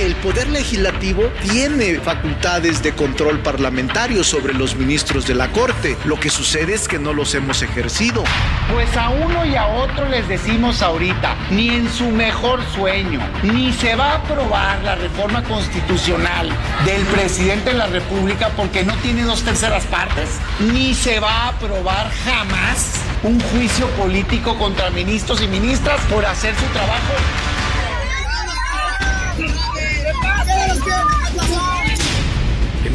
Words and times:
El 0.00 0.16
Poder 0.16 0.48
Legislativo 0.48 1.30
tiene 1.42 2.00
facultades 2.00 2.82
de 2.82 2.92
control 2.92 3.40
parlamentario 3.40 4.24
sobre 4.24 4.54
los 4.54 4.74
ministros 4.74 5.26
de 5.26 5.34
la 5.34 5.48
Corte. 5.48 5.94
Lo 6.06 6.18
que 6.18 6.30
sucede 6.30 6.72
es 6.72 6.88
que 6.88 6.98
no 6.98 7.12
los 7.12 7.34
hemos 7.34 7.60
ejercido. 7.60 8.24
Pues 8.72 8.96
a 8.96 9.10
uno 9.10 9.44
y 9.44 9.56
a 9.56 9.66
otro 9.66 10.08
les 10.08 10.26
decimos 10.26 10.80
ahorita, 10.80 11.36
ni 11.50 11.68
en 11.68 11.92
su 11.92 12.08
mejor 12.08 12.64
sueño, 12.74 13.20
ni 13.42 13.74
se 13.74 13.94
va 13.94 14.12
a 14.12 14.16
aprobar 14.16 14.82
la 14.84 14.94
reforma 14.94 15.42
constitucional 15.42 16.48
del 16.86 17.02
presidente 17.02 17.72
de 17.72 17.76
la 17.76 17.86
República 17.86 18.48
porque 18.56 18.82
no 18.82 18.94
tiene 19.02 19.24
dos 19.24 19.42
terceras 19.42 19.84
partes, 19.84 20.30
ni 20.72 20.94
se 20.94 21.20
va 21.20 21.30
a 21.30 21.48
aprobar 21.48 22.10
jamás 22.24 22.94
un 23.22 23.38
juicio 23.38 23.86
político 23.98 24.56
contra 24.56 24.88
ministros 24.88 25.42
y 25.42 25.46
ministras 25.46 26.00
por 26.08 26.24
hacer 26.24 26.54
su 26.56 26.64
trabajo. 26.72 27.49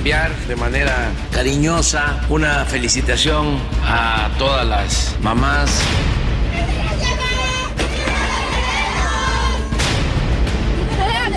Enviar 0.06 0.36
de 0.48 0.56
manera 0.56 1.12
cariñosa 1.32 2.22
una 2.30 2.64
felicitación 2.66 3.58
a 3.84 4.30
todas 4.38 4.64
las 4.64 5.16
mamás. 5.20 5.82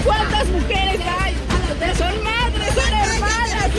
Cuántas 0.05 0.49
mujeres 0.49 1.01
hay. 1.01 1.35
Son 1.97 2.23
madres, 2.23 2.75
son 2.75 2.93
hermanas. 2.93 3.71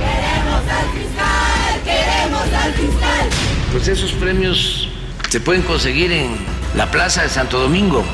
Queremos 0.00 0.64
al 0.74 0.88
fiscal, 0.90 1.82
queremos 1.84 2.52
al 2.64 2.72
fiscal. 2.72 3.28
Pues 3.70 3.86
esos 3.86 4.10
premios 4.14 4.88
se 5.28 5.38
pueden 5.38 5.62
conseguir 5.62 6.10
en 6.10 6.34
la 6.74 6.90
Plaza 6.90 7.22
de 7.22 7.28
Santo 7.28 7.60
Domingo. 7.60 8.04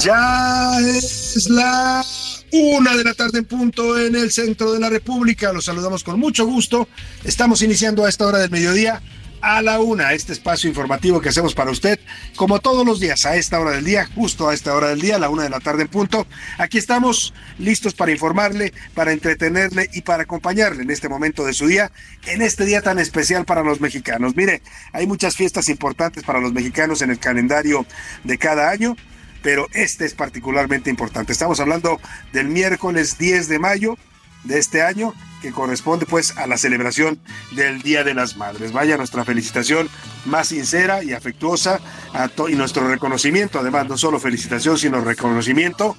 Ya 0.00 0.78
es 0.80 1.48
la 1.50 2.04
una 2.52 2.96
de 2.96 3.04
la 3.04 3.14
tarde 3.14 3.38
en 3.38 3.44
punto 3.44 3.98
en 3.98 4.14
el 4.14 4.30
centro 4.30 4.72
de 4.72 4.78
la 4.78 4.88
República. 4.88 5.52
Los 5.52 5.64
saludamos 5.64 6.04
con 6.04 6.20
mucho 6.20 6.46
gusto. 6.46 6.88
Estamos 7.24 7.62
iniciando 7.62 8.04
a 8.04 8.08
esta 8.08 8.26
hora 8.26 8.38
del 8.38 8.50
mediodía 8.50 9.02
a 9.40 9.62
la 9.62 9.80
una, 9.80 10.12
este 10.12 10.32
espacio 10.32 10.68
informativo 10.68 11.20
que 11.20 11.28
hacemos 11.28 11.54
para 11.54 11.70
usted, 11.70 11.98
como 12.36 12.58
todos 12.58 12.84
los 12.84 12.98
días, 12.98 13.24
a 13.24 13.36
esta 13.36 13.60
hora 13.60 13.72
del 13.72 13.84
día, 13.84 14.08
justo 14.14 14.48
a 14.48 14.54
esta 14.54 14.74
hora 14.74 14.88
del 14.88 15.00
día, 15.00 15.16
a 15.16 15.18
la 15.18 15.30
una 15.30 15.44
de 15.44 15.50
la 15.50 15.60
tarde 15.60 15.82
en 15.82 15.88
punto. 15.88 16.26
Aquí 16.58 16.78
estamos 16.78 17.34
listos 17.58 17.94
para 17.94 18.10
informarle, 18.10 18.72
para 18.94 19.12
entretenerle 19.12 19.90
y 19.92 20.02
para 20.02 20.24
acompañarle 20.24 20.82
en 20.82 20.90
este 20.90 21.08
momento 21.08 21.44
de 21.44 21.54
su 21.54 21.66
día, 21.66 21.92
en 22.26 22.42
este 22.42 22.64
día 22.64 22.82
tan 22.82 22.98
especial 22.98 23.44
para 23.44 23.62
los 23.62 23.80
mexicanos. 23.80 24.34
Mire, 24.36 24.62
hay 24.92 25.06
muchas 25.06 25.36
fiestas 25.36 25.68
importantes 25.68 26.24
para 26.24 26.40
los 26.40 26.52
mexicanos 26.52 27.02
en 27.02 27.10
el 27.10 27.18
calendario 27.18 27.86
de 28.24 28.38
cada 28.38 28.70
año 28.70 28.96
pero 29.42 29.66
este 29.72 30.04
es 30.04 30.14
particularmente 30.14 30.90
importante. 30.90 31.32
Estamos 31.32 31.60
hablando 31.60 32.00
del 32.32 32.48
miércoles 32.48 33.18
10 33.18 33.48
de 33.48 33.58
mayo 33.58 33.96
de 34.44 34.58
este 34.58 34.82
año, 34.82 35.14
que 35.42 35.52
corresponde 35.52 36.06
pues 36.06 36.36
a 36.36 36.46
la 36.46 36.58
celebración 36.58 37.20
del 37.52 37.82
Día 37.82 38.04
de 38.04 38.14
las 38.14 38.36
Madres. 38.36 38.72
Vaya 38.72 38.96
nuestra 38.96 39.24
felicitación 39.24 39.88
más 40.24 40.48
sincera 40.48 41.02
y 41.02 41.12
afectuosa 41.12 41.80
a 42.12 42.30
y 42.48 42.54
nuestro 42.54 42.88
reconocimiento, 42.88 43.58
además 43.58 43.88
no 43.88 43.96
solo 43.96 44.18
felicitación, 44.18 44.78
sino 44.78 45.00
reconocimiento 45.00 45.96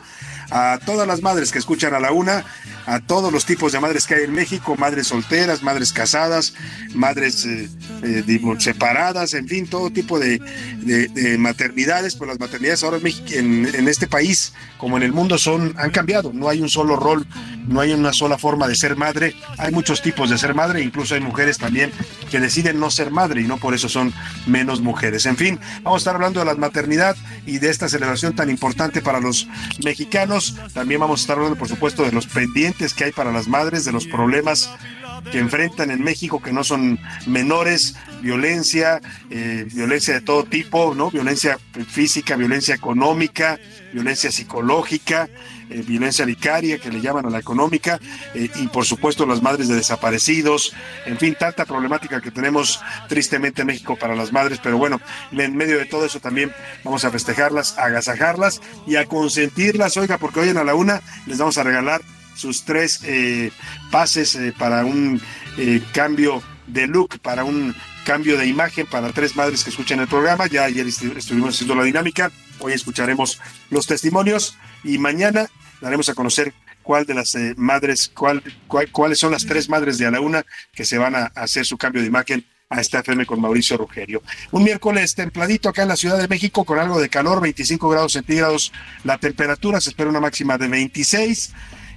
a 0.51 0.79
todas 0.85 1.07
las 1.07 1.21
madres 1.21 1.51
que 1.51 1.59
escuchan 1.59 1.93
a 1.93 1.99
la 1.99 2.11
una, 2.11 2.45
a 2.85 2.99
todos 2.99 3.31
los 3.31 3.45
tipos 3.45 3.71
de 3.71 3.79
madres 3.79 4.07
que 4.07 4.15
hay 4.15 4.23
en 4.23 4.33
México, 4.33 4.75
madres 4.77 5.07
solteras, 5.07 5.61
madres 5.61 5.93
casadas, 5.93 6.53
madres 6.93 7.45
eh, 7.45 7.69
eh, 8.03 8.55
separadas, 8.57 9.33
en 9.33 9.47
fin, 9.47 9.67
todo 9.67 9.91
tipo 9.91 10.19
de, 10.19 10.39
de, 10.81 11.37
maternidades, 11.37 12.15
pues 12.15 12.29
las 12.29 12.39
maternidades 12.39 12.83
ahora 12.83 12.97
en, 12.97 13.03
México, 13.03 13.27
en, 13.31 13.69
en, 13.73 13.87
este 13.87 14.07
país, 14.07 14.53
como 14.77 14.97
en 14.97 15.03
el 15.03 15.11
mundo, 15.11 15.37
son, 15.37 15.75
han 15.77 15.91
cambiado, 15.91 16.31
no 16.33 16.49
hay 16.49 16.61
un 16.61 16.69
solo 16.69 16.95
rol, 16.95 17.27
no 17.67 17.81
hay 17.81 17.91
una 17.91 18.13
sola 18.13 18.37
forma 18.37 18.67
de 18.67 18.75
ser 18.75 18.95
madre, 18.95 19.35
hay 19.57 19.71
muchos 19.71 20.01
tipos 20.01 20.29
de 20.29 20.37
ser 20.37 20.55
madre, 20.55 20.81
incluso 20.81 21.13
hay 21.13 21.21
mujeres 21.21 21.57
también 21.57 21.91
que 22.31 22.39
deciden 22.39 22.79
no 22.79 22.89
ser 22.89 23.11
madre 23.11 23.41
y 23.41 23.45
no 23.45 23.57
por 23.57 23.73
eso 23.73 23.89
son 23.89 24.13
menos 24.47 24.81
mujeres. 24.81 25.25
En 25.25 25.37
fin, 25.37 25.59
vamos 25.83 25.97
a 25.97 26.01
estar 26.01 26.15
hablando 26.15 26.39
de 26.39 26.45
la 26.47 26.55
maternidad 26.55 27.15
y 27.45 27.59
de 27.59 27.69
esta 27.69 27.89
celebración 27.89 28.35
tan 28.35 28.49
importante 28.49 29.01
para 29.01 29.19
los 29.19 29.47
mexicanos 29.83 30.38
también 30.73 30.99
vamos 30.99 31.19
a 31.19 31.23
estar 31.23 31.37
hablando, 31.37 31.57
por 31.57 31.67
supuesto, 31.67 32.03
de 32.03 32.11
los 32.11 32.27
pendientes 32.27 32.93
que 32.93 33.05
hay 33.05 33.11
para 33.11 33.31
las 33.31 33.47
madres, 33.47 33.85
de 33.85 33.91
los 33.91 34.07
problemas 34.07 34.69
que 35.31 35.39
enfrentan 35.39 35.91
en 35.91 36.03
México, 36.03 36.41
que 36.41 36.53
no 36.53 36.63
son 36.63 36.99
menores, 37.27 37.95
violencia, 38.21 39.01
eh, 39.29 39.67
violencia 39.71 40.13
de 40.13 40.21
todo 40.21 40.43
tipo, 40.43 40.95
¿no? 40.95 41.11
Violencia 41.11 41.59
física, 41.87 42.35
violencia 42.35 42.75
económica, 42.75 43.59
violencia 43.93 44.31
psicológica, 44.31 45.29
eh, 45.69 45.83
violencia 45.85 46.25
vicaria, 46.25 46.79
que 46.79 46.89
le 46.89 47.01
llaman 47.01 47.25
a 47.25 47.29
la 47.29 47.39
económica, 47.39 47.99
eh, 48.33 48.49
y 48.55 48.67
por 48.67 48.85
supuesto 48.85 49.25
las 49.25 49.41
madres 49.41 49.67
de 49.67 49.75
desaparecidos, 49.75 50.73
en 51.05 51.17
fin, 51.17 51.35
tanta 51.39 51.65
problemática 51.65 52.21
que 52.21 52.31
tenemos 52.31 52.79
tristemente 53.07 53.61
en 53.61 53.67
México 53.67 53.95
para 53.95 54.15
las 54.15 54.31
madres, 54.31 54.59
pero 54.61 54.77
bueno, 54.77 55.01
en 55.31 55.55
medio 55.55 55.77
de 55.77 55.85
todo 55.85 56.05
eso 56.05 56.19
también 56.19 56.51
vamos 56.83 57.05
a 57.05 57.11
festejarlas, 57.11 57.77
a 57.77 57.85
agasajarlas 57.85 58.61
y 58.87 58.95
a 58.95 59.05
consentirlas, 59.05 59.97
oiga, 59.97 60.17
porque 60.17 60.39
hoy 60.41 60.49
en 60.49 60.57
a 60.57 60.63
la 60.63 60.75
una 60.75 61.01
les 61.25 61.37
vamos 61.37 61.57
a 61.57 61.63
regalar 61.63 62.01
sus 62.35 62.63
tres 62.63 63.01
eh, 63.03 63.51
pases 63.91 64.37
para 64.57 64.85
un 64.85 65.21
cambio 65.93 66.41
de 66.67 66.87
look, 66.87 67.19
para 67.19 67.43
un 67.43 67.75
cambio 68.05 68.37
de 68.37 68.47
imagen 68.47 68.87
para 68.87 69.11
tres 69.11 69.35
madres 69.35 69.63
que 69.63 69.69
escuchan 69.69 69.99
el 69.99 70.07
programa. 70.07 70.47
Ya 70.47 70.63
ayer 70.63 70.87
estuvimos 70.87 71.53
haciendo 71.53 71.75
la 71.75 71.83
dinámica, 71.83 72.31
hoy 72.59 72.73
escucharemos 72.73 73.39
los 73.69 73.87
testimonios 73.87 74.57
y 74.83 74.97
mañana 74.97 75.47
daremos 75.81 76.09
a 76.09 76.13
conocer 76.13 76.53
cuál 76.83 77.05
de 77.05 77.13
las 77.13 77.35
eh, 77.35 77.53
madres, 77.57 78.11
cuál, 78.13 78.41
cuáles 78.91 79.19
son 79.19 79.31
las 79.31 79.45
tres 79.45 79.69
madres 79.69 79.97
de 79.97 80.07
a 80.07 80.11
la 80.11 80.21
una 80.21 80.45
que 80.73 80.85
se 80.85 80.97
van 80.97 81.15
a 81.15 81.25
hacer 81.35 81.65
su 81.65 81.77
cambio 81.77 82.01
de 82.01 82.07
imagen 82.07 82.45
a 82.69 82.81
esta 82.81 82.99
FM 82.99 83.25
con 83.25 83.41
Mauricio 83.41 83.77
Rugerio. 83.77 84.21
Un 84.51 84.63
miércoles 84.63 85.15
templadito 85.15 85.69
acá 85.69 85.83
en 85.83 85.87
la 85.87 85.95
Ciudad 85.95 86.19
de 86.19 86.27
México 86.27 86.65
con 86.65 86.77
algo 86.77 86.99
de 86.99 87.09
calor, 87.09 87.41
25 87.41 87.89
grados 87.89 88.13
centígrados 88.13 88.71
la 89.03 89.17
temperatura, 89.17 89.81
se 89.81 89.89
espera 89.89 90.09
una 90.09 90.19
máxima 90.19 90.57
de 90.57 90.67
26. 90.67 91.53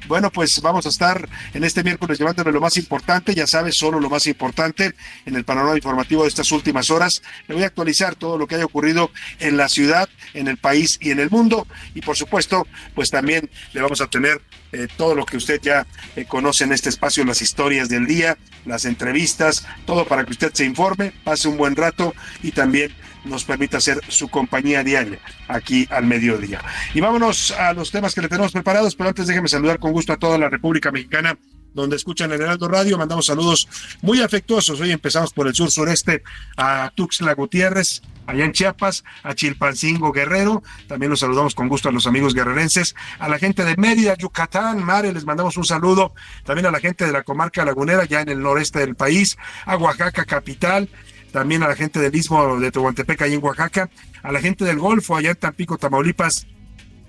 Bueno, 0.08 0.30
pues 0.30 0.60
vamos 0.60 0.86
a 0.86 0.88
estar 0.88 1.28
en 1.54 1.64
este 1.64 1.84
miércoles 1.84 2.18
llevándole 2.18 2.50
lo 2.52 2.60
más 2.60 2.76
importante, 2.76 3.34
ya 3.34 3.46
sabes, 3.46 3.76
solo 3.76 4.00
lo 4.00 4.10
más 4.10 4.26
importante 4.26 4.94
en 5.26 5.36
el 5.36 5.44
panorama 5.44 5.76
informativo 5.76 6.22
de 6.22 6.28
estas 6.28 6.50
últimas 6.52 6.90
horas. 6.90 7.22
Le 7.46 7.54
voy 7.54 7.64
a 7.64 7.66
actualizar 7.66 8.16
todo 8.16 8.36
lo 8.36 8.46
que 8.46 8.56
haya 8.56 8.64
ocurrido 8.64 9.10
en 9.38 9.56
la 9.56 9.68
ciudad, 9.68 10.08
en 10.34 10.48
el 10.48 10.56
país 10.56 10.98
y 11.00 11.10
en 11.10 11.20
el 11.20 11.30
mundo. 11.30 11.66
Y 11.94 12.00
por 12.00 12.16
supuesto, 12.16 12.66
pues 12.94 13.10
también 13.10 13.48
le 13.72 13.80
vamos 13.80 14.00
a 14.00 14.08
tener 14.08 14.40
eh, 14.72 14.88
todo 14.96 15.14
lo 15.14 15.24
que 15.24 15.36
usted 15.36 15.60
ya 15.60 15.86
eh, 16.16 16.24
conoce 16.24 16.64
en 16.64 16.72
este 16.72 16.88
espacio, 16.88 17.24
las 17.24 17.42
historias 17.42 17.88
del 17.88 18.06
día, 18.06 18.38
las 18.64 18.84
entrevistas, 18.84 19.66
todo 19.86 20.06
para 20.06 20.24
que 20.24 20.32
usted 20.32 20.52
se 20.52 20.64
informe, 20.64 21.12
pase 21.24 21.48
un 21.48 21.56
buen 21.56 21.76
rato 21.76 22.14
y 22.42 22.52
también 22.52 22.92
nos 23.24 23.44
permita 23.44 23.78
hacer 23.78 24.00
su 24.08 24.28
compañía 24.28 24.82
diaria 24.82 25.18
aquí 25.48 25.86
al 25.90 26.06
mediodía. 26.06 26.62
Y 26.94 27.00
vámonos 27.00 27.52
a 27.52 27.72
los 27.72 27.90
temas 27.90 28.14
que 28.14 28.22
le 28.22 28.28
tenemos 28.28 28.52
preparados, 28.52 28.94
pero 28.94 29.08
antes 29.08 29.26
déjeme 29.26 29.48
saludar 29.48 29.78
con 29.78 29.92
gusto 29.92 30.12
a 30.12 30.16
toda 30.16 30.38
la 30.38 30.48
República 30.48 30.90
Mexicana 30.90 31.38
donde 31.74 31.96
escuchan 31.96 32.32
el 32.32 32.40
Heraldo 32.40 32.68
Radio. 32.68 32.98
Mandamos 32.98 33.26
saludos 33.26 33.68
muy 34.02 34.20
afectuosos. 34.20 34.80
Hoy 34.80 34.92
empezamos 34.92 35.32
por 35.32 35.46
el 35.46 35.54
sur 35.54 35.70
sureste 35.70 36.22
a 36.56 36.92
Tuxtla 36.94 37.34
Gutiérrez, 37.34 38.02
allá 38.26 38.44
en 38.44 38.52
Chiapas, 38.52 39.04
a 39.22 39.34
Chilpancingo 39.34 40.12
Guerrero. 40.12 40.62
También 40.86 41.10
los 41.10 41.20
saludamos 41.20 41.54
con 41.54 41.68
gusto 41.68 41.88
a 41.88 41.92
los 41.92 42.06
amigos 42.06 42.34
guerrerenses, 42.34 42.94
a 43.18 43.28
la 43.28 43.38
gente 43.38 43.64
de 43.64 43.76
Mérida, 43.76 44.16
Yucatán, 44.16 44.82
Mare, 44.82 45.12
les 45.12 45.24
mandamos 45.24 45.56
un 45.56 45.64
saludo. 45.64 46.14
También 46.44 46.66
a 46.66 46.70
la 46.70 46.80
gente 46.80 47.06
de 47.06 47.12
la 47.12 47.22
comarca 47.22 47.64
lagunera, 47.64 48.04
ya 48.04 48.20
en 48.20 48.28
el 48.28 48.40
noreste 48.40 48.80
del 48.80 48.94
país, 48.94 49.36
a 49.64 49.76
Oaxaca 49.76 50.24
capital. 50.24 50.88
También 51.32 51.62
a 51.62 51.68
la 51.68 51.74
gente 51.74 51.98
del 51.98 52.14
Istmo 52.14 52.60
de 52.60 52.70
Tehuantepec, 52.70 53.22
ahí 53.22 53.34
en 53.34 53.42
Oaxaca, 53.42 53.88
a 54.22 54.32
la 54.32 54.40
gente 54.40 54.64
del 54.64 54.78
Golfo, 54.78 55.16
allá 55.16 55.30
en 55.30 55.36
Tampico, 55.36 55.78
Tamaulipas, 55.78 56.46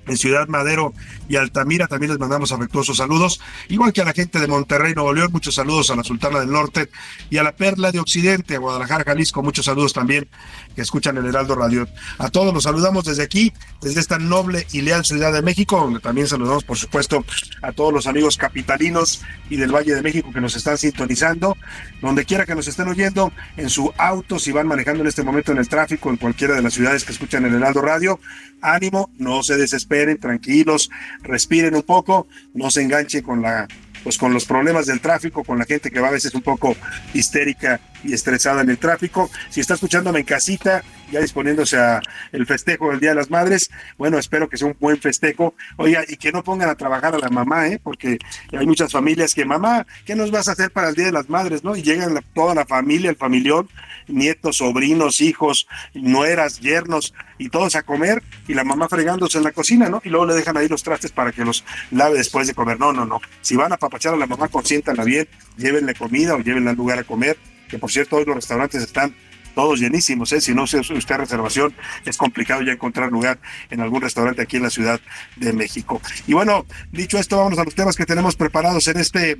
en 0.07 0.17
Ciudad 0.17 0.47
Madero 0.47 0.93
y 1.27 1.35
Altamira. 1.35 1.87
También 1.87 2.11
les 2.11 2.19
mandamos 2.19 2.51
afectuosos 2.51 2.97
saludos, 2.97 3.39
igual 3.69 3.93
que 3.93 4.01
a 4.01 4.05
la 4.05 4.13
gente 4.13 4.39
de 4.39 4.47
Monterrey, 4.47 4.93
Nuevo 4.93 5.13
León, 5.13 5.29
muchos 5.31 5.55
saludos 5.55 5.89
a 5.89 5.95
la 5.95 6.03
Sultana 6.03 6.39
del 6.39 6.51
Norte 6.51 6.89
y 7.29 7.37
a 7.37 7.43
la 7.43 7.55
Perla 7.55 7.91
de 7.91 7.99
Occidente, 7.99 8.55
a 8.55 8.59
Guadalajara, 8.59 9.03
Jalisco, 9.03 9.43
muchos 9.43 9.65
saludos 9.65 9.93
también 9.93 10.27
que 10.75 10.81
escuchan 10.81 11.17
el 11.17 11.25
Heraldo 11.25 11.55
Radio. 11.55 11.87
A 12.17 12.29
todos 12.29 12.53
los 12.53 12.63
saludamos 12.63 13.05
desde 13.05 13.23
aquí, 13.23 13.53
desde 13.81 13.99
esta 13.99 14.17
noble 14.19 14.67
y 14.71 14.81
leal 14.81 15.05
Ciudad 15.05 15.33
de 15.33 15.41
México, 15.41 15.77
donde 15.77 15.99
también 15.99 16.27
saludamos, 16.27 16.63
por 16.63 16.77
supuesto, 16.77 17.25
a 17.61 17.71
todos 17.71 17.93
los 17.93 18.07
amigos 18.07 18.37
capitalinos 18.37 19.21
y 19.49 19.57
del 19.57 19.73
Valle 19.73 19.95
de 19.95 20.01
México 20.01 20.31
que 20.33 20.41
nos 20.41 20.55
están 20.55 20.77
sintonizando, 20.77 21.57
donde 22.01 22.25
quiera 22.25 22.45
que 22.45 22.55
nos 22.55 22.67
estén 22.67 22.87
oyendo, 22.87 23.31
en 23.57 23.69
su 23.69 23.93
auto, 23.97 24.39
si 24.39 24.51
van 24.51 24.67
manejando 24.67 25.01
en 25.01 25.07
este 25.07 25.23
momento 25.23 25.51
en 25.51 25.57
el 25.57 25.67
tráfico, 25.67 26.09
en 26.09 26.17
cualquiera 26.17 26.55
de 26.55 26.61
las 26.61 26.73
ciudades 26.73 27.03
que 27.03 27.11
escuchan 27.11 27.45
el 27.45 27.53
Heraldo 27.53 27.81
Radio, 27.81 28.19
ánimo, 28.61 29.11
no 29.17 29.43
se 29.43 29.57
desesperen, 29.57 29.92
tranquilos, 30.19 30.89
respiren 31.21 31.75
un 31.75 31.83
poco, 31.83 32.27
no 32.53 32.69
se 32.69 32.81
enganchen 32.81 33.23
con 33.23 33.41
la 33.41 33.67
pues 34.03 34.17
con 34.17 34.33
los 34.33 34.45
problemas 34.45 34.85
del 34.85 34.99
tráfico, 34.99 35.43
con 35.43 35.57
la 35.57 35.65
gente 35.65 35.89
que 35.89 35.99
va 35.99 36.09
a 36.09 36.11
veces 36.11 36.35
un 36.35 36.41
poco 36.41 36.75
histérica 37.13 37.79
y 38.03 38.13
estresada 38.13 38.61
en 38.61 38.69
el 38.69 38.77
tráfico. 38.77 39.29
Si 39.49 39.61
está 39.61 39.75
escuchándome 39.75 40.19
en 40.19 40.25
casita, 40.25 40.83
ya 41.09 41.21
disponiéndose 41.21 41.77
a 41.77 42.01
el 42.31 42.45
festejo 42.45 42.89
del 42.89 42.99
Día 42.99 43.11
de 43.11 43.15
las 43.15 43.29
Madres, 43.29 43.71
bueno, 43.97 44.17
espero 44.17 44.49
que 44.49 44.57
sea 44.57 44.67
un 44.67 44.75
buen 44.79 44.99
festejo. 44.99 45.55
Oiga, 45.77 46.03
y 46.07 46.17
que 46.17 46.31
no 46.31 46.43
pongan 46.43 46.69
a 46.69 46.75
trabajar 46.75 47.15
a 47.15 47.19
la 47.19 47.29
mamá, 47.29 47.67
¿eh? 47.67 47.79
porque 47.81 48.19
hay 48.51 48.65
muchas 48.65 48.91
familias 48.91 49.33
que, 49.33 49.45
mamá, 49.45 49.87
¿qué 50.05 50.15
nos 50.15 50.31
vas 50.31 50.49
a 50.49 50.51
hacer 50.51 50.71
para 50.71 50.89
el 50.89 50.95
Día 50.95 51.05
de 51.05 51.11
las 51.13 51.29
Madres? 51.29 51.63
¿no? 51.63 51.75
Y 51.75 51.81
llegan 51.81 52.19
toda 52.33 52.53
la 52.53 52.65
familia, 52.65 53.09
el 53.09 53.15
familión, 53.15 53.69
nietos, 54.07 54.57
sobrinos, 54.57 55.21
hijos, 55.21 55.67
nueras, 55.93 56.59
yernos, 56.59 57.13
y 57.37 57.49
todos 57.49 57.75
a 57.75 57.83
comer, 57.83 58.23
y 58.47 58.53
la 58.53 58.63
mamá 58.63 58.87
fregándose 58.87 59.37
en 59.37 59.43
la 59.43 59.51
cocina, 59.51 59.89
¿no? 59.89 60.01
Y 60.03 60.09
luego 60.09 60.25
le 60.25 60.35
dejan 60.35 60.57
ahí 60.57 60.67
los 60.67 60.83
trastes 60.83 61.11
para 61.11 61.31
que 61.31 61.43
los 61.43 61.63
lave 61.91 62.17
después 62.17 62.47
de 62.47 62.53
comer. 62.53 62.79
No, 62.79 62.93
no, 62.93 63.05
no. 63.05 63.21
Si 63.41 63.55
van 63.55 63.73
a 63.73 63.77
papachar 63.77 64.13
a 64.13 64.17
la 64.17 64.27
mamá, 64.27 64.47
consiéntanla 64.47 65.03
bien, 65.03 65.27
llévenle 65.57 65.93
comida 65.93 66.35
o 66.35 66.39
llévenla 66.39 66.71
al 66.71 66.77
lugar 66.77 66.99
a 66.99 67.03
comer, 67.03 67.37
que 67.69 67.79
por 67.79 67.91
cierto 67.91 68.17
hoy 68.17 68.25
los 68.25 68.35
restaurantes 68.35 68.83
están 68.83 69.15
todos 69.53 69.79
llenísimos, 69.79 70.31
¿eh? 70.31 70.41
si 70.41 70.53
no 70.53 70.63
hace 70.63 70.79
usted 70.79 71.17
reservación, 71.17 71.73
es 72.05 72.17
complicado 72.17 72.61
ya 72.61 72.73
encontrar 72.73 73.11
lugar 73.11 73.39
en 73.69 73.81
algún 73.81 74.01
restaurante 74.01 74.41
aquí 74.41 74.57
en 74.57 74.63
la 74.63 74.69
Ciudad 74.69 74.99
de 75.35 75.53
México. 75.53 76.01
Y 76.27 76.33
bueno, 76.33 76.65
dicho 76.91 77.17
esto, 77.17 77.37
vamos 77.37 77.59
a 77.59 77.63
los 77.63 77.75
temas 77.75 77.95
que 77.95 78.05
tenemos 78.05 78.35
preparados 78.35 78.87
en 78.87 78.97
este, 78.97 79.37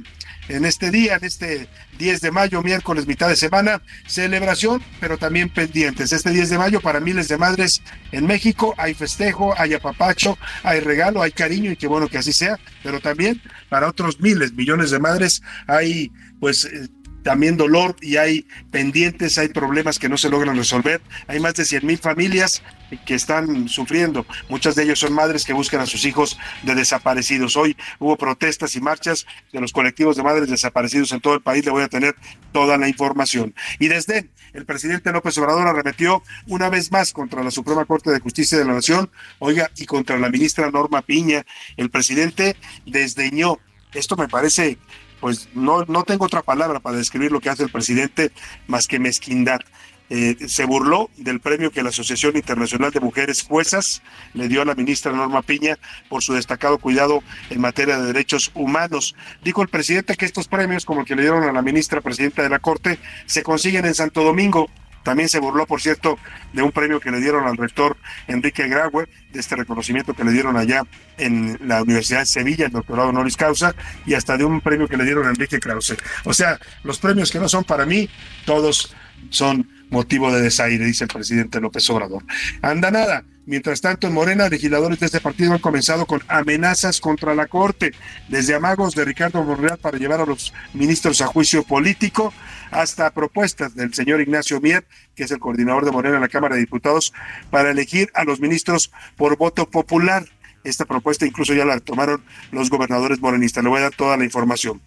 en 0.50 0.66
este 0.66 0.92
día, 0.92 1.16
en 1.16 1.24
este 1.26 1.68
10 1.98 2.22
de 2.22 2.32
mayo, 2.32 2.62
miércoles, 2.62 3.08
mitad 3.08 3.30
de 3.30 3.36
semana, 3.36 3.82
celebración, 4.08 4.84
pero 5.00 5.18
también 5.18 5.50
pendientes. 5.50 6.12
Este 6.12 6.32
10 6.32 6.50
de 6.50 6.58
mayo 6.58 6.82
para 6.82 7.00
miles 7.00 7.28
de 7.28 7.38
madres 7.38 7.82
en 8.12 8.26
México 8.26 8.74
hay 8.78 8.94
festejo, 8.94 9.54
hay 9.58 9.74
apapacho, 9.74 10.38
hay 10.64 10.80
regalo, 10.80 11.22
hay 11.22 11.32
cariño 11.32 11.72
y 11.72 11.76
qué 11.76 11.88
bueno 11.88 12.08
que 12.08 12.18
así 12.18 12.34
sea, 12.34 12.60
pero 12.84 13.00
también 13.00 13.42
para 13.70 13.88
otros 13.88 14.20
miles, 14.20 14.54
millones 14.54 14.92
de 14.92 15.00
madres 15.00 15.42
hay 15.68 16.12
pues 16.40 16.66
eh, 16.66 16.90
también 17.24 17.58
dolor 17.58 17.96
y 18.02 18.18
hay 18.18 18.46
pendientes, 18.70 19.38
hay 19.38 19.48
problemas 19.48 19.98
que 19.98 20.10
no 20.10 20.18
se 20.18 20.30
logran 20.30 20.56
resolver. 20.56 21.02
Hay 21.28 21.40
más 21.40 21.56
de 21.56 21.66
100 21.66 21.86
mil 21.86 21.98
familias 21.98 22.62
que 23.06 23.16
están 23.16 23.68
sufriendo. 23.70 24.26
Muchas 24.50 24.76
de 24.76 24.84
ellos 24.84 25.00
son 25.00 25.14
madres 25.14 25.46
que 25.46 25.54
buscan 25.54 25.82
a 25.82 25.86
sus 25.86 26.06
hijos 26.06 26.38
de 26.64 26.76
desaparecidos. 26.76 27.56
Hoy 27.56 27.76
hubo 28.00 28.18
protestas 28.18 28.76
y 28.76 28.82
marchas 28.82 29.26
de 29.52 29.62
los 29.62 29.72
colectivos 29.72 30.16
de 30.16 30.24
madres 30.24 30.50
desaparecidos 30.50 31.12
en 31.12 31.22
todo 31.22 31.34
el 31.34 31.42
país. 31.42 31.66
Le 31.66 31.72
voy 31.72 31.84
a 31.84 31.88
tener 31.88 32.16
toda 32.52 32.78
la 32.78 32.88
información. 32.88 33.56
Y 33.80 33.88
desde 33.88 34.30
el 34.54 34.66
presidente 34.66 35.12
López 35.12 35.38
Obrador 35.38 35.68
arremetió 35.68 36.22
una 36.48 36.70
vez 36.70 36.92
más 36.92 37.14
contra 37.14 37.44
la 37.44 37.52
Suprema 37.52 37.86
Corte 37.86 38.12
de 38.12 38.20
Justicia 38.20 38.58
de 38.58 38.66
la 38.66 38.74
Nación, 38.74 39.10
oiga, 39.40 39.72
y 39.78 39.86
contra 39.86 40.18
la 40.20 40.30
ministra 40.30 40.70
Norma 40.70 41.02
Piña. 41.02 41.46
El 41.78 41.90
presidente 41.90 42.56
desdeñó. 42.86 43.60
Esto 43.94 44.16
me 44.16 44.28
parece 44.28 44.78
pues 45.24 45.48
no, 45.54 45.86
no 45.86 46.04
tengo 46.04 46.26
otra 46.26 46.42
palabra 46.42 46.82
para 46.82 46.98
describir 46.98 47.32
lo 47.32 47.40
que 47.40 47.50
hace 47.50 47.64
el 47.64 47.70
presidente 47.70 48.34
más 48.68 48.90
que 48.90 49.00
mezquindad. 49.00 49.62
Eh, 50.10 50.36
se 50.50 50.66
burló 50.66 51.10
del 51.16 51.40
premio 51.40 51.72
que 51.72 51.82
la 51.82 51.90
Asociación 51.90 52.36
Internacional 52.36 52.92
de 52.92 53.00
Mujeres 53.00 53.42
Juezas 53.42 54.02
le 54.34 54.50
dio 54.50 54.62
a 54.62 54.66
la 54.66 54.76
ministra 54.76 55.14
Norma 55.14 55.42
Piña 55.42 55.80
por 56.10 56.24
su 56.24 56.34
destacado 56.34 56.78
cuidado 56.78 57.24
en 57.50 57.62
materia 57.62 57.98
de 57.98 58.08
derechos 58.08 58.52
humanos. 58.54 59.16
Dijo 59.46 59.62
el 59.62 59.70
presidente 59.70 60.18
que 60.18 60.26
estos 60.26 60.50
premios, 60.50 60.84
como 60.84 61.00
el 61.00 61.06
que 61.06 61.16
le 61.16 61.22
dieron 61.22 61.44
a 61.44 61.54
la 61.54 61.62
ministra 61.62 62.02
presidenta 62.02 62.44
de 62.44 62.50
la 62.50 62.60
Corte, 62.60 63.00
se 63.26 63.44
consiguen 63.44 63.86
en 63.86 63.96
Santo 63.96 64.26
Domingo, 64.26 64.70
también 65.04 65.30
se 65.30 65.40
burló, 65.40 65.66
por 65.66 65.82
cierto, 65.82 66.18
de 66.54 66.62
un 66.62 66.72
premio 66.72 67.00
que 67.00 67.12
le 67.12 67.20
dieron 67.20 67.46
al 67.46 67.58
rector 67.58 67.98
Enrique 68.28 68.68
Graue, 68.68 69.08
de 69.32 69.40
este 69.40 69.56
reconocimiento 69.56 70.14
que 70.14 70.24
le 70.24 70.32
dieron 70.32 70.58
allá 70.58 70.84
en 71.18 71.58
la 71.68 71.84
Universidad 71.84 72.20
de 72.20 72.26
Sevilla, 72.26 72.66
el 72.66 72.72
doctorado 72.72 73.10
honoris 73.10 73.38
causa, 73.38 73.76
y 74.06 74.14
hasta 74.14 74.38
de 74.38 74.46
un 74.46 74.62
premio 74.62 74.88
que 74.88 74.98
le 74.98 75.06
dieron 75.06 75.28
a 75.28 75.30
Enrique 75.30 75.60
Krause. 75.60 75.98
O 76.24 76.34
sea, 76.34 76.60
los 76.84 77.00
premios 77.00 77.32
que 77.32 77.40
no 77.40 77.50
son 77.50 77.64
para 77.64 77.86
mí, 77.86 78.10
todos 78.46 78.96
son 79.30 79.70
motivo 79.90 80.32
de 80.34 80.42
desaire, 80.42 80.84
dice 80.86 81.06
el 81.06 81.10
presidente 81.10 81.62
López 81.62 81.90
Obrador. 81.90 82.24
Anda 82.62 82.92
nada. 82.92 83.24
Mientras 83.46 83.82
tanto, 83.82 84.08
en 84.08 84.14
Morena, 84.14 84.48
legisladores 84.48 85.00
de 85.00 85.08
este 85.08 85.20
partido 85.20 85.52
han 85.52 85.60
comenzado 85.60 86.06
con 86.06 86.22
amenazas 86.30 87.02
contra 87.02 87.36
la 87.36 87.48
Corte, 87.48 87.92
desde 88.30 88.56
amagos 88.56 88.96
de 88.96 89.04
Ricardo 89.04 89.44
Monreal 89.44 89.78
para 89.78 89.98
llevar 89.98 90.22
a 90.22 90.26
los 90.26 90.54
ministros 90.74 91.20
a 91.20 91.28
juicio 91.28 91.64
político, 91.64 92.34
hasta 92.72 93.12
propuestas 93.12 93.76
del 93.76 93.94
señor 93.94 94.22
Ignacio 94.22 94.62
Mier, 94.62 94.86
que 95.14 95.24
es 95.24 95.32
el 95.32 95.40
coordinador 95.40 95.84
de 95.84 95.92
Morena 95.92 96.16
en 96.16 96.22
la 96.22 96.30
Cámara 96.30 96.56
de 96.56 96.62
Diputados, 96.62 97.12
para 97.50 97.72
elegir 97.72 98.10
a 98.14 98.24
los 98.24 98.40
ministros 98.40 98.92
por 99.18 99.36
voto 99.38 99.70
popular. 99.70 100.26
Esta 100.64 100.86
propuesta 100.86 101.26
incluso 101.26 101.54
ya 101.54 101.66
la 101.66 101.82
tomaron 101.82 102.24
los 102.52 102.70
gobernadores 102.70 103.20
morenistas. 103.20 103.62
Le 103.62 103.70
voy 103.70 103.80
a 103.80 103.84
dar 103.84 103.96
toda 103.96 104.16
la 104.16 104.24
información 104.24 104.82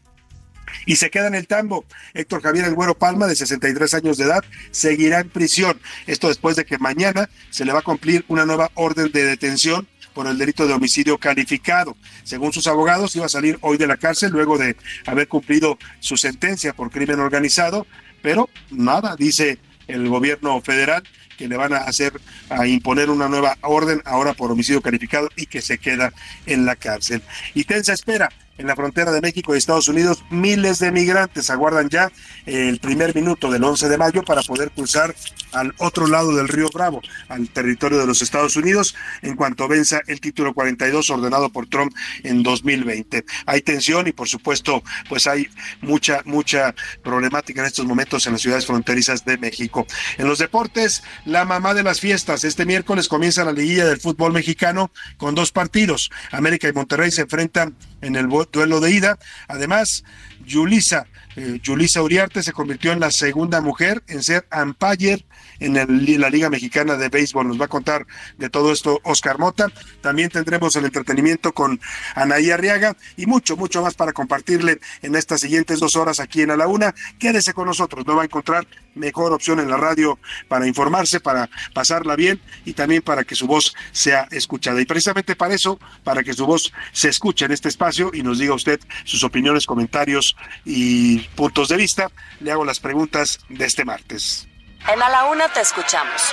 y 0.85 0.97
se 0.97 1.11
queda 1.11 1.29
en 1.29 1.35
el 1.35 1.47
tambo. 1.47 1.85
Héctor 2.15 2.43
Javier 2.43 2.65
El 2.67 2.75
Güero 2.75 2.97
Palma, 2.97 3.27
de 3.27 3.37
63 3.37 3.95
años 3.95 4.17
de 4.19 4.25
edad, 4.25 4.45
seguirá 4.71 5.21
en 5.21 5.31
prisión. 5.31 5.81
Esto 6.07 6.29
después 6.29 6.57
de 6.57 6.65
que 6.65 6.79
mañana 6.79 7.29
se 7.51 7.65
le 7.65 7.73
va 7.73 7.81
a 7.81 7.83
cumplir 7.83 8.25
una 8.29 8.47
nueva 8.47 8.71
orden 8.75 9.11
de 9.13 9.25
detención 9.25 9.89
por 10.17 10.27
el 10.27 10.39
delito 10.39 10.67
de 10.67 10.73
homicidio 10.73 11.19
calificado. 11.19 11.95
Según 12.25 12.51
sus 12.51 12.67
abogados, 12.67 13.15
iba 13.17 13.27
a 13.27 13.29
salir 13.29 13.59
hoy 13.61 13.77
de 13.77 13.87
la 13.87 13.99
cárcel 13.99 14.33
luego 14.33 14.57
de 14.57 14.75
haber 15.05 15.29
cumplido 15.29 15.79
su 16.01 16.17
sentencia 16.17 16.73
por 16.73 16.91
crimen 16.91 17.21
organizado, 17.21 17.87
pero 18.23 18.49
nada, 18.71 19.15
dice 19.17 19.59
el 19.87 20.09
gobierno 20.09 20.59
federal 20.63 21.03
que 21.37 21.49
le 21.49 21.57
van 21.59 21.75
a 21.75 21.79
hacer 21.79 22.19
a 22.49 22.67
imponer 22.67 23.11
una 23.11 23.29
nueva 23.29 23.59
orden 23.61 24.01
ahora 24.07 24.33
por 24.33 24.51
homicidio 24.51 24.81
calificado 24.81 25.29
y 25.37 25.47
que 25.47 25.61
se 25.61 25.77
queda 25.77 26.15
en 26.47 26.65
la 26.65 26.77
cárcel. 26.77 27.23
Y 27.55 27.65
tensa 27.65 27.93
espera 27.93 28.31
en 28.59 28.67
la 28.67 28.77
frontera 28.77 29.13
de 29.13 29.21
México 29.21 29.55
y 29.55 29.59
Estados 29.59 29.89
Unidos, 29.89 30.25
miles 30.31 30.79
de 30.79 30.93
migrantes 30.93 31.51
aguardan 31.51 31.89
ya 31.89 32.11
el 32.47 32.79
primer 32.79 33.15
minuto 33.15 33.51
del 33.51 33.65
11 33.65 33.89
de 33.89 33.99
mayo 33.99 34.23
para 34.23 34.43
poder 34.43 34.71
cruzar 34.71 35.15
al 35.53 35.75
otro 35.79 36.07
lado 36.07 36.35
del 36.35 36.49
río 36.49 36.69
Bravo, 36.73 37.01
al 37.29 37.49
territorio 37.49 37.99
de 37.99 38.07
los 38.07 38.23
Estados 38.23 38.57
Unidos, 38.57 38.95
en 39.23 39.37
cuanto 39.37 39.69
venza 39.69 40.01
el 40.07 40.21
título 40.21 40.55
42 40.55 41.09
ordenado 41.11 41.51
por 41.51 41.67
Trump 41.67 41.95
en 42.23 42.43
2020. 42.43 43.25
Hay 43.47 43.63
tensión 43.63 44.07
y 44.07 44.13
por 44.13 44.29
supuesto, 44.29 44.83
pues 45.09 45.27
hay 45.27 45.49
mucha, 45.81 46.23
mucha 46.25 46.75
problemática 47.03 47.61
en 47.61 47.67
estos 47.67 47.87
momentos 47.87 48.27
en 48.27 48.33
las 48.33 48.43
ciudades 48.43 48.67
fronterizas 48.67 49.25
de 49.25 49.39
México. 49.39 49.87
En 50.19 50.27
los 50.27 50.39
deportes, 50.39 51.03
la 51.25 51.45
mamá 51.45 51.75
de 51.75 51.83
las 51.83 52.01
fiestas. 52.01 52.45
Este 52.45 52.67
miércoles 52.67 53.09
comienza 53.09 53.45
la 53.45 53.53
liguilla 53.53 53.87
del 53.87 54.01
fútbol 54.01 54.33
mexicano 54.33 54.91
con 55.17 55.35
dos 55.35 55.53
partidos. 55.53 56.11
América 56.33 56.69
y 56.69 56.73
Monterrey 56.73 57.11
se 57.11 57.23
enfrentan 57.23 57.77
en 58.01 58.17
el 58.17 58.29
duelo 58.29 58.81
de 58.81 58.91
ida. 58.91 59.19
Además, 59.49 60.05
Yulisa, 60.45 61.07
eh, 61.37 61.61
Uriarte 62.01 62.43
se 62.43 62.53
convirtió 62.53 62.93
en 62.93 63.01
la 63.01 63.11
segunda 63.11 63.61
mujer 63.61 64.03
en 64.07 64.23
ser 64.23 64.47
umpire 64.51 65.27
en, 65.61 65.77
en, 65.77 66.21
la 66.21 66.31
Liga 66.31 66.49
Mexicana 66.49 66.97
de 66.97 67.09
Béisbol. 67.09 67.49
Nos 67.49 67.61
va 67.61 67.67
a 67.67 67.69
contar 67.69 68.07
de 68.39 68.49
todo 68.49 68.73
esto 68.73 69.01
Oscar 69.05 69.39
Mota. 69.39 69.71
También 70.01 70.31
tendremos 70.31 70.75
el 70.77 70.87
entretenimiento 70.87 71.53
con 71.53 71.81
Anaí 72.15 72.51
Arriaga 72.51 72.97
y 73.17 73.27
mucho, 73.27 73.57
mucho 73.57 73.83
más 73.83 73.95
para 73.95 74.13
compartirle 74.13 74.81
en 75.03 75.15
estas 75.15 75.41
siguientes 75.41 75.79
dos 75.79 75.97
horas 75.97 76.21
aquí 76.21 76.43
en 76.43 76.53
A 76.53 76.57
la 76.57 76.69
Una. 76.69 76.95
Quédese 77.19 77.53
con 77.53 77.67
nosotros, 77.67 78.07
no 78.07 78.17
va 78.17 78.23
a 78.23 78.27
encontrar 78.27 78.67
mejor 78.97 79.33
opción 79.33 79.61
en 79.61 79.71
la 79.71 79.77
radio 79.77 80.19
para 80.49 80.67
informarse, 80.67 81.21
para 81.21 81.49
pasarla 81.73 82.17
bien 82.17 82.41
y 82.65 82.73
también 82.73 83.03
para 83.03 83.25
que 83.25 83.35
su 83.35 83.47
voz 83.47 83.75
sea 83.93 84.27
escuchada. 84.31 84.81
Y 84.81 84.87
precisamente 84.87 85.37
para 85.37 85.55
eso, 85.55 85.79
para 86.03 86.25
que 86.25 86.33
su 86.33 86.47
voz 86.47 86.73
se 86.93 87.09
escuche 87.09 87.45
en 87.45 87.53
este 87.53 87.69
espacio 87.69 88.11
y 88.13 88.23
nos 88.23 88.39
diga 88.39 88.55
usted 88.55 88.81
sus 89.05 89.23
opiniones, 89.23 89.67
comentarios 89.67 90.37
y 90.65 91.21
puntos 91.37 91.69
de 91.69 91.77
vista, 91.77 92.11
le 92.41 92.51
hago 92.51 92.65
las 92.65 92.81
preguntas 92.81 93.41
de 93.49 93.65
este 93.65 93.85
martes. 93.85 94.49
En 94.93 95.03
A 95.03 95.09
la 95.09 95.25
Una 95.27 95.49
te 95.49 95.61
escuchamos. 95.61 96.33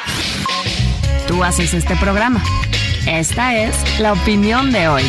Tú 1.28 1.44
haces 1.44 1.74
este 1.74 1.96
programa. 1.96 2.44
Esta 3.08 3.56
es 3.56 4.00
la 4.00 4.14
opinión 4.14 4.72
de 4.72 4.88
hoy. 4.88 5.04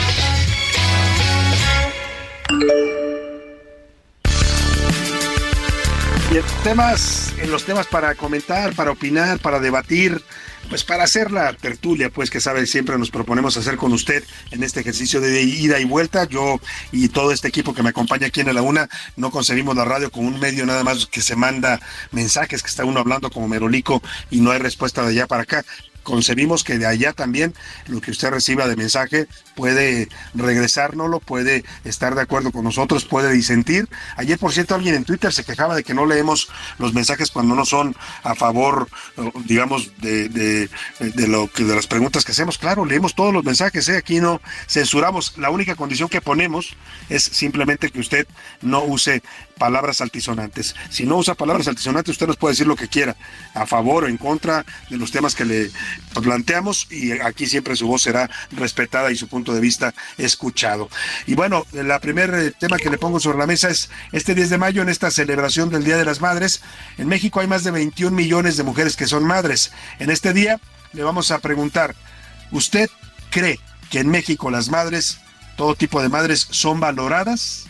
Y 6.34 6.38
en 6.38 6.44
temas, 6.64 7.32
en 7.38 7.48
los 7.52 7.62
temas 7.62 7.86
para 7.86 8.16
comentar, 8.16 8.74
para 8.74 8.90
opinar, 8.90 9.38
para 9.38 9.60
debatir, 9.60 10.20
pues 10.68 10.82
para 10.82 11.04
hacer 11.04 11.30
la 11.30 11.52
tertulia, 11.52 12.10
pues 12.10 12.28
que 12.28 12.40
sabe, 12.40 12.66
siempre 12.66 12.98
nos 12.98 13.12
proponemos 13.12 13.56
hacer 13.56 13.76
con 13.76 13.92
usted 13.92 14.24
en 14.50 14.64
este 14.64 14.80
ejercicio 14.80 15.20
de 15.20 15.42
ida 15.42 15.78
y 15.78 15.84
vuelta. 15.84 16.24
Yo 16.24 16.58
y 16.90 17.08
todo 17.10 17.30
este 17.30 17.46
equipo 17.46 17.72
que 17.72 17.84
me 17.84 17.90
acompaña 17.90 18.26
aquí 18.26 18.40
en 18.40 18.52
la 18.52 18.62
una, 18.62 18.88
no 19.14 19.30
concebimos 19.30 19.76
la 19.76 19.84
radio 19.84 20.10
como 20.10 20.26
un 20.26 20.40
medio 20.40 20.66
nada 20.66 20.82
más 20.82 21.06
que 21.06 21.22
se 21.22 21.36
manda 21.36 21.80
mensajes, 22.10 22.64
que 22.64 22.68
está 22.68 22.84
uno 22.84 22.98
hablando 22.98 23.30
como 23.30 23.46
merolico 23.46 24.02
y 24.28 24.40
no 24.40 24.50
hay 24.50 24.58
respuesta 24.58 25.02
de 25.02 25.10
allá 25.10 25.28
para 25.28 25.44
acá 25.44 25.64
concebimos 26.04 26.62
que 26.62 26.78
de 26.78 26.87
allá 26.87 27.12
también 27.12 27.54
lo 27.88 28.00
que 28.00 28.12
usted 28.12 28.30
reciba 28.30 28.68
de 28.68 28.76
mensaje 28.76 29.26
puede 29.56 30.08
regresárnoslo, 30.34 31.18
puede 31.18 31.64
estar 31.84 32.14
de 32.14 32.23
acuerdo 32.23 32.52
con 32.52 32.64
nosotros, 32.64 33.04
puede 33.04 33.32
disentir. 33.32 33.88
Ayer, 34.16 34.38
por 34.38 34.52
cierto, 34.52 34.75
alguien 34.75 34.94
en 34.94 35.04
Twitter 35.04 35.32
se 35.32 35.44
quejaba 35.44 35.75
de 35.75 35.82
que 35.82 35.94
no 35.94 36.06
leemos 36.06 36.49
los 36.78 36.94
mensajes 36.94 37.30
cuando 37.30 37.54
no 37.54 37.64
son 37.64 37.96
a 38.23 38.34
favor, 38.34 38.88
digamos, 39.46 39.90
de, 39.99 40.28
de, 40.28 41.28
lo 41.28 41.49
que 41.49 41.64
de 41.64 41.75
las 41.75 41.87
preguntas 41.87 42.25
que 42.25 42.32
hacemos. 42.32 42.58
Claro, 42.58 42.84
leemos 42.84 43.14
todos 43.14 43.32
los 43.32 43.44
mensajes, 43.44 43.88
¿eh? 43.88 43.96
aquí 43.96 44.20
no 44.20 44.40
censuramos. 44.68 45.37
La 45.38 45.50
única 45.50 45.75
condición 45.75 46.08
que 46.08 46.20
ponemos 46.20 46.76
es 47.08 47.25
simplemente 47.25 47.90
que 47.90 48.00
usted 48.00 48.26
no 48.62 48.84
use 48.84 49.23
palabras 49.58 50.00
altisonantes. 50.00 50.75
Si 50.90 51.04
no 51.04 51.16
usa 51.16 51.34
palabras 51.34 51.68
altisonantes, 51.68 52.12
usted 52.12 52.26
nos 52.26 52.37
puede 52.37 52.52
decir 52.52 52.66
lo 52.66 52.76
que 52.76 52.88
quiera, 52.88 53.16
a 53.54 53.66
favor 53.66 54.04
o 54.04 54.08
en 54.08 54.16
contra 54.16 54.64
de 54.90 54.96
los 54.96 55.11
temas 55.11 55.34
que 55.34 55.44
le 55.44 55.70
planteamos 56.23 56.87
y 56.90 57.12
aquí 57.12 57.46
siempre 57.46 57.76
su 57.76 57.87
voz 57.87 58.02
será 58.02 58.30
respetada 58.52 59.11
y 59.11 59.16
su 59.16 59.28
punto 59.28 59.54
de 59.54 59.61
vista 59.61 59.94
escuchado. 60.18 60.88
Y 61.26 61.34
bueno, 61.34 61.66
el 61.73 61.92
primer 62.00 62.34
eh, 62.34 62.52
tema 62.52 62.78
que 62.78 62.90
le 62.90 62.99
pongo 62.99 63.20
sobre 63.20 63.38
la 63.38 63.46
mesa 63.46 63.70
es 63.70 63.90
este 64.12 64.34
10 64.34 64.50
de 64.50 64.58
mayo 64.58 64.82
en 64.82 64.88
esta 64.88 65.11
celebración 65.11 65.70
del 65.70 65.84
Día 65.84 65.96
de 65.96 66.04
las 66.04 66.20
Madres. 66.20 66.62
En 66.99 67.08
México 67.08 67.40
hay 67.40 67.46
más 67.46 67.64
de 67.64 67.70
21 67.70 68.14
millones 68.14 68.56
de 68.56 68.62
mujeres 68.62 68.96
que 68.96 69.06
son 69.06 69.25
madres. 69.25 69.73
En 69.99 70.11
este 70.11 70.32
día 70.32 70.61
le 70.92 71.02
vamos 71.02 71.30
a 71.30 71.38
preguntar, 71.38 71.94
¿usted 72.50 72.90
cree 73.30 73.58
que 73.90 74.00
en 74.00 74.08
México 74.08 74.50
las 74.50 74.68
madres, 74.68 75.18
todo 75.56 75.75
tipo 75.75 76.02
de 76.02 76.08
madres, 76.08 76.46
son 76.50 76.80
valoradas? 76.80 77.66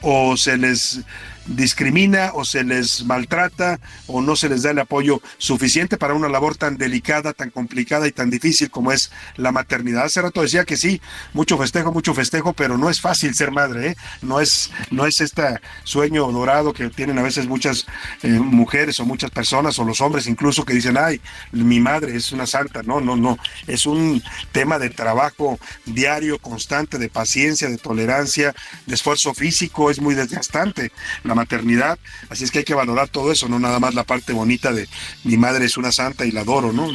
¿O 0.00 0.36
se 0.36 0.56
les 0.56 1.00
discrimina 1.46 2.30
o 2.34 2.44
se 2.44 2.64
les 2.64 3.04
maltrata 3.04 3.80
o 4.06 4.20
no 4.20 4.36
se 4.36 4.48
les 4.48 4.62
da 4.62 4.70
el 4.70 4.78
apoyo 4.78 5.20
suficiente 5.38 5.96
para 5.96 6.14
una 6.14 6.28
labor 6.28 6.56
tan 6.56 6.76
delicada, 6.76 7.32
tan 7.32 7.50
complicada 7.50 8.06
y 8.08 8.12
tan 8.12 8.30
difícil 8.30 8.70
como 8.70 8.92
es 8.92 9.10
la 9.36 9.52
maternidad. 9.52 10.04
Hace 10.04 10.22
rato 10.22 10.42
decía 10.42 10.64
que 10.64 10.76
sí, 10.76 11.00
mucho 11.32 11.56
festejo, 11.58 11.92
mucho 11.92 12.14
festejo, 12.14 12.52
pero 12.52 12.78
no 12.78 12.90
es 12.90 13.00
fácil 13.00 13.34
ser 13.34 13.50
madre, 13.50 13.90
¿eh? 13.90 13.96
no 14.22 14.40
es 14.40 14.70
no 14.90 15.06
es 15.06 15.20
este 15.20 15.60
sueño 15.84 16.30
dorado 16.32 16.72
que 16.72 16.88
tienen 16.90 17.18
a 17.18 17.22
veces 17.22 17.46
muchas 17.46 17.86
eh, 18.22 18.28
mujeres 18.28 18.98
o 19.00 19.04
muchas 19.04 19.30
personas 19.30 19.78
o 19.78 19.84
los 19.84 20.00
hombres 20.00 20.26
incluso 20.26 20.64
que 20.64 20.74
dicen, 20.74 20.96
"Ay, 20.96 21.20
mi 21.52 21.80
madre 21.80 22.16
es 22.16 22.32
una 22.32 22.46
santa." 22.46 22.82
No, 22.82 23.00
no, 23.00 23.16
no, 23.16 23.38
es 23.66 23.86
un 23.86 24.22
tema 24.52 24.78
de 24.78 24.90
trabajo 24.90 25.58
diario, 25.84 26.38
constante, 26.38 26.98
de 26.98 27.08
paciencia, 27.08 27.68
de 27.68 27.78
tolerancia, 27.78 28.54
de 28.86 28.94
esfuerzo 28.94 29.34
físico, 29.34 29.90
es 29.90 30.00
muy 30.00 30.14
desgastante. 30.14 30.92
La 31.24 31.34
maternidad, 31.36 31.98
así 32.30 32.44
es 32.44 32.50
que 32.50 32.58
hay 32.58 32.64
que 32.64 32.74
valorar 32.74 33.08
todo 33.08 33.30
eso, 33.30 33.48
no 33.48 33.58
nada 33.58 33.78
más 33.78 33.94
la 33.94 34.04
parte 34.04 34.32
bonita 34.32 34.72
de 34.72 34.88
mi 35.22 35.36
madre 35.36 35.66
es 35.66 35.76
una 35.76 35.92
santa 35.92 36.26
y 36.26 36.32
la 36.32 36.40
adoro, 36.40 36.72
¿no? 36.72 36.88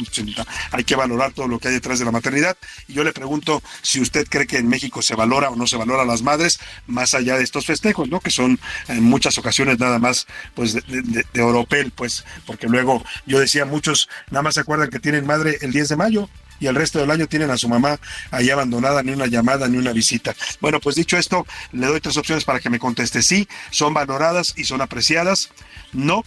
Hay 0.72 0.84
que 0.84 0.96
valorar 0.96 1.32
todo 1.32 1.48
lo 1.48 1.58
que 1.58 1.68
hay 1.68 1.74
detrás 1.74 1.98
de 1.98 2.04
la 2.04 2.10
maternidad. 2.10 2.56
Y 2.88 2.94
yo 2.94 3.04
le 3.04 3.12
pregunto 3.12 3.62
si 3.82 4.00
usted 4.00 4.26
cree 4.28 4.46
que 4.46 4.58
en 4.58 4.68
México 4.68 5.00
se 5.00 5.14
valora 5.14 5.50
o 5.50 5.56
no 5.56 5.66
se 5.66 5.76
valora 5.76 6.02
a 6.02 6.06
las 6.06 6.22
madres, 6.22 6.60
más 6.86 7.14
allá 7.14 7.36
de 7.38 7.44
estos 7.44 7.66
festejos, 7.66 8.08
¿no? 8.08 8.20
Que 8.20 8.30
son 8.30 8.58
en 8.88 9.02
muchas 9.02 9.38
ocasiones 9.38 9.78
nada 9.78 9.98
más, 9.98 10.26
pues, 10.54 10.74
de, 10.74 10.82
de, 10.86 11.24
de 11.32 11.42
oropel, 11.42 11.92
pues, 11.92 12.24
porque 12.46 12.66
luego 12.66 13.04
yo 13.26 13.40
decía, 13.40 13.64
muchos 13.64 14.08
nada 14.30 14.42
más 14.42 14.54
se 14.54 14.60
acuerdan 14.60 14.90
que 14.90 14.98
tienen 14.98 15.26
madre 15.26 15.58
el 15.60 15.72
10 15.72 15.90
de 15.90 15.96
mayo, 15.96 16.28
y 16.62 16.68
el 16.68 16.76
resto 16.76 17.00
del 17.00 17.10
año 17.10 17.26
tienen 17.26 17.50
a 17.50 17.58
su 17.58 17.68
mamá 17.68 17.98
ahí 18.30 18.48
abandonada, 18.48 19.02
ni 19.02 19.10
una 19.10 19.26
llamada, 19.26 19.66
ni 19.66 19.78
una 19.78 19.92
visita. 19.92 20.32
Bueno, 20.60 20.78
pues 20.78 20.94
dicho 20.94 21.18
esto, 21.18 21.44
le 21.72 21.88
doy 21.88 22.00
tres 22.00 22.16
opciones 22.16 22.44
para 22.44 22.60
que 22.60 22.70
me 22.70 22.78
conteste. 22.78 23.20
Sí, 23.20 23.48
son 23.70 23.92
valoradas 23.92 24.54
y 24.56 24.62
son 24.62 24.80
apreciadas. 24.80 25.50
No, 25.92 26.22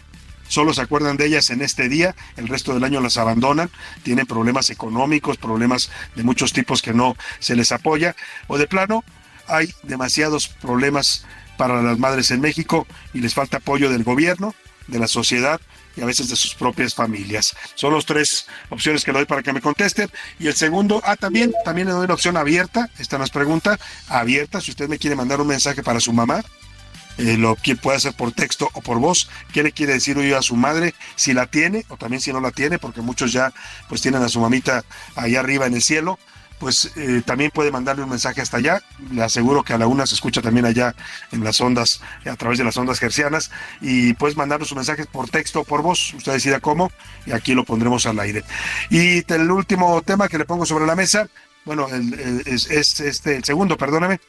solo 0.49 0.73
se 0.73 0.81
acuerdan 0.81 1.15
de 1.15 1.27
ellas 1.27 1.51
en 1.51 1.61
este 1.61 1.87
día, 1.87 2.17
el 2.35 2.49
resto 2.49 2.73
del 2.73 2.83
año 2.83 2.99
las 2.99 3.15
abandonan, 3.15 3.69
tienen 4.03 4.25
problemas 4.25 4.69
económicos, 4.69 5.37
problemas 5.37 5.89
de 6.15 6.23
muchos 6.23 6.51
tipos 6.51 6.81
que 6.81 6.93
no 6.93 7.15
se 7.39 7.55
les 7.55 7.71
apoya, 7.71 8.13
o 8.47 8.57
de 8.57 8.67
plano 8.67 9.05
hay 9.47 9.73
demasiados 9.83 10.49
problemas 10.49 11.25
para 11.55 11.81
las 11.81 11.97
madres 11.97 12.29
en 12.31 12.41
México 12.41 12.85
y 13.13 13.21
les 13.21 13.33
falta 13.33 13.57
apoyo 13.57 13.89
del 13.89 14.03
gobierno, 14.03 14.53
de 14.87 14.99
la 14.99 15.07
sociedad 15.07 15.61
y 15.95 16.01
a 16.01 16.05
veces 16.05 16.29
de 16.29 16.35
sus 16.35 16.55
propias 16.55 16.93
familias. 16.93 17.55
Son 17.75 17.93
las 17.93 18.05
tres 18.05 18.47
opciones 18.69 19.03
que 19.03 19.11
le 19.11 19.19
doy 19.19 19.25
para 19.25 19.43
que 19.43 19.53
me 19.53 19.61
contesten. 19.61 20.09
Y 20.39 20.47
el 20.47 20.55
segundo, 20.55 21.01
ah, 21.05 21.15
también, 21.15 21.53
también 21.63 21.87
le 21.87 21.93
doy 21.93 22.05
una 22.05 22.13
opción 22.13 22.37
abierta, 22.37 22.89
esta 22.99 23.17
nos 23.17 23.29
pregunta, 23.29 23.79
abierta, 24.07 24.61
si 24.61 24.71
usted 24.71 24.87
me 24.87 24.97
quiere 24.97 25.15
mandar 25.15 25.41
un 25.41 25.47
mensaje 25.47 25.83
para 25.83 25.99
su 25.99 26.13
mamá, 26.13 26.43
eh, 27.17 27.37
lo 27.37 27.55
que 27.55 27.77
puede 27.77 27.97
hacer 27.97 28.13
por 28.13 28.33
texto 28.33 28.69
o 28.73 28.81
por 28.81 28.99
voz, 28.99 29.29
qué 29.53 29.63
le 29.63 29.71
quiere 29.71 29.93
decir 29.93 30.17
hoy 30.17 30.33
a 30.33 30.41
su 30.41 30.57
madre, 30.57 30.93
si 31.15 31.33
la 31.33 31.45
tiene 31.45 31.85
o 31.87 31.95
también 31.95 32.19
si 32.19 32.33
no 32.33 32.41
la 32.41 32.51
tiene, 32.51 32.77
porque 32.77 33.01
muchos 33.01 33.31
ya 33.31 33.53
pues 33.87 34.01
tienen 34.01 34.21
a 34.21 34.27
su 34.27 34.41
mamita 34.41 34.83
allá 35.15 35.39
arriba 35.39 35.65
en 35.65 35.75
el 35.75 35.81
cielo, 35.81 36.19
pues 36.59 36.91
eh, 36.95 37.21
también 37.25 37.51
puede 37.51 37.71
mandarle 37.71 38.03
un 38.03 38.09
mensaje 38.09 38.41
hasta 38.41 38.57
allá. 38.57 38.81
Le 39.11 39.23
aseguro 39.23 39.63
que 39.63 39.73
a 39.73 39.77
la 39.77 39.87
una 39.87 40.05
se 40.05 40.15
escucha 40.15 40.41
también 40.41 40.65
allá 40.65 40.95
en 41.31 41.43
las 41.43 41.59
ondas, 41.61 42.01
a 42.25 42.35
través 42.35 42.57
de 42.57 42.63
las 42.63 42.77
ondas 42.77 42.99
gercianas, 42.99 43.51
y 43.81 44.13
puedes 44.13 44.37
mandarnos 44.37 44.71
un 44.71 44.77
mensaje 44.77 45.05
por 45.05 45.29
texto 45.29 45.61
o 45.61 45.63
por 45.63 45.81
voz, 45.81 46.13
usted 46.13 46.33
decida 46.33 46.59
cómo, 46.59 46.91
y 47.25 47.31
aquí 47.31 47.53
lo 47.53 47.65
pondremos 47.65 48.05
al 48.05 48.19
aire. 48.19 48.43
Y 48.89 49.31
el 49.31 49.51
último 49.51 50.01
tema 50.01 50.27
que 50.27 50.37
le 50.37 50.45
pongo 50.45 50.65
sobre 50.65 50.85
la 50.85 50.95
mesa, 50.95 51.27
bueno, 51.65 51.87
el, 51.89 52.43
es, 52.45 52.69
es 52.69 52.99
este, 52.99 53.37
el 53.37 53.43
segundo, 53.43 53.77
perdóname, 53.77 54.19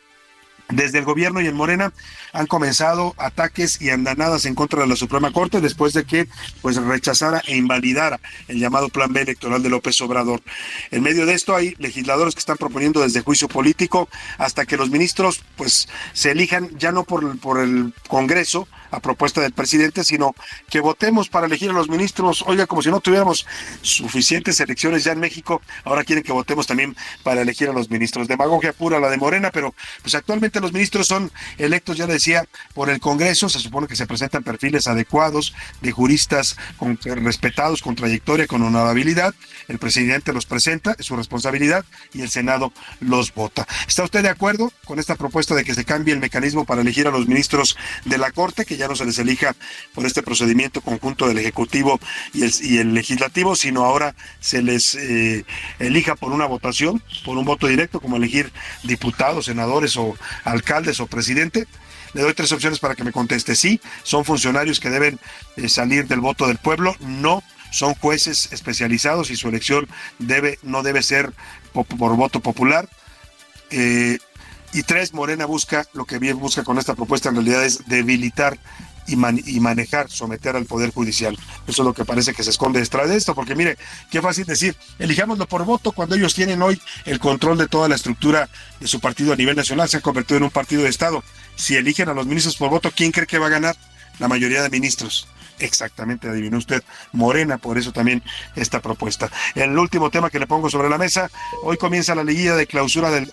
desde 0.68 0.98
el 0.98 1.04
gobierno 1.04 1.40
y 1.40 1.46
en 1.46 1.54
Morena 1.54 1.92
han 2.32 2.46
comenzado 2.46 3.14
ataques 3.18 3.80
y 3.80 3.90
andanadas 3.90 4.46
en 4.46 4.54
contra 4.54 4.82
de 4.82 4.88
la 4.88 4.96
Suprema 4.96 5.32
Corte 5.32 5.60
después 5.60 5.92
de 5.92 6.04
que 6.04 6.28
pues 6.62 6.76
rechazara 6.76 7.42
e 7.46 7.56
invalidara 7.56 8.20
el 8.48 8.58
llamado 8.58 8.88
Plan 8.88 9.12
B 9.12 9.22
electoral 9.22 9.62
de 9.62 9.70
López 9.70 10.00
Obrador. 10.00 10.42
En 10.90 11.02
medio 11.02 11.26
de 11.26 11.34
esto 11.34 11.54
hay 11.54 11.74
legisladores 11.78 12.34
que 12.34 12.40
están 12.40 12.56
proponiendo 12.56 13.00
desde 13.00 13.22
juicio 13.22 13.48
político 13.48 14.08
hasta 14.38 14.66
que 14.66 14.76
los 14.76 14.90
ministros 14.90 15.42
pues 15.56 15.88
se 16.12 16.32
elijan 16.32 16.70
ya 16.78 16.92
no 16.92 17.04
por, 17.04 17.38
por 17.38 17.60
el 17.60 17.92
Congreso 18.08 18.68
a 18.96 19.00
propuesta 19.00 19.42
del 19.42 19.52
presidente, 19.52 20.04
sino 20.04 20.34
que 20.70 20.80
votemos 20.80 21.28
para 21.28 21.46
elegir 21.46 21.70
a 21.70 21.74
los 21.74 21.88
ministros. 21.88 22.42
Oiga, 22.46 22.66
como 22.66 22.80
si 22.80 22.90
no 22.90 23.00
tuviéramos 23.00 23.46
suficientes 23.82 24.58
elecciones 24.60 25.04
ya 25.04 25.12
en 25.12 25.20
México, 25.20 25.60
ahora 25.84 26.02
quieren 26.02 26.24
que 26.24 26.32
votemos 26.32 26.66
también 26.66 26.96
para 27.22 27.42
elegir 27.42 27.68
a 27.68 27.72
los 27.72 27.90
ministros. 27.90 28.26
Demagogia 28.26 28.72
pura 28.72 28.98
la 28.98 29.10
de 29.10 29.18
Morena, 29.18 29.50
pero 29.50 29.74
pues 30.02 30.14
actualmente 30.14 30.60
los 30.60 30.72
ministros 30.72 31.06
son 31.06 31.30
electos, 31.58 31.98
ya 31.98 32.06
decía, 32.06 32.44
por 32.74 32.88
el 32.88 32.98
Congreso. 33.00 33.48
Se 33.50 33.58
supone 33.58 33.86
que 33.86 33.96
se 33.96 34.06
presentan 34.06 34.42
perfiles 34.42 34.86
adecuados 34.86 35.54
de 35.82 35.92
juristas 35.92 36.56
con, 36.78 36.98
respetados, 37.02 37.82
con 37.82 37.94
trayectoria, 37.96 38.46
con 38.46 38.62
honorabilidad. 38.62 39.34
El 39.68 39.78
presidente 39.78 40.32
los 40.32 40.46
presenta, 40.46 40.96
es 40.98 41.06
su 41.06 41.16
responsabilidad, 41.16 41.84
y 42.14 42.22
el 42.22 42.30
Senado 42.30 42.72
los 43.00 43.34
vota. 43.34 43.66
¿Está 43.86 44.04
usted 44.04 44.22
de 44.22 44.30
acuerdo 44.30 44.72
con 44.86 44.98
esta 44.98 45.16
propuesta 45.16 45.54
de 45.54 45.64
que 45.64 45.74
se 45.74 45.84
cambie 45.84 46.14
el 46.14 46.20
mecanismo 46.20 46.64
para 46.64 46.80
elegir 46.80 47.06
a 47.06 47.10
los 47.10 47.26
ministros 47.26 47.76
de 48.04 48.16
la 48.16 48.30
Corte, 48.30 48.64
que 48.64 48.76
ya 48.76 48.85
no 48.88 48.96
se 48.96 49.04
les 49.04 49.18
elija 49.18 49.54
por 49.94 50.06
este 50.06 50.22
procedimiento 50.22 50.80
conjunto 50.80 51.28
del 51.28 51.38
Ejecutivo 51.38 52.00
y 52.32 52.42
el, 52.78 52.94
Legislativo, 52.94 53.56
sino 53.56 53.84
ahora 53.84 54.14
se 54.40 54.62
les 54.62 54.94
eh, 54.94 55.44
elija 55.78 56.14
por 56.14 56.32
una 56.32 56.46
votación, 56.46 57.02
por 57.24 57.36
un 57.36 57.44
voto 57.44 57.66
directo, 57.66 58.00
como 58.00 58.16
elegir 58.16 58.52
diputados, 58.82 59.46
senadores 59.46 59.96
o 59.96 60.16
alcaldes 60.44 61.00
o 61.00 61.06
presidente? 61.06 61.66
Le 62.14 62.22
doy 62.22 62.34
tres 62.34 62.52
opciones 62.52 62.78
para 62.78 62.94
que 62.94 63.04
me 63.04 63.12
conteste. 63.12 63.54
Sí, 63.54 63.80
son 64.02 64.24
funcionarios 64.24 64.80
que 64.80 64.90
deben 64.90 65.18
eh, 65.56 65.68
salir 65.68 66.06
del 66.06 66.20
voto 66.20 66.46
del 66.46 66.56
pueblo. 66.56 66.96
No, 67.00 67.42
son 67.70 67.94
jueces 67.94 68.48
especializados 68.52 69.30
y 69.30 69.36
su 69.36 69.48
elección 69.48 69.86
debe, 70.18 70.58
no 70.62 70.82
debe 70.82 71.02
ser 71.02 71.32
por, 71.72 72.16
voto 72.16 72.40
popular. 72.40 72.88
Eh, 73.70 74.18
y 74.76 74.82
tres, 74.82 75.14
Morena 75.14 75.46
busca, 75.46 75.86
lo 75.94 76.04
que 76.04 76.18
bien 76.18 76.38
busca 76.38 76.62
con 76.62 76.78
esta 76.78 76.94
propuesta 76.94 77.30
en 77.30 77.36
realidad 77.36 77.64
es 77.64 77.86
debilitar 77.86 78.58
y, 79.06 79.16
manejar, 79.16 80.10
someter 80.10 80.54
al 80.54 80.66
Poder 80.66 80.92
Judicial. 80.92 81.38
Eso 81.66 81.82
es 81.82 81.86
lo 81.86 81.94
que 81.94 82.04
parece 82.04 82.34
que 82.34 82.42
se 82.42 82.50
esconde 82.50 82.80
detrás 82.80 83.08
de 83.08 83.16
esto, 83.16 83.34
porque 83.34 83.54
mire, 83.54 83.78
qué 84.10 84.20
fácil 84.20 84.44
decir, 84.44 84.76
elijámoslo 84.98 85.46
por 85.46 85.64
voto 85.64 85.92
cuando 85.92 86.14
ellos 86.14 86.34
tienen 86.34 86.60
hoy 86.60 86.78
el 87.06 87.20
control 87.20 87.56
de 87.56 87.68
toda 87.68 87.88
la 87.88 87.94
estructura 87.94 88.50
de 88.78 88.86
su 88.86 89.00
partido 89.00 89.32
a 89.32 89.36
nivel 89.36 89.56
nacional, 89.56 89.88
se 89.88 89.96
han 89.96 90.02
convertido 90.02 90.38
en 90.38 90.44
un 90.44 90.50
partido 90.50 90.82
de 90.82 90.90
Estado. 90.90 91.24
Si 91.54 91.74
eligen 91.76 92.10
a 92.10 92.14
los 92.14 92.26
ministros 92.26 92.56
por 92.56 92.68
voto, 92.68 92.92
¿quién 92.94 93.12
cree 93.12 93.26
que 93.26 93.38
va 93.38 93.46
a 93.46 93.50
ganar? 93.50 93.76
La 94.18 94.28
mayoría 94.28 94.62
de 94.62 94.68
ministros. 94.68 95.26
Exactamente, 95.58 96.28
adivinó 96.28 96.58
usted, 96.58 96.82
Morena, 97.12 97.56
por 97.56 97.78
eso 97.78 97.92
también 97.92 98.22
esta 98.56 98.82
propuesta. 98.82 99.30
El 99.54 99.78
último 99.78 100.10
tema 100.10 100.28
que 100.28 100.38
le 100.38 100.46
pongo 100.46 100.68
sobre 100.68 100.90
la 100.90 100.98
mesa, 100.98 101.30
hoy 101.62 101.78
comienza 101.78 102.14
la 102.14 102.24
liguilla 102.24 102.56
de 102.56 102.66
clausura 102.66 103.10
del 103.10 103.32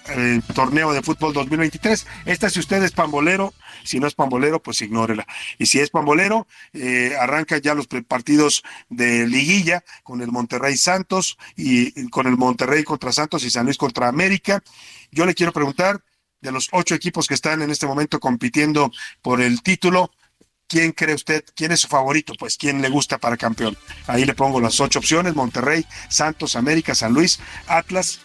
torneo 0.54 0.94
de 0.94 1.02
fútbol 1.02 1.34
2023. 1.34 2.08
Esta 2.26 2.50
si 2.50 2.60
usted 2.60 2.82
es 2.84 2.92
pambolero, 2.92 3.54
si 3.84 4.00
no 4.00 4.08
es 4.08 4.16
pambolero, 4.16 4.62
pues 4.62 4.82
ignórela. 4.82 5.26
Y 5.58 5.66
si 5.66 5.80
es 5.80 5.90
pambolero, 5.90 6.48
eh, 6.72 7.16
arranca 7.20 7.58
ya 7.58 7.74
los 7.74 7.88
partidos 8.08 8.64
de 8.90 9.28
liguilla 9.28 9.84
con 10.04 10.22
el 10.22 10.32
Monterrey 10.32 10.78
Santos 10.78 11.38
y 11.58 12.10
con 12.10 12.28
el 12.28 12.38
Monterrey 12.38 12.84
contra 12.84 13.12
Santos 13.12 13.44
y 13.44 13.50
San 13.50 13.66
Luis 13.66 13.78
contra 13.78 14.08
América. 14.08 14.64
Yo 15.12 15.26
le 15.26 15.34
quiero 15.34 15.52
preguntar, 15.52 16.02
de 16.44 16.52
los 16.52 16.68
ocho 16.74 16.94
equipos 16.94 17.26
que 17.28 17.34
están 17.34 17.62
en 17.62 17.72
este 17.72 17.88
momento 17.88 18.20
compitiendo 18.20 18.92
por 19.22 19.42
el 19.42 19.64
título, 19.64 20.12
¿quién 20.68 20.92
cree 20.92 21.16
usted? 21.16 21.44
¿Quién 21.56 21.72
es 21.72 21.82
su 21.82 21.88
favorito? 21.88 22.34
Pues, 22.38 22.58
¿quién 22.58 22.82
le 22.82 22.90
gusta 22.90 23.18
para 23.18 23.38
campeón? 23.38 23.78
Ahí 24.08 24.26
le 24.26 24.34
pongo 24.34 24.60
las 24.60 24.80
ocho 24.80 25.00
opciones, 25.00 25.36
Monterrey, 25.36 25.86
Santos, 26.10 26.56
América, 26.56 26.96
San 26.96 27.14
Luis, 27.14 27.40
Atlas, 27.68 28.20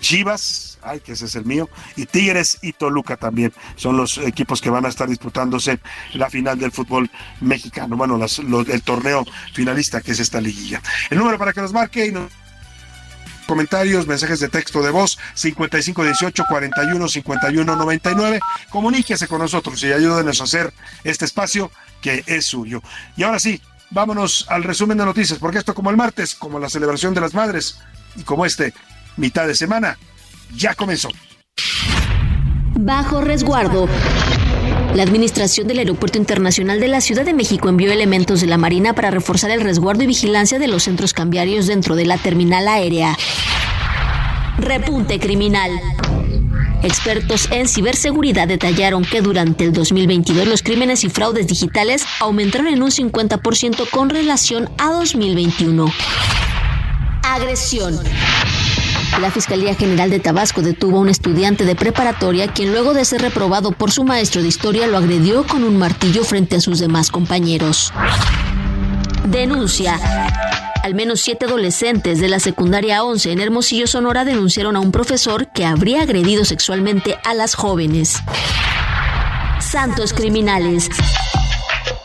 Chivas, 0.00 0.78
ay, 0.82 1.00
que 1.00 1.12
ese 1.12 1.26
es 1.26 1.36
el 1.36 1.44
mío, 1.44 1.70
y 1.96 2.06
Tigres 2.06 2.58
y 2.60 2.72
Toluca 2.72 3.16
también. 3.16 3.52
Son 3.76 3.96
los 3.96 4.18
equipos 4.18 4.60
que 4.60 4.68
van 4.68 4.84
a 4.84 4.88
estar 4.88 5.08
disputándose 5.08 5.78
la 6.14 6.28
final 6.28 6.58
del 6.58 6.72
fútbol 6.72 7.10
mexicano, 7.40 7.96
bueno, 7.96 8.18
el 8.18 8.82
torneo 8.82 9.24
finalista 9.54 10.00
que 10.00 10.12
es 10.12 10.18
esta 10.18 10.40
liguilla. 10.40 10.82
El 11.08 11.18
número 11.18 11.38
para 11.38 11.52
que 11.52 11.60
nos 11.60 11.72
marque 11.72 12.06
y 12.06 12.12
nos 12.12 12.30
comentarios, 13.46 14.06
mensajes 14.06 14.40
de 14.40 14.48
texto 14.48 14.82
de 14.82 14.90
voz 14.90 15.18
5518 15.34 16.44
41 16.48 17.08
51 17.08 17.76
99. 17.76 18.40
Comuníquese 18.70 19.28
con 19.28 19.40
nosotros 19.40 19.82
y 19.82 19.92
ayúdenos 19.92 20.40
a 20.40 20.44
hacer 20.44 20.72
este 21.04 21.24
espacio 21.24 21.70
que 22.00 22.24
es 22.26 22.46
suyo. 22.46 22.82
Y 23.16 23.22
ahora 23.22 23.38
sí, 23.38 23.60
vámonos 23.90 24.46
al 24.48 24.64
resumen 24.64 24.98
de 24.98 25.04
noticias, 25.04 25.38
porque 25.38 25.58
esto 25.58 25.74
como 25.74 25.90
el 25.90 25.96
martes, 25.96 26.34
como 26.34 26.58
la 26.58 26.68
celebración 26.68 27.14
de 27.14 27.20
las 27.20 27.34
madres 27.34 27.78
y 28.16 28.22
como 28.22 28.46
este 28.46 28.74
mitad 29.16 29.46
de 29.46 29.54
semana, 29.54 29.98
ya 30.54 30.74
comenzó. 30.74 31.08
Bajo 32.74 33.20
resguardo. 33.20 33.88
La 34.94 35.04
Administración 35.04 35.66
del 35.68 35.78
Aeropuerto 35.78 36.18
Internacional 36.18 36.78
de 36.78 36.88
la 36.88 37.00
Ciudad 37.00 37.24
de 37.24 37.32
México 37.32 37.70
envió 37.70 37.90
elementos 37.90 38.42
de 38.42 38.46
la 38.46 38.58
Marina 38.58 38.92
para 38.92 39.10
reforzar 39.10 39.50
el 39.50 39.62
resguardo 39.62 40.02
y 40.02 40.06
vigilancia 40.06 40.58
de 40.58 40.68
los 40.68 40.82
centros 40.82 41.14
cambiarios 41.14 41.66
dentro 41.66 41.96
de 41.96 42.04
la 42.04 42.18
terminal 42.18 42.68
aérea. 42.68 43.16
Repunte 44.58 45.18
criminal. 45.18 45.70
Expertos 46.82 47.48
en 47.50 47.68
ciberseguridad 47.68 48.48
detallaron 48.48 49.02
que 49.02 49.22
durante 49.22 49.64
el 49.64 49.72
2022 49.72 50.46
los 50.46 50.62
crímenes 50.62 51.04
y 51.04 51.08
fraudes 51.08 51.46
digitales 51.46 52.04
aumentaron 52.20 52.66
en 52.66 52.82
un 52.82 52.90
50% 52.90 53.88
con 53.88 54.10
relación 54.10 54.68
a 54.76 54.92
2021. 54.92 55.90
Agresión. 57.22 57.98
La 59.20 59.30
Fiscalía 59.30 59.74
General 59.74 60.10
de 60.10 60.20
Tabasco 60.20 60.62
detuvo 60.62 60.96
a 60.96 61.00
un 61.00 61.08
estudiante 61.08 61.64
de 61.64 61.74
preparatoria 61.74 62.48
quien 62.48 62.72
luego 62.72 62.94
de 62.94 63.04
ser 63.04 63.20
reprobado 63.20 63.70
por 63.72 63.90
su 63.90 64.04
maestro 64.04 64.42
de 64.42 64.48
historia 64.48 64.86
lo 64.86 64.96
agredió 64.96 65.46
con 65.46 65.64
un 65.64 65.76
martillo 65.76 66.24
frente 66.24 66.56
a 66.56 66.60
sus 66.60 66.78
demás 66.78 67.10
compañeros. 67.10 67.92
Denuncia. 69.26 70.00
Al 70.82 70.94
menos 70.94 71.20
siete 71.20 71.44
adolescentes 71.44 72.18
de 72.18 72.28
la 72.28 72.40
secundaria 72.40 73.04
11 73.04 73.32
en 73.32 73.40
Hermosillo, 73.40 73.86
Sonora, 73.86 74.24
denunciaron 74.24 74.74
a 74.76 74.80
un 74.80 74.90
profesor 74.90 75.46
que 75.46 75.64
habría 75.64 76.02
agredido 76.02 76.44
sexualmente 76.44 77.16
a 77.24 77.34
las 77.34 77.54
jóvenes. 77.54 78.16
Santos 79.60 80.12
criminales. 80.12 80.88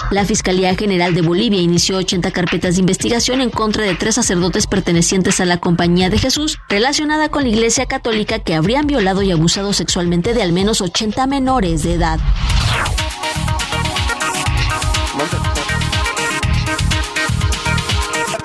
La 0.10 0.24
Fiscalía 0.24 0.74
General 0.76 1.14
de 1.14 1.22
Bolivia 1.22 1.60
inició 1.60 1.98
80 1.98 2.32
carpetas 2.32 2.76
de 2.76 2.80
investigación 2.80 3.42
en 3.42 3.50
contra 3.50 3.84
de 3.84 3.94
tres 3.96 4.16
sacerdotes 4.16 4.66
pertenecientes 4.66 5.42
a 5.42 5.46
la 5.46 5.58
Compañía 5.58 6.10
de 6.10 6.18
Jesús, 6.18 6.60
relacionada 6.70 7.30
con 7.30 7.44
la 7.44 7.50
Iglesia 7.50 7.88
Católica 7.88 8.40
que 8.40 8.56
habrían 8.56 8.88
violado 8.88 9.22
y 9.22 9.32
abusado 9.32 9.74
sexualmente 9.74 10.34
de 10.34 10.44
al 10.44 10.54
menos 10.54 10.80
80 10.80 11.28
menores 11.28 11.84
de 11.84 11.96
edad 11.96 12.20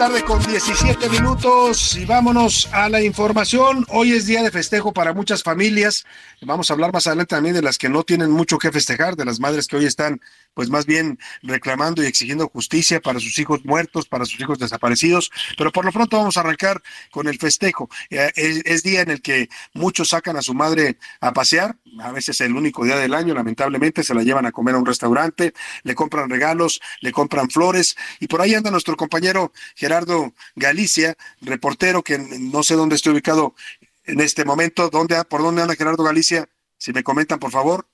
tarde 0.03 0.25
con 0.25 0.43
17 0.43 1.09
minutos 1.11 1.97
y 1.97 2.05
vámonos 2.05 2.69
a 2.73 2.88
la 2.88 3.01
información. 3.01 3.87
Hoy 3.88 4.11
es 4.11 4.27
día 4.27 4.43
de 4.43 4.51
festejo 4.51 4.93
para 4.93 5.12
muchas 5.12 5.45
familias. 5.45 6.05
Vamos 6.41 6.69
a 6.69 6.73
hablar 6.73 6.93
más 6.93 7.07
adelante 7.07 7.37
también 7.37 7.55
de 7.55 7.62
las 7.62 7.79
que 7.79 7.88
no 7.88 8.03
tienen 8.03 8.33
mucho 8.33 8.59
que 8.59 8.73
festejar, 8.73 9.15
de 9.15 9.25
las 9.25 9.38
madres 9.38 9.69
que 9.69 9.77
hoy 9.77 9.85
están 9.85 10.21
pues 10.55 10.71
más 10.71 10.87
bien 10.87 11.21
reclamando 11.43 12.03
y 12.03 12.07
exigiendo 12.07 12.49
justicia 12.49 13.01
para 13.01 13.21
sus 13.21 13.38
hijos 13.38 13.65
muertos, 13.65 14.09
para 14.09 14.25
sus 14.25 14.41
hijos 14.41 14.59
desaparecidos. 14.59 15.31
Pero 15.57 15.71
por 15.71 15.85
lo 15.85 15.93
pronto 15.93 16.19
vamos 16.19 16.37
a 16.37 16.41
arrancar 16.41 16.83
con 17.12 17.29
el 17.29 17.38
festejo. 17.38 17.88
Eh, 18.11 18.33
es, 18.35 18.83
día 18.83 19.03
en 19.03 19.11
el 19.11 19.23
que 19.23 19.49
muchos 19.73 20.09
sacan 20.09 20.37
a 20.37 20.43
su 20.43 20.53
madre 20.53 20.99
a 21.21 21.33
pasear, 21.33 21.77
a 22.01 22.11
veces 22.11 22.41
el 22.41 22.57
único 22.57 22.85
día 22.85 22.97
del 22.97 23.15
año, 23.15 23.35
lamentablemente, 23.35 24.03
se 24.03 24.15
la 24.15 24.25
llevan 24.25 24.47
a 24.47 24.53
comer 24.53 24.75
a 24.75 24.79
un 24.79 24.87
restaurante, 24.87 25.55
le 25.85 25.95
compran 25.95 26.29
regalos, 26.29 26.81
le 27.01 27.12
compran 27.12 27.49
flores 27.49 27.97
y 28.19 28.27
por 28.27 28.41
ahí 28.43 28.55
anda 28.55 28.73
nuestro 28.73 28.97
compañero 28.97 29.53
Gerardo 29.77 29.91
Galicia, 30.57 31.16
reportero 31.40 32.02
que 32.02 32.18
no 32.18 32.62
sé 32.62 32.74
dónde 32.74 32.96
estoy 32.96 33.12
ubicado 33.12 33.55
en 34.05 34.20
este 34.20 34.44
momento. 34.44 34.88
¿Dónde, 34.90 35.22
¿Por 35.24 35.42
dónde 35.42 35.62
anda 35.62 35.76
Gerardo 35.76 36.02
Galicia? 36.02 36.48
Si 36.78 36.92
me 36.92 37.02
comentan, 37.02 37.38
por 37.38 37.50
favor 37.50 37.87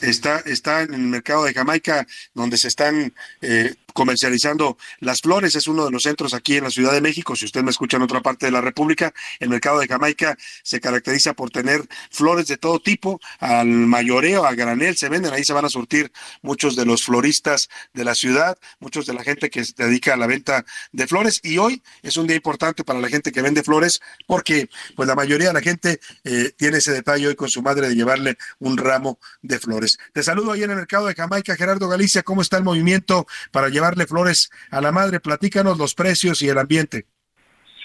está, 0.00 0.38
está 0.40 0.82
en 0.82 0.94
el 0.94 1.00
mercado 1.00 1.44
de 1.44 1.54
Jamaica, 1.54 2.06
donde 2.34 2.56
se 2.56 2.68
están 2.68 3.12
eh, 3.40 3.74
comercializando 3.92 4.76
las 5.00 5.20
flores. 5.20 5.54
Es 5.54 5.66
uno 5.66 5.84
de 5.84 5.90
los 5.90 6.02
centros 6.02 6.34
aquí 6.34 6.56
en 6.56 6.64
la 6.64 6.70
Ciudad 6.70 6.92
de 6.92 7.00
México. 7.00 7.36
Si 7.36 7.44
usted 7.44 7.62
me 7.62 7.70
escucha 7.70 7.96
en 7.96 8.02
otra 8.02 8.20
parte 8.20 8.46
de 8.46 8.52
la 8.52 8.60
República, 8.60 9.12
el 9.38 9.48
mercado 9.48 9.80
de 9.80 9.88
Jamaica 9.88 10.36
se 10.62 10.80
caracteriza 10.80 11.34
por 11.34 11.50
tener 11.50 11.86
flores 12.10 12.46
de 12.46 12.56
todo 12.56 12.80
tipo, 12.80 13.20
al 13.38 13.66
mayoreo, 13.66 14.44
a 14.44 14.54
granel, 14.54 14.96
se 14.96 15.08
venden. 15.08 15.32
Ahí 15.32 15.44
se 15.44 15.52
van 15.52 15.64
a 15.64 15.68
surtir 15.68 16.12
muchos 16.42 16.76
de 16.76 16.84
los 16.84 17.04
floristas 17.04 17.68
de 17.92 18.04
la 18.04 18.14
ciudad, 18.14 18.58
muchos 18.78 19.06
de 19.06 19.14
la 19.14 19.22
gente 19.22 19.50
que 19.50 19.64
se 19.64 19.74
dedica 19.76 20.14
a 20.14 20.16
la 20.16 20.26
venta 20.26 20.64
de 20.92 21.06
flores. 21.06 21.40
Y 21.42 21.58
hoy 21.58 21.82
es 22.02 22.16
un 22.16 22.26
día 22.26 22.36
importante 22.36 22.84
para 22.84 23.00
la 23.00 23.08
gente 23.08 23.32
que 23.32 23.42
vende 23.42 23.62
flores 23.62 24.00
porque 24.26 24.68
pues 24.96 25.08
la 25.08 25.14
mayoría 25.14 25.48
de 25.48 25.54
la 25.54 25.60
gente 25.60 26.00
eh, 26.24 26.52
tiene 26.56 26.78
ese 26.78 26.92
detalle 26.92 27.28
hoy 27.28 27.34
con 27.34 27.48
su 27.48 27.62
madre 27.62 27.88
de 27.88 27.94
llevarle 27.94 28.36
un 28.58 28.76
ramo 28.76 29.18
de 29.42 29.58
flores. 29.58 29.98
Te 30.12 30.22
saludo 30.22 30.52
ahí 30.52 30.62
en 30.62 30.70
el 30.70 30.76
mercado 30.76 31.06
de 31.06 31.14
Jamaica, 31.14 31.56
Gerardo 31.56 31.88
Galicia. 31.88 32.22
¿Cómo 32.22 32.42
está 32.42 32.56
el 32.56 32.64
movimiento 32.64 33.26
para 33.50 33.68
llevar 33.68 33.79
llevarle 33.80 34.06
flores 34.06 34.50
a 34.70 34.80
la 34.80 34.92
madre. 34.92 35.20
Platícanos 35.20 35.78
los 35.78 35.94
precios 35.94 36.42
y 36.42 36.48
el 36.48 36.58
ambiente. 36.58 37.06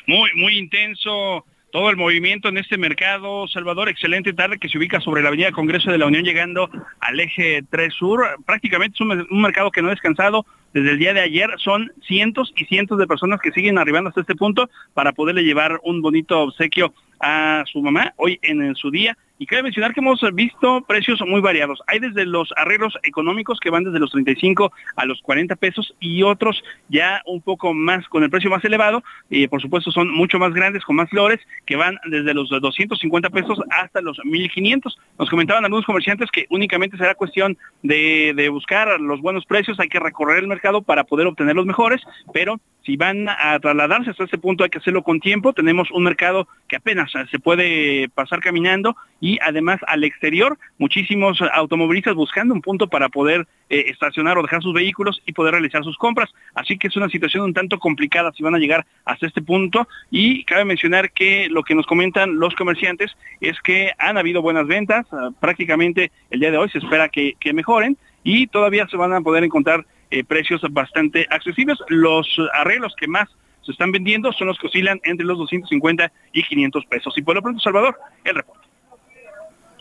Muy, 0.08 0.30
muy 0.36 0.58
intenso 0.58 1.46
todo 1.72 1.90
el 1.90 1.96
movimiento 1.96 2.50
en 2.50 2.58
este 2.58 2.78
mercado. 2.78 3.48
Salvador, 3.48 3.90
excelente 3.90 4.34
tarde 4.34 4.60
que 4.60 4.70
se 4.70 4.78
ubica 4.78 5.00
sobre 5.00 5.22
la 5.22 5.30
Avenida 5.30 5.52
Congreso 5.52 5.92
de 5.92 5.98
la 5.98 6.06
Unión 6.06 6.24
llegando 6.24 6.70
al 7.00 7.20
eje 7.20 7.64
3 7.70 7.94
Sur. 7.94 8.26
Prácticamente 8.46 8.96
es 8.96 9.02
un, 9.02 9.42
mercado 9.42 9.72
que 9.72 9.82
no 9.82 9.88
ha 9.88 9.92
descansado 9.92 10.46
desde 10.74 10.92
el 10.92 11.00
día 11.00 11.14
de 11.14 11.22
ayer. 11.22 11.50
Son 11.58 11.92
cientos 12.06 12.54
y 12.56 12.66
cientos 12.66 12.98
de 12.98 13.08
personas 13.08 13.40
que 13.42 13.52
siguen 13.52 13.78
arribando 13.78 14.10
hasta 14.10 14.22
este 14.22 14.36
punto 14.36 14.70
para 14.94 15.14
poderle 15.14 15.44
llevar 15.44 15.80
un 15.84 16.02
bonito 16.02 16.42
obsequio 16.42 16.94
a 17.22 17.64
su 17.72 17.82
mamá 17.82 18.14
hoy 18.18 18.38
en 18.42 18.76
su 18.76 18.92
día 18.92 19.18
y 19.38 19.46
cabe 19.46 19.64
mencionar 19.64 19.94
que 19.94 20.00
hemos 20.00 20.22
visto 20.34 20.82
precios 20.88 21.20
muy 21.28 21.42
variados. 21.42 21.82
Hay 21.88 22.00
desde 22.00 22.26
los 22.26 22.54
arreglos 22.56 22.98
económicos 23.04 23.60
que 23.60 23.70
van 23.70 23.84
desde 23.84 24.00
los 24.00 24.12
35 24.12 24.72
a 24.96 25.06
los 25.06 25.22
40 25.22 25.56
pesos 25.58 25.94
y 26.00 26.24
otros 26.24 26.64
ya 26.90 27.22
un 27.26 27.42
poco 27.42 27.74
más 27.74 28.08
con 28.08 28.24
el 28.24 28.30
precio 28.30 28.50
más 28.50 28.64
elevado. 28.64 29.04
Y 29.30 29.48
por 29.48 29.62
supuesto 29.62 29.92
son 29.92 30.10
mucho 30.10 30.40
más 30.40 30.54
grandes 30.54 30.84
con 30.84 30.96
más 30.96 31.10
flores 31.10 31.40
que 31.66 31.76
van 31.76 31.98
desde 32.06 32.34
los 32.34 32.50
250 32.50 33.30
pesos 33.30 33.60
hasta 33.72 34.02
los 34.02 34.20
1500. 34.24 34.98
Nos 35.20 35.30
comentaban 35.30 35.66
algunos 35.66 35.86
comerciantes 35.86 36.32
que 36.32 36.46
únicamente 36.50 36.98
será 36.98 37.16
cuestión 37.16 37.58
de, 37.84 38.34
de 38.36 38.50
buscar 38.50 39.00
los 39.02 39.22
buenos 39.22 39.46
precios. 39.46 39.80
Hay 39.80 39.90
que 39.90 40.00
recorrer 40.00 40.40
el 40.40 40.48
mercado 40.48 40.82
para 40.82 41.04
poder 41.04 41.28
obtener 41.28 41.56
los 41.56 41.66
mejores, 41.66 42.02
pero 42.34 42.60
si 42.86 42.98
van 42.98 43.28
a 43.28 43.60
trasladarse 43.60 44.12
hasta 44.12 44.26
ese 44.26 44.38
punto 44.38 44.64
hay 44.64 44.70
que 44.70 44.78
hacerlo 44.78 45.02
con 45.04 45.20
tiempo. 45.20 45.54
Tenemos 45.54 45.90
un 45.92 46.04
mercado 46.04 46.48
que 46.68 46.76
apenas 46.76 47.12
se 47.32 47.40
puede 47.40 48.10
pasar 48.10 48.40
caminando 48.40 48.96
y 49.26 49.40
además 49.42 49.80
al 49.88 50.04
exterior 50.04 50.56
muchísimos 50.78 51.40
automovilistas 51.52 52.14
buscando 52.14 52.54
un 52.54 52.62
punto 52.62 52.88
para 52.88 53.10
poder 53.10 53.48
eh, 53.72 53.86
estacionar 53.88 54.38
o 54.38 54.44
dejar 54.44 54.62
sus 54.62 54.72
vehículos 54.72 55.20
y 55.26 55.34
poder 55.34 55.54
realizar 55.54 55.84
sus 55.84 55.98
compras. 55.98 56.30
Así 56.54 56.78
que 56.78 56.90
es 56.90 56.96
una 56.96 57.10
situación 57.10 57.44
un 57.44 57.54
tanto 57.56 57.80
complicada 57.80 58.32
si 58.34 58.44
van 58.44 58.54
a 58.54 58.60
llegar 58.60 58.86
hasta 59.04 59.26
este 59.26 59.42
punto 59.42 59.88
y 60.12 60.44
cabe 60.44 60.64
mencionar 60.64 61.10
que 61.12 61.50
lo 61.50 61.64
que 61.64 61.74
nos 61.74 61.88
comentan 61.88 62.38
los 62.38 62.54
comerciantes 62.54 63.18
es 63.42 63.60
que 63.62 63.94
han 63.98 64.20
habido 64.20 64.44
buenas 64.44 64.68
ventas, 64.68 65.08
ah, 65.12 65.32
prácticamente 65.40 66.12
el 66.30 66.40
día 66.40 66.52
de 66.52 66.60
hoy 66.60 66.70
se 66.70 66.78
espera 66.78 67.10
que, 67.10 67.34
mejoren 67.52 67.98
y 68.24 68.46
todavía 68.46 68.88
se 68.90 68.98
van 68.98 69.14
a 69.14 69.22
poder 69.22 69.44
encontrar 69.44 69.88
eh, 70.12 70.24
precios 70.24 70.62
bastante 70.70 71.26
accesibles. 71.32 71.80
Los 71.88 72.28
arreglos 72.54 72.94
que 72.96 73.08
más 73.08 73.28
se 73.64 73.72
están 73.72 73.92
vendiendo 73.92 74.32
son 74.34 74.46
los 74.46 74.60
que 74.60 74.68
oscilan 74.68 75.02
entre 75.04 75.26
los 75.26 75.40
250 75.40 76.12
y 76.32 76.44
500 76.44 76.86
pesos. 76.86 77.18
Y 77.18 77.24
por 77.24 77.34
lo 77.34 77.42
pronto, 77.42 77.60
Salvador, 77.60 77.98
el 78.24 78.36
reporte. 78.36 78.65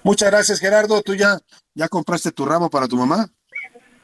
Muchas 0.05 0.31
gracias, 0.31 0.61
Gerardo. 0.61 1.03
¿Tú 1.03 1.14
ya, 1.14 1.38
ya 1.75 1.88
compraste 1.88 2.31
tu 2.31 2.45
ramo 2.45 2.69
para 2.69 2.87
tu 2.87 2.97
mamá? 2.97 3.27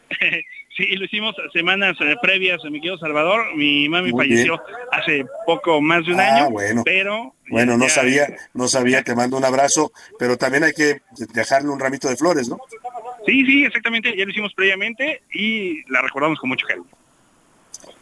sí, 0.77 0.97
lo 0.97 1.05
hicimos 1.05 1.37
semanas 1.53 1.95
eh, 2.01 2.17
previas, 2.23 2.65
mi 2.65 2.81
querido 2.81 2.97
Salvador. 2.97 3.55
Mi 3.55 3.87
mami 3.87 4.11
falleció 4.11 4.59
hace 4.91 5.27
poco 5.45 5.83
más 5.83 6.07
de 6.07 6.15
un 6.15 6.21
ah, 6.21 6.37
año, 6.37 6.51
bueno. 6.51 6.83
pero... 6.85 7.35
Bueno, 7.51 7.77
no 7.77 7.89
sabía, 7.91 8.29
no 8.55 8.67
sabía, 8.67 9.03
te 9.03 9.15
mando 9.15 9.37
un 9.37 9.45
abrazo, 9.45 9.93
pero 10.19 10.39
también 10.39 10.65
hay 10.65 10.73
que 10.73 11.03
dejarle 11.35 11.69
un 11.69 11.81
ramito 11.81 12.09
de 12.09 12.17
flores, 12.17 12.49
¿no? 12.49 12.59
Sí, 13.27 13.45
sí, 13.45 13.65
exactamente, 13.65 14.17
ya 14.17 14.25
lo 14.25 14.31
hicimos 14.31 14.55
previamente 14.55 15.21
y 15.35 15.83
la 15.93 16.01
recordamos 16.01 16.39
con 16.39 16.49
mucho 16.49 16.67
cariño. 16.67 16.87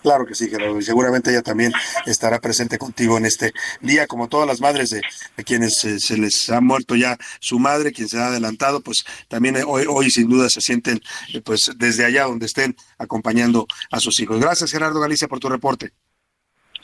Claro 0.03 0.27
que 0.27 0.35
sí, 0.35 0.49
Gerardo, 0.49 0.79
y 0.79 0.83
seguramente 0.83 1.31
ella 1.31 1.43
también 1.43 1.73
estará 2.07 2.41
presente 2.41 2.79
contigo 2.79 3.19
en 3.19 3.27
este 3.27 3.53
día, 3.81 4.07
como 4.07 4.29
todas 4.29 4.47
las 4.47 4.61
madres 4.61 4.91
de, 4.91 5.03
quienes 5.45 5.75
se, 5.75 6.19
les 6.19 6.51
ha 6.51 6.61
muerto 6.61 6.95
ya 6.95 7.19
su 7.41 7.59
madre, 7.59 7.93
quien 7.93 8.09
se 8.09 8.19
ha 8.19 8.29
adelantado, 8.29 8.81
pues 8.81 9.05
también 9.29 9.57
hoy, 9.67 9.87
hoy 9.89 10.11
sin 10.11 10.29
duda 10.29 10.49
se 10.51 10.61
sienten 10.61 11.01
eh, 11.35 11.41
pues 11.41 11.73
desde 11.77 12.05
allá 12.05 12.25
donde 12.25 12.47
estén 12.47 12.77
acompañando 12.99 13.67
a 13.91 13.99
sus 13.99 14.21
hijos. 14.21 14.41
Gracias, 14.41 14.71
Gerardo 14.71 15.01
Galicia, 15.01 15.27
por 15.27 15.41
tu 15.41 15.49
reporte. 15.49 15.93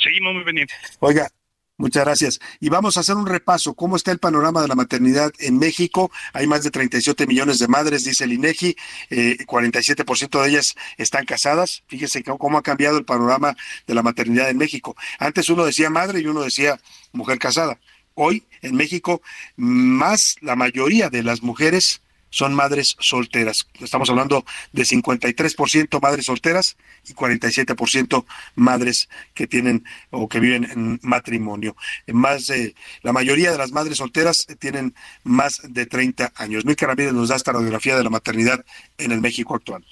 Seguimos 0.02 0.34
muy 0.34 0.44
pendientes. 0.44 0.76
Oiga, 0.98 1.30
Muchas 1.76 2.04
gracias. 2.04 2.40
Y 2.60 2.68
vamos 2.68 2.96
a 2.96 3.00
hacer 3.00 3.16
un 3.16 3.26
repaso. 3.26 3.74
¿Cómo 3.74 3.96
está 3.96 4.12
el 4.12 4.20
panorama 4.20 4.62
de 4.62 4.68
la 4.68 4.76
maternidad 4.76 5.32
en 5.40 5.58
México? 5.58 6.12
Hay 6.32 6.46
más 6.46 6.62
de 6.62 6.70
37 6.70 7.26
millones 7.26 7.58
de 7.58 7.66
madres, 7.66 8.04
dice 8.04 8.24
el 8.24 8.32
INEGI. 8.32 8.76
Eh, 9.10 9.38
47% 9.44 10.40
de 10.40 10.48
ellas 10.48 10.76
están 10.98 11.24
casadas. 11.24 11.82
Fíjese 11.88 12.22
cómo 12.22 12.58
ha 12.58 12.62
cambiado 12.62 12.96
el 12.96 13.04
panorama 13.04 13.56
de 13.88 13.94
la 13.94 14.04
maternidad 14.04 14.50
en 14.50 14.56
México. 14.56 14.94
Antes 15.18 15.50
uno 15.50 15.64
decía 15.64 15.90
madre 15.90 16.20
y 16.20 16.26
uno 16.28 16.42
decía 16.42 16.78
mujer 17.12 17.40
casada. 17.40 17.80
Hoy 18.14 18.44
en 18.62 18.76
México, 18.76 19.20
más 19.56 20.36
la 20.40 20.54
mayoría 20.54 21.10
de 21.10 21.24
las 21.24 21.42
mujeres 21.42 22.03
son 22.34 22.52
madres 22.52 22.96
solteras. 22.98 23.68
Estamos 23.78 24.10
hablando 24.10 24.44
de 24.72 24.82
53% 24.82 26.00
madres 26.02 26.26
solteras 26.26 26.76
y 27.06 27.14
47% 27.14 28.24
madres 28.56 29.08
que 29.34 29.46
tienen 29.46 29.84
o 30.10 30.28
que 30.28 30.40
viven 30.40 30.64
en 30.64 30.98
matrimonio. 31.02 31.76
Más 32.08 32.48
de 32.48 32.74
la 33.02 33.12
mayoría 33.12 33.52
de 33.52 33.58
las 33.58 33.70
madres 33.70 33.98
solteras 33.98 34.48
tienen 34.58 34.96
más 35.22 35.60
de 35.62 35.86
30 35.86 36.32
años. 36.34 36.64
Milka 36.64 36.88
Ramírez 36.88 37.12
nos 37.12 37.28
da 37.28 37.36
esta 37.36 37.52
radiografía 37.52 37.96
de 37.96 38.02
la 38.02 38.10
maternidad 38.10 38.64
en 38.98 39.12
el 39.12 39.20
México 39.20 39.54
actual. 39.54 39.84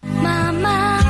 Mamá. 0.00 1.07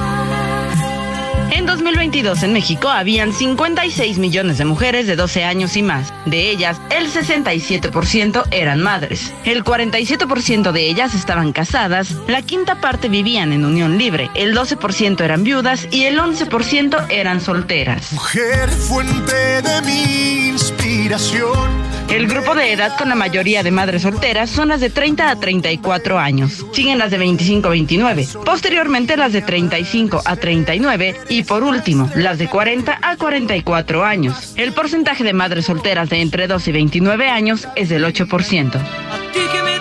En 1.50 1.66
2022 1.66 2.42
en 2.42 2.52
México 2.52 2.88
habían 2.88 3.32
56 3.32 4.18
millones 4.18 4.58
de 4.58 4.64
mujeres 4.64 5.06
de 5.06 5.16
12 5.16 5.44
años 5.44 5.76
y 5.76 5.82
más. 5.82 6.12
De 6.26 6.50
ellas, 6.50 6.80
el 6.90 7.10
67% 7.10 8.44
eran 8.50 8.82
madres. 8.82 9.32
El 9.44 9.64
47% 9.64 10.72
de 10.72 10.88
ellas 10.88 11.14
estaban 11.14 11.52
casadas, 11.52 12.14
la 12.26 12.42
quinta 12.42 12.80
parte 12.80 13.08
vivían 13.08 13.52
en 13.52 13.64
unión 13.64 13.98
libre, 13.98 14.30
el 14.34 14.56
12% 14.56 15.20
eran 15.22 15.44
viudas 15.44 15.88
y 15.90 16.04
el 16.04 16.18
11% 16.18 17.06
eran 17.08 17.40
solteras. 17.40 18.12
Mujer 18.12 18.68
fuente 18.68 19.62
de 19.62 19.82
mi 19.82 20.48
inspiración. 20.48 21.88
El 22.10 22.26
grupo 22.26 22.54
de 22.54 22.72
edad 22.72 22.96
con 22.96 23.10
la 23.10 23.14
mayoría 23.14 23.62
de 23.62 23.70
madres 23.70 24.02
solteras 24.02 24.48
son 24.48 24.68
las 24.68 24.80
de 24.80 24.88
30 24.88 25.30
a 25.30 25.36
34 25.36 26.18
años. 26.18 26.64
Siguen 26.72 26.98
las 26.98 27.10
de 27.10 27.18
25 27.18 27.68
a 27.68 27.70
29. 27.70 28.26
Posteriormente 28.46 29.18
las 29.18 29.34
de 29.34 29.42
35 29.42 30.22
a 30.24 30.36
39 30.36 31.20
y 31.28 31.37
por 31.42 31.62
último 31.62 32.10
las 32.14 32.38
de 32.38 32.48
40 32.48 32.98
a 33.02 33.16
44 33.16 34.04
años. 34.04 34.52
El 34.56 34.72
porcentaje 34.72 35.24
de 35.24 35.32
madres 35.32 35.66
solteras 35.66 36.08
de 36.08 36.20
entre 36.20 36.46
2 36.46 36.68
y 36.68 36.72
29 36.72 37.28
años 37.28 37.68
es 37.76 37.88
del 37.88 38.04
8% 38.04 39.77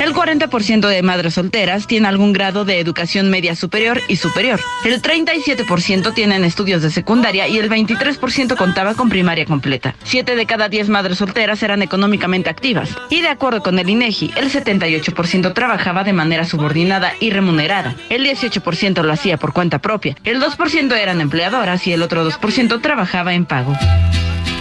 El 0.00 0.14
40% 0.14 0.88
de 0.88 1.02
madres 1.02 1.34
solteras 1.34 1.88
tiene 1.88 2.06
algún 2.06 2.32
grado 2.32 2.64
de 2.64 2.78
educación 2.78 3.30
media 3.30 3.56
superior 3.56 4.00
y 4.06 4.16
superior. 4.16 4.60
El 4.84 5.02
37% 5.02 6.14
tienen 6.14 6.44
estudios 6.44 6.82
de 6.82 6.90
secundaria 6.90 7.48
y 7.48 7.58
el 7.58 7.68
23% 7.68 8.56
contaba 8.56 8.94
con 8.94 9.08
primaria 9.08 9.44
completa. 9.44 9.96
7 10.04 10.36
de 10.36 10.46
cada 10.46 10.68
10 10.68 10.88
madres 10.88 11.18
solteras 11.18 11.62
eran 11.64 11.82
económicamente 11.82 12.48
activas. 12.48 12.90
Y 13.10 13.22
de 13.22 13.28
acuerdo 13.28 13.62
con 13.62 13.78
el 13.80 13.88
INEGI, 13.88 14.32
el 14.36 14.52
78% 14.52 15.52
trabajaba 15.52 16.04
de 16.04 16.12
manera 16.12 16.44
subordinada 16.44 17.12
y 17.18 17.30
remunerada. 17.30 17.96
El 18.08 18.24
18% 18.24 19.02
lo 19.02 19.12
hacía 19.12 19.36
por 19.36 19.52
cuenta 19.52 19.80
propia. 19.80 20.16
El 20.22 20.40
2% 20.40 20.92
eran 20.96 21.20
empleadoras 21.20 21.86
y 21.88 21.92
el 21.92 22.02
otro 22.02 22.28
2% 22.28 22.80
trabajaba 22.80 23.34
en 23.34 23.46
pago. 23.46 23.76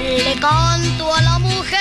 Le 0.06 0.36
canto 0.40 1.14
a 1.14 1.22
la 1.22 1.40
mujer 1.40 1.80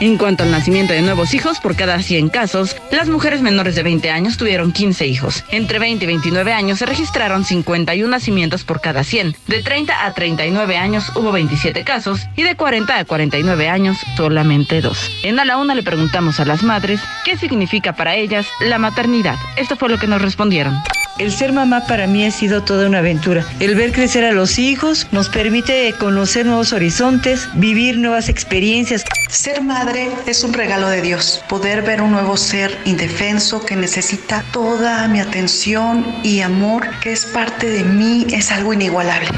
En 0.00 0.16
cuanto 0.16 0.44
al 0.44 0.50
nacimiento 0.50 0.94
de 0.94 1.02
nuevos 1.02 1.34
hijos, 1.34 1.60
por 1.60 1.76
cada 1.76 2.00
100 2.00 2.30
casos, 2.30 2.74
las 2.90 3.08
mujeres 3.08 3.42
menores 3.42 3.74
de 3.74 3.82
20 3.82 4.10
años 4.10 4.38
tuvieron 4.38 4.72
15 4.72 5.06
hijos. 5.06 5.44
Entre 5.50 5.78
20 5.78 6.04
y 6.04 6.06
29 6.06 6.54
años 6.54 6.78
se 6.78 6.86
registraron 6.86 7.44
51 7.44 8.08
nacimientos 8.08 8.64
por 8.64 8.80
cada 8.80 9.04
100. 9.04 9.36
De 9.46 9.62
30 9.62 10.06
a 10.06 10.14
39 10.14 10.78
años 10.78 11.12
hubo 11.14 11.32
27 11.32 11.84
casos 11.84 12.22
y 12.34 12.44
de 12.44 12.56
40 12.56 12.98
a 12.98 13.04
49 13.04 13.68
años 13.68 13.98
solamente 14.16 14.80
dos. 14.80 15.10
En 15.22 15.38
A 15.38 15.44
la 15.44 15.58
Una 15.58 15.74
le 15.74 15.82
preguntamos 15.82 16.40
a 16.40 16.46
las 16.46 16.62
madres 16.62 17.00
qué 17.26 17.36
significa 17.36 17.92
para 17.92 18.16
ellas 18.16 18.46
la 18.60 18.78
maternidad. 18.78 19.36
Esto 19.56 19.76
fue 19.76 19.90
lo 19.90 19.98
que 19.98 20.06
nos 20.06 20.22
respondieron. 20.22 20.80
El 21.20 21.32
ser 21.32 21.52
mamá 21.52 21.82
para 21.86 22.06
mí 22.06 22.24
ha 22.24 22.30
sido 22.30 22.62
toda 22.62 22.86
una 22.86 23.00
aventura. 23.00 23.44
El 23.60 23.74
ver 23.74 23.92
crecer 23.92 24.24
a 24.24 24.32
los 24.32 24.58
hijos 24.58 25.06
nos 25.12 25.28
permite 25.28 25.94
conocer 25.98 26.46
nuevos 26.46 26.72
horizontes, 26.72 27.46
vivir 27.52 27.98
nuevas 27.98 28.30
experiencias. 28.30 29.04
Ser 29.28 29.60
madre 29.60 30.08
es 30.24 30.44
un 30.44 30.54
regalo 30.54 30.88
de 30.88 31.02
Dios. 31.02 31.44
Poder 31.46 31.82
ver 31.82 32.00
un 32.00 32.12
nuevo 32.12 32.38
ser 32.38 32.74
indefenso 32.86 33.66
que 33.66 33.76
necesita 33.76 34.42
toda 34.50 35.06
mi 35.08 35.20
atención 35.20 36.06
y 36.22 36.40
amor, 36.40 36.88
que 37.02 37.12
es 37.12 37.26
parte 37.26 37.68
de 37.68 37.84
mí, 37.84 38.26
es 38.32 38.50
algo 38.50 38.72
inigualable. 38.72 39.28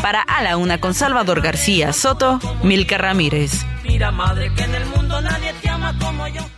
Para 0.00 0.22
A 0.22 0.42
la 0.42 0.56
Una 0.56 0.80
con 0.80 0.94
Salvador 0.94 1.42
García 1.42 1.92
Soto, 1.92 2.40
Milka 2.62 2.96
Ramírez. 2.96 3.66
Mira, 3.82 4.10
madre, 4.10 4.50
que 4.56 4.62
en 4.62 4.74
el 4.74 4.86
mundo 4.86 5.20
nadie 5.20 5.52
te 5.60 5.68
ama 5.68 5.94
como 6.00 6.26
yo. 6.28 6.53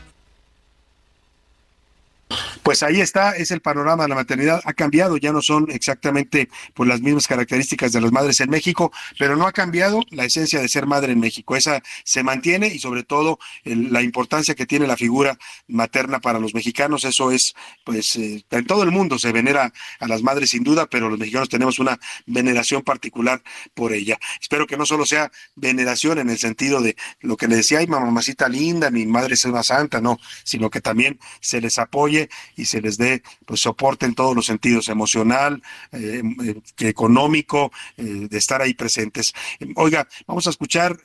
Pues 2.66 2.82
ahí 2.82 3.00
está, 3.00 3.36
es 3.36 3.52
el 3.52 3.60
panorama 3.60 4.02
de 4.02 4.08
la 4.08 4.16
maternidad. 4.16 4.60
Ha 4.64 4.72
cambiado, 4.72 5.16
ya 5.18 5.30
no 5.30 5.40
son 5.40 5.70
exactamente 5.70 6.48
pues, 6.74 6.88
las 6.88 7.00
mismas 7.00 7.28
características 7.28 7.92
de 7.92 8.00
las 8.00 8.10
madres 8.10 8.40
en 8.40 8.50
México, 8.50 8.90
pero 9.20 9.36
no 9.36 9.46
ha 9.46 9.52
cambiado 9.52 10.00
la 10.10 10.24
esencia 10.24 10.60
de 10.60 10.68
ser 10.68 10.84
madre 10.84 11.12
en 11.12 11.20
México. 11.20 11.54
Esa 11.54 11.80
se 12.02 12.24
mantiene 12.24 12.66
y 12.66 12.80
sobre 12.80 13.04
todo 13.04 13.38
la 13.62 14.02
importancia 14.02 14.56
que 14.56 14.66
tiene 14.66 14.88
la 14.88 14.96
figura 14.96 15.38
materna 15.68 16.18
para 16.18 16.40
los 16.40 16.54
mexicanos. 16.54 17.04
Eso 17.04 17.30
es, 17.30 17.54
pues, 17.84 18.16
eh, 18.16 18.44
en 18.50 18.66
todo 18.66 18.82
el 18.82 18.90
mundo 18.90 19.16
se 19.20 19.30
venera 19.30 19.72
a 20.00 20.08
las 20.08 20.24
madres 20.24 20.50
sin 20.50 20.64
duda, 20.64 20.86
pero 20.86 21.08
los 21.08 21.20
mexicanos 21.20 21.48
tenemos 21.48 21.78
una 21.78 22.00
veneración 22.26 22.82
particular 22.82 23.44
por 23.74 23.92
ella. 23.92 24.18
Espero 24.40 24.66
que 24.66 24.76
no 24.76 24.86
solo 24.86 25.06
sea 25.06 25.30
veneración 25.54 26.18
en 26.18 26.30
el 26.30 26.38
sentido 26.38 26.80
de 26.80 26.96
lo 27.20 27.36
que 27.36 27.46
le 27.46 27.54
decía, 27.54 27.78
ay, 27.78 27.86
mamacita 27.86 28.48
linda, 28.48 28.90
mi 28.90 29.06
madre 29.06 29.34
es 29.34 29.44
una 29.44 29.62
santa, 29.62 30.00
no, 30.00 30.18
sino 30.42 30.68
que 30.68 30.80
también 30.80 31.20
se 31.40 31.60
les 31.60 31.78
apoye 31.78 32.28
y 32.56 32.64
se 32.64 32.80
les 32.80 32.96
dé 32.96 33.22
pues, 33.44 33.60
soporte 33.60 34.06
en 34.06 34.14
todos 34.14 34.34
los 34.34 34.46
sentidos, 34.46 34.88
emocional, 34.88 35.62
eh, 35.92 36.22
eh, 36.44 36.60
económico, 36.88 37.70
eh, 37.96 38.02
de 38.02 38.38
estar 38.38 38.60
ahí 38.62 38.74
presentes. 38.74 39.32
Oiga, 39.76 40.08
vamos 40.26 40.46
a 40.46 40.50
escuchar, 40.50 40.98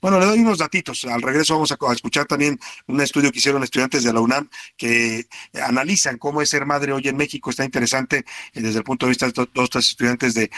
bueno, 0.00 0.20
le 0.20 0.26
doy 0.26 0.40
unos 0.40 0.58
datitos. 0.58 1.04
Al 1.06 1.22
regreso 1.22 1.54
vamos 1.54 1.72
a, 1.72 1.78
escuchar 1.92 2.26
también 2.26 2.60
un 2.86 3.00
estudio 3.00 3.32
que 3.32 3.38
hicieron 3.38 3.62
estudiantes 3.62 4.04
de 4.04 4.12
la 4.12 4.20
UNAM 4.20 4.48
que 4.76 5.26
analizan 5.62 6.18
cómo 6.18 6.42
es 6.42 6.50
ser 6.50 6.66
madre 6.66 6.92
hoy 6.92 7.08
en 7.08 7.16
México. 7.16 7.50
Está 7.50 7.64
interesante 7.64 8.24
desde 8.52 8.78
el 8.78 8.84
punto 8.84 9.06
de 9.06 9.10
vista 9.10 9.26
de 9.26 9.48
dos, 9.52 9.70
tres 9.70 9.88
estudiantes 9.88 10.34
de, 10.34 10.50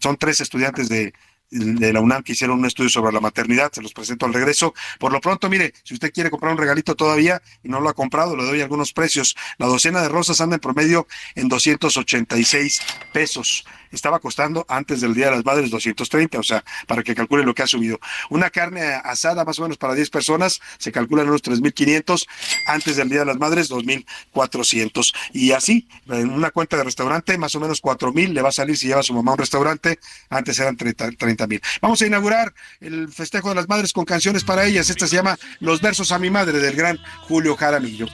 son 0.00 0.16
tres 0.16 0.40
estudiantes 0.40 0.88
de 0.88 1.12
de 1.52 1.92
la 1.92 2.00
UNAM 2.00 2.22
que 2.22 2.32
hicieron 2.32 2.58
un 2.58 2.66
estudio 2.66 2.88
sobre 2.88 3.12
la 3.12 3.20
maternidad, 3.20 3.70
se 3.72 3.82
los 3.82 3.92
presento 3.92 4.26
al 4.26 4.32
regreso. 4.32 4.74
Por 4.98 5.12
lo 5.12 5.20
pronto, 5.20 5.48
mire, 5.48 5.74
si 5.84 5.94
usted 5.94 6.12
quiere 6.12 6.30
comprar 6.30 6.52
un 6.52 6.58
regalito 6.58 6.94
todavía 6.94 7.42
y 7.62 7.68
no 7.68 7.80
lo 7.80 7.88
ha 7.88 7.94
comprado, 7.94 8.36
le 8.36 8.44
doy 8.44 8.60
algunos 8.62 8.92
precios. 8.92 9.36
La 9.58 9.66
docena 9.66 10.02
de 10.02 10.08
rosas 10.08 10.40
anda 10.40 10.56
en 10.56 10.60
promedio 10.60 11.06
en 11.34 11.48
286 11.48 12.80
pesos. 13.12 13.64
Estaba 13.92 14.18
costando 14.18 14.66
antes 14.68 15.00
del 15.00 15.14
Día 15.14 15.26
de 15.26 15.36
las 15.36 15.44
Madres 15.44 15.70
230, 15.70 16.38
o 16.38 16.42
sea, 16.42 16.64
para 16.86 17.02
que 17.02 17.14
calcule 17.14 17.44
lo 17.44 17.54
que 17.54 17.62
ha 17.62 17.66
subido. 17.66 18.00
Una 18.30 18.50
carne 18.50 18.82
asada 19.04 19.44
más 19.44 19.58
o 19.58 19.62
menos 19.62 19.76
para 19.76 19.94
10 19.94 20.10
personas 20.10 20.60
se 20.78 20.90
calcula 20.90 21.22
en 21.22 21.28
unos 21.28 21.42
3.500, 21.42 22.26
antes 22.66 22.96
del 22.96 23.08
Día 23.08 23.20
de 23.20 23.26
las 23.26 23.38
Madres 23.38 23.70
2.400. 23.70 25.14
Y 25.32 25.52
así, 25.52 25.88
en 26.08 26.30
una 26.30 26.50
cuenta 26.50 26.76
de 26.76 26.84
restaurante, 26.84 27.38
más 27.38 27.54
o 27.54 27.60
menos 27.60 27.82
4.000 27.82 28.32
le 28.32 28.42
va 28.42 28.48
a 28.48 28.52
salir 28.52 28.76
si 28.76 28.88
lleva 28.88 29.00
a 29.00 29.04
su 29.04 29.14
mamá 29.14 29.32
a 29.32 29.34
un 29.34 29.38
restaurante, 29.38 29.98
antes 30.30 30.58
eran 30.58 30.76
30 30.76 31.46
mil. 31.46 31.60
Vamos 31.80 32.00
a 32.02 32.06
inaugurar 32.06 32.52
el 32.80 33.08
festejo 33.08 33.50
de 33.50 33.54
las 33.56 33.68
madres 33.68 33.92
con 33.92 34.04
canciones 34.04 34.44
para 34.44 34.64
ellas. 34.64 34.90
Esta 34.90 35.06
se 35.06 35.16
llama 35.16 35.38
Los 35.60 35.80
versos 35.80 36.12
a 36.12 36.18
mi 36.18 36.30
madre 36.30 36.58
del 36.58 36.74
gran 36.74 36.98
Julio 37.28 37.56
Jaramillo. 37.56 38.06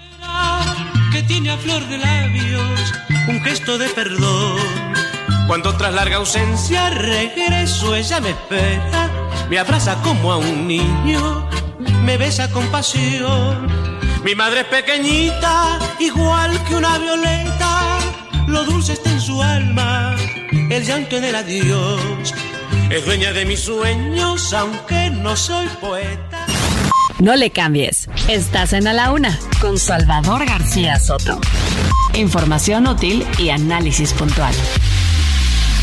Que 1.13 1.23
tiene 1.23 1.51
a 1.51 1.59
flor 1.59 1.87
de 1.89 1.99
labios 1.99 2.95
un 3.29 3.41
gesto 3.43 3.79
de 3.79 3.89
perdón. 3.91 5.08
Cuando 5.49 5.75
tras 5.79 5.95
larga 5.95 6.17
ausencia 6.17 6.91
regreso, 6.91 7.97
ella 7.97 8.21
me 8.21 8.31
espera, 8.31 9.09
me 9.49 9.59
abraza 9.59 9.97
como 10.03 10.31
a 10.31 10.37
un 10.37 10.69
niño, 10.69 11.49
me 12.05 12.19
besa 12.19 12.51
con 12.51 12.67
pasión. 12.67 13.67
Mi 14.23 14.35
madre 14.35 14.61
es 14.61 14.67
pequeñita, 14.67 15.79
igual 16.01 16.63
que 16.65 16.77
una 16.77 16.99
violeta, 16.99 17.99
lo 18.47 18.63
dulce 18.65 18.93
está 18.93 19.11
en 19.11 19.21
su 19.23 19.43
alma, 19.43 20.15
el 20.69 20.85
llanto 20.85 21.17
en 21.17 21.25
el 21.25 21.35
adiós. 21.35 22.35
Es 22.91 23.07
dueña 23.07 23.33
de 23.33 23.47
mis 23.47 23.61
sueños, 23.61 24.53
aunque 24.53 25.09
no 25.09 25.35
soy 25.35 25.67
poeta. 25.81 26.45
No 27.21 27.35
le 27.37 27.51
cambies. 27.51 28.07
Estás 28.29 28.75
en 28.75 28.87
A 28.87 28.93
la 28.93 29.13
Una 29.13 29.39
con 29.63 29.79
Salvador 29.79 30.45
García 30.45 31.01
Soto. 31.01 31.41
Información 32.13 32.87
útil 32.87 33.27
y 33.39 33.49
análisis 33.49 34.13
puntual. 34.13 34.55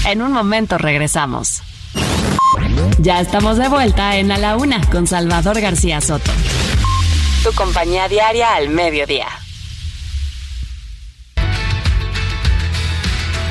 En 0.05 0.21
un 0.21 0.31
momento 0.31 0.77
regresamos. 0.77 1.63
Ya 2.99 3.21
estamos 3.21 3.57
de 3.57 3.67
vuelta 3.69 4.17
en 4.17 4.31
A 4.31 4.37
la 4.37 4.55
Una 4.55 4.79
con 4.91 5.07
Salvador 5.07 5.59
García 5.59 5.99
Soto. 5.99 6.31
Tu 7.43 7.51
compañía 7.53 8.07
diaria 8.07 8.53
al 8.53 8.69
mediodía. 8.69 9.27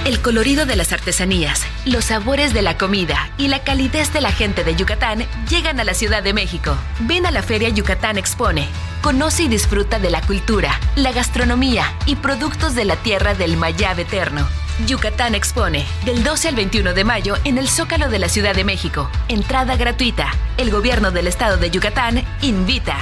El 0.04 0.20
colorido 0.20 0.64
de 0.64 0.76
las 0.76 0.92
artesanías, 0.92 1.62
los 1.86 2.04
sabores 2.04 2.54
de 2.54 2.62
la 2.62 2.78
comida 2.78 3.30
y 3.36 3.48
la 3.48 3.64
calidez 3.64 4.12
de 4.12 4.20
la 4.20 4.30
gente 4.30 4.62
de 4.62 4.76
Yucatán 4.76 5.26
llegan 5.48 5.80
a 5.80 5.84
la 5.84 5.94
Ciudad 5.94 6.22
de 6.22 6.34
México. 6.34 6.76
Ven 7.00 7.26
a 7.26 7.32
la 7.32 7.42
Feria 7.42 7.70
Yucatán 7.70 8.16
Expone. 8.16 8.68
Conoce 9.02 9.44
y 9.44 9.48
disfruta 9.48 9.98
de 9.98 10.10
la 10.10 10.20
cultura, 10.20 10.78
la 10.94 11.10
gastronomía 11.10 11.92
y 12.06 12.14
productos 12.16 12.74
de 12.76 12.84
la 12.84 12.96
tierra 12.96 13.34
del 13.34 13.56
Mayab 13.56 13.98
Eterno. 13.98 14.46
Yucatán 14.86 15.34
Expone, 15.34 15.84
del 16.04 16.22
12 16.24 16.48
al 16.48 16.56
21 16.56 16.94
de 16.94 17.04
mayo 17.04 17.36
en 17.44 17.58
el 17.58 17.68
Zócalo 17.68 18.08
de 18.08 18.18
la 18.18 18.28
Ciudad 18.28 18.54
de 18.54 18.64
México. 18.64 19.10
Entrada 19.28 19.76
gratuita. 19.76 20.32
El 20.56 20.70
gobierno 20.70 21.10
del 21.10 21.26
estado 21.26 21.56
de 21.56 21.70
Yucatán 21.70 22.24
invita. 22.42 22.98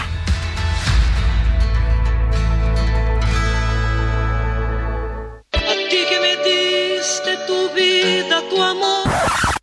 tu 7.46 7.70
vida, 7.74 8.42
tu 8.48 8.62
amor. 8.62 9.08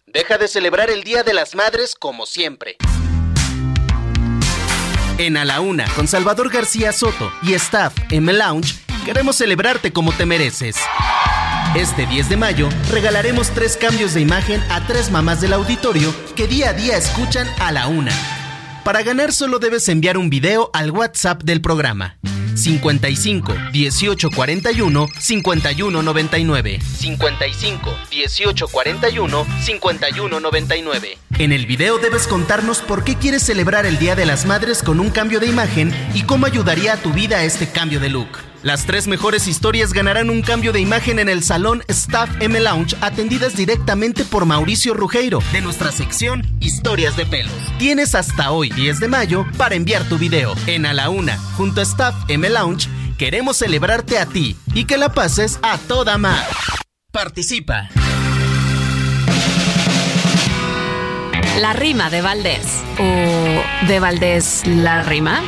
Deja 0.05 0.37
de 0.37 0.47
celebrar 0.47 0.89
el 0.89 1.03
Día 1.03 1.23
de 1.23 1.33
las 1.33 1.55
Madres 1.55 1.95
como 1.95 2.25
siempre. 2.25 2.77
En 5.17 5.37
A 5.37 5.45
la 5.45 5.59
Una, 5.59 5.85
con 5.95 6.07
Salvador 6.07 6.49
García 6.49 6.91
Soto 6.93 7.31
y 7.43 7.53
staff 7.53 7.93
M 8.09 8.31
Lounge, 8.31 8.75
queremos 9.05 9.35
celebrarte 9.35 9.91
como 9.91 10.11
te 10.13 10.25
mereces. 10.25 10.77
Este 11.75 12.07
10 12.07 12.29
de 12.29 12.37
mayo 12.37 12.67
regalaremos 12.91 13.51
tres 13.51 13.77
cambios 13.77 14.15
de 14.15 14.21
imagen 14.21 14.59
a 14.69 14.87
tres 14.87 15.11
mamás 15.11 15.39
del 15.39 15.53
auditorio 15.53 16.11
que 16.35 16.47
día 16.47 16.69
a 16.69 16.73
día 16.73 16.97
escuchan 16.97 17.47
A 17.59 17.71
la 17.71 17.87
Una. 17.87 18.11
Para 18.83 19.03
ganar 19.03 19.31
solo 19.31 19.59
debes 19.59 19.87
enviar 19.87 20.17
un 20.17 20.31
video 20.31 20.71
al 20.73 20.89
WhatsApp 20.89 21.43
del 21.43 21.61
programa 21.61 22.17
55 22.55 23.53
18 23.71 24.31
41 24.31 25.07
51 25.19 26.01
99. 26.01 26.79
55 26.81 27.95
18 28.09 28.67
41 28.67 29.45
51 29.61 30.39
99. 30.39 31.17
En 31.37 31.53
el 31.53 31.67
video 31.67 31.99
debes 31.99 32.27
contarnos 32.27 32.79
por 32.79 33.03
qué 33.03 33.15
quieres 33.15 33.43
celebrar 33.43 33.85
el 33.85 33.99
Día 33.99 34.15
de 34.15 34.25
las 34.25 34.47
Madres 34.47 34.81
con 34.81 34.99
un 34.99 35.11
cambio 35.11 35.39
de 35.39 35.45
imagen 35.45 35.93
y 36.15 36.23
cómo 36.23 36.47
ayudaría 36.47 36.93
a 36.93 36.97
tu 36.97 37.13
vida 37.13 37.43
este 37.43 37.69
cambio 37.69 37.99
de 37.99 38.09
look. 38.09 38.39
Las 38.61 38.85
tres 38.85 39.07
mejores 39.07 39.47
historias 39.47 39.93
ganarán 39.93 40.29
un 40.29 40.41
cambio 40.41 40.73
de 40.73 40.81
imagen 40.81 41.19
en 41.19 41.29
el 41.29 41.43
salón 41.43 41.81
Staff 41.87 42.29
M 42.41 42.59
Lounge 42.59 42.93
atendidas 42.99 43.55
directamente 43.55 44.25
por 44.25 44.45
Mauricio 44.45 44.93
Rugeiro 44.93 45.41
de 45.53 45.61
nuestra 45.61 45.93
sección 45.93 46.45
Historias 46.59 47.15
de 47.15 47.25
Pelos. 47.25 47.53
Tienes 47.77 48.15
hasta 48.15 48.51
hoy, 48.51 48.69
10 48.69 48.99
de 48.99 49.07
mayo, 49.07 49.45
para 49.57 49.75
enviar 49.75 50.03
tu 50.03 50.17
video. 50.17 50.55
En 50.67 50.85
A 50.85 50.93
la 50.93 51.09
Una, 51.09 51.37
junto 51.55 51.79
a 51.79 51.83
Staff 51.83 52.15
M 52.27 52.49
Lounge, 52.49 52.89
queremos 53.17 53.55
celebrarte 53.55 54.17
a 54.17 54.25
ti 54.25 54.57
y 54.73 54.83
que 54.83 54.97
la 54.97 55.13
pases 55.13 55.57
a 55.61 55.77
toda 55.77 56.17
mar. 56.17 56.45
Participa. 57.13 57.89
La 61.61 61.71
rima 61.71 62.09
de 62.09 62.21
Valdés. 62.21 62.83
¿O 62.99 63.87
de 63.87 63.99
Valdés 64.01 64.63
la 64.65 65.03
rima? 65.03 65.41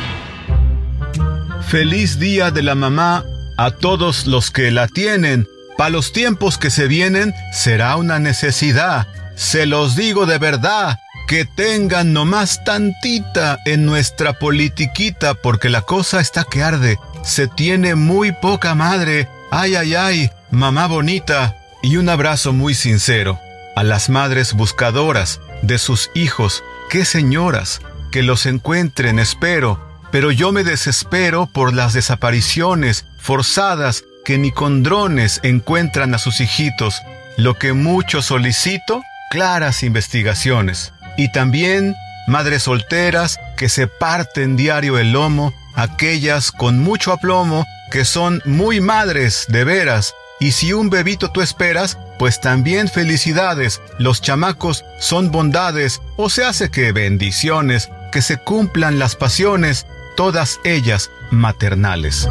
Feliz 1.72 2.18
día 2.18 2.50
de 2.50 2.62
la 2.62 2.74
mamá 2.74 3.24
a 3.56 3.70
todos 3.70 4.26
los 4.26 4.50
que 4.50 4.70
la 4.70 4.88
tienen. 4.88 5.48
Para 5.78 5.88
los 5.88 6.12
tiempos 6.12 6.58
que 6.58 6.68
se 6.68 6.86
vienen 6.86 7.32
será 7.50 7.96
una 7.96 8.18
necesidad. 8.18 9.06
Se 9.36 9.64
los 9.64 9.96
digo 9.96 10.26
de 10.26 10.36
verdad, 10.36 10.98
que 11.26 11.46
tengan 11.46 12.12
nomás 12.12 12.62
tantita 12.64 13.58
en 13.64 13.86
nuestra 13.86 14.38
politiquita 14.38 15.32
porque 15.32 15.70
la 15.70 15.80
cosa 15.80 16.20
está 16.20 16.44
que 16.44 16.62
arde. 16.62 16.98
Se 17.24 17.48
tiene 17.48 17.94
muy 17.94 18.32
poca 18.32 18.74
madre. 18.74 19.26
Ay, 19.50 19.74
ay, 19.74 19.94
ay, 19.94 20.30
mamá 20.50 20.88
bonita. 20.88 21.56
Y 21.82 21.96
un 21.96 22.10
abrazo 22.10 22.52
muy 22.52 22.74
sincero 22.74 23.40
a 23.76 23.82
las 23.82 24.10
madres 24.10 24.52
buscadoras 24.52 25.40
de 25.62 25.78
sus 25.78 26.10
hijos. 26.14 26.62
Qué 26.90 27.06
señoras, 27.06 27.80
que 28.10 28.22
los 28.22 28.44
encuentren, 28.44 29.18
espero 29.18 29.91
pero 30.12 30.30
yo 30.30 30.52
me 30.52 30.62
desespero 30.62 31.46
por 31.46 31.72
las 31.72 31.94
desapariciones 31.94 33.06
forzadas 33.18 34.04
que 34.24 34.38
ni 34.38 34.52
con 34.52 34.82
drones 34.82 35.40
encuentran 35.42 36.14
a 36.14 36.18
sus 36.18 36.40
hijitos, 36.40 37.02
lo 37.36 37.58
que 37.58 37.72
mucho 37.72 38.22
solicito, 38.22 39.02
claras 39.30 39.82
investigaciones. 39.82 40.92
Y 41.16 41.32
también 41.32 41.96
madres 42.28 42.64
solteras 42.64 43.40
que 43.56 43.70
se 43.70 43.88
parten 43.88 44.54
diario 44.54 44.98
el 44.98 45.12
lomo, 45.12 45.54
aquellas 45.74 46.52
con 46.52 46.78
mucho 46.78 47.12
aplomo 47.12 47.64
que 47.90 48.04
son 48.04 48.42
muy 48.44 48.80
madres 48.80 49.46
de 49.48 49.64
veras. 49.64 50.14
Y 50.40 50.52
si 50.52 50.72
un 50.72 50.90
bebito 50.90 51.30
tú 51.30 51.40
esperas, 51.40 51.98
pues 52.18 52.40
también 52.40 52.88
felicidades, 52.88 53.80
los 53.98 54.20
chamacos 54.20 54.84
son 54.98 55.30
bondades, 55.30 56.00
o 56.16 56.28
se 56.28 56.44
hace 56.44 56.70
que 56.70 56.92
bendiciones, 56.92 57.90
que 58.10 58.22
se 58.22 58.38
cumplan 58.38 58.98
las 58.98 59.14
pasiones, 59.14 59.86
todas 60.22 60.60
ellas 60.62 61.10
maternales. 61.32 62.28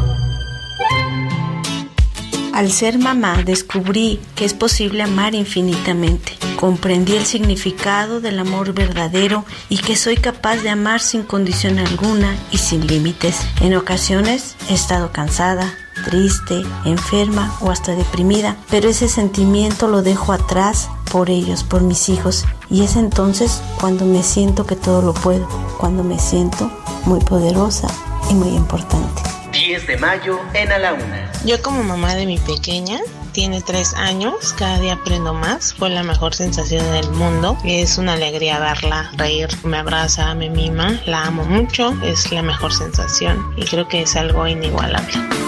Al 2.54 2.72
ser 2.72 2.98
mamá 2.98 3.42
descubrí 3.42 4.18
que 4.34 4.46
es 4.46 4.54
posible 4.54 5.02
amar 5.02 5.34
infinitamente. 5.34 6.32
Comprendí 6.56 7.16
el 7.16 7.26
significado 7.26 8.22
del 8.22 8.38
amor 8.38 8.72
verdadero 8.72 9.44
y 9.68 9.76
que 9.76 9.94
soy 9.94 10.16
capaz 10.16 10.62
de 10.62 10.70
amar 10.70 11.00
sin 11.02 11.22
condición 11.22 11.78
alguna 11.78 12.34
y 12.50 12.56
sin 12.56 12.86
límites. 12.86 13.42
En 13.60 13.76
ocasiones 13.76 14.56
he 14.70 14.72
estado 14.72 15.12
cansada, 15.12 15.74
triste, 16.04 16.62
enferma 16.84 17.56
o 17.60 17.70
hasta 17.70 17.92
deprimida, 17.92 18.56
pero 18.70 18.88
ese 18.88 19.08
sentimiento 19.08 19.88
lo 19.88 20.02
dejo 20.02 20.32
atrás 20.32 20.88
por 21.10 21.30
ellos, 21.30 21.64
por 21.64 21.82
mis 21.82 22.08
hijos. 22.08 22.44
Y 22.70 22.82
es 22.82 22.96
entonces 22.96 23.62
cuando 23.80 24.04
me 24.04 24.22
siento 24.22 24.66
que 24.66 24.76
todo 24.76 25.02
lo 25.02 25.14
puedo, 25.14 25.46
cuando 25.78 26.02
me 26.02 26.18
siento 26.18 26.70
muy 27.04 27.20
poderosa 27.20 27.88
y 28.30 28.34
muy 28.34 28.48
importante. 28.48 29.22
10 29.52 29.86
de 29.86 29.98
mayo 29.98 30.40
en 30.54 30.72
A 30.72 30.78
la 30.78 30.94
Una. 30.94 31.30
Yo 31.44 31.60
como 31.62 31.82
mamá 31.82 32.14
de 32.14 32.24
mi 32.24 32.38
pequeña, 32.38 33.00
tiene 33.32 33.62
tres 33.62 33.94
años, 33.94 34.54
cada 34.58 34.78
día 34.78 34.94
aprendo 34.94 35.34
más, 35.34 35.74
fue 35.74 35.90
la 35.90 36.02
mejor 36.02 36.34
sensación 36.34 36.84
del 36.92 37.10
mundo, 37.12 37.56
es 37.64 37.98
una 37.98 38.14
alegría 38.14 38.58
verla 38.58 39.10
reír, 39.16 39.48
me 39.64 39.78
abraza, 39.78 40.34
me 40.34 40.50
mima, 40.50 41.00
la 41.06 41.24
amo 41.24 41.44
mucho, 41.44 41.94
es 42.02 42.30
la 42.30 42.42
mejor 42.42 42.72
sensación 42.72 43.52
y 43.56 43.64
creo 43.64 43.88
que 43.88 44.02
es 44.02 44.16
algo 44.16 44.46
inigualable. 44.46 45.41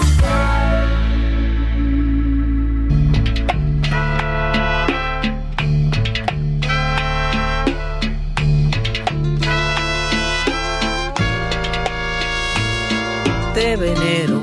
Venero. 13.75 14.41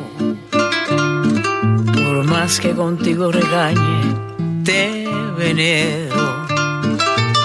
Por 1.93 2.25
más 2.25 2.61
que 2.61 2.73
contigo 2.73 3.33
regañe, 3.33 4.15
te 4.65 5.09
venero. 5.37 6.47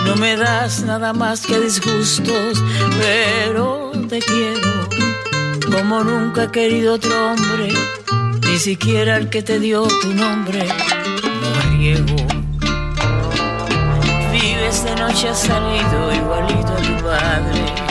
No 0.05 0.15
me 0.15 0.35
das 0.37 0.83
nada 0.83 1.13
más 1.13 1.45
que 1.45 1.59
disgustos, 1.59 2.63
pero 2.99 3.91
te 4.09 4.19
quiero 4.19 4.77
como 5.71 6.03
nunca 6.03 6.45
he 6.45 6.51
querido 6.51 6.95
otro 6.95 7.11
hombre, 7.31 7.73
ni 8.41 8.57
siquiera 8.57 9.17
el 9.17 9.29
que 9.29 9.43
te 9.43 9.59
dio 9.59 9.83
tu 10.01 10.13
nombre, 10.13 10.67
mujeriego. 11.41 12.15
Vives 14.31 14.83
de 14.83 14.95
noche, 14.95 15.29
has 15.29 15.39
salido 15.39 16.13
igualito 16.13 16.73
a 16.73 16.77
tu 16.77 17.03
padre. 17.03 17.86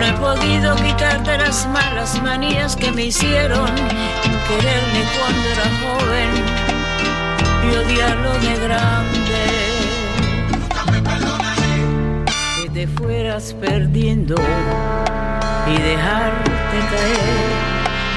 No 0.00 0.06
he 0.06 0.12
podido 0.14 0.74
quitarte 0.76 1.36
las 1.36 1.68
malas 1.68 2.22
manías 2.22 2.74
que 2.74 2.90
me 2.90 3.04
hicieron 3.04 3.66
quererme 4.48 5.02
cuando 5.18 5.48
era 5.54 5.68
joven 5.82 6.30
y 7.66 7.76
odiarlo 7.76 8.32
de 8.38 8.54
grande. 8.66 9.42
Que 12.62 12.70
te 12.70 12.86
fueras 12.86 13.52
perdiendo 13.60 14.36
y 15.66 15.82
dejarte 15.82 16.78
caer, 16.90 17.50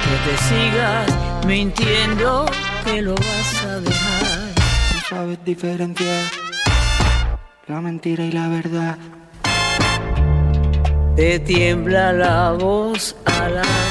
que 0.04 0.15
te 0.26 0.38
sigas 0.48 1.46
mintiendo 1.46 2.46
que 2.86 3.02
lo 3.02 3.15
vas 3.15 3.65
a 3.65 3.80
dejar. 3.82 4.39
No 4.93 5.02
sabes 5.10 5.43
diferenciar 5.43 6.32
la 7.67 7.82
mentira 7.82 8.24
y 8.24 8.32
la 8.32 8.48
verdad. 8.48 8.98
Te 11.15 11.38
tiembla 11.39 12.12
la 12.12 12.54
voz 12.54 13.15
al 13.26 13.58
hablar. 13.60 13.83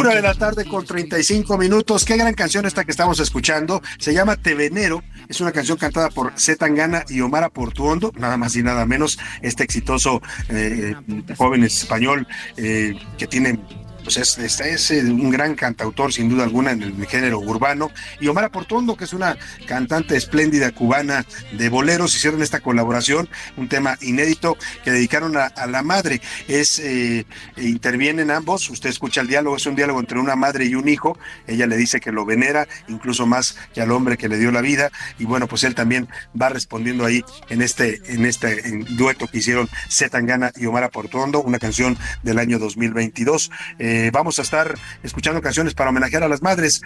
Una 0.00 0.14
de 0.14 0.22
la 0.22 0.32
tarde 0.32 0.64
con 0.64 0.86
35 0.86 1.58
minutos. 1.58 2.06
Qué 2.06 2.16
gran 2.16 2.32
canción 2.32 2.64
esta 2.64 2.86
que 2.86 2.90
estamos 2.90 3.20
escuchando. 3.20 3.82
Se 3.98 4.14
llama 4.14 4.36
Te 4.36 4.54
Venero. 4.54 5.02
Es 5.28 5.42
una 5.42 5.52
canción 5.52 5.76
cantada 5.76 6.08
por 6.08 6.32
Z 6.36 6.56
Tangana 6.56 7.04
y 7.10 7.20
Omar 7.20 7.44
Aportuondo, 7.44 8.10
nada 8.16 8.38
más 8.38 8.56
y 8.56 8.62
nada 8.62 8.86
menos. 8.86 9.18
Este 9.42 9.62
exitoso 9.62 10.22
eh, 10.48 10.94
joven 11.36 11.64
español 11.64 12.26
eh, 12.56 12.98
que 13.18 13.26
tiene 13.26 13.60
pues 14.10 14.36
es, 14.36 14.38
es, 14.38 14.60
es, 14.60 14.90
eh, 14.90 15.04
un 15.04 15.30
gran 15.30 15.54
cantautor 15.54 16.12
sin 16.12 16.28
duda 16.28 16.42
alguna 16.42 16.72
en 16.72 16.82
el 16.82 17.06
género 17.06 17.38
urbano. 17.38 17.92
Y 18.18 18.26
Omar 18.26 18.46
Aportondo 18.46 18.96
que 18.96 19.04
es 19.04 19.12
una 19.12 19.38
cantante 19.68 20.16
espléndida 20.16 20.72
cubana 20.72 21.24
de 21.52 21.68
boleros 21.68 22.16
hicieron 22.16 22.42
esta 22.42 22.58
colaboración 22.58 23.28
un 23.56 23.68
tema 23.68 23.96
inédito 24.00 24.56
que 24.82 24.90
dedicaron 24.90 25.36
a, 25.36 25.52
la 25.68 25.82
madre. 25.84 26.20
Es 26.48 26.80
eh, 26.80 27.24
intervienen 27.56 28.32
ambos 28.32 28.68
usted 28.68 28.90
escucha 28.90 29.20
el 29.20 29.28
diálogo 29.28 29.54
es 29.54 29.66
un 29.66 29.76
diálogo 29.76 30.00
entre 30.00 30.18
una 30.18 30.34
madre 30.34 30.64
y 30.64 30.74
un 30.74 30.88
hijo 30.88 31.16
ella 31.46 31.68
le 31.68 31.76
dice 31.76 32.00
que 32.00 32.10
lo 32.10 32.24
venera 32.24 32.66
incluso 32.88 33.26
más 33.26 33.56
que 33.72 33.80
al 33.80 33.92
hombre 33.92 34.16
que 34.16 34.28
le 34.28 34.38
dio 34.38 34.50
la 34.50 34.60
vida 34.60 34.90
y 35.20 35.24
bueno 35.24 35.46
pues 35.46 35.62
él 35.62 35.76
también 35.76 36.08
va 36.40 36.48
respondiendo 36.48 37.04
ahí 37.04 37.22
en 37.48 37.62
este 37.62 38.00
en 38.06 38.24
este 38.26 38.60
dueto 38.90 39.28
que 39.28 39.38
hicieron 39.38 39.68
Zetangana 39.88 40.50
y 40.56 40.66
Omar 40.66 40.82
Aportondo 40.82 41.42
una 41.42 41.60
canción 41.60 41.96
del 42.24 42.38
año 42.40 42.58
2022 42.58 43.50
eh, 43.78 43.99
vamos 44.10 44.38
a 44.38 44.42
estar 44.42 44.74
escuchando 45.02 45.42
canciones 45.42 45.74
para 45.74 45.90
homenajear 45.90 46.22
a 46.22 46.28
las 46.28 46.42
madres. 46.42 46.80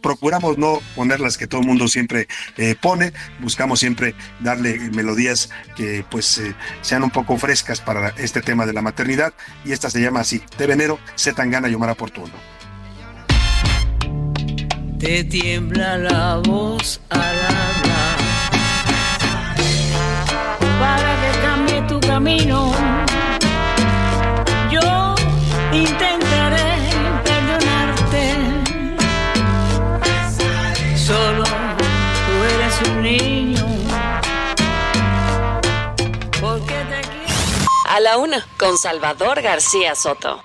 Procuramos 0.00 0.56
no 0.56 0.80
poner 0.94 1.20
las 1.20 1.36
que 1.36 1.46
todo 1.46 1.60
el 1.60 1.66
mundo 1.66 1.88
siempre 1.88 2.28
eh, 2.56 2.74
pone, 2.80 3.12
buscamos 3.40 3.80
siempre 3.80 4.14
darle 4.40 4.78
melodías 4.90 5.50
que 5.76 6.04
pues 6.10 6.38
eh, 6.38 6.54
sean 6.80 7.02
un 7.02 7.10
poco 7.10 7.36
frescas 7.36 7.80
para 7.80 8.10
este 8.16 8.40
tema 8.40 8.66
de 8.66 8.72
la 8.72 8.82
maternidad 8.82 9.34
y 9.64 9.72
esta 9.72 9.90
se 9.90 10.00
llama 10.00 10.20
así, 10.20 10.42
de 10.58 10.66
venero, 10.66 10.98
Zetangana 11.18 11.68
y 11.68 11.74
Omar 11.74 11.90
Oportuno. 11.90 12.32
Te 14.98 15.24
tiembla 15.24 15.98
la 15.98 16.36
voz 16.44 17.00
al 17.10 17.20
hablar 17.20 18.18
para 20.80 21.14
que 21.20 21.40
cambie 21.42 21.82
tu 21.82 22.00
camino. 22.00 23.05
Intentaré 25.76 26.90
perdonarte. 27.22 28.34
Solo 30.96 31.44
tú 31.44 32.34
eres 32.54 32.88
un 32.88 33.02
niño. 33.02 33.66
Porque 36.40 36.74
te 36.74 37.00
quiero. 37.02 37.68
A 37.90 38.00
la 38.00 38.16
una, 38.16 38.46
con 38.56 38.78
Salvador 38.78 39.42
García 39.42 39.94
Soto. 39.94 40.42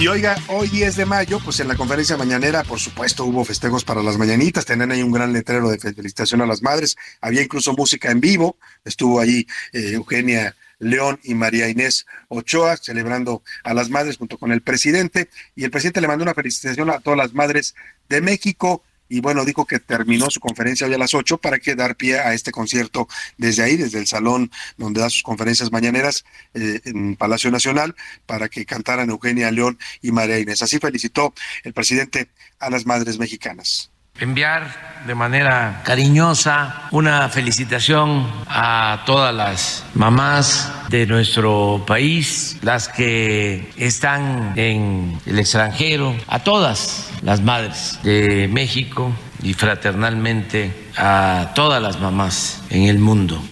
Y 0.00 0.08
oiga, 0.08 0.36
hoy 0.48 0.66
10 0.66 0.96
de 0.96 1.06
mayo, 1.06 1.38
pues 1.38 1.60
en 1.60 1.68
la 1.68 1.76
conferencia 1.76 2.16
mañanera, 2.16 2.64
por 2.64 2.80
supuesto, 2.80 3.24
hubo 3.26 3.44
festejos 3.44 3.84
para 3.84 4.02
las 4.02 4.18
mañanitas, 4.18 4.66
tenían 4.66 4.90
ahí 4.90 5.04
un 5.04 5.12
gran 5.12 5.32
letrero 5.32 5.68
de 5.68 5.78
felicitación 5.78 6.42
a 6.42 6.46
las 6.46 6.62
madres, 6.62 6.96
había 7.20 7.42
incluso 7.42 7.74
música 7.74 8.10
en 8.10 8.20
vivo, 8.20 8.58
estuvo 8.84 9.20
ahí 9.20 9.46
eh, 9.72 9.92
Eugenia 9.92 10.56
León 10.84 11.20
y 11.22 11.34
María 11.34 11.68
Inés 11.68 12.06
Ochoa 12.28 12.76
celebrando 12.76 13.42
a 13.62 13.74
las 13.74 13.90
madres 13.90 14.16
junto 14.16 14.38
con 14.38 14.52
el 14.52 14.60
presidente, 14.60 15.28
y 15.54 15.64
el 15.64 15.70
presidente 15.70 16.00
le 16.00 16.08
mandó 16.08 16.22
una 16.22 16.34
felicitación 16.34 16.90
a 16.90 17.00
todas 17.00 17.18
las 17.18 17.34
madres 17.34 17.74
de 18.08 18.20
México, 18.20 18.82
y 19.08 19.20
bueno, 19.20 19.44
dijo 19.44 19.66
que 19.66 19.78
terminó 19.78 20.30
su 20.30 20.40
conferencia 20.40 20.86
hoy 20.86 20.94
a 20.94 20.98
las 20.98 21.14
8 21.14 21.38
para 21.38 21.58
que 21.58 21.74
dar 21.74 21.96
pie 21.96 22.18
a 22.18 22.32
este 22.32 22.52
concierto 22.52 23.06
desde 23.36 23.62
ahí, 23.62 23.76
desde 23.76 23.98
el 23.98 24.06
salón 24.06 24.50
donde 24.76 25.00
da 25.00 25.10
sus 25.10 25.22
conferencias 25.22 25.70
mañaneras 25.70 26.24
eh, 26.54 26.80
en 26.84 27.16
Palacio 27.16 27.50
Nacional, 27.50 27.94
para 28.26 28.48
que 28.48 28.64
cantaran 28.64 29.10
Eugenia 29.10 29.50
León 29.50 29.78
y 30.00 30.10
María 30.10 30.38
Inés. 30.38 30.62
Así 30.62 30.78
felicitó 30.78 31.34
el 31.64 31.74
presidente 31.74 32.28
a 32.58 32.70
las 32.70 32.86
madres 32.86 33.18
mexicanas 33.18 33.90
enviar 34.20 35.02
de 35.06 35.14
manera 35.14 35.82
cariñosa 35.84 36.88
una 36.92 37.28
felicitación 37.28 38.30
a 38.46 39.02
todas 39.06 39.34
las 39.34 39.84
mamás 39.94 40.72
de 40.88 41.06
nuestro 41.06 41.84
país, 41.84 42.58
las 42.62 42.88
que 42.88 43.72
están 43.76 44.52
en 44.56 45.18
el 45.26 45.38
extranjero, 45.38 46.14
a 46.28 46.38
todas 46.38 47.10
las 47.22 47.40
madres 47.40 47.98
de 48.04 48.48
México 48.48 49.12
y 49.42 49.52
fraternalmente 49.54 50.72
a 50.96 51.50
todas 51.54 51.82
las 51.82 52.00
mamás 52.00 52.62
en 52.70 52.84
el 52.84 52.98
mundo. 53.00 53.42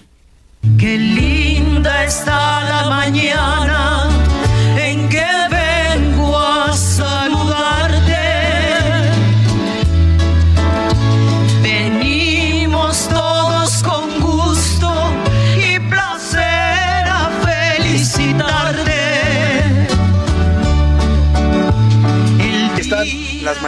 Qué 0.78 0.96
linda 0.96 2.04
está 2.04 2.62
la 2.62 2.88
mañana 2.88 4.08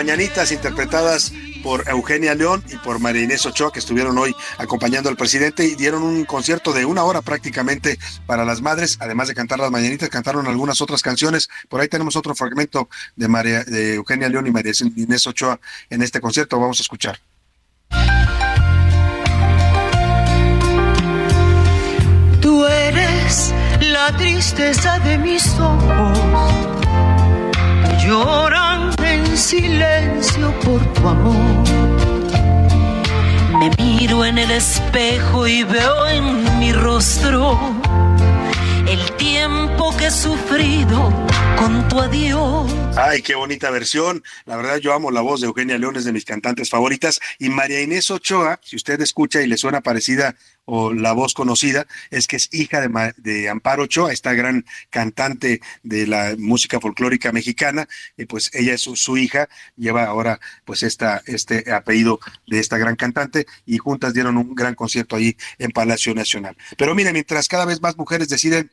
mañanitas 0.04 0.52
interpretadas 0.52 1.32
por 1.62 1.88
Eugenia 1.88 2.34
León 2.34 2.62
y 2.70 2.76
por 2.76 2.98
María 2.98 3.22
Inés 3.22 3.46
Ochoa, 3.46 3.72
que 3.72 3.78
estuvieron 3.78 4.18
hoy 4.18 4.36
acompañando 4.58 5.08
al 5.08 5.16
presidente 5.16 5.64
y 5.64 5.76
dieron 5.76 6.02
un 6.02 6.26
concierto 6.26 6.74
de 6.74 6.84
una 6.84 7.04
hora 7.04 7.22
prácticamente 7.22 7.98
para 8.26 8.44
las 8.44 8.60
madres, 8.60 8.98
además 9.00 9.28
de 9.28 9.34
cantar 9.34 9.60
las 9.60 9.70
mañanitas, 9.70 10.10
cantaron 10.10 10.46
algunas 10.46 10.82
otras 10.82 11.00
canciones. 11.00 11.48
Por 11.70 11.80
ahí 11.80 11.88
tenemos 11.88 12.16
otro 12.16 12.34
fragmento 12.34 12.90
de, 13.16 13.94
Eugenia 13.94 14.28
León 14.28 14.46
y 14.46 14.50
María 14.50 14.74
Inés 14.94 15.26
Ochoa 15.26 15.58
en 15.88 16.02
este 16.02 16.20
concierto. 16.20 16.60
Vamos 16.60 16.80
a 16.80 16.82
escuchar. 16.82 17.18
Tú 22.42 22.66
eres 22.66 23.54
la 23.80 24.14
tristeza 24.18 24.98
de 24.98 25.16
mis 25.16 25.48
ojos, 25.58 26.18
que 27.86 28.06
lloran 28.06 28.73
en 29.34 29.38
silencio 29.38 30.54
por 30.60 30.80
tu 30.94 31.08
amor. 31.08 31.64
Me 33.58 33.70
miro 33.82 34.24
en 34.24 34.38
el 34.38 34.50
espejo 34.52 35.48
y 35.48 35.64
veo 35.64 36.06
en 36.08 36.58
mi 36.60 36.72
rostro 36.72 37.58
el 38.88 39.10
tiempo 39.16 39.96
que 39.96 40.06
he 40.06 40.10
sufrido 40.10 41.12
con 41.56 41.88
tu 41.88 41.98
adiós. 41.98 42.70
Ay, 42.96 43.22
qué 43.22 43.34
bonita 43.34 43.70
versión. 43.70 44.22
La 44.44 44.56
verdad, 44.56 44.76
yo 44.76 44.92
amo 44.92 45.10
la 45.10 45.20
voz 45.20 45.40
de 45.40 45.48
Eugenia 45.48 45.78
León, 45.78 45.96
es 45.96 46.04
de 46.04 46.12
mis 46.12 46.24
cantantes 46.24 46.70
favoritas. 46.70 47.18
Y 47.40 47.48
María 47.48 47.80
Inés 47.80 48.10
Ochoa, 48.12 48.60
si 48.62 48.76
usted 48.76 49.00
escucha 49.00 49.42
y 49.42 49.48
le 49.48 49.56
suena 49.56 49.80
parecida 49.80 50.36
o 50.64 50.92
la 50.92 51.12
voz 51.12 51.34
conocida, 51.34 51.86
es 52.10 52.26
que 52.26 52.36
es 52.36 52.48
hija 52.52 52.80
de, 52.80 53.14
de 53.16 53.48
Amparo 53.48 53.84
Ochoa, 53.84 54.12
esta 54.12 54.32
gran 54.34 54.64
cantante 54.90 55.60
de 55.82 56.06
la 56.06 56.34
música 56.38 56.80
folclórica 56.80 57.32
mexicana. 57.32 57.88
Y 58.16 58.26
pues 58.26 58.50
ella 58.54 58.74
es 58.74 58.82
su, 58.82 59.16
hija, 59.16 59.48
lleva 59.76 60.04
ahora 60.04 60.40
pues 60.64 60.82
esta, 60.82 61.22
este 61.26 61.72
apellido 61.72 62.20
de 62.46 62.60
esta 62.60 62.78
gran 62.78 62.96
cantante 62.96 63.46
y 63.66 63.78
juntas 63.78 64.14
dieron 64.14 64.36
un 64.36 64.54
gran 64.54 64.74
concierto 64.74 65.16
ahí 65.16 65.36
en 65.58 65.70
Palacio 65.70 66.14
Nacional. 66.14 66.56
Pero 66.76 66.94
mire, 66.94 67.12
mientras 67.12 67.48
cada 67.48 67.64
vez 67.64 67.80
más 67.80 67.96
mujeres 67.96 68.28
deciden 68.28 68.70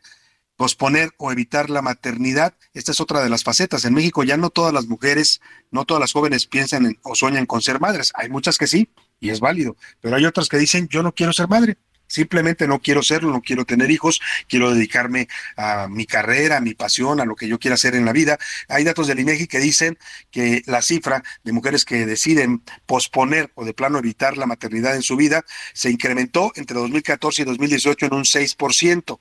posponer 0.61 1.09
o 1.17 1.31
evitar 1.31 1.71
la 1.71 1.81
maternidad. 1.81 2.53
Esta 2.75 2.91
es 2.91 3.01
otra 3.01 3.23
de 3.23 3.29
las 3.29 3.43
facetas. 3.43 3.83
En 3.83 3.95
México 3.95 4.23
ya 4.23 4.37
no 4.37 4.51
todas 4.51 4.71
las 4.71 4.85
mujeres, 4.85 5.41
no 5.71 5.85
todas 5.85 5.99
las 5.99 6.13
jóvenes 6.13 6.45
piensan 6.45 6.99
o 7.01 7.15
sueñan 7.15 7.47
con 7.47 7.63
ser 7.63 7.79
madres. 7.79 8.11
Hay 8.13 8.29
muchas 8.29 8.59
que 8.59 8.67
sí, 8.67 8.87
y 9.21 9.29
es 9.29 9.39
válido, 9.39 9.77
pero 10.01 10.17
hay 10.17 10.25
otras 10.25 10.49
que 10.49 10.57
dicen, 10.57 10.89
yo 10.89 11.03
no 11.03 11.13
quiero 11.13 11.31
ser 11.31 11.47
madre. 11.47 11.77
Simplemente 12.11 12.67
no 12.67 12.81
quiero 12.81 13.03
serlo, 13.03 13.31
no 13.31 13.41
quiero 13.41 13.63
tener 13.63 13.89
hijos, 13.89 14.19
quiero 14.49 14.73
dedicarme 14.73 15.29
a 15.55 15.87
mi 15.87 16.05
carrera, 16.05 16.57
a 16.57 16.59
mi 16.59 16.73
pasión, 16.73 17.21
a 17.21 17.25
lo 17.25 17.37
que 17.37 17.47
yo 17.47 17.57
quiera 17.57 17.75
hacer 17.75 17.95
en 17.95 18.03
la 18.03 18.11
vida. 18.11 18.37
Hay 18.67 18.83
datos 18.83 19.07
del 19.07 19.21
INEGI 19.21 19.47
que 19.47 19.59
dicen 19.59 19.97
que 20.29 20.61
la 20.65 20.81
cifra 20.81 21.23
de 21.45 21.53
mujeres 21.53 21.85
que 21.85 22.05
deciden 22.05 22.63
posponer 22.85 23.53
o 23.55 23.63
de 23.63 23.73
plano 23.73 23.97
evitar 23.97 24.37
la 24.37 24.45
maternidad 24.45 24.93
en 24.97 25.03
su 25.03 25.15
vida 25.15 25.45
se 25.73 25.89
incrementó 25.89 26.51
entre 26.55 26.77
2014 26.79 27.43
y 27.43 27.45
2018 27.45 28.07
en 28.07 28.13
un 28.13 28.23
6%. 28.23 29.19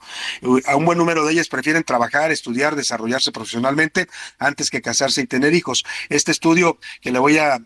A 0.67 0.75
un 0.75 0.85
buen 0.85 0.99
número 0.99 1.25
de 1.25 1.33
ellas 1.33 1.47
prefieren 1.47 1.85
trabajar, 1.85 2.33
estudiar, 2.33 2.75
desarrollarse 2.75 3.31
profesionalmente 3.31 4.09
antes 4.41 4.69
que 4.69 4.83
casarse 4.83 5.21
y 5.21 5.29
tener 5.29 5.55
hijos. 5.55 5.85
Este 6.09 6.33
estudio 6.33 6.81
que 7.01 7.13
le 7.13 7.21
voy 7.21 7.39
a, 7.39 7.61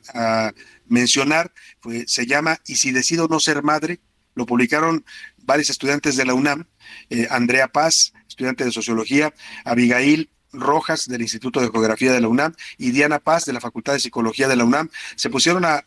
mencionar 0.86 1.52
pues, 1.80 2.10
se 2.12 2.26
llama 2.26 2.60
¿Y 2.66 2.76
si 2.76 2.92
decido 2.92 3.28
no 3.28 3.40
ser 3.40 3.62
madre? 3.62 4.00
Lo 4.34 4.46
publicaron 4.46 5.04
varios 5.38 5.70
estudiantes 5.70 6.16
de 6.16 6.24
la 6.24 6.34
UNAM, 6.34 6.66
eh, 7.10 7.28
Andrea 7.30 7.68
Paz, 7.68 8.12
estudiante 8.28 8.64
de 8.64 8.72
Sociología, 8.72 9.32
Abigail 9.64 10.28
Rojas 10.54 11.08
del 11.08 11.22
Instituto 11.22 11.60
de 11.60 11.70
Geografía 11.70 12.12
de 12.12 12.20
la 12.20 12.28
UNAM 12.28 12.54
y 12.78 12.92
Diana 12.92 13.18
Paz 13.18 13.44
de 13.44 13.52
la 13.52 13.60
Facultad 13.60 13.92
de 13.92 14.00
Psicología 14.00 14.48
de 14.48 14.56
la 14.56 14.64
UNAM. 14.64 14.88
Se 15.16 15.30
pusieron 15.30 15.64
a, 15.64 15.84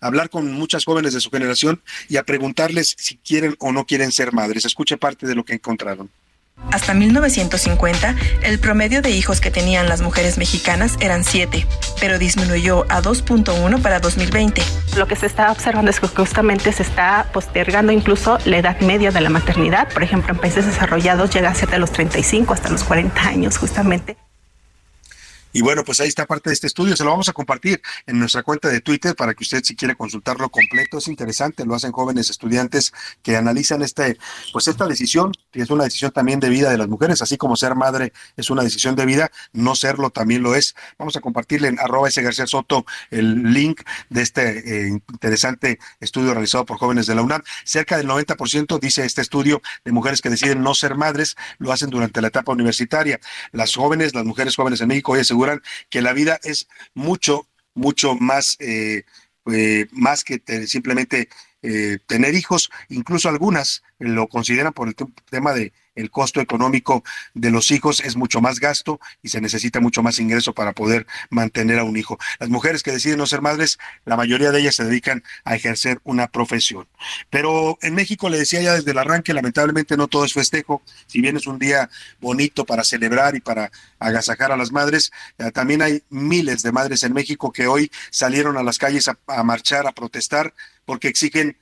hablar 0.00 0.30
con 0.30 0.52
muchas 0.52 0.84
jóvenes 0.84 1.14
de 1.14 1.20
su 1.20 1.30
generación 1.30 1.82
y 2.08 2.16
a 2.16 2.24
preguntarles 2.24 2.94
si 2.98 3.16
quieren 3.16 3.56
o 3.58 3.72
no 3.72 3.86
quieren 3.86 4.12
ser 4.12 4.32
madres. 4.32 4.64
Escuche 4.64 4.96
parte 4.96 5.26
de 5.26 5.34
lo 5.34 5.44
que 5.44 5.54
encontraron. 5.54 6.10
Hasta 6.76 6.92
1950, 6.92 8.14
el 8.42 8.58
promedio 8.58 9.00
de 9.00 9.10
hijos 9.10 9.40
que 9.40 9.50
tenían 9.50 9.88
las 9.88 10.02
mujeres 10.02 10.36
mexicanas 10.36 10.96
eran 11.00 11.24
7, 11.24 11.66
pero 12.00 12.18
disminuyó 12.18 12.84
a 12.90 13.00
2.1 13.00 13.80
para 13.80 13.98
2020. 13.98 14.62
Lo 14.96 15.06
que 15.06 15.16
se 15.16 15.24
está 15.24 15.50
observando 15.52 15.90
es 15.90 16.00
que 16.00 16.08
justamente 16.08 16.72
se 16.72 16.82
está 16.82 17.28
postergando 17.32 17.92
incluso 17.92 18.38
la 18.44 18.58
edad 18.58 18.78
media 18.80 19.10
de 19.10 19.22
la 19.22 19.30
maternidad. 19.30 19.88
Por 19.92 20.02
ejemplo, 20.02 20.34
en 20.34 20.38
países 20.38 20.66
desarrollados 20.66 21.30
llega 21.30 21.48
a 21.48 21.54
ser 21.54 21.70
de 21.70 21.78
los 21.78 21.92
35 21.92 22.52
hasta 22.52 22.68
los 22.68 22.84
40 22.84 23.22
años 23.22 23.56
justamente. 23.56 24.18
Y 25.56 25.62
bueno, 25.62 25.84
pues 25.84 26.00
ahí 26.00 26.08
está 26.08 26.26
parte 26.26 26.50
de 26.50 26.52
este 26.52 26.66
estudio. 26.66 26.94
Se 26.96 27.02
lo 27.02 27.08
vamos 27.12 27.30
a 27.30 27.32
compartir 27.32 27.80
en 28.06 28.18
nuestra 28.18 28.42
cuenta 28.42 28.68
de 28.68 28.82
Twitter 28.82 29.16
para 29.16 29.32
que 29.32 29.42
usted 29.42 29.64
si 29.64 29.74
quiere 29.74 29.96
consultarlo 29.96 30.50
completo. 30.50 30.98
Es 30.98 31.08
interesante, 31.08 31.64
lo 31.64 31.74
hacen 31.74 31.92
jóvenes 31.92 32.28
estudiantes 32.28 32.92
que 33.22 33.38
analizan 33.38 33.80
este, 33.80 34.18
pues 34.52 34.68
esta 34.68 34.86
decisión, 34.86 35.32
que 35.50 35.62
es 35.62 35.70
una 35.70 35.84
decisión 35.84 36.10
también 36.10 36.40
de 36.40 36.50
vida 36.50 36.68
de 36.68 36.76
las 36.76 36.88
mujeres, 36.88 37.22
así 37.22 37.38
como 37.38 37.56
ser 37.56 37.74
madre 37.74 38.12
es 38.36 38.50
una 38.50 38.62
decisión 38.62 38.96
de 38.96 39.06
vida, 39.06 39.30
no 39.54 39.74
serlo 39.74 40.10
también 40.10 40.42
lo 40.42 40.54
es. 40.54 40.76
Vamos 40.98 41.16
a 41.16 41.22
compartirle 41.22 41.68
en 41.68 41.80
arroba 41.80 42.08
ese 42.08 42.20
García 42.20 42.46
Soto 42.46 42.84
el 43.10 43.54
link 43.54 43.80
de 44.10 44.20
este 44.20 44.88
eh, 44.88 44.88
interesante 44.88 45.78
estudio 46.00 46.34
realizado 46.34 46.66
por 46.66 46.76
jóvenes 46.76 47.06
de 47.06 47.14
la 47.14 47.22
UNAM. 47.22 47.40
Cerca 47.64 47.96
del 47.96 48.08
90%, 48.08 48.78
dice 48.78 49.06
este 49.06 49.22
estudio, 49.22 49.62
de 49.86 49.92
mujeres 49.92 50.20
que 50.20 50.28
deciden 50.28 50.62
no 50.62 50.74
ser 50.74 50.96
madres, 50.96 51.34
lo 51.56 51.72
hacen 51.72 51.88
durante 51.88 52.20
la 52.20 52.28
etapa 52.28 52.52
universitaria. 52.52 53.20
Las 53.52 53.74
jóvenes, 53.74 54.14
las 54.14 54.26
mujeres 54.26 54.54
jóvenes 54.54 54.82
en 54.82 54.88
México 54.88 55.12
hoy 55.12 55.20
aseguran 55.20 55.45
que 55.90 56.02
la 56.02 56.12
vida 56.12 56.38
es 56.42 56.68
mucho, 56.94 57.48
mucho 57.74 58.14
más, 58.14 58.56
eh, 58.60 59.04
eh, 59.52 59.86
más 59.92 60.24
que 60.24 60.42
simplemente 60.66 61.28
eh, 61.62 61.98
tener 62.06 62.34
hijos. 62.34 62.70
Incluso 62.88 63.28
algunas 63.28 63.82
lo 63.98 64.28
consideran 64.28 64.72
por 64.72 64.88
el 64.88 64.94
tema 65.30 65.52
de 65.52 65.72
el 65.96 66.10
costo 66.10 66.40
económico 66.40 67.02
de 67.34 67.50
los 67.50 67.70
hijos 67.70 68.00
es 68.00 68.16
mucho 68.16 68.40
más 68.40 68.60
gasto 68.60 69.00
y 69.22 69.30
se 69.30 69.40
necesita 69.40 69.80
mucho 69.80 70.02
más 70.02 70.18
ingreso 70.20 70.52
para 70.52 70.72
poder 70.72 71.06
mantener 71.30 71.78
a 71.78 71.84
un 71.84 71.96
hijo. 71.96 72.18
Las 72.38 72.48
mujeres 72.48 72.82
que 72.82 72.92
deciden 72.92 73.18
no 73.18 73.26
ser 73.26 73.40
madres, 73.40 73.78
la 74.04 74.16
mayoría 74.16 74.52
de 74.52 74.60
ellas 74.60 74.76
se 74.76 74.84
dedican 74.84 75.24
a 75.44 75.56
ejercer 75.56 75.98
una 76.04 76.28
profesión. 76.28 76.86
Pero 77.30 77.78
en 77.82 77.94
México, 77.94 78.28
le 78.28 78.38
decía 78.38 78.62
ya 78.62 78.74
desde 78.74 78.90
el 78.90 78.98
arranque, 78.98 79.34
lamentablemente 79.34 79.96
no 79.96 80.06
todo 80.06 80.24
es 80.24 80.32
festejo. 80.32 80.82
Si 81.06 81.20
bien 81.20 81.36
es 81.36 81.46
un 81.46 81.58
día 81.58 81.90
bonito 82.20 82.64
para 82.64 82.84
celebrar 82.84 83.34
y 83.34 83.40
para 83.40 83.70
agasajar 83.98 84.52
a 84.52 84.56
las 84.56 84.72
madres, 84.72 85.10
eh, 85.38 85.50
también 85.50 85.82
hay 85.82 86.02
miles 86.10 86.62
de 86.62 86.72
madres 86.72 87.02
en 87.02 87.12
México 87.12 87.50
que 87.50 87.66
hoy 87.66 87.90
salieron 88.10 88.56
a 88.56 88.62
las 88.62 88.78
calles 88.78 89.08
a 89.08 89.42
marchar, 89.42 89.86
a 89.86 89.92
protestar, 89.92 90.54
porque 90.84 91.08
exigen 91.08 91.56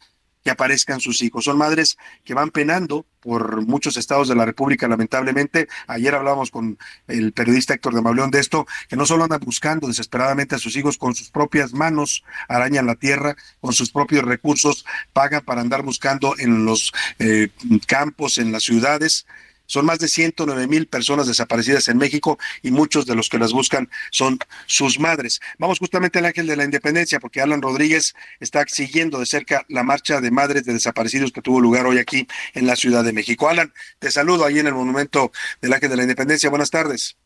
que 0.44 0.50
aparezcan 0.50 1.00
sus 1.00 1.22
hijos. 1.22 1.44
Son 1.44 1.56
madres 1.56 1.96
que 2.22 2.34
van 2.34 2.50
penando 2.50 3.06
por 3.20 3.66
muchos 3.66 3.96
estados 3.96 4.28
de 4.28 4.34
la 4.34 4.44
República, 4.44 4.86
lamentablemente. 4.86 5.68
Ayer 5.86 6.14
hablábamos 6.14 6.50
con 6.50 6.78
el 7.08 7.32
periodista 7.32 7.72
Héctor 7.72 7.94
de 7.94 8.02
Mauleón 8.02 8.30
de 8.30 8.40
esto, 8.40 8.66
que 8.88 8.96
no 8.96 9.06
solo 9.06 9.24
andan 9.24 9.40
buscando 9.40 9.88
desesperadamente 9.88 10.54
a 10.54 10.58
sus 10.58 10.76
hijos 10.76 10.98
con 10.98 11.14
sus 11.14 11.30
propias 11.30 11.72
manos, 11.72 12.22
arañan 12.46 12.86
la 12.86 12.94
tierra, 12.94 13.34
con 13.60 13.72
sus 13.72 13.90
propios 13.90 14.24
recursos, 14.24 14.84
pagan 15.14 15.42
para 15.42 15.62
andar 15.62 15.82
buscando 15.82 16.34
en 16.38 16.66
los 16.66 16.92
eh, 17.18 17.48
campos, 17.86 18.36
en 18.36 18.52
las 18.52 18.64
ciudades, 18.64 19.26
son 19.66 19.86
más 19.86 19.98
de 19.98 20.08
109 20.08 20.66
mil 20.66 20.86
personas 20.86 21.26
desaparecidas 21.26 21.88
en 21.88 21.98
México 21.98 22.38
y 22.62 22.70
muchos 22.70 23.06
de 23.06 23.14
los 23.14 23.28
que 23.28 23.38
las 23.38 23.52
buscan 23.52 23.88
son 24.10 24.38
sus 24.66 24.98
madres. 24.98 25.40
Vamos 25.58 25.78
justamente 25.78 26.18
al 26.18 26.26
Ángel 26.26 26.46
de 26.46 26.56
la 26.56 26.64
Independencia 26.64 27.20
porque 27.20 27.40
Alan 27.40 27.62
Rodríguez 27.62 28.14
está 28.40 28.64
siguiendo 28.66 29.18
de 29.18 29.26
cerca 29.26 29.64
la 29.68 29.82
marcha 29.82 30.20
de 30.20 30.30
madres 30.30 30.64
de 30.64 30.72
desaparecidos 30.72 31.32
que 31.32 31.42
tuvo 31.42 31.60
lugar 31.60 31.86
hoy 31.86 31.98
aquí 31.98 32.26
en 32.54 32.66
la 32.66 32.76
Ciudad 32.76 33.04
de 33.04 33.12
México. 33.12 33.48
Alan, 33.48 33.72
te 33.98 34.10
saludo 34.10 34.44
ahí 34.44 34.58
en 34.58 34.66
el 34.66 34.74
Monumento 34.74 35.32
del 35.60 35.72
Ángel 35.72 35.90
de 35.90 35.96
la 35.96 36.02
Independencia. 36.02 36.50
Buenas 36.50 36.70
tardes. 36.70 37.16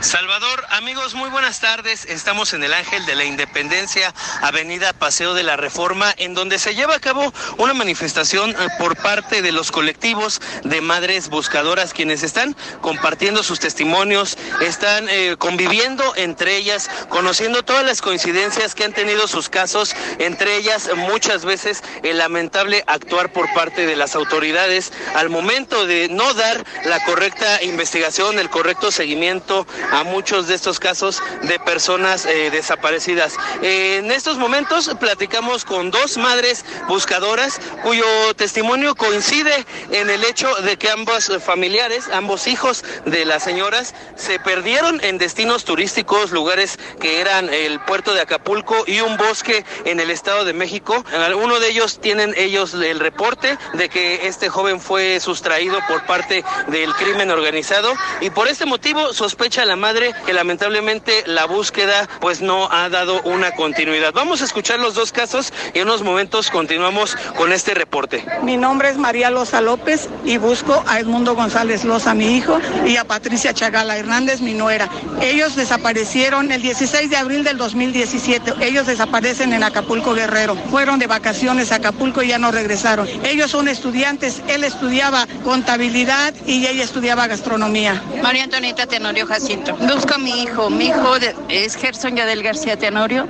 Salvador, 0.00 0.64
amigos, 0.70 1.14
muy 1.14 1.28
buenas 1.28 1.60
tardes. 1.60 2.06
Estamos 2.06 2.54
en 2.54 2.64
el 2.64 2.72
Ángel 2.72 3.04
de 3.04 3.14
la 3.14 3.24
Independencia, 3.24 4.14
Avenida 4.40 4.94
Paseo 4.94 5.34
de 5.34 5.42
la 5.42 5.56
Reforma, 5.56 6.14
en 6.16 6.32
donde 6.32 6.58
se 6.58 6.74
lleva 6.74 6.94
a 6.94 7.00
cabo 7.00 7.34
una 7.58 7.74
manifestación 7.74 8.50
eh, 8.50 8.54
por 8.78 8.96
parte 8.96 9.42
de 9.42 9.52
los 9.52 9.70
colectivos 9.70 10.40
de 10.64 10.80
madres 10.80 11.28
buscadoras, 11.28 11.92
quienes 11.92 12.22
están 12.22 12.56
compartiendo 12.80 13.42
sus 13.42 13.60
testimonios, 13.60 14.38
están 14.62 15.06
eh, 15.10 15.36
conviviendo 15.38 16.16
entre 16.16 16.56
ellas, 16.56 16.88
conociendo 17.10 17.62
todas 17.62 17.84
las 17.84 18.00
coincidencias 18.00 18.74
que 18.74 18.84
han 18.84 18.94
tenido 18.94 19.28
sus 19.28 19.50
casos, 19.50 19.94
entre 20.18 20.56
ellas 20.56 20.88
muchas 20.96 21.44
veces 21.44 21.82
el 22.02 22.16
lamentable 22.18 22.84
actuar 22.86 23.32
por 23.32 23.52
parte 23.52 23.84
de 23.86 23.96
las 23.96 24.14
autoridades 24.14 24.92
al 25.14 25.28
momento 25.28 25.86
de 25.86 26.08
no 26.08 26.32
dar 26.32 26.64
la 26.86 27.04
correcta 27.04 27.62
investigación, 27.62 28.38
el 28.38 28.48
correcto 28.48 28.90
seguimiento 28.90 29.66
a 29.90 30.04
muchos 30.04 30.46
de 30.48 30.54
estos 30.54 30.78
casos 30.78 31.22
de 31.42 31.58
personas 31.58 32.26
eh, 32.26 32.50
desaparecidas. 32.50 33.36
en 33.62 34.10
estos 34.10 34.38
momentos 34.38 34.90
platicamos 34.98 35.64
con 35.64 35.90
dos 35.90 36.16
madres 36.16 36.64
buscadoras 36.88 37.60
cuyo 37.82 38.04
testimonio 38.36 38.94
coincide 38.94 39.66
en 39.90 40.10
el 40.10 40.24
hecho 40.24 40.52
de 40.62 40.76
que 40.76 40.90
ambos 40.90 41.30
familiares, 41.44 42.08
ambos 42.12 42.46
hijos 42.46 42.84
de 43.04 43.24
las 43.24 43.42
señoras, 43.42 43.94
se 44.16 44.38
perdieron 44.38 45.00
en 45.02 45.18
destinos 45.18 45.64
turísticos, 45.64 46.30
lugares 46.30 46.78
que 47.00 47.20
eran 47.20 47.52
el 47.52 47.80
puerto 47.80 48.14
de 48.14 48.20
Acapulco 48.20 48.84
y 48.86 49.00
un 49.00 49.16
bosque 49.16 49.64
en 49.84 50.00
el 50.00 50.10
Estado 50.10 50.44
de 50.44 50.52
México. 50.52 51.04
Uno 51.36 51.60
de 51.60 51.68
ellos 51.68 52.00
tienen 52.00 52.34
ellos 52.36 52.74
el 52.74 53.00
reporte 53.00 53.58
de 53.74 53.88
que 53.88 54.26
este 54.26 54.48
joven 54.48 54.80
fue 54.80 55.20
sustraído 55.20 55.78
por 55.88 56.04
parte 56.06 56.44
del 56.68 56.92
crimen 56.94 57.30
organizado 57.30 57.92
y 58.20 58.30
por 58.30 58.48
este 58.48 58.66
motivo 58.66 59.12
sospecha 59.12 59.64
la 59.64 59.69
madre 59.76 60.12
que 60.26 60.32
lamentablemente 60.32 61.24
la 61.26 61.46
búsqueda 61.46 62.08
pues 62.20 62.40
no 62.40 62.70
ha 62.70 62.88
dado 62.88 63.20
una 63.22 63.52
continuidad. 63.52 64.12
Vamos 64.12 64.42
a 64.42 64.44
escuchar 64.44 64.78
los 64.78 64.94
dos 64.94 65.12
casos 65.12 65.52
y 65.74 65.78
en 65.78 65.88
unos 65.88 66.02
momentos 66.02 66.50
continuamos 66.50 67.16
con 67.36 67.52
este 67.52 67.74
reporte. 67.74 68.24
Mi 68.42 68.56
nombre 68.56 68.90
es 68.90 68.96
María 68.96 69.30
Loza 69.30 69.60
López 69.60 70.08
y 70.24 70.38
busco 70.38 70.82
a 70.86 71.00
Edmundo 71.00 71.34
González 71.34 71.84
Loza, 71.84 72.14
mi 72.14 72.36
hijo, 72.36 72.58
y 72.86 72.96
a 72.96 73.04
Patricia 73.04 73.54
Chagala 73.54 73.96
Hernández, 73.96 74.40
mi 74.40 74.54
nuera. 74.54 74.88
Ellos 75.20 75.56
desaparecieron 75.56 76.50
el 76.52 76.62
16 76.62 77.10
de 77.10 77.16
abril 77.16 77.44
del 77.44 77.56
2017. 77.56 78.54
Ellos 78.60 78.86
desaparecen 78.86 79.52
en 79.52 79.62
Acapulco 79.62 80.14
Guerrero. 80.14 80.56
Fueron 80.70 80.98
de 80.98 81.06
vacaciones 81.06 81.72
a 81.72 81.76
Acapulco 81.76 82.22
y 82.22 82.28
ya 82.28 82.38
no 82.38 82.50
regresaron. 82.50 83.08
Ellos 83.24 83.50
son 83.50 83.68
estudiantes. 83.68 84.42
Él 84.48 84.64
estudiaba 84.64 85.26
contabilidad 85.44 86.34
y 86.46 86.66
ella 86.66 86.84
estudiaba 86.84 87.26
gastronomía. 87.26 88.02
María 88.22 88.44
Antonieta 88.44 88.86
Tenorio 88.86 89.26
Jacinto 89.26 89.59
momento. 89.60 89.94
Busco 89.94 90.14
a 90.14 90.18
mi 90.18 90.42
hijo. 90.42 90.70
Mi 90.70 90.86
hijo 90.86 91.16
es 91.48 91.76
Gerson 91.76 92.16
Yadel 92.16 92.42
García 92.42 92.76
Tenorio. 92.76 93.26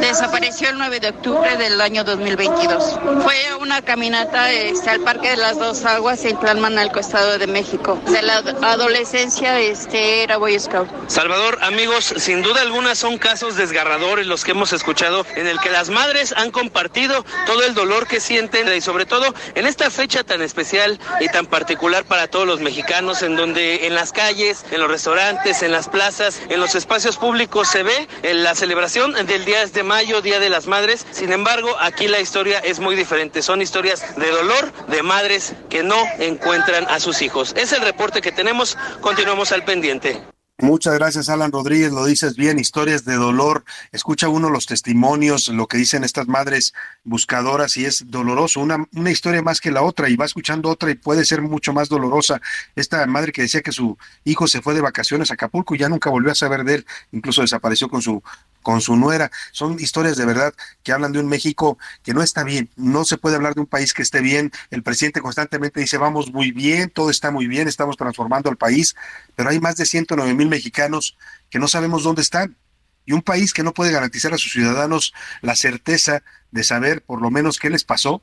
Desapareció 0.00 0.68
el 0.68 0.78
9 0.78 1.00
de 1.00 1.08
octubre 1.08 1.56
del 1.56 1.80
año 1.80 2.04
2022. 2.04 2.98
Fue 3.22 3.36
una 3.60 3.82
caminata 3.82 4.52
este, 4.52 4.90
al 4.90 5.00
Parque 5.00 5.30
de 5.30 5.36
las 5.36 5.58
Dos 5.58 5.84
Aguas 5.84 6.24
en 6.24 6.36
Plan 6.36 6.60
Manalco, 6.60 7.00
Estado 7.00 7.38
de 7.38 7.46
México. 7.46 8.00
De 8.06 8.22
la 8.22 8.38
adolescencia 8.62 9.60
este, 9.60 10.22
era 10.22 10.36
Boy 10.36 10.58
Scout. 10.58 10.88
Salvador, 11.08 11.58
amigos, 11.62 12.14
sin 12.16 12.42
duda 12.42 12.62
alguna 12.62 12.94
son 12.94 13.18
casos 13.18 13.56
desgarradores 13.56 14.26
los 14.26 14.44
que 14.44 14.52
hemos 14.52 14.72
escuchado 14.72 15.26
en 15.36 15.46
el 15.46 15.60
que 15.60 15.70
las 15.70 15.90
madres 15.90 16.34
han 16.36 16.50
compartido 16.50 17.24
todo 17.46 17.62
el 17.64 17.74
dolor 17.74 18.06
que 18.06 18.20
sienten 18.20 18.72
y 18.74 18.80
sobre 18.80 19.06
todo 19.06 19.34
en 19.54 19.66
esta 19.66 19.90
fecha 19.90 20.24
tan 20.24 20.42
especial 20.42 20.98
y 21.20 21.28
tan 21.28 21.46
particular 21.46 22.04
para 22.04 22.28
todos 22.28 22.46
los 22.46 22.60
mexicanos 22.60 23.22
en 23.22 23.36
donde 23.36 23.86
en 23.86 23.94
las 23.94 24.12
calles, 24.12 24.64
en 24.70 24.80
los 24.80 24.90
restaurantes, 24.90 25.62
en 25.62 25.65
las 25.72 25.88
plazas, 25.88 26.40
en 26.48 26.60
los 26.60 26.74
espacios 26.74 27.16
públicos 27.16 27.68
se 27.68 27.82
ve 27.82 28.08
en 28.22 28.42
la 28.42 28.54
celebración 28.54 29.12
del 29.26 29.44
10 29.44 29.72
de 29.72 29.82
mayo, 29.82 30.22
Día 30.22 30.40
de 30.40 30.50
las 30.50 30.66
Madres. 30.66 31.06
Sin 31.10 31.32
embargo, 31.32 31.76
aquí 31.80 32.08
la 32.08 32.20
historia 32.20 32.58
es 32.58 32.80
muy 32.80 32.94
diferente. 32.94 33.42
Son 33.42 33.62
historias 33.62 34.16
de 34.16 34.30
dolor 34.30 34.72
de 34.88 35.02
madres 35.02 35.54
que 35.68 35.82
no 35.82 35.96
encuentran 36.18 36.86
a 36.88 37.00
sus 37.00 37.22
hijos. 37.22 37.54
Es 37.56 37.72
el 37.72 37.82
reporte 37.82 38.20
que 38.20 38.32
tenemos. 38.32 38.76
Continuamos 39.00 39.52
al 39.52 39.64
pendiente. 39.64 40.35
Muchas 40.58 40.94
gracias, 40.94 41.28
Alan 41.28 41.52
Rodríguez. 41.52 41.92
Lo 41.92 42.06
dices 42.06 42.34
bien, 42.34 42.58
historias 42.58 43.04
de 43.04 43.16
dolor. 43.16 43.62
Escucha 43.92 44.30
uno 44.30 44.48
los 44.48 44.64
testimonios, 44.64 45.48
lo 45.48 45.66
que 45.66 45.76
dicen 45.76 46.02
estas 46.02 46.28
madres 46.28 46.72
buscadoras 47.04 47.76
y 47.76 47.84
es 47.84 48.10
doloroso. 48.10 48.60
Una, 48.60 48.86
una 48.94 49.10
historia 49.10 49.42
más 49.42 49.60
que 49.60 49.70
la 49.70 49.82
otra 49.82 50.08
y 50.08 50.16
va 50.16 50.24
escuchando 50.24 50.70
otra 50.70 50.90
y 50.90 50.94
puede 50.94 51.26
ser 51.26 51.42
mucho 51.42 51.74
más 51.74 51.90
dolorosa. 51.90 52.40
Esta 52.74 53.06
madre 53.06 53.32
que 53.32 53.42
decía 53.42 53.60
que 53.60 53.70
su 53.70 53.98
hijo 54.24 54.48
se 54.48 54.62
fue 54.62 54.72
de 54.72 54.80
vacaciones 54.80 55.30
a 55.30 55.34
Acapulco 55.34 55.74
y 55.74 55.78
ya 55.78 55.90
nunca 55.90 56.08
volvió 56.08 56.32
a 56.32 56.34
saber 56.34 56.64
de 56.64 56.76
él, 56.76 56.86
incluso 57.12 57.42
desapareció 57.42 57.90
con 57.90 58.00
su 58.00 58.22
con 58.66 58.80
su 58.80 58.96
nuera. 58.96 59.30
Son 59.52 59.78
historias 59.78 60.16
de 60.16 60.26
verdad 60.26 60.52
que 60.82 60.90
hablan 60.90 61.12
de 61.12 61.20
un 61.20 61.28
México 61.28 61.78
que 62.02 62.12
no 62.12 62.20
está 62.20 62.42
bien. 62.42 62.68
No 62.74 63.04
se 63.04 63.16
puede 63.16 63.36
hablar 63.36 63.54
de 63.54 63.60
un 63.60 63.68
país 63.68 63.94
que 63.94 64.02
esté 64.02 64.20
bien. 64.20 64.50
El 64.72 64.82
presidente 64.82 65.20
constantemente 65.20 65.78
dice, 65.78 65.98
vamos 65.98 66.32
muy 66.32 66.50
bien, 66.50 66.90
todo 66.90 67.08
está 67.10 67.30
muy 67.30 67.46
bien, 67.46 67.68
estamos 67.68 67.96
transformando 67.96 68.50
al 68.50 68.56
país, 68.56 68.96
pero 69.36 69.50
hay 69.50 69.60
más 69.60 69.76
de 69.76 69.86
109 69.86 70.34
mil 70.34 70.48
mexicanos 70.48 71.16
que 71.48 71.60
no 71.60 71.68
sabemos 71.68 72.02
dónde 72.02 72.22
están. 72.22 72.56
Y 73.04 73.12
un 73.12 73.22
país 73.22 73.52
que 73.52 73.62
no 73.62 73.72
puede 73.72 73.92
garantizar 73.92 74.34
a 74.34 74.38
sus 74.38 74.50
ciudadanos 74.50 75.14
la 75.42 75.54
certeza 75.54 76.24
de 76.50 76.64
saber 76.64 77.02
por 77.02 77.22
lo 77.22 77.30
menos 77.30 77.60
qué 77.60 77.70
les 77.70 77.84
pasó, 77.84 78.20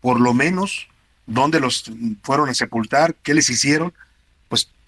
por 0.00 0.18
lo 0.22 0.32
menos 0.32 0.88
dónde 1.26 1.60
los 1.60 1.92
fueron 2.22 2.48
a 2.48 2.54
sepultar, 2.54 3.14
qué 3.16 3.34
les 3.34 3.50
hicieron, 3.50 3.92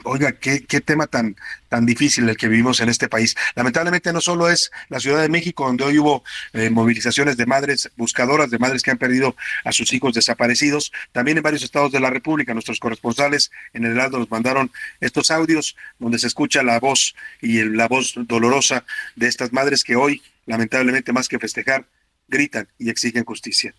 oiga, 0.05 0.33
qué, 0.33 0.61
tema 0.81 1.07
tan, 1.07 1.37
tan 1.69 1.87
difícil 1.87 2.29
el 2.29 2.37
que 2.37 2.49
vivimos 2.49 2.81
en 2.81 2.89
este 2.89 3.09
país. 3.09 3.37
Lamentablemente 3.55 4.13
no 4.13 4.21
solo 4.21 4.49
es 4.49 4.71
la 4.89 5.01
Ciudad 5.01 5.23
de 5.23 5.29
México, 5.29 5.67
donde 5.67 5.85
hoy 5.85 5.99
hubo 5.99 6.25
eh, 6.53 6.71
movilizaciones 6.71 7.37
de 7.37 7.47
madres 7.47 7.91
buscadoras, 7.97 8.51
de 8.51 8.59
madres 8.59 8.83
que 8.83 8.91
han 8.91 8.99
perdido 8.99 9.37
a 9.65 9.73
sus 9.73 9.93
hijos 9.93 10.15
desaparecidos, 10.15 10.93
también 11.13 11.39
en 11.39 11.43
varios 11.43 11.63
estados 11.63 11.93
de 11.93 12.01
la 12.01 12.11
República, 12.11 12.55
nuestros 12.55 12.81
corresponsales 12.81 13.51
en 13.73 13.85
el 13.85 13.93
Heraldo 13.93 14.19
nos 14.19 14.31
mandaron 14.31 14.71
estos 15.01 15.31
audios 15.31 15.77
donde 15.99 16.19
se 16.19 16.27
escucha 16.27 16.63
la 16.63 16.79
voz 16.81 17.15
y 17.41 17.63
la 17.63 17.89
voz 17.89 18.15
dolorosa 18.17 18.85
de 19.17 19.29
estas 19.29 19.53
madres 19.53 19.85
que 19.85 19.97
hoy, 19.97 20.23
lamentablemente 20.47 21.13
más 21.13 21.29
que 21.29 21.39
festejar, 21.39 21.87
gritan 22.29 22.69
y 22.79 22.91
exigen 22.91 23.25
justicia. 23.25 23.75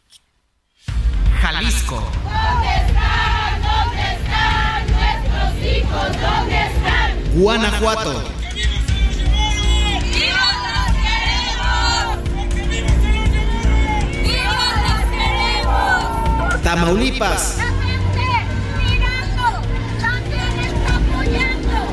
Jalisco. 1.41 2.11
Guanajuato. 7.36 8.24
Tamaulipas. 16.64 17.58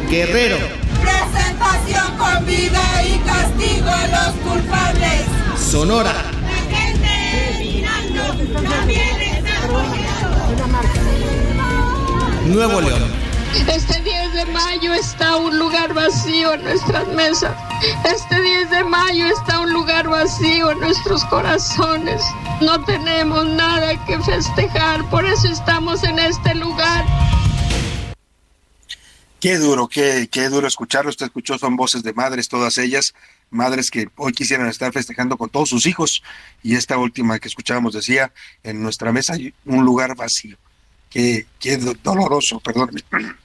Guerrero. 0.08 0.58
Presentación 1.00 2.16
con 2.16 2.46
vida 2.46 3.02
y 3.04 3.18
castigo 3.26 3.88
a 3.90 4.06
los 4.06 4.34
culpables. 4.48 5.22
Sonora. 5.58 6.12
La 6.12 6.76
gente 6.76 7.58
mirando 7.58 8.22
también 8.70 9.20
está 9.22 9.52
Nuevo 12.46 12.80
León. 12.80 13.21
Este 13.54 14.00
10 14.00 14.32
de 14.32 14.46
mayo 14.46 14.94
está 14.94 15.36
un 15.36 15.58
lugar 15.58 15.92
vacío 15.92 16.54
en 16.54 16.64
nuestras 16.64 17.06
mesas. 17.08 17.54
Este 18.04 18.40
10 18.40 18.70
de 18.70 18.84
mayo 18.84 19.26
está 19.26 19.60
un 19.60 19.72
lugar 19.72 20.08
vacío 20.08 20.70
en 20.70 20.80
nuestros 20.80 21.24
corazones. 21.26 22.22
No 22.62 22.82
tenemos 22.84 23.46
nada 23.46 24.02
que 24.06 24.18
festejar, 24.20 25.08
por 25.10 25.26
eso 25.26 25.48
estamos 25.48 26.02
en 26.02 26.18
este 26.18 26.54
lugar. 26.54 27.04
Qué 29.38 29.58
duro, 29.58 29.86
qué, 29.88 30.28
qué 30.30 30.48
duro 30.48 30.66
escucharlo. 30.66 31.10
Usted 31.10 31.26
escuchó, 31.26 31.58
son 31.58 31.76
voces 31.76 32.02
de 32.02 32.14
madres, 32.14 32.48
todas 32.48 32.78
ellas, 32.78 33.14
madres 33.50 33.90
que 33.90 34.08
hoy 34.16 34.32
quisieran 34.32 34.68
estar 34.68 34.92
festejando 34.92 35.36
con 35.36 35.50
todos 35.50 35.68
sus 35.68 35.84
hijos. 35.86 36.22
Y 36.62 36.76
esta 36.76 36.96
última 36.96 37.38
que 37.38 37.48
escuchábamos 37.48 37.92
decía, 37.92 38.32
en 38.62 38.82
nuestra 38.82 39.12
mesa 39.12 39.34
hay 39.34 39.52
un 39.66 39.84
lugar 39.84 40.16
vacío. 40.16 40.56
Qué, 41.12 41.46
qué 41.58 41.76
do- 41.76 41.94
doloroso, 42.02 42.60
perdóneme. 42.60 43.00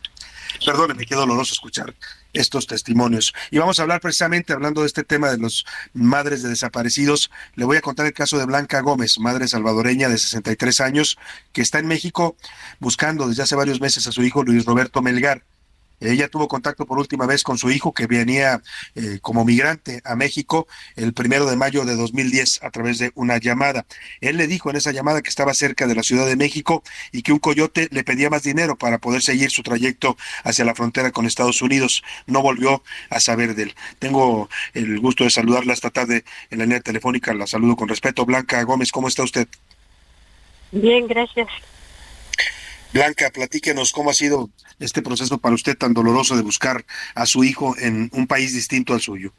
Perdóneme, 0.66 1.06
qué 1.06 1.14
doloroso 1.14 1.54
escuchar 1.54 1.94
estos 2.34 2.66
testimonios. 2.66 3.32
Y 3.52 3.60
vamos 3.60 3.78
a 3.78 3.84
hablar 3.84 4.02
precisamente, 4.02 4.54
hablando 4.54 4.82
de 4.82 4.88
este 4.88 5.04
tema 5.04 5.30
de 5.30 5.38
los 5.38 5.66
madres 5.94 6.42
de 6.42 6.50
desaparecidos, 6.50 7.30
le 7.54 7.66
voy 7.66 7.78
a 7.78 7.82
contar 7.82 8.08
el 8.08 8.14
caso 8.14 8.40
de 8.40 8.46
Blanca 8.46 8.80
Gómez, 8.82 9.20
madre 9.20 9.48
salvadoreña 9.48 10.10
de 10.10 10.18
63 10.18 10.82
años, 10.82 11.18
que 11.54 11.62
está 11.62 11.78
en 11.78 11.86
México 11.86 12.36
buscando 12.80 13.28
desde 13.28 13.44
hace 13.44 13.56
varios 13.56 13.80
meses 13.82 14.08
a 14.08 14.12
su 14.12 14.24
hijo 14.24 14.44
Luis 14.44 14.66
Roberto 14.66 15.04
Melgar. 15.04 15.44
Ella 16.00 16.28
tuvo 16.28 16.48
contacto 16.48 16.86
por 16.86 17.00
última 17.00 17.26
vez 17.26 17.44
con 17.44 17.58
su 17.58 17.72
hijo 17.72 17.94
que 17.94 18.06
venía 18.06 18.62
eh, 18.96 19.20
como 19.22 19.44
migrante 19.46 20.02
a 20.04 20.16
México 20.16 20.68
el 20.96 21.14
primero 21.14 21.46
de 21.48 21.56
mayo 21.56 21.86
de 21.86 21.96
2010 21.96 22.64
a 22.64 22.70
través 22.70 23.00
de 23.00 23.12
una 23.16 23.38
llamada. 23.38 23.86
Él 24.22 24.38
le 24.38 24.48
dijo 24.48 24.70
en 24.70 24.76
esa 24.76 24.92
llamada 24.92 25.22
que 25.22 25.30
estaba 25.30 25.54
cerca 25.54 25.88
de 25.88 25.96
la 25.96 26.04
Ciudad 26.04 26.28
de 26.28 26.36
México 26.36 26.84
y 27.12 27.24
que 27.24 27.32
un 27.32 27.40
coyote 27.40 27.88
le 27.92 28.04
pedía 28.04 28.30
más 28.30 28.44
dinero 28.44 28.78
para 28.78 29.00
poder 29.00 29.22
seguir 29.22 29.50
su 29.50 29.64
trayecto 29.64 30.18
hacia 30.44 30.66
la 30.66 30.76
frontera 30.76 31.12
con 31.12 31.26
Estados 31.26 31.62
Unidos. 31.62 32.04
No 32.28 32.42
volvió 32.42 32.84
a 33.10 33.20
saber 33.20 33.56
de 33.56 33.64
él. 33.64 33.76
Tengo 34.00 34.50
el 34.74 35.00
gusto 35.00 35.24
de 35.24 35.32
saludarla 35.32 35.74
esta 35.74 35.90
tarde 35.90 36.24
en 36.52 36.60
la 36.60 36.66
línea 36.66 36.82
telefónica. 36.82 37.34
La 37.34 37.48
saludo 37.48 37.76
con 37.76 37.90
respeto. 37.90 38.26
Blanca 38.26 38.62
Gómez, 38.64 38.92
¿cómo 38.92 39.08
está 39.08 39.24
usted? 39.24 39.48
Bien, 40.72 41.08
gracias. 41.08 41.48
Blanca, 42.94 43.30
platíquenos 43.32 43.92
cómo 43.92 44.12
ha 44.12 44.14
sido 44.14 44.50
este 44.80 45.02
proceso 45.02 45.38
para 45.40 45.56
usted 45.56 45.78
tan 45.78 45.94
doloroso 45.94 46.36
de 46.36 46.42
buscar 46.44 46.84
a 47.16 47.26
su 47.26 47.44
hijo 47.44 47.76
en 47.80 48.10
un 48.14 48.28
país 48.28 48.54
distinto 48.54 48.94
al 48.94 49.02
suyo. 49.02 49.32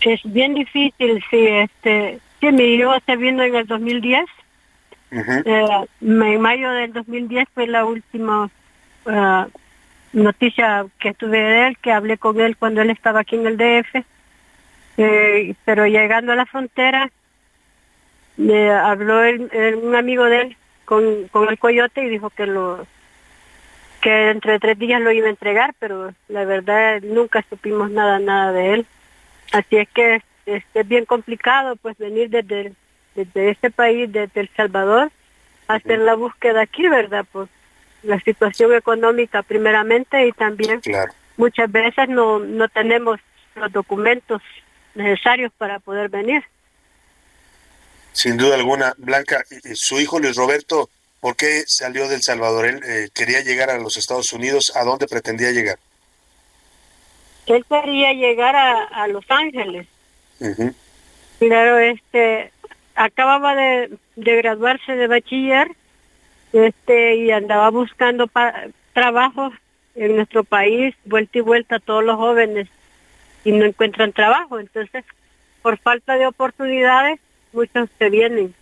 Es 0.00 0.20
bien 0.24 0.54
difícil, 0.54 1.22
sí. 1.30 1.46
Este, 1.46 2.18
sí, 2.40 2.52
mi 2.52 2.64
hijo 2.74 2.92
se 3.06 3.16
vino 3.16 3.42
en 3.42 3.54
el 3.54 3.66
2010. 3.66 4.24
Eh, 5.46 5.66
en 6.02 6.40
mayo 6.40 6.70
del 6.70 6.92
2010 6.92 7.48
fue 7.54 7.66
la 7.66 7.84
última 7.84 8.50
eh, 9.06 9.44
noticia 10.12 10.86
que 10.98 11.14
tuve 11.14 11.38
de 11.38 11.66
él, 11.68 11.78
que 11.78 11.92
hablé 11.92 12.18
con 12.18 12.40
él 12.40 12.56
cuando 12.56 12.82
él 12.82 12.90
estaba 12.90 13.20
aquí 13.20 13.36
en 13.36 13.46
el 13.46 13.56
DF. 13.56 14.04
Eh, 14.96 15.54
pero 15.64 15.86
llegando 15.86 16.32
a 16.32 16.36
la 16.36 16.46
frontera, 16.46 17.10
me 18.36 18.70
habló 18.70 19.22
el- 19.24 19.48
el- 19.52 19.76
un 19.76 19.94
amigo 19.94 20.24
de 20.24 20.40
él 20.42 20.56
con, 20.84 21.28
con 21.28 21.48
el 21.48 21.58
coyote 21.58 22.04
y 22.04 22.08
dijo 22.10 22.30
que 22.30 22.46
lo 22.46 22.86
que 24.04 24.28
entre 24.28 24.60
tres 24.60 24.78
días 24.78 25.00
lo 25.00 25.12
iba 25.12 25.28
a 25.28 25.30
entregar, 25.30 25.74
pero 25.78 26.12
la 26.28 26.44
verdad 26.44 27.00
nunca 27.00 27.42
supimos 27.48 27.90
nada, 27.90 28.18
nada 28.18 28.52
de 28.52 28.74
él. 28.74 28.86
Así 29.50 29.78
es 29.78 29.88
que 29.88 30.22
es, 30.44 30.62
es 30.74 30.86
bien 30.86 31.06
complicado 31.06 31.76
pues 31.76 31.96
venir 31.96 32.28
desde, 32.28 32.74
desde 33.14 33.48
este 33.48 33.70
país, 33.70 34.12
desde 34.12 34.42
El 34.42 34.50
Salvador, 34.54 35.10
a 35.68 35.74
hacer 35.76 36.00
la 36.00 36.16
búsqueda 36.16 36.60
aquí, 36.60 36.86
¿verdad? 36.86 37.24
Pues 37.32 37.48
la 38.02 38.20
situación 38.20 38.74
económica 38.74 39.42
primeramente 39.42 40.26
y 40.26 40.32
también 40.32 40.82
muchas 41.38 41.72
veces 41.72 42.06
no, 42.10 42.40
no 42.40 42.68
tenemos 42.68 43.18
los 43.54 43.72
documentos 43.72 44.42
necesarios 44.94 45.50
para 45.56 45.78
poder 45.78 46.10
venir. 46.10 46.44
Sin 48.12 48.36
duda 48.36 48.56
alguna, 48.56 48.92
Blanca, 48.98 49.42
su 49.72 49.98
hijo 49.98 50.18
Luis 50.20 50.36
Roberto, 50.36 50.90
¿por 51.24 51.36
qué 51.36 51.64
salió 51.66 52.06
del 52.06 52.20
Salvador? 52.20 52.66
Él 52.66 52.80
eh, 52.86 53.08
quería 53.14 53.40
llegar 53.40 53.70
a 53.70 53.78
los 53.78 53.96
Estados 53.96 54.30
Unidos, 54.34 54.70
¿a 54.76 54.84
dónde 54.84 55.06
pretendía 55.06 55.52
llegar? 55.52 55.78
Él 57.46 57.64
quería 57.66 58.12
llegar 58.12 58.54
a, 58.54 58.84
a 58.84 59.08
Los 59.08 59.24
Ángeles. 59.30 59.86
Claro, 61.38 61.78
este, 61.78 62.52
acababa 62.94 63.54
de, 63.54 63.96
de 64.16 64.36
graduarse 64.36 64.96
de 64.96 65.06
bachiller, 65.06 65.68
este, 66.52 67.16
y 67.16 67.30
andaba 67.30 67.70
buscando 67.70 68.26
pa- 68.26 68.66
trabajo 68.92 69.50
en 69.94 70.16
nuestro 70.16 70.44
país, 70.44 70.94
vuelta 71.06 71.38
y 71.38 71.40
vuelta 71.40 71.78
todos 71.78 72.04
los 72.04 72.16
jóvenes 72.16 72.68
y 73.44 73.52
no 73.52 73.64
encuentran 73.64 74.12
trabajo. 74.12 74.60
Entonces, 74.60 75.06
por 75.62 75.78
falta 75.78 76.18
de 76.18 76.26
oportunidades, 76.26 77.18
muchos 77.54 77.88
se 77.98 78.10
vienen 78.10 78.54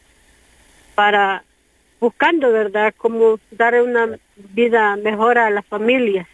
para 0.95 1.43
buscando, 2.03 2.51
¿verdad?, 2.51 2.93
cómo 2.97 3.39
dar 3.53 3.81
una 3.81 4.19
vida 4.37 4.97
mejor 4.97 5.39
a 5.39 5.51
las 5.51 5.65
familias. 5.65 6.27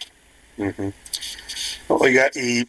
Oiga, 1.88 2.30
¿y, 2.34 2.60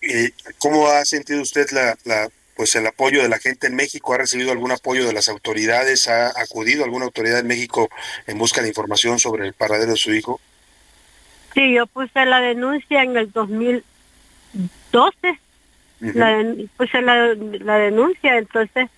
y 0.00 0.30
cómo 0.58 0.86
ha 0.86 1.04
sentido 1.04 1.42
usted 1.42 1.68
la, 1.72 1.98
la, 2.04 2.28
pues 2.54 2.76
el 2.76 2.86
apoyo 2.86 3.24
de 3.24 3.28
la 3.28 3.40
gente 3.40 3.66
en 3.66 3.74
México? 3.74 4.14
¿Ha 4.14 4.18
recibido 4.18 4.52
algún 4.52 4.70
apoyo 4.70 5.04
de 5.04 5.12
las 5.12 5.28
autoridades? 5.28 6.06
¿Ha 6.06 6.28
acudido 6.40 6.84
alguna 6.84 7.06
autoridad 7.06 7.40
en 7.40 7.48
México 7.48 7.90
en 8.28 8.38
busca 8.38 8.62
de 8.62 8.68
información 8.68 9.18
sobre 9.18 9.48
el 9.48 9.52
paradero 9.52 9.90
de 9.90 9.96
su 9.96 10.14
hijo? 10.14 10.40
Sí, 11.54 11.72
yo 11.74 11.88
puse 11.88 12.24
la 12.24 12.40
denuncia 12.40 13.02
en 13.02 13.16
el 13.16 13.32
2012, 13.32 13.82
la, 16.02 16.54
puse 16.76 17.02
la, 17.02 17.34
la 17.34 17.78
denuncia, 17.78 18.38
entonces, 18.38 18.88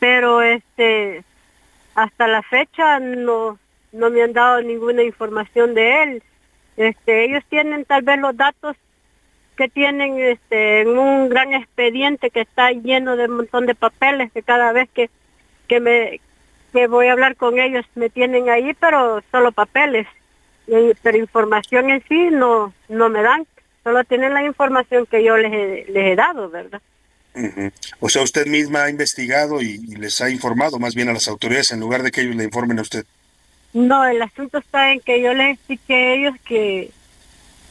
pero 0.00 0.42
este, 0.42 1.22
hasta 1.94 2.26
la 2.26 2.42
fecha 2.42 2.98
no, 3.00 3.58
no 3.92 4.10
me 4.10 4.22
han 4.22 4.32
dado 4.32 4.60
ninguna 4.62 5.02
información 5.02 5.74
de 5.74 6.02
él. 6.02 6.22
Este, 6.76 7.24
ellos 7.24 7.44
tienen 7.48 7.84
tal 7.84 8.02
vez 8.02 8.18
los 8.18 8.36
datos 8.36 8.76
que 9.56 9.68
tienen 9.68 10.18
este, 10.18 10.80
en 10.80 10.98
un 10.98 11.28
gran 11.28 11.54
expediente 11.54 12.30
que 12.30 12.40
está 12.40 12.72
lleno 12.72 13.16
de 13.16 13.26
un 13.26 13.36
montón 13.36 13.66
de 13.66 13.74
papeles 13.74 14.32
que 14.32 14.42
cada 14.42 14.72
vez 14.72 14.88
que, 14.90 15.08
que 15.68 15.80
me 15.80 16.86
voy 16.88 17.06
a 17.06 17.12
hablar 17.12 17.36
con 17.36 17.58
ellos 17.60 17.86
me 17.94 18.10
tienen 18.10 18.48
ahí, 18.48 18.74
pero 18.74 19.22
solo 19.30 19.52
papeles. 19.52 20.08
Pero 21.02 21.18
información 21.18 21.90
en 21.90 22.02
sí 22.08 22.30
no 22.30 22.72
no 22.88 23.10
me 23.10 23.22
dan, 23.22 23.46
solo 23.84 24.02
tienen 24.04 24.32
la 24.32 24.42
información 24.42 25.06
que 25.06 25.22
yo 25.22 25.36
les 25.36 25.52
he, 25.52 25.86
les 25.90 26.12
he 26.12 26.16
dado, 26.16 26.48
¿verdad? 26.48 26.80
Ujú. 27.34 27.70
O 28.00 28.08
sea, 28.08 28.22
usted 28.22 28.46
misma 28.46 28.84
ha 28.84 28.90
investigado 28.90 29.60
y, 29.60 29.80
y 29.88 29.96
les 29.96 30.20
ha 30.20 30.30
informado 30.30 30.78
más 30.78 30.94
bien 30.94 31.08
a 31.08 31.12
las 31.12 31.28
autoridades 31.28 31.72
en 31.72 31.80
lugar 31.80 32.02
de 32.02 32.10
que 32.10 32.20
ellos 32.20 32.36
le 32.36 32.44
informen 32.44 32.78
a 32.78 32.82
usted. 32.82 33.04
No, 33.72 34.04
el 34.04 34.22
asunto 34.22 34.58
está 34.58 34.92
en 34.92 35.00
que 35.00 35.20
yo 35.20 35.34
les 35.34 35.54
expliqué 35.54 35.94
a 35.94 36.14
ellos 36.14 36.34
que 36.46 36.90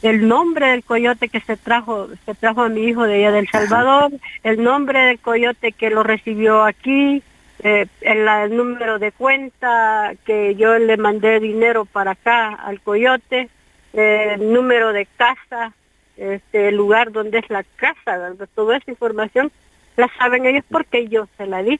el 0.02 0.28
nombre 0.28 0.68
del 0.68 0.84
coyote 0.84 1.30
que 1.30 1.40
se 1.40 1.56
trajo, 1.56 2.08
se 2.26 2.34
trajo 2.34 2.62
a 2.62 2.68
mi 2.68 2.84
hijo 2.84 3.04
de 3.04 3.14
allá 3.14 3.32
del 3.32 3.48
Salvador, 3.48 4.12
el 4.42 4.62
nombre 4.62 5.00
del 5.00 5.18
coyote 5.18 5.72
que 5.72 5.88
lo 5.88 6.02
recibió 6.02 6.62
aquí, 6.62 7.22
eh, 7.62 7.86
el 8.02 8.54
número 8.54 8.98
de 8.98 9.12
cuenta 9.12 10.12
que 10.26 10.54
yo 10.56 10.78
le 10.78 10.98
mandé 10.98 11.40
dinero 11.40 11.86
para 11.86 12.10
acá 12.10 12.48
al 12.48 12.82
coyote, 12.82 13.48
eh, 13.94 14.32
el 14.34 14.52
número 14.52 14.92
de 14.92 15.06
casa, 15.16 15.72
este, 16.16 16.68
el 16.68 16.76
lugar 16.76 17.12
donde 17.12 17.38
es 17.38 17.48
la 17.50 17.64
casa, 17.76 18.16
¿verdad? 18.18 18.48
toda 18.54 18.76
esa 18.76 18.90
información 18.90 19.50
la 19.96 20.10
saben 20.18 20.46
ellos 20.46 20.64
porque 20.70 21.08
yo 21.08 21.28
se 21.36 21.46
la 21.46 21.62
di. 21.62 21.78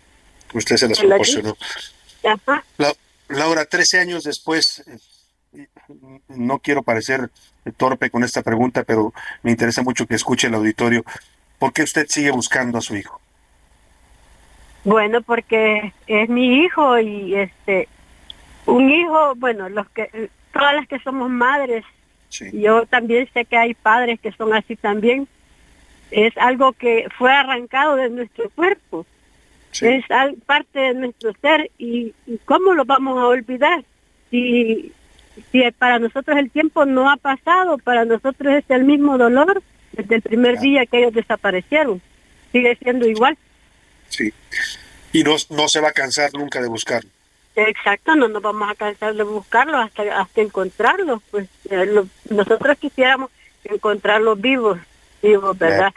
Usted 0.53 0.77
se 0.77 0.89
la 0.89 0.95
proporcionó. 0.95 1.57
Ajá. 2.25 2.65
La- 2.79 2.93
Laura, 3.29 3.65
13 3.65 4.01
años 4.01 4.25
después, 4.25 4.85
eh, 5.53 5.67
no 6.29 6.59
quiero 6.59 6.83
parecer 6.83 7.31
torpe 7.77 8.11
con 8.11 8.23
esta 8.23 8.43
pregunta, 8.43 8.85
pero 8.85 9.13
me 9.43 9.51
interesa 9.51 9.83
mucho 9.83 10.07
que 10.07 10.15
escuche 10.15 10.49
el 10.49 10.55
auditorio. 10.55 11.05
¿Por 11.59 11.73
qué 11.73 11.83
usted 11.83 12.07
sigue 12.09 12.31
buscando 12.31 12.79
a 12.79 12.83
su 12.83 12.97
hijo? 12.97 13.21
Bueno, 14.85 15.23
porque 15.23 15.93
es 16.07 16.29
mi 16.29 16.59
hijo 16.63 16.99
y 16.99 17.35
este 17.35 17.89
un 18.67 18.91
hijo, 18.91 19.35
bueno, 19.37 19.69
los 19.69 19.89
que 19.91 20.31
todas 20.53 20.75
las 20.75 20.87
que 20.87 20.99
somos 21.01 21.31
madres, 21.31 21.85
yo 22.53 22.87
también 22.87 23.29
sé 23.33 23.45
que 23.45 23.57
hay 23.57 23.75
padres 23.75 24.19
que 24.21 24.33
son 24.33 24.53
así 24.55 24.77
también. 24.77 25.29
Es 26.11 26.37
algo 26.37 26.73
que 26.73 27.07
fue 27.19 27.33
arrancado 27.33 27.97
de 27.97 28.11
nuestro 28.11 28.49
cuerpo. 28.51 29.07
Es 29.87 30.09
al- 30.11 30.35
parte 30.47 30.79
de 30.79 30.95
nuestro 30.95 31.33
ser 31.41 31.71
y, 31.79 32.15
y 32.27 32.39
cómo 32.45 32.75
lo 32.75 32.85
vamos 32.85 33.19
a 33.19 33.27
olvidar 33.27 33.85
si 34.31 34.93
si 35.51 35.69
para 35.73 35.99
nosotros 35.99 36.39
el 36.39 36.49
tiempo 36.51 36.85
no 36.85 37.11
ha 37.11 37.17
pasado, 37.17 37.77
para 37.79 38.05
nosotros 38.05 38.55
es 38.55 38.65
el 38.69 38.85
mismo 38.85 39.19
dolor 39.19 39.63
desde 39.91 40.15
el 40.17 40.23
primer 40.23 40.61
día 40.61 40.87
que 40.87 40.99
ellos 40.99 41.13
desaparecieron. 41.13 42.01
Sigue 42.53 42.77
siendo 42.77 43.09
igual. 43.09 43.37
Sí. 44.11 44.33
Y 45.13 45.25
no, 45.25 45.35
no 45.51 45.67
se 45.69 45.81
va 45.81 45.89
a 45.89 45.93
cansar 45.93 46.31
nunca 46.35 46.63
de 46.63 46.69
buscarlo. 46.69 47.11
Exacto, 47.57 48.17
no 48.17 48.29
nos 48.29 48.43
vamos 48.43 48.69
a 48.71 48.75
cansar 48.75 49.15
de 49.15 49.23
buscarlos 49.23 49.77
hasta 49.77 50.21
hasta 50.21 50.41
encontrarlos. 50.41 51.23
Pues 51.31 51.49
eh, 51.71 51.87
lo- 51.87 52.07
nosotros 52.31 52.77
quisiéramos 52.79 53.31
encontrarlos 53.65 54.41
vivos, 54.41 54.79
vivos, 55.23 55.57
¿verdad? 55.59 55.93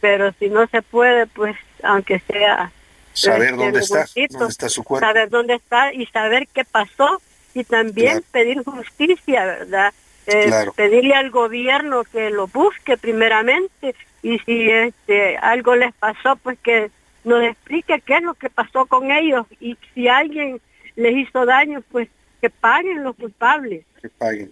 Pero 0.00 0.32
si 0.38 0.48
no 0.48 0.66
se 0.68 0.82
puede, 0.82 1.26
pues 1.26 1.56
aunque 1.82 2.20
sea 2.20 2.70
Saber 3.12 3.50
este, 3.50 3.56
dónde 3.56 3.80
está, 3.80 3.98
huesito, 4.00 4.38
dónde 4.38 4.52
está 4.52 4.68
su 4.68 4.84
cuerpo. 4.84 5.06
saber 5.06 5.28
dónde 5.30 5.54
está 5.54 5.92
y 5.92 6.06
saber 6.06 6.46
qué 6.54 6.64
pasó 6.64 7.20
y 7.54 7.64
también 7.64 8.12
Claro. 8.20 8.26
pedir 8.30 8.62
justicia, 8.64 9.44
¿verdad? 9.44 9.92
Eh, 10.26 10.44
Claro. 10.46 10.72
Pedirle 10.74 11.14
al 11.14 11.30
gobierno 11.30 12.04
que 12.04 12.30
lo 12.30 12.46
busque 12.46 12.96
primeramente 12.96 13.94
y 14.22 14.38
si 14.40 14.70
este 14.70 15.36
algo 15.38 15.74
les 15.74 15.92
pasó, 15.94 16.36
pues 16.36 16.56
que 16.62 16.90
nos 17.24 17.42
explique 17.42 18.00
qué 18.06 18.16
es 18.16 18.22
lo 18.22 18.34
que 18.34 18.48
pasó 18.48 18.86
con 18.86 19.10
ellos 19.10 19.44
y 19.60 19.76
si 19.92 20.06
alguien 20.08 20.60
les 21.00 21.16
hizo 21.16 21.44
daño, 21.46 21.82
pues 21.90 22.08
que 22.40 22.50
paguen 22.50 23.02
los 23.04 23.16
culpables. 23.16 23.84
Que 24.00 24.08
paguen. 24.08 24.50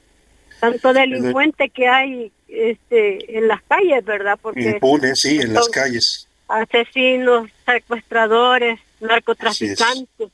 Tanto 0.60 0.92
delincuente 0.92 1.68
que 1.68 1.86
hay 1.88 2.32
este 2.48 3.38
en 3.38 3.46
las 3.48 3.62
calles, 3.62 4.04
¿verdad? 4.04 4.38
Porque 4.40 4.70
Impune, 4.70 5.14
sí, 5.14 5.38
en 5.40 5.54
las 5.54 5.68
calles. 5.68 6.26
asesinos, 6.48 7.48
secuestradores, 7.64 8.80
narcotraficantes, 9.00 10.28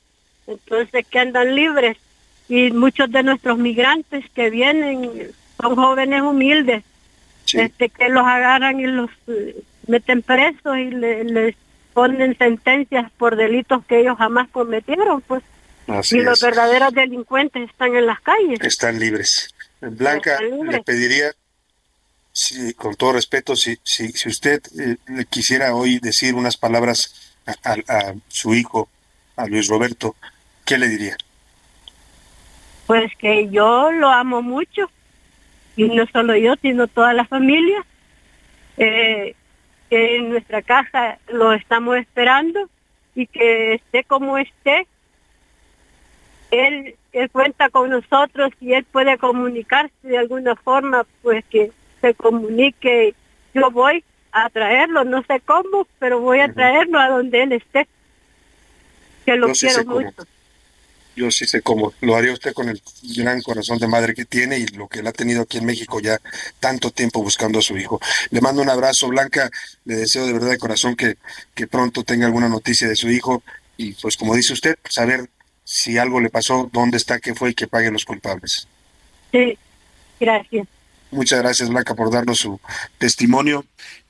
entonces 0.47 1.05
que 1.07 1.19
andan 1.19 1.55
libres 1.55 1.97
y 2.49 2.71
muchos 2.71 3.11
de 3.11 3.23
nuestros 3.23 3.57
migrantes 3.57 4.25
que 4.33 4.49
vienen 4.49 5.31
son 5.61 5.75
jóvenes 5.75 6.21
humildes, 6.21 6.83
este 7.53 7.89
que 7.89 8.09
los 8.09 8.25
agarran 8.25 8.79
y 8.79 8.87
los 8.87 9.09
eh, 9.27 9.55
meten 9.87 10.21
presos 10.21 10.77
y 10.77 10.89
le- 10.91 11.23
les 11.23 11.55
ponen 11.93 12.37
sentencias 12.37 13.09
por 13.17 13.35
delitos 13.35 13.85
que 13.85 13.99
ellos 13.99 14.17
jamás 14.17 14.47
cometieron, 14.49 15.21
pues 15.21 15.43
Así 15.87 16.17
y 16.17 16.21
los 16.21 16.41
verdaderos 16.41 16.93
delincuentes 16.93 17.69
están 17.69 17.95
en 17.95 18.05
las 18.07 18.19
calles. 18.21 18.59
Están 18.61 18.99
libres. 18.99 19.53
Blanca, 19.81 20.33
Están 20.33 20.49
libres. 20.51 20.71
le 20.73 20.83
pediría, 20.83 21.31
si, 22.31 22.73
con 22.73 22.95
todo 22.95 23.13
respeto, 23.13 23.55
si, 23.55 23.77
si, 23.83 24.11
si 24.13 24.29
usted 24.29 24.61
eh, 24.79 24.97
le 25.07 25.25
quisiera 25.25 25.75
hoy 25.75 25.99
decir 25.99 26.33
unas 26.35 26.57
palabras 26.57 27.35
a, 27.45 27.51
a- 27.71 27.97
a 28.09 28.13
su 28.27 28.55
hijo, 28.55 28.89
a 29.35 29.45
Luis 29.47 29.67
Roberto, 29.67 30.15
¿qué 30.65 30.77
le 30.77 30.87
diría? 30.87 31.17
Pues 32.87 33.11
que 33.17 33.49
yo 33.49 33.91
lo 33.91 34.09
amo 34.09 34.41
mucho 34.41 34.89
y 35.75 35.85
no 35.89 36.05
solo 36.07 36.35
yo, 36.35 36.55
sino 36.61 36.87
toda 36.87 37.13
la 37.13 37.25
familia. 37.25 37.85
Eh, 38.77 39.35
que 39.89 40.17
en 40.17 40.29
nuestra 40.29 40.61
casa 40.63 41.19
lo 41.27 41.53
estamos 41.53 41.97
esperando 41.97 42.69
y 43.13 43.27
que 43.27 43.75
esté 43.75 44.03
como 44.03 44.37
esté. 44.37 44.87
Él, 46.51 46.95
él 47.11 47.29
cuenta 47.31 47.69
con 47.69 47.89
nosotros 47.89 48.51
y 48.61 48.73
él 48.73 48.85
puede 48.85 49.17
comunicarse 49.17 49.93
de 50.03 50.17
alguna 50.17 50.55
forma, 50.55 51.05
pues 51.21 51.43
que 51.45 51.71
se 52.01 52.13
comunique. 52.13 53.15
Yo 53.53 53.71
voy 53.71 54.03
a 54.31 54.49
traerlo, 54.49 55.03
no 55.03 55.23
sé 55.23 55.41
cómo, 55.41 55.87
pero 55.99 56.19
voy 56.19 56.39
a 56.39 56.51
traerlo 56.53 56.99
a 56.99 57.09
donde 57.09 57.43
él 57.43 57.53
esté. 57.53 57.87
Que 59.25 59.35
lo 59.35 59.47
Yo 59.47 59.55
sí 59.55 59.67
quiero 59.67 59.85
cómo. 59.85 60.01
mucho. 60.01 60.23
Yo 61.15 61.31
sí 61.31 61.47
sé 61.47 61.61
cómo. 61.61 61.93
Lo 62.01 62.15
haría 62.15 62.33
usted 62.33 62.53
con 62.53 62.67
el 62.67 62.81
gran 63.15 63.41
corazón 63.41 63.77
de 63.79 63.87
madre 63.87 64.13
que 64.13 64.25
tiene 64.25 64.59
y 64.59 64.67
lo 64.67 64.89
que 64.89 64.99
él 64.99 65.07
ha 65.07 65.13
tenido 65.13 65.43
aquí 65.43 65.57
en 65.57 65.65
México 65.65 66.01
ya 66.01 66.19
tanto 66.59 66.91
tiempo 66.91 67.23
buscando 67.23 67.59
a 67.59 67.61
su 67.61 67.77
hijo. 67.77 68.01
Le 68.31 68.41
mando 68.41 68.61
un 68.61 68.69
abrazo, 68.69 69.07
Blanca. 69.07 69.49
Le 69.85 69.95
deseo 69.95 70.25
de 70.25 70.33
verdad 70.33 70.49
de 70.49 70.57
corazón 70.57 70.95
que, 70.97 71.15
que 71.53 71.67
pronto 71.67 72.03
tenga 72.03 72.25
alguna 72.25 72.49
noticia 72.49 72.89
de 72.89 72.97
su 72.97 73.09
hijo 73.09 73.41
y 73.77 73.93
pues 73.93 74.17
como 74.17 74.35
dice 74.35 74.53
usted, 74.53 74.75
saber 74.89 75.29
si 75.65 75.97
algo 75.97 76.21
le 76.21 76.29
pasó, 76.29 76.69
dónde 76.71 76.95
está, 76.95 77.19
qué 77.19 77.33
fue 77.33 77.49
y 77.49 77.53
que 77.55 77.67
paguen 77.67 77.91
los 77.91 78.05
culpables. 78.05 78.67
Sí, 79.31 79.57
gracias. 80.19 80.67
Muchas 81.11 81.39
gracias, 81.39 81.69
Blanca, 81.69 81.95
por 81.95 82.11
darnos 82.11 82.37
su 82.37 82.59
testimonio, 82.99 83.65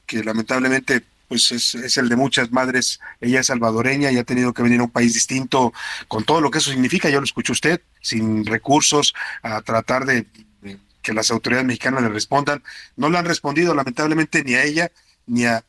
que 0.05 0.23
lamentablemente 0.23 1.01
pues 1.27 1.51
es, 1.51 1.73
es 1.73 1.97
el 1.97 2.09
de 2.09 2.17
muchas 2.17 2.51
madres. 2.51 2.99
Ella 3.21 3.39
es 3.39 3.47
salvadoreña 3.47 4.11
y 4.11 4.17
ha 4.17 4.23
tenido 4.23 4.53
que 4.53 4.61
venir 4.61 4.81
a 4.81 4.83
un 4.83 4.91
país 4.91 5.13
distinto 5.13 5.73
con 6.07 6.23
todo 6.23 6.41
lo 6.41 6.51
que 6.51 6.59
eso 6.59 6.69
significa. 6.69 7.09
Ya 7.09 7.17
lo 7.17 7.23
escuchó 7.23 7.53
usted, 7.53 7.81
sin 8.01 8.45
recursos, 8.45 9.15
a 9.41 9.61
tratar 9.61 10.05
de, 10.05 10.27
de 10.61 10.77
que 11.01 11.13
las 11.13 11.31
autoridades 11.31 11.65
mexicanas 11.65 12.03
le 12.03 12.09
respondan. 12.09 12.61
No 12.97 13.09
le 13.09 13.17
han 13.17 13.25
respondido, 13.25 13.73
lamentablemente, 13.73 14.43
ni 14.43 14.53
a 14.55 14.63
ella 14.63 14.91
ni 15.27 15.45
a 15.45 15.63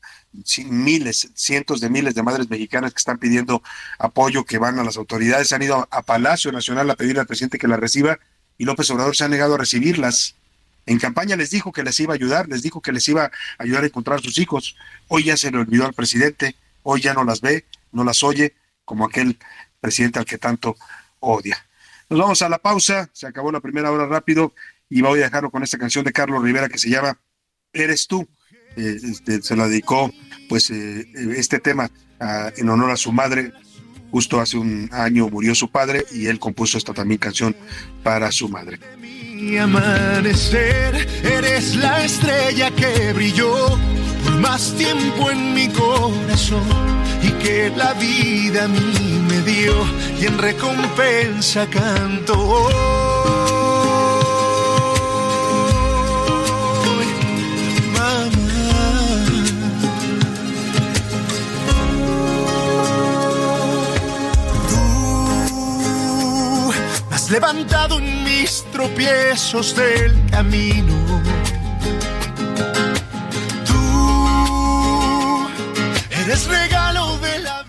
miles, 0.67 1.31
cientos 1.35 1.81
de 1.81 1.91
miles 1.91 2.15
de 2.15 2.23
madres 2.23 2.51
mexicanas 2.51 2.93
que 2.93 2.99
están 2.99 3.19
pidiendo 3.19 3.63
apoyo, 3.99 4.45
que 4.45 4.59
van 4.59 4.79
a 4.79 4.85
las 4.85 4.97
autoridades, 4.97 5.53
han 5.53 5.63
ido 5.63 5.89
a 5.91 6.03
Palacio 6.03 6.53
Nacional 6.53 6.91
a 6.91 6.97
pedirle 6.97 7.21
al 7.21 7.27
presidente 7.27 7.59
que 7.59 7.69
la 7.69 7.77
reciba 7.77 8.19
y 8.59 8.65
López 8.65 8.91
Obrador 8.91 9.17
se 9.17 9.25
ha 9.25 9.29
negado 9.29 9.55
a 9.55 9.59
recibirlas 9.59 10.35
En 10.87 10.99
campaña 10.99 11.35
les 11.35 11.51
dijo 11.51 11.73
que 11.73 11.83
les 11.83 11.99
iba 11.99 12.15
a 12.15 12.17
ayudar, 12.17 12.49
les 12.49 12.63
dijo 12.63 12.81
que 12.81 12.93
les 12.93 13.09
iba 13.09 13.25
a 13.25 13.31
ayudar 13.59 13.83
a 13.83 13.87
encontrar 13.87 14.21
a 14.21 14.23
sus 14.23 14.39
hijos. 14.39 14.77
Hoy 15.09 15.25
ya 15.25 15.37
se 15.37 15.51
le 15.51 15.59
olvidó 15.59 15.85
al 15.85 15.95
presidente, 15.95 16.55
hoy 16.85 17.01
ya 17.01 17.13
no 17.13 17.25
las 17.25 17.41
ve, 17.41 17.65
no 17.91 18.05
las 18.05 18.23
oye, 18.23 18.55
como 18.85 19.05
aquel 19.05 19.37
presidente 19.81 20.21
al 20.21 20.25
que 20.25 20.39
tanto 20.39 20.77
odia. 21.19 21.67
Nos 22.09 22.21
vamos 22.21 22.43
a 22.43 22.49
la 22.49 22.59
pausa, 22.59 23.11
se 23.13 23.27
acabó 23.27 23.51
la 23.51 23.61
primera 23.61 23.91
hora 23.91 24.07
rápido 24.07 24.55
y 24.89 25.03
voy 25.03 25.19
a 25.21 25.25
dejarlo 25.25 25.51
con 25.51 25.65
esta 25.65 25.77
canción 25.77 26.05
de 26.05 26.13
Carlos 26.13 26.43
Rivera 26.43 26.69
que 26.69 26.79
se 26.79 26.89
llama 26.89 27.19
Eres 27.73 28.07
tú. 28.07 28.29
Eh, 28.77 28.99
este, 29.03 29.43
se 29.43 29.57
la 29.57 29.69
dedicó 29.69 30.13
pues 30.49 30.71
eh, 30.71 31.07
este 31.37 31.59
tema 31.59 31.91
ah, 32.21 32.51
en 32.57 32.69
honor 32.69 32.91
a 32.91 32.97
su 32.97 33.13
madre. 33.13 33.53
Justo 34.11 34.41
hace 34.41 34.57
un 34.57 34.89
año 34.93 35.29
murió 35.29 35.55
su 35.55 35.71
padre 35.71 36.05
y 36.13 36.27
él 36.27 36.39
compuso 36.39 36.79
esta 36.79 36.95
también 36.95 37.19
canción 37.19 37.57
para 38.03 38.31
su 38.33 38.49
madre. 38.49 38.79
Mi 38.99 39.59
amanecer, 39.59 41.07
eres 41.23 41.77
la 41.77 42.05
estrella 42.05 42.71
que 42.71 43.13
brilló 43.13 43.79
por 44.25 44.37
más 44.41 44.75
tiempo 44.75 45.31
en 45.31 45.53
mi 45.53 45.69
corazón 45.69 46.65
y 47.23 47.31
que 47.43 47.71
la 47.77 47.93
vida 47.95 48.65
a 48.65 48.69
mí 48.69 49.21
me 49.29 49.43
dio 49.43 49.75
y 50.21 50.27
en 50.27 50.39
recompensa 50.39 51.67
canto. 51.69 53.06
Levantado 67.31 67.99
en 67.99 68.25
mis 68.25 68.65
tropiezos 68.73 69.75
del 69.75 70.15
camino. 70.31 71.23
Tú 73.67 75.49
eres 76.11 76.47
regalo 76.47 77.19
de 77.19 77.39
la 77.41 77.65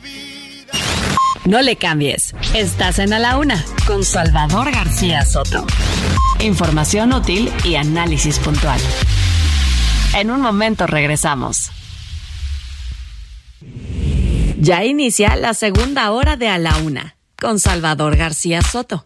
No 1.46 1.62
le 1.62 1.76
cambies. 1.76 2.36
Estás 2.54 3.00
en 3.00 3.14
A 3.14 3.20
la 3.20 3.38
Una 3.38 3.64
con 3.86 4.04
Salvador 4.04 4.72
García 4.72 5.26
Soto. 5.26 5.66
Información 6.40 7.14
útil 7.14 7.52
y 7.64 7.76
análisis 7.76 8.40
puntual. 8.40 8.80
En 10.16 10.30
un 10.30 10.42
momento 10.42 10.88
regresamos. 10.88 11.72
Ya 14.60 14.84
inicia 14.84 15.36
la 15.36 15.54
segunda 15.54 16.12
hora 16.12 16.36
de 16.36 16.50
A 16.50 16.58
la 16.58 16.76
Una 16.78 17.16
con 17.40 17.60
Salvador 17.60 18.18
García 18.18 18.62
Soto. 18.62 19.06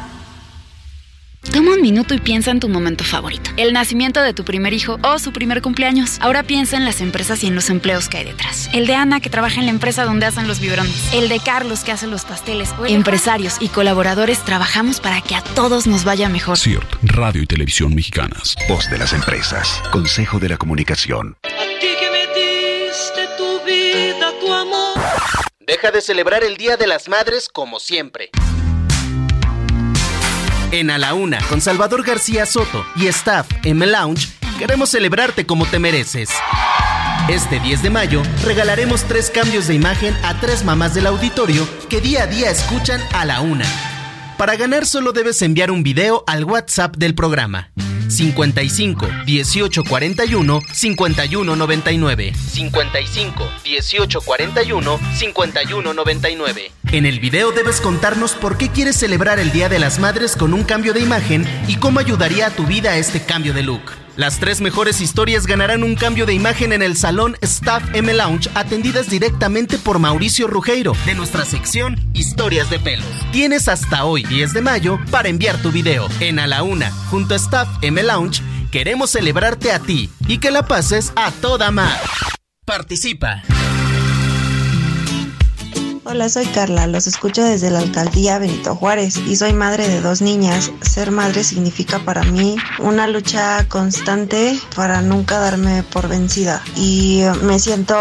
Toma 1.51 1.73
un 1.73 1.81
minuto 1.81 2.13
y 2.13 2.19
piensa 2.19 2.49
en 2.51 2.61
tu 2.61 2.69
momento 2.69 3.03
favorito. 3.03 3.51
El 3.57 3.73
nacimiento 3.73 4.21
de 4.21 4.33
tu 4.33 4.45
primer 4.45 4.71
hijo 4.71 4.97
o 5.03 5.19
su 5.19 5.33
primer 5.33 5.61
cumpleaños. 5.61 6.17
Ahora 6.21 6.43
piensa 6.43 6.77
en 6.77 6.85
las 6.85 7.01
empresas 7.01 7.43
y 7.43 7.47
en 7.47 7.55
los 7.55 7.69
empleos 7.69 8.07
que 8.07 8.17
hay 8.19 8.23
detrás. 8.23 8.69
El 8.71 8.87
de 8.87 8.95
Ana, 8.95 9.19
que 9.19 9.29
trabaja 9.29 9.59
en 9.59 9.65
la 9.65 9.71
empresa 9.71 10.05
donde 10.05 10.25
hacen 10.25 10.47
los 10.47 10.61
biberones. 10.61 11.13
El 11.13 11.27
de 11.27 11.41
Carlos, 11.41 11.83
que 11.83 11.91
hace 11.91 12.07
los 12.07 12.23
pasteles. 12.23 12.73
O 12.79 12.85
Empresarios 12.85 13.57
y 13.59 13.67
colaboradores 13.67 14.39
trabajamos 14.45 15.01
para 15.01 15.19
que 15.21 15.35
a 15.35 15.41
todos 15.41 15.87
nos 15.87 16.05
vaya 16.05 16.29
mejor. 16.29 16.57
CIRT, 16.57 16.85
Radio 17.03 17.41
y 17.41 17.47
Televisión 17.47 17.93
Mexicanas. 17.93 18.55
Voz 18.69 18.89
de 18.89 18.97
las 18.97 19.11
empresas. 19.11 19.81
Consejo 19.91 20.39
de 20.39 20.49
la 20.49 20.57
Comunicación. 20.57 21.35
ti 21.41 21.87
que 21.99 22.11
me 22.11 22.27
diste 22.33 23.27
tu 23.37 23.59
vida, 23.65 24.31
tu 24.39 24.53
amor. 24.53 24.97
Deja 25.59 25.91
de 25.91 25.99
celebrar 25.99 26.45
el 26.45 26.55
Día 26.55 26.77
de 26.77 26.87
las 26.87 27.09
Madres 27.09 27.49
como 27.49 27.81
siempre. 27.81 28.29
En 30.71 30.89
A 30.89 30.97
la 30.97 31.13
Una, 31.13 31.39
con 31.49 31.59
Salvador 31.59 32.01
García 32.03 32.45
Soto 32.45 32.85
y 32.95 33.07
staff 33.07 33.45
M 33.65 33.85
Lounge, 33.85 34.29
queremos 34.57 34.89
celebrarte 34.89 35.45
como 35.45 35.65
te 35.65 35.79
mereces. 35.79 36.29
Este 37.27 37.59
10 37.59 37.83
de 37.83 37.89
mayo 37.89 38.23
regalaremos 38.45 39.03
tres 39.03 39.29
cambios 39.29 39.67
de 39.67 39.75
imagen 39.75 40.15
a 40.23 40.39
tres 40.39 40.63
mamás 40.63 40.93
del 40.93 41.07
auditorio 41.07 41.67
que 41.89 41.99
día 41.99 42.23
a 42.23 42.27
día 42.27 42.49
escuchan 42.49 43.01
A 43.11 43.25
la 43.25 43.41
Una. 43.41 43.65
Para 44.37 44.55
ganar 44.55 44.85
solo 44.85 45.11
debes 45.11 45.41
enviar 45.41 45.71
un 45.71 45.83
video 45.83 46.23
al 46.25 46.45
WhatsApp 46.45 46.95
del 46.95 47.15
programa. 47.15 47.71
55 48.11 49.07
18 49.25 49.83
41 49.83 50.61
51 50.71 51.55
99 51.55 52.33
55 52.35 53.49
18 53.63 54.21
41 54.21 54.99
51 55.15 55.93
99 55.93 56.71
En 56.91 57.05
el 57.05 57.19
video 57.19 57.51
debes 57.51 57.81
contarnos 57.81 58.33
por 58.33 58.57
qué 58.57 58.69
quieres 58.69 58.97
celebrar 58.97 59.39
el 59.39 59.51
Día 59.51 59.69
de 59.69 59.79
las 59.79 59.99
Madres 59.99 60.35
con 60.35 60.53
un 60.53 60.63
cambio 60.63 60.93
de 60.93 60.99
imagen 60.99 61.47
y 61.67 61.77
cómo 61.77 61.99
ayudaría 61.99 62.47
a 62.47 62.51
tu 62.51 62.65
vida 62.65 62.97
este 62.97 63.21
cambio 63.23 63.53
de 63.53 63.63
look. 63.63 64.00
Las 64.17 64.39
tres 64.39 64.59
mejores 64.59 64.99
historias 64.99 65.47
ganarán 65.47 65.83
un 65.83 65.95
cambio 65.95 66.25
de 66.25 66.33
imagen 66.33 66.73
en 66.73 66.81
el 66.81 66.97
salón 66.97 67.37
Staff 67.41 67.83
M 67.93 68.13
Lounge 68.13 68.49
atendidas 68.55 69.09
directamente 69.09 69.77
por 69.77 69.99
Mauricio 69.99 70.47
Rugeiro 70.47 70.93
de 71.05 71.15
nuestra 71.15 71.45
sección 71.45 71.97
Historias 72.13 72.69
de 72.69 72.79
pelos. 72.79 73.05
Tienes 73.31 73.69
hasta 73.69 74.03
hoy 74.03 74.23
10 74.23 74.53
de 74.53 74.61
mayo 74.61 74.99
para 75.11 75.29
enviar 75.29 75.61
tu 75.61 75.71
video 75.71 76.09
en 76.19 76.39
A 76.39 76.47
la 76.47 76.61
Una 76.63 76.91
junto 77.09 77.35
a 77.35 77.37
Staff 77.37 77.69
M 77.81 78.03
Lounge. 78.03 78.41
Queremos 78.69 79.11
celebrarte 79.11 79.71
a 79.71 79.79
ti 79.79 80.09
y 80.27 80.39
que 80.39 80.51
la 80.51 80.67
pases 80.67 81.13
a 81.15 81.31
toda 81.31 81.71
mar. 81.71 81.97
Participa. 82.65 83.43
Hola, 86.03 86.29
soy 86.29 86.47
Carla, 86.47 86.87
los 86.87 87.05
escucho 87.05 87.43
desde 87.43 87.69
la 87.69 87.77
alcaldía 87.77 88.39
Benito 88.39 88.75
Juárez 88.75 89.17
y 89.17 89.35
soy 89.35 89.53
madre 89.53 89.87
de 89.87 90.01
dos 90.01 90.23
niñas. 90.23 90.71
Ser 90.81 91.11
madre 91.11 91.43
significa 91.43 91.99
para 91.99 92.23
mí 92.23 92.55
una 92.79 93.05
lucha 93.05 93.67
constante 93.67 94.59
para 94.75 95.03
nunca 95.03 95.37
darme 95.37 95.83
por 95.83 96.07
vencida 96.07 96.63
y 96.75 97.21
eh, 97.21 97.31
me 97.43 97.59
siento 97.59 97.95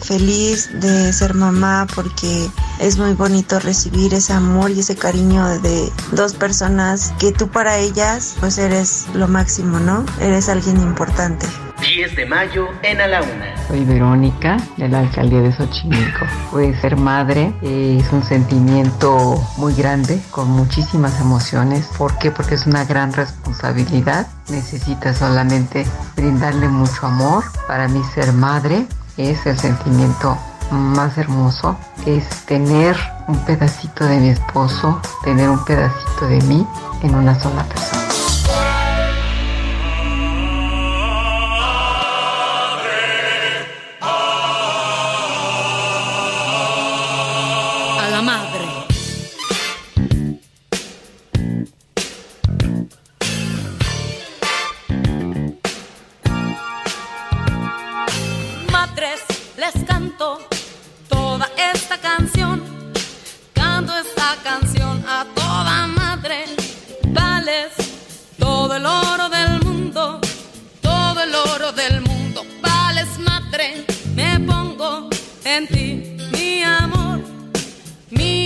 feliz 0.00 0.70
de 0.74 1.12
ser 1.12 1.34
mamá 1.34 1.88
porque 1.92 2.48
es 2.78 2.98
muy 2.98 3.14
bonito 3.14 3.58
recibir 3.58 4.14
ese 4.14 4.32
amor 4.32 4.70
y 4.70 4.80
ese 4.80 4.94
cariño 4.94 5.60
de 5.60 5.90
dos 6.12 6.34
personas 6.34 7.12
que 7.18 7.32
tú 7.32 7.48
para 7.48 7.78
ellas 7.78 8.36
pues 8.38 8.58
eres 8.58 9.06
lo 9.12 9.26
máximo, 9.26 9.80
¿no? 9.80 10.06
Eres 10.20 10.48
alguien 10.48 10.80
importante. 10.80 11.48
10 11.80 12.14
de 12.14 12.26
mayo 12.26 12.68
en 12.82 13.00
A 13.00 13.06
la 13.06 13.22
Una. 13.22 13.56
Soy 13.66 13.84
Verónica 13.84 14.58
de 14.76 14.88
la 14.88 15.00
alcaldía 15.00 15.40
de 15.40 15.52
Xochimilco. 15.52 16.26
Pues 16.50 16.78
ser 16.80 16.96
madre 16.96 17.54
es 17.62 18.12
un 18.12 18.22
sentimiento 18.22 19.42
muy 19.56 19.74
grande, 19.74 20.20
con 20.30 20.50
muchísimas 20.50 21.18
emociones. 21.20 21.88
¿Por 21.96 22.18
qué? 22.18 22.30
Porque 22.30 22.56
es 22.56 22.66
una 22.66 22.84
gran 22.84 23.12
responsabilidad. 23.12 24.26
Necesitas 24.50 25.18
solamente 25.18 25.86
brindarle 26.16 26.68
mucho 26.68 27.06
amor. 27.06 27.44
Para 27.66 27.88
mí 27.88 28.02
ser 28.14 28.32
madre 28.32 28.86
es 29.16 29.46
el 29.46 29.58
sentimiento 29.58 30.36
más 30.70 31.16
hermoso. 31.16 31.78
Es 32.04 32.28
tener 32.44 32.96
un 33.26 33.38
pedacito 33.44 34.04
de 34.04 34.18
mi 34.18 34.28
esposo, 34.28 35.00
tener 35.24 35.48
un 35.48 35.64
pedacito 35.64 36.26
de 36.26 36.40
mí 36.42 36.66
en 37.02 37.14
una 37.14 37.38
sola 37.38 37.64
persona. 37.64 38.09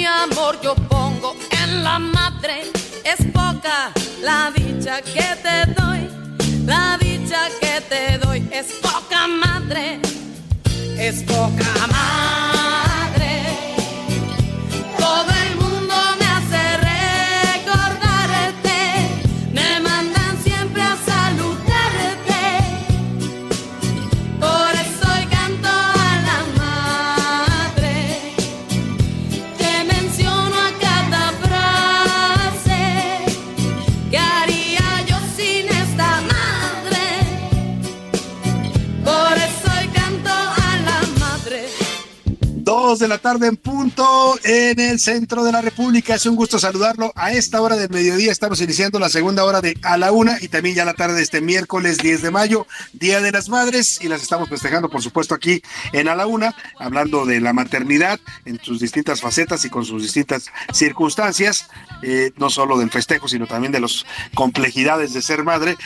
Mi 0.04 0.10
amor 0.10 0.60
yo 0.60 0.74
pongo 0.74 1.34
en 1.62 1.82
la 1.82 1.98
madre. 1.98 2.70
Es 3.04 3.24
poca 3.32 3.90
la 4.20 4.52
dicha 4.54 5.00
que 5.00 5.24
te 5.42 5.72
doy. 5.80 6.10
La 6.66 6.98
dicha 7.00 7.48
que 7.58 7.80
te 7.88 8.18
doy 8.18 8.46
es 8.52 8.66
poca 8.82 9.26
madre. 9.26 10.00
Es 10.98 11.22
poca 11.22 11.86
madre. 11.90 12.53
de 42.98 43.08
la 43.08 43.18
tarde 43.18 43.48
en 43.48 43.56
punto 43.56 44.38
en 44.44 44.78
el 44.78 45.00
centro 45.00 45.42
de 45.42 45.50
la 45.50 45.60
República. 45.60 46.14
Es 46.14 46.26
un 46.26 46.36
gusto 46.36 46.58
saludarlo. 46.58 47.12
A 47.16 47.32
esta 47.32 47.60
hora 47.60 47.76
del 47.76 47.90
mediodía 47.90 48.30
estamos 48.30 48.60
iniciando 48.60 48.98
la 48.98 49.08
segunda 49.08 49.44
hora 49.44 49.60
de 49.60 49.76
A 49.82 49.96
la 49.96 50.12
Una 50.12 50.38
y 50.40 50.48
también 50.48 50.76
ya 50.76 50.84
la 50.84 50.94
tarde 50.94 51.16
de 51.16 51.22
este 51.22 51.40
miércoles 51.40 51.98
10 51.98 52.22
de 52.22 52.30
mayo, 52.30 52.66
Día 52.92 53.20
de 53.20 53.32
las 53.32 53.48
Madres, 53.48 53.98
y 54.02 54.08
las 54.08 54.22
estamos 54.22 54.48
festejando, 54.48 54.88
por 54.88 55.02
supuesto, 55.02 55.34
aquí 55.34 55.62
en 55.92 56.08
A 56.08 56.14
la 56.14 56.26
Una, 56.26 56.54
hablando 56.78 57.26
de 57.26 57.40
la 57.40 57.52
maternidad 57.52 58.20
en 58.44 58.60
sus 58.62 58.80
distintas 58.80 59.20
facetas 59.20 59.64
y 59.64 59.70
con 59.70 59.84
sus 59.84 60.02
distintas 60.02 60.46
circunstancias, 60.72 61.68
eh, 62.02 62.32
no 62.36 62.50
solo 62.50 62.78
del 62.78 62.90
festejo, 62.90 63.28
sino 63.28 63.46
también 63.46 63.72
de 63.72 63.80
las 63.80 64.04
complejidades 64.34 65.14
de 65.14 65.22
ser 65.22 65.42
madre. 65.42 65.76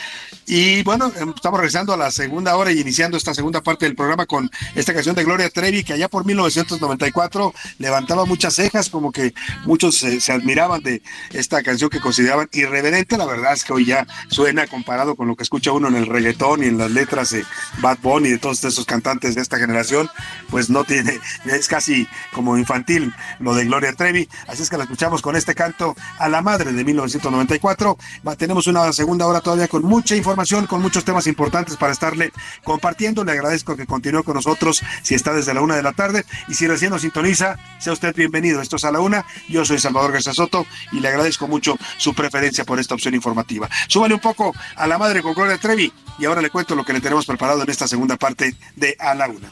Y 0.45 0.83
bueno, 0.83 1.11
estamos 1.35 1.59
regresando 1.59 1.93
a 1.93 1.97
la 1.97 2.11
segunda 2.11 2.55
hora 2.55 2.71
y 2.71 2.79
iniciando 2.79 3.17
esta 3.17 3.33
segunda 3.33 3.61
parte 3.61 3.85
del 3.85 3.95
programa 3.95 4.25
con 4.25 4.49
esta 4.75 4.93
canción 4.93 5.15
de 5.15 5.23
Gloria 5.23 5.49
Trevi, 5.49 5.83
que 5.83 5.93
allá 5.93 6.07
por 6.07 6.25
1990 6.25 6.98
1994 7.09 7.53
levantaba 7.79 8.25
muchas 8.25 8.55
cejas, 8.55 8.89
como 8.89 9.11
que 9.11 9.33
muchos 9.65 9.97
se, 9.97 10.19
admiraban 10.31 10.81
de 10.83 11.01
esta 11.31 11.63
canción 11.63 11.89
que 11.89 11.99
consideraban 11.99 12.49
irreverente. 12.51 13.17
La 13.17 13.25
verdad 13.25 13.53
es 13.53 13.63
que 13.63 13.73
hoy 13.73 13.85
ya 13.85 14.05
suena 14.27 14.67
comparado 14.67 15.15
con 15.15 15.27
lo 15.27 15.35
que 15.35 15.43
escucha 15.43 15.71
uno 15.71 15.87
en 15.87 15.95
el 15.95 16.05
reggaetón 16.05 16.63
y 16.63 16.67
en 16.67 16.77
las 16.77 16.91
letras 16.91 17.31
de 17.31 17.45
Bad 17.79 17.99
Bunny 18.01 18.27
y 18.29 18.31
de 18.31 18.37
todos 18.37 18.63
esos 18.63 18.85
cantantes 18.85 19.35
de 19.35 19.41
esta 19.41 19.57
generación, 19.57 20.09
pues 20.49 20.69
no 20.69 20.83
tiene, 20.83 21.19
es 21.45 21.67
casi 21.67 22.07
como 22.33 22.57
infantil 22.57 23.13
lo 23.39 23.55
de 23.55 23.65
Gloria 23.65 23.93
Trevi. 23.93 24.27
Así 24.47 24.63
es 24.63 24.69
que 24.69 24.77
la 24.77 24.83
escuchamos 24.83 25.21
con 25.21 25.35
este 25.35 25.55
canto 25.55 25.95
a 26.19 26.27
la 26.29 26.41
madre 26.41 26.73
de 26.73 26.83
1994. 26.83 27.97
Va- 28.27 28.35
tenemos 28.35 28.67
una 28.67 28.91
segunda 28.93 29.25
hora 29.27 29.41
todavía 29.41 29.67
con 29.67 29.83
mucha 29.83 30.15
información, 30.15 30.67
con 30.67 30.81
muchos 30.81 31.03
temas 31.05 31.27
importantes 31.27 31.77
para 31.77 31.93
estarle 31.93 32.31
compartiendo. 32.63 33.23
Le 33.23 33.31
agradezco 33.31 33.75
que 33.75 33.85
continúe 33.85 34.23
con 34.23 34.35
nosotros 34.35 34.81
si 35.01 35.15
está 35.15 35.33
desde 35.33 35.53
la 35.53 35.61
una 35.61 35.75
de 35.75 35.83
la 35.83 35.93
tarde 35.93 36.25
y 36.47 36.53
si 36.53 36.67
recién 36.79 36.93
nos 36.93 37.01
sintoniza, 37.01 37.57
sea 37.77 37.91
usted 37.91 38.15
bienvenido. 38.15 38.61
Esto 38.61 38.77
es 38.77 38.85
a 38.85 38.91
la 38.93 39.01
una. 39.01 39.25
Yo 39.49 39.65
soy 39.65 39.79
Salvador 39.79 40.13
García 40.13 40.33
Soto 40.33 40.65
y 40.93 41.01
le 41.01 41.09
agradezco 41.09 41.45
mucho 41.45 41.77
su 41.97 42.13
preferencia 42.13 42.63
por 42.63 42.79
esta 42.79 42.93
opción 42.93 43.13
informativa. 43.13 43.69
Súbale 43.89 44.13
un 44.13 44.21
poco 44.21 44.55
a 44.77 44.87
la 44.87 44.97
madre 44.97 45.21
con 45.21 45.33
Gloria 45.33 45.57
Trevi 45.57 45.91
y 46.17 46.23
ahora 46.23 46.41
le 46.41 46.49
cuento 46.49 46.75
lo 46.75 46.85
que 46.85 46.93
le 46.93 47.01
tenemos 47.01 47.25
preparado 47.25 47.63
en 47.63 47.69
esta 47.69 47.85
segunda 47.85 48.15
parte 48.15 48.55
de 48.77 48.95
A 48.97 49.13
la 49.13 49.27
una. 49.27 49.51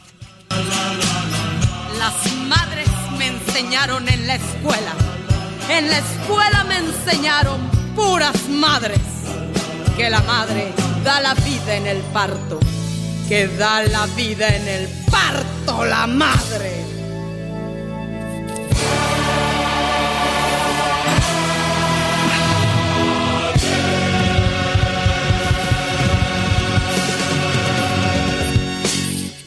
Las 1.98 2.32
madres 2.46 2.88
me 3.18 3.26
enseñaron 3.26 4.08
en 4.08 4.26
la 4.26 4.36
escuela. 4.36 4.94
En 5.68 5.90
la 5.90 5.98
escuela 5.98 6.64
me 6.64 6.78
enseñaron 6.78 7.60
puras 7.94 8.48
madres. 8.48 9.00
Que 9.98 10.08
la 10.08 10.22
madre 10.22 10.72
da 11.04 11.20
la 11.20 11.34
vida 11.34 11.76
en 11.76 11.88
el 11.88 12.00
parto. 12.04 12.58
Que 13.28 13.48
da 13.48 13.82
la 13.82 14.06
vida 14.06 14.48
en 14.48 14.66
el 14.66 14.88
parto 15.10 15.84
la 15.84 16.06
madre. 16.06 16.97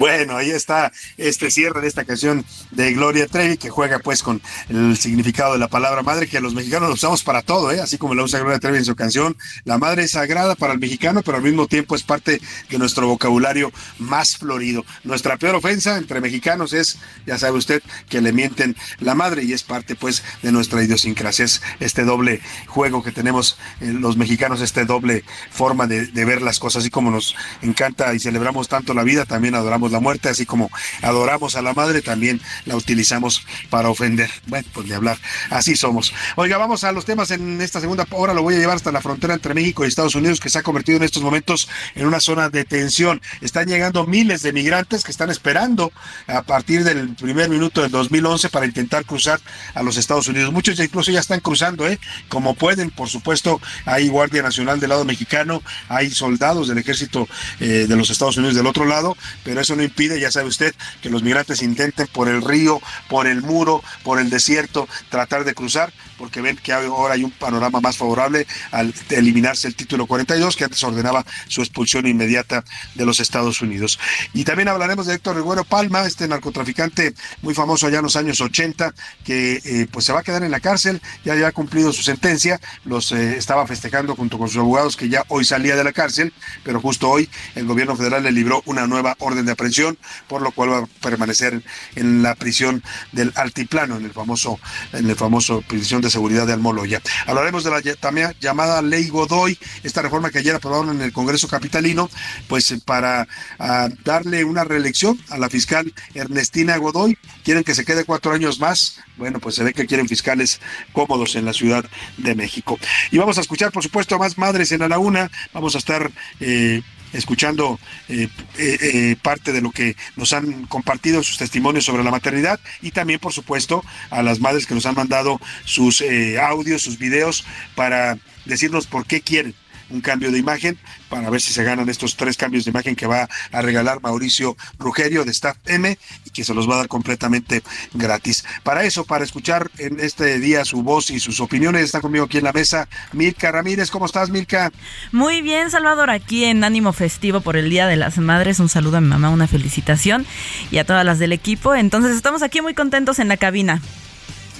Bueno, 0.01 0.35
ahí 0.35 0.49
está 0.49 0.91
este 1.17 1.51
cierre 1.51 1.79
de 1.79 1.87
esta 1.87 2.05
canción 2.05 2.43
de 2.71 2.91
Gloria 2.91 3.27
Trevi 3.27 3.57
que 3.57 3.69
juega 3.69 3.99
pues 3.99 4.23
con 4.23 4.41
el 4.67 4.97
significado 4.97 5.53
de 5.53 5.59
la 5.59 5.67
palabra 5.67 6.01
madre 6.01 6.25
que 6.25 6.41
los 6.41 6.55
mexicanos 6.55 6.89
lo 6.89 6.95
usamos 6.95 7.21
para 7.21 7.43
todo, 7.43 7.71
¿eh? 7.71 7.79
así 7.79 7.99
como 7.99 8.15
la 8.15 8.23
usa 8.23 8.39
Gloria 8.39 8.57
Trevi 8.57 8.79
en 8.79 8.85
su 8.85 8.95
canción. 8.95 9.37
La 9.63 9.77
madre 9.77 10.05
es 10.05 10.13
sagrada 10.13 10.55
para 10.55 10.73
el 10.73 10.79
mexicano, 10.79 11.21
pero 11.21 11.37
al 11.37 11.43
mismo 11.43 11.67
tiempo 11.67 11.95
es 11.95 12.01
parte 12.01 12.41
de 12.71 12.77
nuestro 12.79 13.05
vocabulario 13.05 13.71
más 13.99 14.37
florido. 14.37 14.83
Nuestra 15.03 15.37
peor 15.37 15.53
ofensa 15.53 15.99
entre 15.99 16.19
mexicanos 16.19 16.73
es, 16.73 16.97
ya 17.27 17.37
sabe 17.37 17.59
usted, 17.59 17.83
que 18.09 18.21
le 18.21 18.33
mienten 18.33 18.75
la 19.01 19.13
madre 19.13 19.43
y 19.43 19.53
es 19.53 19.61
parte 19.61 19.93
pues 19.93 20.23
de 20.41 20.51
nuestra 20.51 20.83
idiosincrasia. 20.83 21.45
Es 21.45 21.61
este 21.79 22.05
doble 22.05 22.41
juego 22.65 23.03
que 23.03 23.11
tenemos 23.11 23.59
eh, 23.81 23.93
los 23.93 24.17
mexicanos, 24.17 24.61
este 24.61 24.83
doble 24.85 25.23
forma 25.51 25.85
de, 25.85 26.07
de 26.07 26.25
ver 26.25 26.41
las 26.41 26.57
cosas, 26.57 26.81
así 26.81 26.89
como 26.89 27.11
nos 27.11 27.35
encanta 27.61 28.11
y 28.15 28.19
celebramos 28.19 28.67
tanto 28.67 28.95
la 28.95 29.03
vida, 29.03 29.25
también 29.25 29.53
adoramos 29.53 29.90
la 29.91 29.99
muerte, 29.99 30.29
así 30.29 30.45
como 30.45 30.69
adoramos 31.01 31.55
a 31.55 31.61
la 31.61 31.73
madre, 31.73 32.01
también 32.01 32.41
la 32.65 32.75
utilizamos 32.75 33.45
para 33.69 33.89
ofender. 33.89 34.29
Bueno, 34.47 34.67
pues 34.73 34.87
de 34.87 34.95
hablar, 34.95 35.17
así 35.49 35.75
somos. 35.75 36.13
Oiga, 36.35 36.57
vamos 36.57 36.83
a 36.83 36.91
los 36.91 37.05
temas 37.05 37.31
en 37.31 37.61
esta 37.61 37.79
segunda 37.81 38.05
hora, 38.11 38.33
lo 38.33 38.43
voy 38.43 38.55
a 38.55 38.59
llevar 38.59 38.75
hasta 38.75 38.91
la 38.91 39.01
frontera 39.01 39.33
entre 39.33 39.53
México 39.53 39.83
y 39.83 39.87
Estados 39.87 40.15
Unidos, 40.15 40.39
que 40.39 40.49
se 40.49 40.59
ha 40.59 40.63
convertido 40.63 40.97
en 40.97 41.03
estos 41.03 41.23
momentos 41.23 41.69
en 41.95 42.07
una 42.07 42.19
zona 42.19 42.49
de 42.49 42.65
tensión. 42.65 43.21
Están 43.41 43.67
llegando 43.67 44.05
miles 44.05 44.41
de 44.41 44.53
migrantes 44.53 45.03
que 45.03 45.11
están 45.11 45.29
esperando 45.29 45.91
a 46.27 46.41
partir 46.41 46.83
del 46.83 47.15
primer 47.15 47.49
minuto 47.49 47.81
del 47.81 47.91
2011 47.91 48.49
para 48.49 48.65
intentar 48.65 49.05
cruzar 49.05 49.39
a 49.73 49.83
los 49.83 49.97
Estados 49.97 50.27
Unidos. 50.27 50.51
Muchos 50.51 50.77
ya 50.77 50.83
incluso 50.83 51.11
ya 51.11 51.19
están 51.19 51.39
cruzando, 51.39 51.87
¿eh? 51.87 51.99
Como 52.29 52.55
pueden, 52.55 52.89
por 52.89 53.09
supuesto, 53.09 53.61
hay 53.85 54.07
Guardia 54.07 54.41
Nacional 54.41 54.79
del 54.79 54.89
lado 54.89 55.05
mexicano, 55.05 55.61
hay 55.89 56.09
soldados 56.11 56.67
del 56.67 56.77
ejército 56.77 57.27
eh, 57.59 57.85
de 57.87 57.95
los 57.95 58.09
Estados 58.09 58.37
Unidos 58.37 58.55
del 58.55 58.67
otro 58.67 58.85
lado, 58.85 59.17
pero 59.43 59.61
eso 59.61 59.75
no 59.75 59.80
impide, 59.83 60.19
ya 60.19 60.31
sabe 60.31 60.47
usted, 60.47 60.73
que 61.01 61.09
los 61.09 61.23
migrantes 61.23 61.61
intenten 61.61 62.07
por 62.07 62.27
el 62.27 62.41
río, 62.41 62.81
por 63.09 63.27
el 63.27 63.41
muro, 63.41 63.83
por 64.03 64.19
el 64.19 64.29
desierto, 64.29 64.87
tratar 65.09 65.43
de 65.43 65.53
cruzar, 65.53 65.91
porque 66.21 66.39
ven 66.39 66.55
que 66.55 66.71
ahora 66.71 67.15
hay 67.15 67.23
un 67.23 67.31
panorama 67.31 67.81
más 67.81 67.97
favorable 67.97 68.45
al 68.69 68.93
eliminarse 69.09 69.67
el 69.67 69.73
título 69.73 70.05
42, 70.05 70.55
que 70.55 70.65
antes 70.65 70.83
ordenaba 70.83 71.25
su 71.47 71.61
expulsión 71.61 72.05
inmediata 72.05 72.63
de 72.93 73.05
los 73.07 73.19
Estados 73.19 73.59
Unidos. 73.63 73.99
Y 74.31 74.43
también 74.43 74.67
hablaremos 74.67 75.07
de 75.07 75.15
Héctor 75.15 75.37
Riguero 75.37 75.63
Palma, 75.63 76.05
este 76.05 76.27
narcotraficante 76.27 77.15
muy 77.41 77.55
famoso 77.55 77.87
allá 77.87 77.97
en 77.97 78.03
los 78.03 78.15
años 78.15 78.39
80, 78.39 78.93
que 79.25 79.61
eh, 79.65 79.87
pues 79.91 80.05
se 80.05 80.13
va 80.13 80.19
a 80.19 80.23
quedar 80.23 80.43
en 80.43 80.51
la 80.51 80.59
cárcel, 80.59 81.01
ya 81.25 81.35
ya 81.35 81.47
ha 81.47 81.51
cumplido 81.51 81.91
su 81.91 82.03
sentencia, 82.03 82.61
los 82.85 83.11
eh, 83.13 83.35
estaba 83.35 83.65
festejando 83.65 84.15
junto 84.15 84.37
con 84.37 84.47
sus 84.47 84.57
abogados 84.57 84.95
que 84.95 85.09
ya 85.09 85.25
hoy 85.29 85.43
salía 85.43 85.75
de 85.75 85.83
la 85.83 85.91
cárcel, 85.91 86.33
pero 86.63 86.79
justo 86.79 87.09
hoy 87.09 87.31
el 87.55 87.65
gobierno 87.65 87.95
federal 87.95 88.21
le 88.21 88.31
libró 88.31 88.61
una 88.67 88.85
nueva 88.85 89.15
orden 89.17 89.47
de 89.47 89.53
aprehensión, 89.53 89.97
por 90.27 90.43
lo 90.43 90.51
cual 90.51 90.71
va 90.71 90.77
a 90.77 90.87
permanecer 91.01 91.63
en 91.95 92.21
la 92.21 92.35
prisión 92.35 92.83
del 93.11 93.33
altiplano, 93.35 93.97
en 93.97 94.05
el 94.05 94.11
famoso, 94.11 94.59
en 94.93 95.09
el 95.09 95.15
famoso 95.15 95.61
prisión 95.61 96.01
de 96.01 96.10
seguridad 96.11 96.45
de 96.45 96.53
Almoloya. 96.53 97.01
Hablaremos 97.25 97.63
de 97.63 97.71
la 97.71 97.81
también 97.95 98.35
llamada 98.39 98.81
Ley 98.81 99.09
Godoy, 99.09 99.57
esta 99.83 100.01
reforma 100.01 100.29
que 100.29 100.39
ayer 100.39 100.55
aprobaron 100.55 100.89
en 100.95 101.01
el 101.01 101.11
Congreso 101.11 101.47
Capitalino, 101.47 102.09
pues 102.47 102.71
eh, 102.71 102.79
para 102.83 103.27
ah, 103.59 103.89
darle 104.03 104.43
una 104.43 104.63
reelección 104.63 105.19
a 105.29 105.37
la 105.37 105.49
fiscal 105.49 105.93
Ernestina 106.13 106.77
Godoy. 106.77 107.17
Quieren 107.43 107.63
que 107.63 107.75
se 107.75 107.85
quede 107.85 108.05
cuatro 108.05 108.31
años 108.31 108.59
más. 108.59 108.99
Bueno, 109.17 109.39
pues 109.39 109.55
se 109.55 109.63
ve 109.63 109.73
que 109.73 109.85
quieren 109.85 110.07
fiscales 110.07 110.59
cómodos 110.93 111.35
en 111.35 111.45
la 111.45 111.53
Ciudad 111.53 111.85
de 112.17 112.35
México. 112.35 112.79
Y 113.11 113.17
vamos 113.17 113.37
a 113.37 113.41
escuchar, 113.41 113.71
por 113.71 113.83
supuesto, 113.83 114.15
a 114.15 114.19
más 114.19 114.37
madres 114.37 114.71
en 114.71 114.87
la 114.87 114.99
una. 114.99 115.31
Vamos 115.53 115.75
a 115.75 115.77
estar 115.77 116.11
eh, 116.39 116.81
escuchando 117.13 117.79
eh, 118.09 118.27
eh, 118.57 118.77
eh, 118.81 119.15
parte 119.21 119.51
de 119.51 119.61
lo 119.61 119.71
que 119.71 119.95
nos 120.15 120.33
han 120.33 120.65
compartido 120.65 121.23
sus 121.23 121.37
testimonios 121.37 121.85
sobre 121.85 122.03
la 122.03 122.11
maternidad 122.11 122.59
y 122.81 122.91
también, 122.91 123.19
por 123.19 123.33
supuesto, 123.33 123.83
a 124.09 124.23
las 124.23 124.39
madres 124.39 124.65
que 124.65 124.75
nos 124.75 124.85
han 124.85 124.95
mandado 124.95 125.39
sus 125.65 126.01
eh, 126.01 126.39
audios, 126.39 126.81
sus 126.81 126.97
videos 126.97 127.45
para 127.75 128.17
decirnos 128.45 128.87
por 128.87 129.05
qué 129.05 129.21
quieren 129.21 129.53
un 129.91 130.01
cambio 130.01 130.31
de 130.31 130.39
imagen 130.39 130.77
para 131.09 131.29
ver 131.29 131.41
si 131.41 131.53
se 131.53 131.63
ganan 131.63 131.89
estos 131.89 132.15
tres 132.15 132.37
cambios 132.37 132.65
de 132.65 132.71
imagen 132.71 132.95
que 132.95 133.07
va 133.07 133.29
a 133.51 133.61
regalar 133.61 134.01
Mauricio 134.01 134.57
Rugerio 134.79 135.25
de 135.25 135.31
Staff 135.31 135.57
M 135.65 135.97
y 136.25 136.29
que 136.29 136.43
se 136.43 136.53
los 136.53 136.69
va 136.69 136.75
a 136.75 136.77
dar 136.77 136.87
completamente 136.87 137.61
gratis. 137.93 138.45
Para 138.63 138.83
eso, 138.83 139.05
para 139.05 139.23
escuchar 139.23 139.69
en 139.77 139.99
este 139.99 140.39
día 140.39 140.65
su 140.65 140.83
voz 140.83 141.09
y 141.09 141.19
sus 141.19 141.39
opiniones, 141.39 141.83
está 141.83 142.01
conmigo 142.01 142.25
aquí 142.25 142.37
en 142.37 142.45
la 142.45 142.53
mesa 142.53 142.87
Milka 143.11 143.51
Ramírez. 143.51 143.91
¿Cómo 143.91 144.05
estás, 144.05 144.29
Milka? 144.29 144.71
Muy 145.11 145.41
bien, 145.41 145.69
Salvador, 145.71 146.09
aquí 146.09 146.45
en 146.45 146.63
ánimo 146.63 146.93
festivo 146.93 147.41
por 147.41 147.57
el 147.57 147.69
Día 147.69 147.87
de 147.87 147.97
las 147.97 148.17
Madres. 148.17 148.59
Un 148.59 148.69
saludo 148.69 148.97
a 148.97 149.01
mi 149.01 149.07
mamá, 149.07 149.29
una 149.29 149.47
felicitación 149.47 150.25
y 150.71 150.77
a 150.77 150.85
todas 150.85 151.05
las 151.05 151.19
del 151.19 151.33
equipo. 151.33 151.75
Entonces, 151.75 152.15
estamos 152.15 152.41
aquí 152.41 152.61
muy 152.61 152.73
contentos 152.73 153.19
en 153.19 153.27
la 153.27 153.37
cabina. 153.37 153.81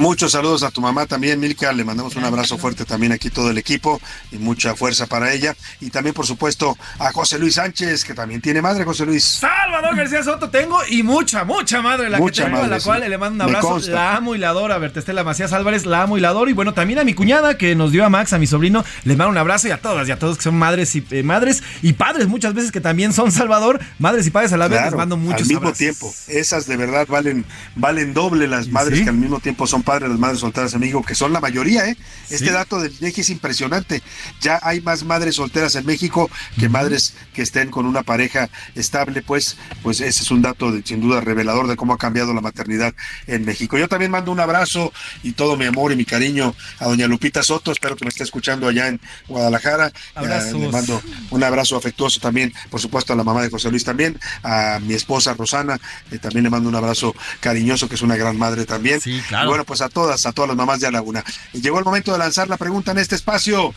Muchos 0.01 0.31
saludos 0.31 0.63
a 0.63 0.71
tu 0.71 0.81
mamá 0.81 1.05
también, 1.05 1.39
Milka. 1.39 1.71
Le 1.71 1.83
mandamos 1.83 2.15
un 2.15 2.23
abrazo 2.23 2.57
fuerte 2.57 2.85
también 2.85 3.11
aquí 3.11 3.29
todo 3.29 3.51
el 3.51 3.59
equipo 3.59 4.01
y 4.31 4.39
mucha 4.39 4.75
fuerza 4.75 5.05
para 5.05 5.31
ella. 5.31 5.55
Y 5.79 5.91
también, 5.91 6.15
por 6.15 6.25
supuesto, 6.25 6.75
a 6.97 7.11
José 7.11 7.37
Luis 7.37 7.53
Sánchez, 7.53 8.03
que 8.03 8.15
también 8.15 8.41
tiene 8.41 8.63
madre, 8.63 8.83
José 8.83 9.05
Luis. 9.05 9.23
Salvador 9.23 9.95
García 9.95 10.23
Soto 10.23 10.49
tengo 10.49 10.79
y 10.89 11.03
mucha, 11.03 11.43
mucha 11.43 11.83
madre 11.83 12.09
la 12.09 12.17
Mucha 12.17 12.45
que 12.45 12.49
tengo, 12.49 12.63
a 12.63 12.67
la 12.67 12.79
sí. 12.79 12.85
cual 12.87 13.07
le 13.07 13.15
mando 13.15 13.45
un 13.45 13.55
abrazo. 13.55 13.77
La 13.91 14.15
amo 14.15 14.33
y 14.33 14.39
la 14.39 14.49
adoro. 14.49 14.73
A 14.73 14.79
Bertestela 14.79 15.23
Macías 15.23 15.53
Álvarez, 15.53 15.85
la 15.85 16.01
amo 16.01 16.17
y 16.17 16.21
la 16.21 16.29
adoro. 16.29 16.49
Y 16.49 16.53
bueno, 16.53 16.73
también 16.73 16.97
a 16.97 17.03
mi 17.03 17.13
cuñada 17.13 17.59
que 17.59 17.75
nos 17.75 17.91
dio 17.91 18.03
a 18.03 18.09
Max, 18.09 18.33
a 18.33 18.39
mi 18.39 18.47
sobrino, 18.47 18.83
les 19.03 19.15
mando 19.17 19.29
un 19.29 19.37
abrazo 19.37 19.67
y 19.67 19.71
a 19.71 19.81
todas 19.81 20.07
y 20.07 20.11
a 20.11 20.17
todos 20.17 20.37
que 20.37 20.43
son 20.43 20.55
madres 20.55 20.95
y 20.95 21.05
eh, 21.11 21.21
madres 21.21 21.61
y 21.83 21.93
padres 21.93 22.27
muchas 22.27 22.55
veces 22.55 22.71
que 22.71 22.81
también 22.81 23.13
son 23.13 23.31
Salvador, 23.31 23.79
madres 23.99 24.25
y 24.25 24.31
padres 24.31 24.51
a 24.51 24.57
la 24.57 24.67
vez. 24.67 24.81
Les 24.83 24.95
mando 24.95 25.15
muchos 25.15 25.41
al 25.41 25.47
mismo 25.47 25.59
abrazos. 25.59 25.77
tiempo. 25.77 26.11
Esas 26.27 26.65
de 26.65 26.75
verdad 26.75 27.05
valen, 27.07 27.45
valen 27.75 28.15
doble 28.15 28.47
las 28.47 28.67
madres 28.67 28.97
sí? 28.97 29.03
que 29.03 29.11
al 29.11 29.17
mismo 29.17 29.39
tiempo 29.39 29.67
son 29.67 29.83
padres 29.83 29.90
padres, 29.91 30.09
las 30.09 30.19
madres 30.19 30.39
solteras 30.39 30.73
en 30.73 30.79
México, 30.79 31.03
que 31.03 31.15
son 31.15 31.33
la 31.33 31.41
mayoría, 31.41 31.85
¿eh? 31.85 31.97
Este 32.29 32.45
Sí. 32.45 32.51
dato 32.51 32.79
del 32.79 32.93
INEGI 33.01 33.21
es 33.21 33.29
impresionante. 33.29 34.01
Ya 34.39 34.57
hay 34.63 34.79
más 34.79 35.03
madres 35.03 35.35
solteras 35.35 35.75
en 35.75 35.85
México 35.85 36.29
que 36.59 36.69
madres 36.69 37.13
que 37.33 37.41
estén 37.41 37.69
con 37.71 37.85
una 37.85 38.01
pareja 38.03 38.49
estable, 38.75 39.21
pues, 39.21 39.57
pues 39.83 39.99
ese 39.99 40.23
es 40.23 40.31
un 40.31 40.41
dato 40.41 40.71
de- 40.71 40.81
sin 40.85 41.01
duda 41.01 41.19
revelador 41.19 41.67
de 41.67 41.75
cómo 41.75 41.93
ha 41.93 41.97
cambiado 41.97 42.33
la 42.33 42.39
maternidad 42.41 42.93
en 43.27 43.43
México. 43.43 43.77
Yo 43.77 43.87
también 43.89 44.11
mando 44.11 44.31
un 44.31 44.39
abrazo 44.39 44.93
y 45.23 45.33
todo 45.33 45.57
mi 45.57 45.65
amor 45.65 45.91
y 45.91 45.95
mi 45.97 46.05
cariño 46.05 46.55
a 46.79 46.85
doña 46.85 47.07
Lupita 47.07 47.43
Soto, 47.43 47.71
espero 47.73 47.95
que 47.97 48.05
me 48.05 48.09
esté 48.09 48.23
escuchando 48.23 48.67
allá 48.69 48.87
en 48.87 49.01
Guadalajara. 49.27 49.91
Abrazos. 50.15 50.53
Le 50.59 50.69
mando 50.69 51.01
un 51.31 51.43
abrazo 51.43 51.75
afectuoso 51.75 52.19
también, 52.21 52.53
por 52.69 52.79
supuesto, 52.79 53.11
a 53.13 53.15
la 53.17 53.23
mamá 53.23 53.41
de 53.43 53.49
José 53.49 53.69
Luis 53.69 53.83
también, 53.83 54.17
a 54.43 54.79
mi 54.81 54.93
esposa 54.93 55.33
Rosana, 55.33 55.79
eh, 56.11 56.17
también 56.17 56.43
le 56.43 56.49
mando 56.49 56.69
un 56.69 56.75
abrazo 56.75 57.13
cariñoso, 57.41 57.89
que 57.89 57.95
es 57.95 58.01
una 58.01 58.15
gran 58.15 58.37
madre 58.37 58.65
también. 58.65 58.99
claro. 59.27 59.45
Y 59.45 59.47
bueno, 59.49 59.65
pues 59.65 59.80
a 59.81 59.89
todas, 59.89 60.25
a 60.25 60.31
todas 60.31 60.49
las 60.49 60.57
mamás 60.57 60.79
de 60.79 60.91
Laguna. 60.91 61.23
Llegó 61.53 61.79
el 61.79 61.85
momento 61.85 62.11
de 62.11 62.17
lanzar 62.19 62.47
la 62.47 62.57
pregunta 62.57 62.91
en 62.91 62.99
este 62.99 63.15
espacio. 63.15 63.73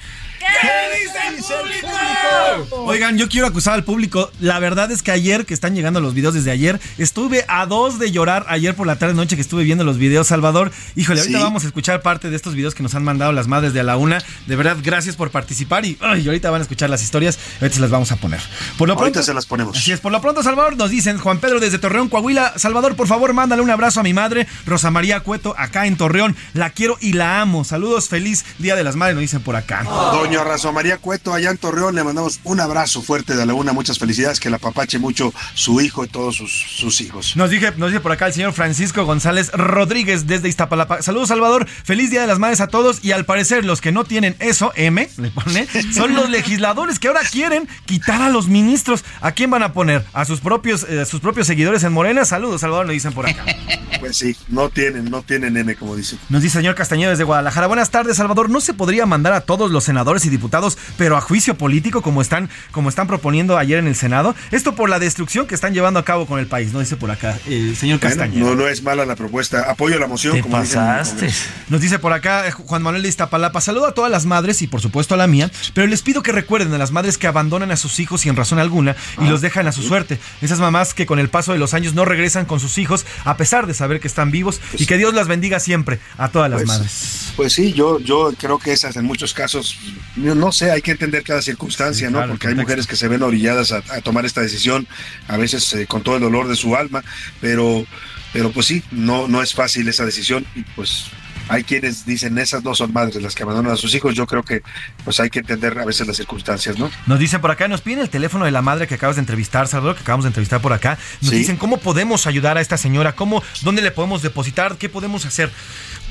Oigan, 2.70 3.18
yo 3.18 3.28
quiero 3.28 3.46
acusar 3.46 3.74
al 3.74 3.84
público. 3.84 4.30
La 4.40 4.58
verdad 4.58 4.90
es 4.90 5.02
que 5.02 5.10
ayer, 5.10 5.46
que 5.46 5.54
están 5.54 5.74
llegando 5.74 6.00
los 6.00 6.14
videos 6.14 6.34
desde 6.34 6.50
ayer, 6.50 6.80
estuve 6.98 7.44
a 7.48 7.66
dos 7.66 7.98
de 7.98 8.12
llorar 8.12 8.46
ayer 8.48 8.74
por 8.74 8.86
la 8.86 8.96
tarde 8.96 9.14
noche 9.14 9.36
que 9.36 9.42
estuve 9.42 9.64
viendo 9.64 9.84
los 9.84 9.98
videos, 9.98 10.28
Salvador. 10.28 10.70
Híjole, 10.96 11.20
ahorita 11.20 11.38
Sí. 11.38 11.44
vamos 11.44 11.64
a 11.64 11.66
escuchar 11.66 12.02
parte 12.02 12.30
de 12.30 12.36
estos 12.36 12.54
videos 12.54 12.74
que 12.74 12.82
nos 12.82 12.94
han 12.94 13.04
mandado 13.04 13.32
las 13.32 13.46
madres 13.48 13.72
de 13.72 13.80
a 13.80 13.82
la 13.82 13.96
una. 13.96 14.22
De 14.46 14.56
verdad, 14.56 14.76
gracias 14.82 15.16
por 15.16 15.30
participar 15.30 15.84
y, 15.84 15.98
ay, 16.00 16.26
ahorita 16.26 16.50
van 16.50 16.60
a 16.60 16.62
escuchar 16.62 16.90
las 16.90 17.02
historias. 17.02 17.38
Ahorita 17.60 17.74
se 17.76 17.80
las 17.80 17.90
vamos 17.90 18.12
a 18.12 18.16
poner. 18.16 18.40
Por 18.78 18.88
lo 18.88 18.94
Ahorita 18.94 19.12
pronto, 19.14 19.22
se 19.22 19.34
las 19.34 19.46
ponemos. 19.46 19.76
Así 19.76 19.92
es, 19.92 20.00
por 20.00 20.12
lo 20.12 20.20
pronto, 20.20 20.42
Salvador, 20.42 20.76
nos 20.76 20.90
dicen 20.90 21.18
Juan 21.18 21.38
Pedro 21.38 21.60
desde 21.60 21.78
Torreón, 21.78 22.08
Coahuila. 22.08 22.54
Salvador, 22.56 22.96
por 22.96 23.06
favor, 23.08 23.32
mándale 23.32 23.62
un 23.62 23.70
abrazo 23.70 24.00
a 24.00 24.02
mi 24.02 24.12
madre, 24.14 24.46
Rosa 24.66 24.90
María 24.90 25.20
Cueto, 25.20 25.54
acá 25.58 25.86
en 25.86 25.96
Torreón. 25.96 26.36
La 26.52 26.70
quiero 26.70 26.96
y 27.00 27.12
la 27.14 27.40
amo. 27.40 27.64
Saludos, 27.64 28.08
feliz 28.08 28.44
Día 28.58 28.76
de 28.76 28.84
las 28.84 28.96
Madres, 28.96 29.16
nos 29.16 29.22
dicen 29.22 29.40
por 29.42 29.56
acá. 29.56 29.82
Doña 29.84 30.33
Razo 30.42 30.72
María 30.72 30.98
Cueto, 30.98 31.32
allá 31.32 31.50
en 31.50 31.58
Torreón, 31.58 31.94
le 31.94 32.02
mandamos 32.02 32.40
un 32.44 32.58
abrazo 32.58 33.02
fuerte 33.02 33.36
de 33.36 33.42
A 33.42 33.46
Laguna, 33.46 33.72
muchas 33.72 33.98
felicidades, 33.98 34.40
que 34.40 34.50
la 34.50 34.56
apapache 34.56 34.98
mucho 34.98 35.32
su 35.54 35.80
hijo 35.80 36.04
y 36.04 36.08
todos 36.08 36.34
sus, 36.36 36.50
sus 36.50 37.00
hijos. 37.00 37.36
Nos, 37.36 37.50
dije, 37.50 37.72
nos 37.76 37.90
dice 37.90 38.00
por 38.00 38.12
acá 38.12 38.26
el 38.26 38.32
señor 38.32 38.52
Francisco 38.52 39.04
González 39.04 39.52
Rodríguez 39.52 40.26
desde 40.26 40.48
Iztapalapa. 40.48 41.02
Saludos, 41.02 41.28
Salvador. 41.28 41.66
Feliz 41.68 42.10
Día 42.10 42.22
de 42.22 42.26
las 42.26 42.38
Madres 42.38 42.60
a 42.60 42.68
todos. 42.68 43.04
Y 43.04 43.12
al 43.12 43.24
parecer, 43.24 43.64
los 43.64 43.80
que 43.80 43.92
no 43.92 44.04
tienen 44.04 44.34
eso, 44.38 44.72
M, 44.76 45.08
le 45.18 45.30
pone, 45.30 45.68
son 45.94 46.14
los 46.14 46.30
legisladores 46.30 46.98
que 46.98 47.08
ahora 47.08 47.20
quieren 47.30 47.68
quitar 47.84 48.22
a 48.22 48.30
los 48.30 48.48
ministros. 48.48 49.04
¿A 49.20 49.32
quién 49.32 49.50
van 49.50 49.62
a 49.62 49.72
poner? 49.72 50.04
¿A 50.12 50.24
sus 50.24 50.40
propios, 50.40 50.86
eh, 50.88 51.02
a 51.02 51.04
sus 51.04 51.20
propios 51.20 51.46
seguidores 51.46 51.84
en 51.84 51.92
Morena? 51.92 52.24
Saludos, 52.24 52.62
Salvador, 52.62 52.86
nos 52.86 52.94
dicen 52.94 53.12
por 53.12 53.28
acá. 53.28 53.44
Pues 54.00 54.18
sí, 54.18 54.36
no 54.48 54.68
tienen, 54.68 55.10
no 55.10 55.22
tienen 55.22 55.56
M, 55.56 55.76
como 55.76 55.96
dicen. 55.96 56.18
Nos 56.28 56.42
dice 56.42 56.58
señor 56.58 56.74
Castañeda 56.74 57.10
desde 57.10 57.24
Guadalajara. 57.24 57.68
Buenas 57.68 57.90
tardes, 57.90 58.18
Salvador. 58.18 58.50
¿No 58.50 58.60
se 58.60 58.74
podría 58.74 59.06
mandar 59.06 59.32
a 59.32 59.40
todos 59.40 59.70
los 59.70 59.84
senadores 59.84 60.23
y 60.24 60.30
diputados, 60.30 60.78
pero 60.96 61.16
a 61.16 61.20
juicio 61.20 61.56
político, 61.56 62.02
como 62.02 62.22
están, 62.22 62.48
como 62.72 62.88
están 62.88 63.06
proponiendo 63.06 63.56
ayer 63.58 63.78
en 63.78 63.86
el 63.86 63.94
Senado? 63.96 64.34
Esto 64.50 64.74
por 64.74 64.88
la 64.88 64.98
destrucción 64.98 65.46
que 65.46 65.54
están 65.54 65.74
llevando 65.74 66.00
a 66.00 66.04
cabo 66.04 66.26
con 66.26 66.38
el 66.38 66.46
país, 66.46 66.72
¿no? 66.72 66.80
Dice 66.80 66.96
por 66.96 67.10
acá 67.10 67.38
el 67.46 67.76
señor 67.76 68.00
Bueno, 68.00 68.16
Castañeda. 68.16 68.44
no, 68.46 68.54
no 68.54 68.68
es 68.68 68.82
mala 68.82 69.04
la 69.06 69.16
propuesta. 69.16 69.70
Apoyo 69.70 69.98
la 69.98 70.06
moción, 70.06 70.34
Te 70.34 70.40
como 70.42 70.56
pasaste. 70.56 71.30
Nos 71.68 71.80
dice 71.80 71.98
por 71.98 72.12
acá 72.12 72.46
eh, 72.46 72.50
Juan 72.50 72.82
Manuel 72.82 73.02
de 73.02 73.08
Iztapalapa. 73.08 73.60
Saludo 73.60 73.86
a 73.86 73.92
todas 73.94 74.10
las 74.10 74.26
madres 74.26 74.62
y 74.62 74.66
por 74.66 74.80
supuesto 74.80 75.14
a 75.14 75.16
la 75.16 75.26
mía, 75.26 75.50
pero 75.74 75.86
les 75.86 76.02
pido 76.02 76.22
que 76.22 76.32
recuerden 76.32 76.72
a 76.74 76.78
las 76.78 76.90
madres 76.90 77.18
que 77.18 77.26
abandonan 77.26 77.70
a 77.70 77.76
sus 77.76 77.98
hijos 78.00 78.22
sin 78.22 78.36
razón 78.36 78.58
alguna 78.58 78.96
y 79.20 79.26
los 79.28 79.40
dejan 79.40 79.66
a 79.66 79.72
su 79.72 79.82
suerte. 79.82 80.18
Esas 80.42 80.58
mamás 80.60 80.94
que 80.94 81.06
con 81.06 81.18
el 81.18 81.28
paso 81.28 81.52
de 81.52 81.58
los 81.58 81.74
años 81.74 81.94
no 81.94 82.04
regresan 82.04 82.44
con 82.46 82.60
sus 82.60 82.78
hijos 82.78 83.06
a 83.24 83.36
pesar 83.36 83.66
de 83.66 83.74
saber 83.74 84.00
que 84.00 84.08
están 84.08 84.30
vivos 84.30 84.60
y 84.78 84.86
que 84.86 84.96
Dios 84.96 85.14
las 85.14 85.28
bendiga 85.28 85.60
siempre 85.60 85.98
a 86.18 86.28
todas 86.28 86.50
las 86.50 86.62
Pues, 86.62 86.68
madres. 86.68 87.32
Pues 87.36 87.52
sí, 87.52 87.72
yo, 87.72 87.98
yo 88.00 88.32
creo 88.38 88.58
que 88.58 88.72
esas 88.72 88.96
en 88.96 89.04
muchos 89.04 89.34
casos, 89.34 89.76
yo 90.16 90.34
no 90.34 90.52
sé, 90.52 90.70
hay 90.70 90.80
que 90.82 90.92
entender 90.92 91.22
cada 91.24 91.42
circunstancia, 91.42 92.06
Sí, 92.08 92.12
¿no? 92.12 92.18
claro, 92.18 92.32
Porque 92.32 92.48
hay 92.48 92.54
mujeres 92.54 92.86
que 92.86 92.96
se 92.96 93.08
ven 93.08 93.22
orilladas 93.22 93.72
a, 93.72 93.78
a 93.90 94.00
tomar 94.00 94.24
esta 94.24 94.40
decisión, 94.40 94.86
a 95.28 95.36
veces 95.36 95.72
eh, 95.74 95.86
con 95.86 96.02
todo 96.02 96.16
el 96.16 96.22
dolor 96.22 96.46
de 96.48 96.56
su 96.56 96.76
alma, 96.76 97.02
pero, 97.40 97.84
pero 98.32 98.50
pues 98.52 98.66
sí, 98.66 98.82
no, 98.90 99.28
no 99.28 99.42
es 99.42 99.54
fácil 99.54 99.88
esa 99.88 100.04
decisión 100.04 100.46
y 100.54 100.62
pues 100.76 101.06
hay 101.46 101.62
quienes 101.62 102.06
dicen 102.06 102.38
esas 102.38 102.64
no 102.64 102.74
son 102.74 102.90
madres 102.94 103.22
las 103.22 103.34
que 103.34 103.42
abandonan 103.42 103.72
a 103.72 103.76
sus 103.76 103.94
hijos, 103.94 104.14
yo 104.14 104.26
creo 104.26 104.42
que 104.42 104.62
pues 105.04 105.20
hay 105.20 105.28
que 105.28 105.40
entender 105.40 105.78
a 105.78 105.84
veces 105.84 106.06
las 106.06 106.16
circunstancias, 106.16 106.78
¿no? 106.78 106.90
Nos 107.06 107.18
dicen 107.18 107.42
por 107.42 107.50
acá, 107.50 107.68
nos 107.68 107.82
piden 107.82 107.98
el 107.98 108.08
teléfono 108.08 108.46
de 108.46 108.50
la 108.50 108.62
madre 108.62 108.86
que 108.86 108.94
acabas 108.94 109.16
de 109.16 109.20
entrevistar, 109.20 109.68
Salvador, 109.68 109.96
que 109.96 110.00
acabamos 110.02 110.24
de 110.24 110.28
entrevistar 110.28 110.62
por 110.62 110.72
acá. 110.72 110.96
Nos 111.20 111.32
Sí. 111.32 111.36
dicen 111.36 111.56
cómo 111.56 111.76
podemos 111.76 112.26
ayudar 112.26 112.56
a 112.56 112.62
esta 112.62 112.78
señora, 112.78 113.12
cómo, 113.14 113.42
dónde 113.60 113.82
le 113.82 113.90
podemos 113.90 114.22
depositar, 114.22 114.78
qué 114.78 114.88
podemos 114.88 115.26
hacer. 115.26 115.50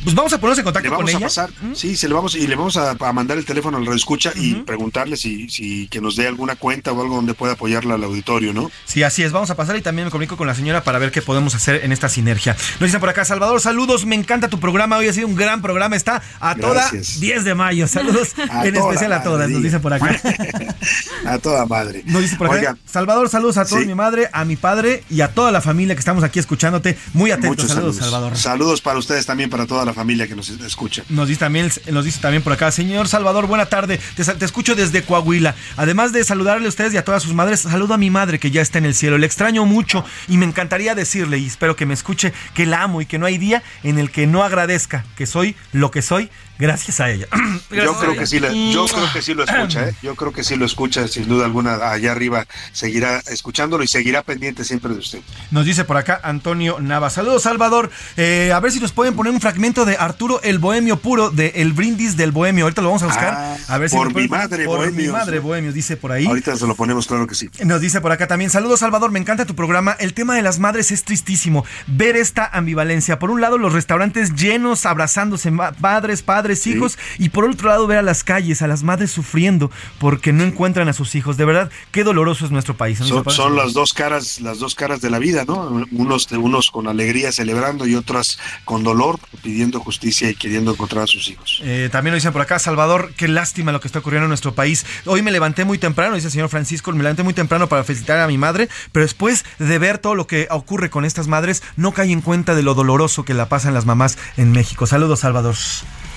Pues 0.03 0.15
vamos 0.15 0.33
a 0.33 0.37
ponernos 0.37 0.59
en 0.59 0.63
contacto 0.65 0.83
Le 0.87 0.89
vamos 0.91 1.05
con 1.11 1.15
a 1.15 1.17
ella. 1.17 1.25
pasar, 1.27 1.49
sí, 1.75 1.95
se 1.95 2.07
le 2.07 2.13
vamos 2.13 2.35
y 2.35 2.45
le 2.47 2.55
vamos 2.55 2.77
a, 2.77 2.91
a 2.91 3.13
mandar 3.13 3.37
el 3.37 3.45
teléfono 3.45 3.77
al 3.77 3.87
escucha 3.95 4.31
y 4.35 4.55
preguntarle 4.55 5.17
si, 5.17 5.49
si 5.49 5.87
que 5.87 6.01
nos 6.01 6.15
dé 6.15 6.27
alguna 6.27 6.55
cuenta 6.55 6.91
o 6.91 7.01
algo 7.01 7.15
donde 7.15 7.33
pueda 7.33 7.53
apoyarla 7.53 7.95
al 7.95 8.03
auditorio, 8.03 8.53
¿no? 8.53 8.69
Sí, 8.85 9.03
así 9.03 9.23
es. 9.23 9.31
Vamos 9.31 9.49
a 9.49 9.55
pasar 9.55 9.75
y 9.77 9.81
también 9.81 10.05
me 10.07 10.11
comunico 10.11 10.35
con 10.37 10.47
la 10.47 10.55
señora 10.55 10.83
para 10.83 10.99
ver 10.99 11.11
qué 11.11 11.21
podemos 11.21 11.55
hacer 11.55 11.81
en 11.83 11.91
esta 11.91 12.09
sinergia. 12.09 12.53
Nos 12.79 12.87
dicen 12.87 12.99
por 12.99 13.09
acá, 13.09 13.23
Salvador, 13.25 13.61
saludos, 13.61 14.05
me 14.05 14.15
encanta 14.15 14.49
tu 14.49 14.59
programa. 14.59 14.97
Hoy 14.97 15.07
ha 15.07 15.13
sido 15.13 15.27
un 15.27 15.35
gran 15.35 15.61
programa. 15.61 15.95
Está 15.95 16.21
a 16.39 16.55
toda 16.55 16.73
Gracias. 16.89 17.19
10 17.19 17.43
de 17.45 17.55
mayo. 17.55 17.87
Saludos 17.87 18.33
A 18.49 18.65
en 18.67 18.75
especial 18.75 19.11
a 19.13 19.17
madre, 19.19 19.29
todas, 19.29 19.49
nos 19.49 19.63
dicen 19.63 19.81
por 19.81 19.93
acá. 19.93 20.19
A 21.25 21.37
toda 21.39 21.65
madre. 21.65 22.03
Nos 22.05 22.21
dice 22.21 22.35
por 22.35 22.47
acá, 22.47 22.55
Oiga, 22.57 22.77
Salvador, 22.85 23.29
saludos 23.29 23.57
a 23.57 23.65
toda 23.65 23.81
Sí. 23.81 23.87
mi 23.87 23.95
madre, 23.95 24.29
a 24.33 24.43
mi 24.45 24.55
padre 24.55 25.03
y 25.09 25.21
a 25.21 25.29
toda 25.33 25.51
la 25.51 25.61
familia 25.61 25.95
que 25.95 25.99
estamos 25.99 26.23
aquí 26.23 26.39
escuchándote. 26.39 26.97
Muy 27.13 27.31
atentos. 27.31 27.67
saludos. 27.71 27.95
Salvador. 27.97 28.37
Saludos 28.37 28.81
para 28.81 28.99
ustedes 28.99 29.25
también, 29.25 29.49
para 29.49 29.65
toda 29.65 29.85
la 29.85 29.92
familia 29.93 30.27
que 30.27 30.35
nos 30.35 30.49
escucha. 30.49 31.03
Nos 31.09 31.27
dice 31.27 31.39
también, 31.41 31.71
nos 31.91 32.05
dice 32.05 32.19
también 32.19 32.43
por 32.43 32.53
acá, 32.53 32.71
señor 32.71 33.07
Salvador, 33.07 33.47
buena 33.47 33.67
tarde. 33.67 33.99
Te, 34.15 34.23
te 34.23 34.45
escucho 34.45 34.75
desde 34.75 35.03
Coahuila. 35.03 35.55
Además 35.77 36.13
de 36.13 36.23
saludarle 36.23 36.65
a 36.65 36.69
ustedes 36.69 36.93
y 36.93 36.97
a 36.97 37.05
todas 37.05 37.23
sus 37.23 37.33
madres, 37.33 37.61
saludo 37.61 37.93
a 37.93 37.97
mi 37.97 38.09
madre 38.09 38.39
que 38.39 38.51
ya 38.51 38.61
está 38.61 38.77
en 38.77 38.85
el 38.85 38.93
cielo. 38.93 39.17
Le 39.17 39.25
extraño 39.25 39.65
mucho 39.65 40.05
y 40.27 40.37
me 40.37 40.45
encantaría 40.45 40.95
decirle, 40.95 41.37
y 41.37 41.47
espero 41.47 41.75
que 41.75 41.85
me 41.85 41.93
escuche, 41.93 42.33
que 42.53 42.65
la 42.65 42.83
amo 42.83 43.01
y 43.01 43.05
que 43.05 43.17
no 43.17 43.25
hay 43.25 43.37
día 43.37 43.63
en 43.83 43.99
el 43.99 44.11
que 44.11 44.27
no 44.27 44.43
agradezca 44.43 45.05
que 45.15 45.25
soy 45.25 45.55
lo 45.71 45.91
que 45.91 46.01
soy 46.01 46.29
gracias 46.59 46.99
a 46.99 47.09
ella. 47.09 47.27
Yo 47.71 47.91
a 47.91 47.99
creo 47.99 48.11
ella. 48.11 48.19
que 48.21 48.27
sí, 48.27 48.39
la- 48.39 48.51
yo 48.53 48.85
creo 48.85 49.11
que 49.13 49.21
sí 49.21 49.33
lo 49.33 49.43
escucha, 49.43 49.89
¿eh? 49.89 49.95
Yo 50.01 50.15
creo 50.15 50.31
que 50.31 50.43
sí 50.43 50.55
lo 50.55 50.65
escucha, 50.65 51.07
sin 51.07 51.27
duda 51.27 51.45
alguna, 51.45 51.91
allá 51.91 52.11
arriba 52.11 52.45
seguirá 52.71 53.19
escuchándolo 53.27 53.83
y 53.83 53.87
seguirá 53.87 54.21
pendiente 54.21 54.63
siempre 54.63 54.93
de 54.93 54.99
usted. 54.99 55.19
Nos 55.51 55.65
dice 55.65 55.83
por 55.85 55.97
acá 55.97 56.19
Antonio 56.23 56.79
Nava. 56.79 57.09
Saludos, 57.09 57.43
Salvador. 57.43 57.89
Eh, 58.17 58.51
a 58.53 58.59
ver 58.59 58.71
si 58.71 58.79
nos 58.79 58.91
pueden 58.91 59.15
poner 59.15 59.33
un 59.33 59.41
fragmento 59.41 59.85
de 59.85 59.97
Arturo 59.97 60.41
el 60.43 60.59
Bohemio 60.59 60.97
puro 60.97 61.29
de 61.31 61.47
El 61.55 61.73
Brindis 61.73 62.15
del 62.17 62.31
Bohemio. 62.31 62.65
Ahorita 62.65 62.81
lo 62.81 62.89
vamos 62.89 63.03
a 63.03 63.07
buscar. 63.07 63.33
Ah, 63.35 63.57
a 63.67 63.77
ver 63.77 63.89
si 63.89 63.95
por 63.95 64.05
nos 64.07 64.13
pueden- 64.13 64.29
mi 64.31 64.37
madre, 64.37 64.65
Por 64.65 64.79
mi 64.79 64.85
Bohemios, 64.91 65.13
madre. 65.13 65.39
Bohemio, 65.39 65.73
dice 65.73 65.97
por 65.97 66.11
ahí. 66.11 66.25
Ahorita 66.25 66.55
se 66.55 66.67
lo 66.67 66.75
ponemos, 66.75 67.07
claro 67.07 67.27
que 67.27 67.35
sí. 67.35 67.49
Nos 67.63 67.81
dice 67.81 68.01
por 68.01 68.11
acá 68.11 68.27
también, 68.27 68.49
saludos 68.51 68.79
Salvador, 68.81 69.11
me 69.11 69.19
encanta 69.19 69.45
tu 69.45 69.55
programa. 69.55 69.95
El 69.99 70.13
tema 70.13 70.35
de 70.35 70.41
las 70.41 70.59
madres 70.59 70.91
es 70.91 71.03
tristísimo. 71.03 71.65
Ver 71.87 72.15
esta 72.15 72.45
ambivalencia. 72.45 73.19
Por 73.19 73.31
un 73.31 73.41
lado, 73.41 73.57
los 73.57 73.73
restaurantes 73.73 74.35
llenos, 74.35 74.85
abrazándose 74.85 75.51
ma- 75.51 75.71
padres, 75.71 76.21
padres, 76.43 76.67
hijos. 76.67 76.97
Y 77.19 77.29
por 77.29 77.45
otro 77.45 77.69
lado, 77.69 77.87
ver 77.87 77.99
a 77.99 78.01
las 78.01 78.25
calles, 78.25 78.61
a 78.61 78.67
las 78.67 78.83
madres 78.83 79.11
sufriendo 79.11 79.71
porque 79.97 80.33
no 80.33 80.43
encuentran 80.43 80.89
a 80.89 80.93
sus 80.93 81.15
hijos. 81.15 81.37
De 81.37 81.45
verdad, 81.45 81.71
qué 81.91 82.03
doloroso 82.03 82.43
es 82.43 82.51
nuestro 82.51 82.75
país. 82.75 82.99
¿no? 82.99 83.05
Son, 83.05 83.29
son 83.29 83.55
las 83.55 83.71
dos 83.71 83.93
caras, 83.93 84.41
las 84.41 84.59
dos 84.59 84.75
caras 84.75 84.99
de 84.99 85.09
la 85.09 85.19
vida, 85.19 85.45
¿no? 85.47 85.85
Unos, 85.91 86.29
unos 86.31 86.69
con 86.69 86.89
alegría 86.89 87.31
celebrando 87.31 87.87
y 87.87 87.95
otras 87.95 88.39
con 88.65 88.83
dolor 88.83 89.19
pidiendo 89.41 89.79
justicia 89.79 90.29
y 90.29 90.35
queriendo 90.35 90.71
encontrar 90.71 91.05
a 91.05 91.07
sus 91.07 91.29
hijos. 91.29 91.61
Eh, 91.63 91.87
también 91.91 92.11
nos 92.11 92.21
dicen 92.21 92.33
por 92.33 92.41
acá, 92.41 92.59
Salvador, 92.59 93.13
qué 93.15 93.29
lástima 93.29 93.71
lo 93.71 93.79
que 93.79 93.87
está 93.87 93.99
ocurriendo 93.99 94.25
en 94.25 94.29
nuestro 94.29 94.53
país. 94.53 94.85
Hoy 95.05 95.21
me 95.21 95.31
levanté 95.31 95.63
muy 95.63 95.77
temprano, 95.77 96.15
dice 96.15 96.27
el 96.27 96.33
señor 96.33 96.49
Francisco, 96.49 96.91
me 96.91 97.03
levanté 97.03 97.23
muy 97.23 97.33
temprano 97.33 97.69
para 97.69 97.85
felicitar 97.85 98.19
a 98.19 98.27
mi 98.27 98.37
madre, 98.37 98.67
pero 98.91 99.05
después 99.05 99.45
de 99.59 99.79
ver 99.79 99.97
todo 99.97 100.15
lo 100.15 100.27
que 100.27 100.47
ocurre 100.51 100.89
con 100.89 101.05
estas 101.05 101.29
madres, 101.29 101.63
no 101.77 101.93
caí 101.93 102.11
en 102.11 102.19
cuenta 102.19 102.53
de 102.53 102.63
lo 102.63 102.73
doloroso 102.73 103.23
que 103.23 103.33
la 103.33 103.47
pasan 103.47 103.73
las 103.73 103.85
mamás 103.85 104.17
en 104.35 104.51
México. 104.51 104.87
Saludos, 104.87 105.21
Salvador. 105.21 105.55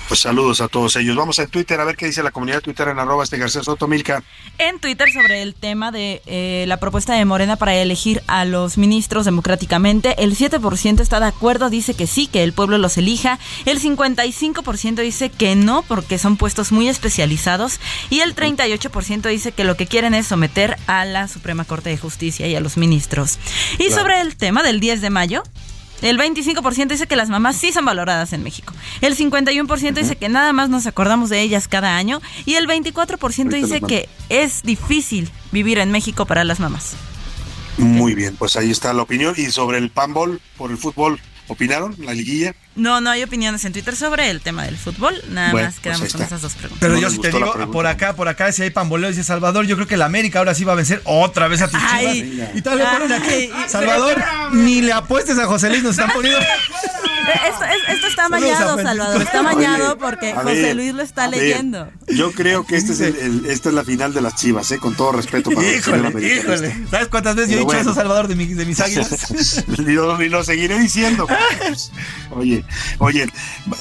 Pues 0.08 0.20
saludos 0.20 0.60
a 0.60 0.68
todos 0.68 0.94
ellos. 0.94 1.16
Vamos 1.16 1.40
a 1.40 1.48
Twitter 1.48 1.80
a 1.80 1.84
ver 1.84 1.96
qué 1.96 2.06
dice 2.06 2.22
la 2.22 2.30
comunidad 2.30 2.58
de 2.58 2.62
Twitter 2.62 2.86
en 2.86 2.98
arroba 3.00 3.24
este 3.24 3.38
García 3.38 3.64
Soto 3.64 3.88
Milka. 3.88 4.22
En 4.58 4.78
Twitter 4.78 5.08
sobre 5.12 5.42
el 5.42 5.54
tema 5.56 5.90
de 5.90 6.22
eh, 6.26 6.64
la 6.68 6.76
propuesta 6.76 7.14
de 7.14 7.24
Morena 7.24 7.56
para 7.56 7.74
elegir 7.74 8.22
a 8.28 8.44
los 8.44 8.78
ministros 8.78 9.24
democráticamente, 9.24 10.14
el 10.22 10.36
7% 10.36 11.00
está 11.00 11.18
de 11.18 11.26
acuerdo, 11.26 11.70
dice 11.70 11.94
que 11.94 12.06
sí, 12.06 12.28
que 12.28 12.44
el 12.44 12.52
pueblo 12.52 12.78
los 12.78 12.96
elija, 12.98 13.40
el 13.64 13.80
55% 13.80 14.94
dice 15.02 15.28
que 15.28 15.56
no, 15.56 15.82
porque 15.82 16.18
son 16.18 16.36
puestos 16.36 16.70
muy 16.70 16.88
especializados, 16.88 17.80
y 18.08 18.20
el 18.20 18.36
38% 18.36 19.28
dice 19.28 19.50
que 19.50 19.64
lo 19.64 19.76
que 19.76 19.88
quieren 19.88 20.14
es 20.14 20.28
someter 20.28 20.76
a 20.86 21.04
la 21.04 21.26
Suprema 21.26 21.64
Corte 21.64 21.90
de 21.90 21.98
Justicia 21.98 22.46
y 22.46 22.54
a 22.54 22.60
los 22.60 22.76
ministros. 22.76 23.38
Y 23.74 23.86
Claro. 23.88 24.02
sobre 24.02 24.20
el 24.20 24.36
tema 24.36 24.62
del 24.62 24.78
10 24.78 25.00
de 25.00 25.10
mayo, 25.10 25.42
el 26.02 26.18
25% 26.18 26.88
dice 26.88 27.06
que 27.06 27.16
las 27.16 27.28
mamás 27.28 27.56
sí 27.56 27.72
son 27.72 27.84
valoradas 27.84 28.32
en 28.32 28.42
México. 28.42 28.74
El 29.00 29.16
51% 29.16 29.94
dice 29.94 30.16
que 30.16 30.28
nada 30.28 30.52
más 30.52 30.68
nos 30.68 30.86
acordamos 30.86 31.30
de 31.30 31.40
ellas 31.40 31.68
cada 31.68 31.96
año. 31.96 32.20
Y 32.44 32.54
el 32.54 32.66
24% 32.66 33.20
Ahorita 33.20 33.56
dice 33.56 33.80
que 33.80 34.08
es 34.28 34.62
difícil 34.62 35.30
vivir 35.52 35.78
en 35.78 35.90
México 35.90 36.26
para 36.26 36.44
las 36.44 36.60
mamás. 36.60 36.94
Muy 37.78 38.14
bien, 38.14 38.36
pues 38.36 38.56
ahí 38.56 38.70
está 38.70 38.92
la 38.92 39.02
opinión. 39.02 39.34
Y 39.36 39.46
sobre 39.46 39.78
el 39.78 39.90
panball 39.90 40.40
por 40.56 40.70
el 40.70 40.78
fútbol, 40.78 41.20
¿opinaron? 41.48 41.94
¿La 41.98 42.14
liguilla? 42.14 42.54
No, 42.76 43.00
no 43.00 43.10
hay 43.10 43.22
opiniones 43.22 43.64
en 43.64 43.72
Twitter 43.72 43.96
sobre 43.96 44.30
el 44.30 44.40
tema 44.40 44.64
del 44.64 44.76
fútbol. 44.76 45.14
Nada 45.30 45.50
Bueno, 45.52 45.66
más 45.68 45.74
pues 45.76 45.82
quedamos 45.82 46.12
con 46.12 46.22
esas 46.22 46.42
dos 46.42 46.52
preguntas. 46.54 46.78
Pero 46.80 46.94
No 46.94 47.00
yo 47.00 47.10
sí 47.10 47.18
te 47.18 47.30
digo, 47.30 47.70
por 47.72 47.86
acá, 47.86 48.14
por 48.14 48.28
acá, 48.28 48.52
si 48.52 48.62
hay 48.62 48.70
pamboleo, 48.70 49.08
dice 49.10 49.24
Salvador, 49.24 49.66
yo 49.66 49.76
creo 49.76 49.86
que 49.88 49.96
la 49.96 50.04
América 50.04 50.38
ahora 50.40 50.54
sí 50.54 50.64
va 50.64 50.74
a 50.74 50.76
vencer 50.76 51.00
otra 51.04 51.48
vez 51.48 51.62
a 51.62 51.68
tus 51.68 51.80
Ay. 51.82 52.22
chivas. 52.30 52.48
Y 52.54 52.62
tal 52.62 52.78
le 52.78 52.84
ponen 52.84 53.12
aquí, 53.12 53.50
Ay. 53.52 53.52
Salvador, 53.68 54.22
ni 54.52 54.82
le 54.82 54.92
apuestes 54.92 55.38
a 55.38 55.46
José 55.46 55.70
Luis, 55.70 55.82
nos 55.82 55.92
están 55.92 56.10
poniendo. 56.12 56.38
Esto, 57.26 57.64
es- 57.64 57.94
esto 57.96 58.06
está 58.06 58.28
mañado. 58.28 58.80
Salvador. 58.80 59.20
Está 59.22 59.42
mañado 59.42 59.86
Oye, 59.92 59.96
porque 60.00 60.32
José 60.32 60.74
Luis 60.74 60.94
lo 60.94 61.02
está 61.02 61.28
ver, 61.28 61.40
leyendo. 61.40 61.90
Yo 62.06 62.30
creo 62.30 62.64
que 62.64 62.76
este 62.76 62.92
es 62.92 63.00
el- 63.00 63.16
el- 63.16 63.46
esta 63.46 63.70
es 63.70 63.74
la 63.74 63.82
final 63.82 64.14
de 64.14 64.20
las 64.20 64.36
chivas, 64.36 64.70
¿eh? 64.70 64.78
con 64.78 64.94
todo 64.94 65.10
respeto 65.10 65.50
para 65.50 65.66
el 65.66 65.74
Híjole, 65.76 65.96
americanista. 66.06 66.54
híjole. 66.54 66.86
¿Sabes 66.88 67.08
cuántas 67.08 67.34
veces 67.34 67.50
yo 67.50 67.56
he 67.56 67.58
dicho 67.60 67.66
bueno. 67.66 67.80
eso, 67.80 67.94
Salvador, 67.94 68.28
de, 68.28 68.36
mi- 68.36 68.46
de 68.54 68.64
mis 68.64 68.78
águilas? 68.80 69.64
y, 69.76 69.82
lo, 69.92 70.22
y 70.22 70.28
lo 70.28 70.44
seguiré 70.44 70.78
diciendo. 70.78 71.26
Oye, 72.30 72.64
oye, 72.98 73.26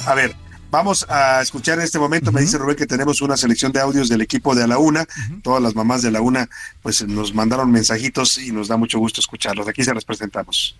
a 0.06 0.14
ver, 0.14 0.34
vamos 0.70 1.06
a 1.08 1.40
escuchar 1.42 1.78
en 1.78 1.84
este 1.84 1.98
momento. 1.98 2.32
Me 2.32 2.40
dice 2.40 2.58
Rubén 2.58 2.76
que 2.76 2.86
tenemos 2.86 3.20
una 3.20 3.36
selección 3.36 3.72
de 3.72 3.80
audios 3.80 4.08
del 4.08 4.20
equipo 4.20 4.54
de 4.54 4.64
A 4.64 4.66
la 4.66 4.78
Una. 4.78 5.06
Todas 5.42 5.62
las 5.62 5.74
mamás 5.74 6.02
de 6.02 6.08
A 6.08 6.12
la 6.12 6.20
Una, 6.20 6.48
pues 6.82 7.06
nos 7.06 7.34
mandaron 7.34 7.70
mensajitos 7.70 8.38
y 8.38 8.52
nos 8.52 8.68
da 8.68 8.76
mucho 8.76 8.98
gusto 8.98 9.20
escucharlos. 9.20 9.68
Aquí 9.68 9.84
se 9.84 9.94
los 9.94 10.04
presentamos. 10.04 10.76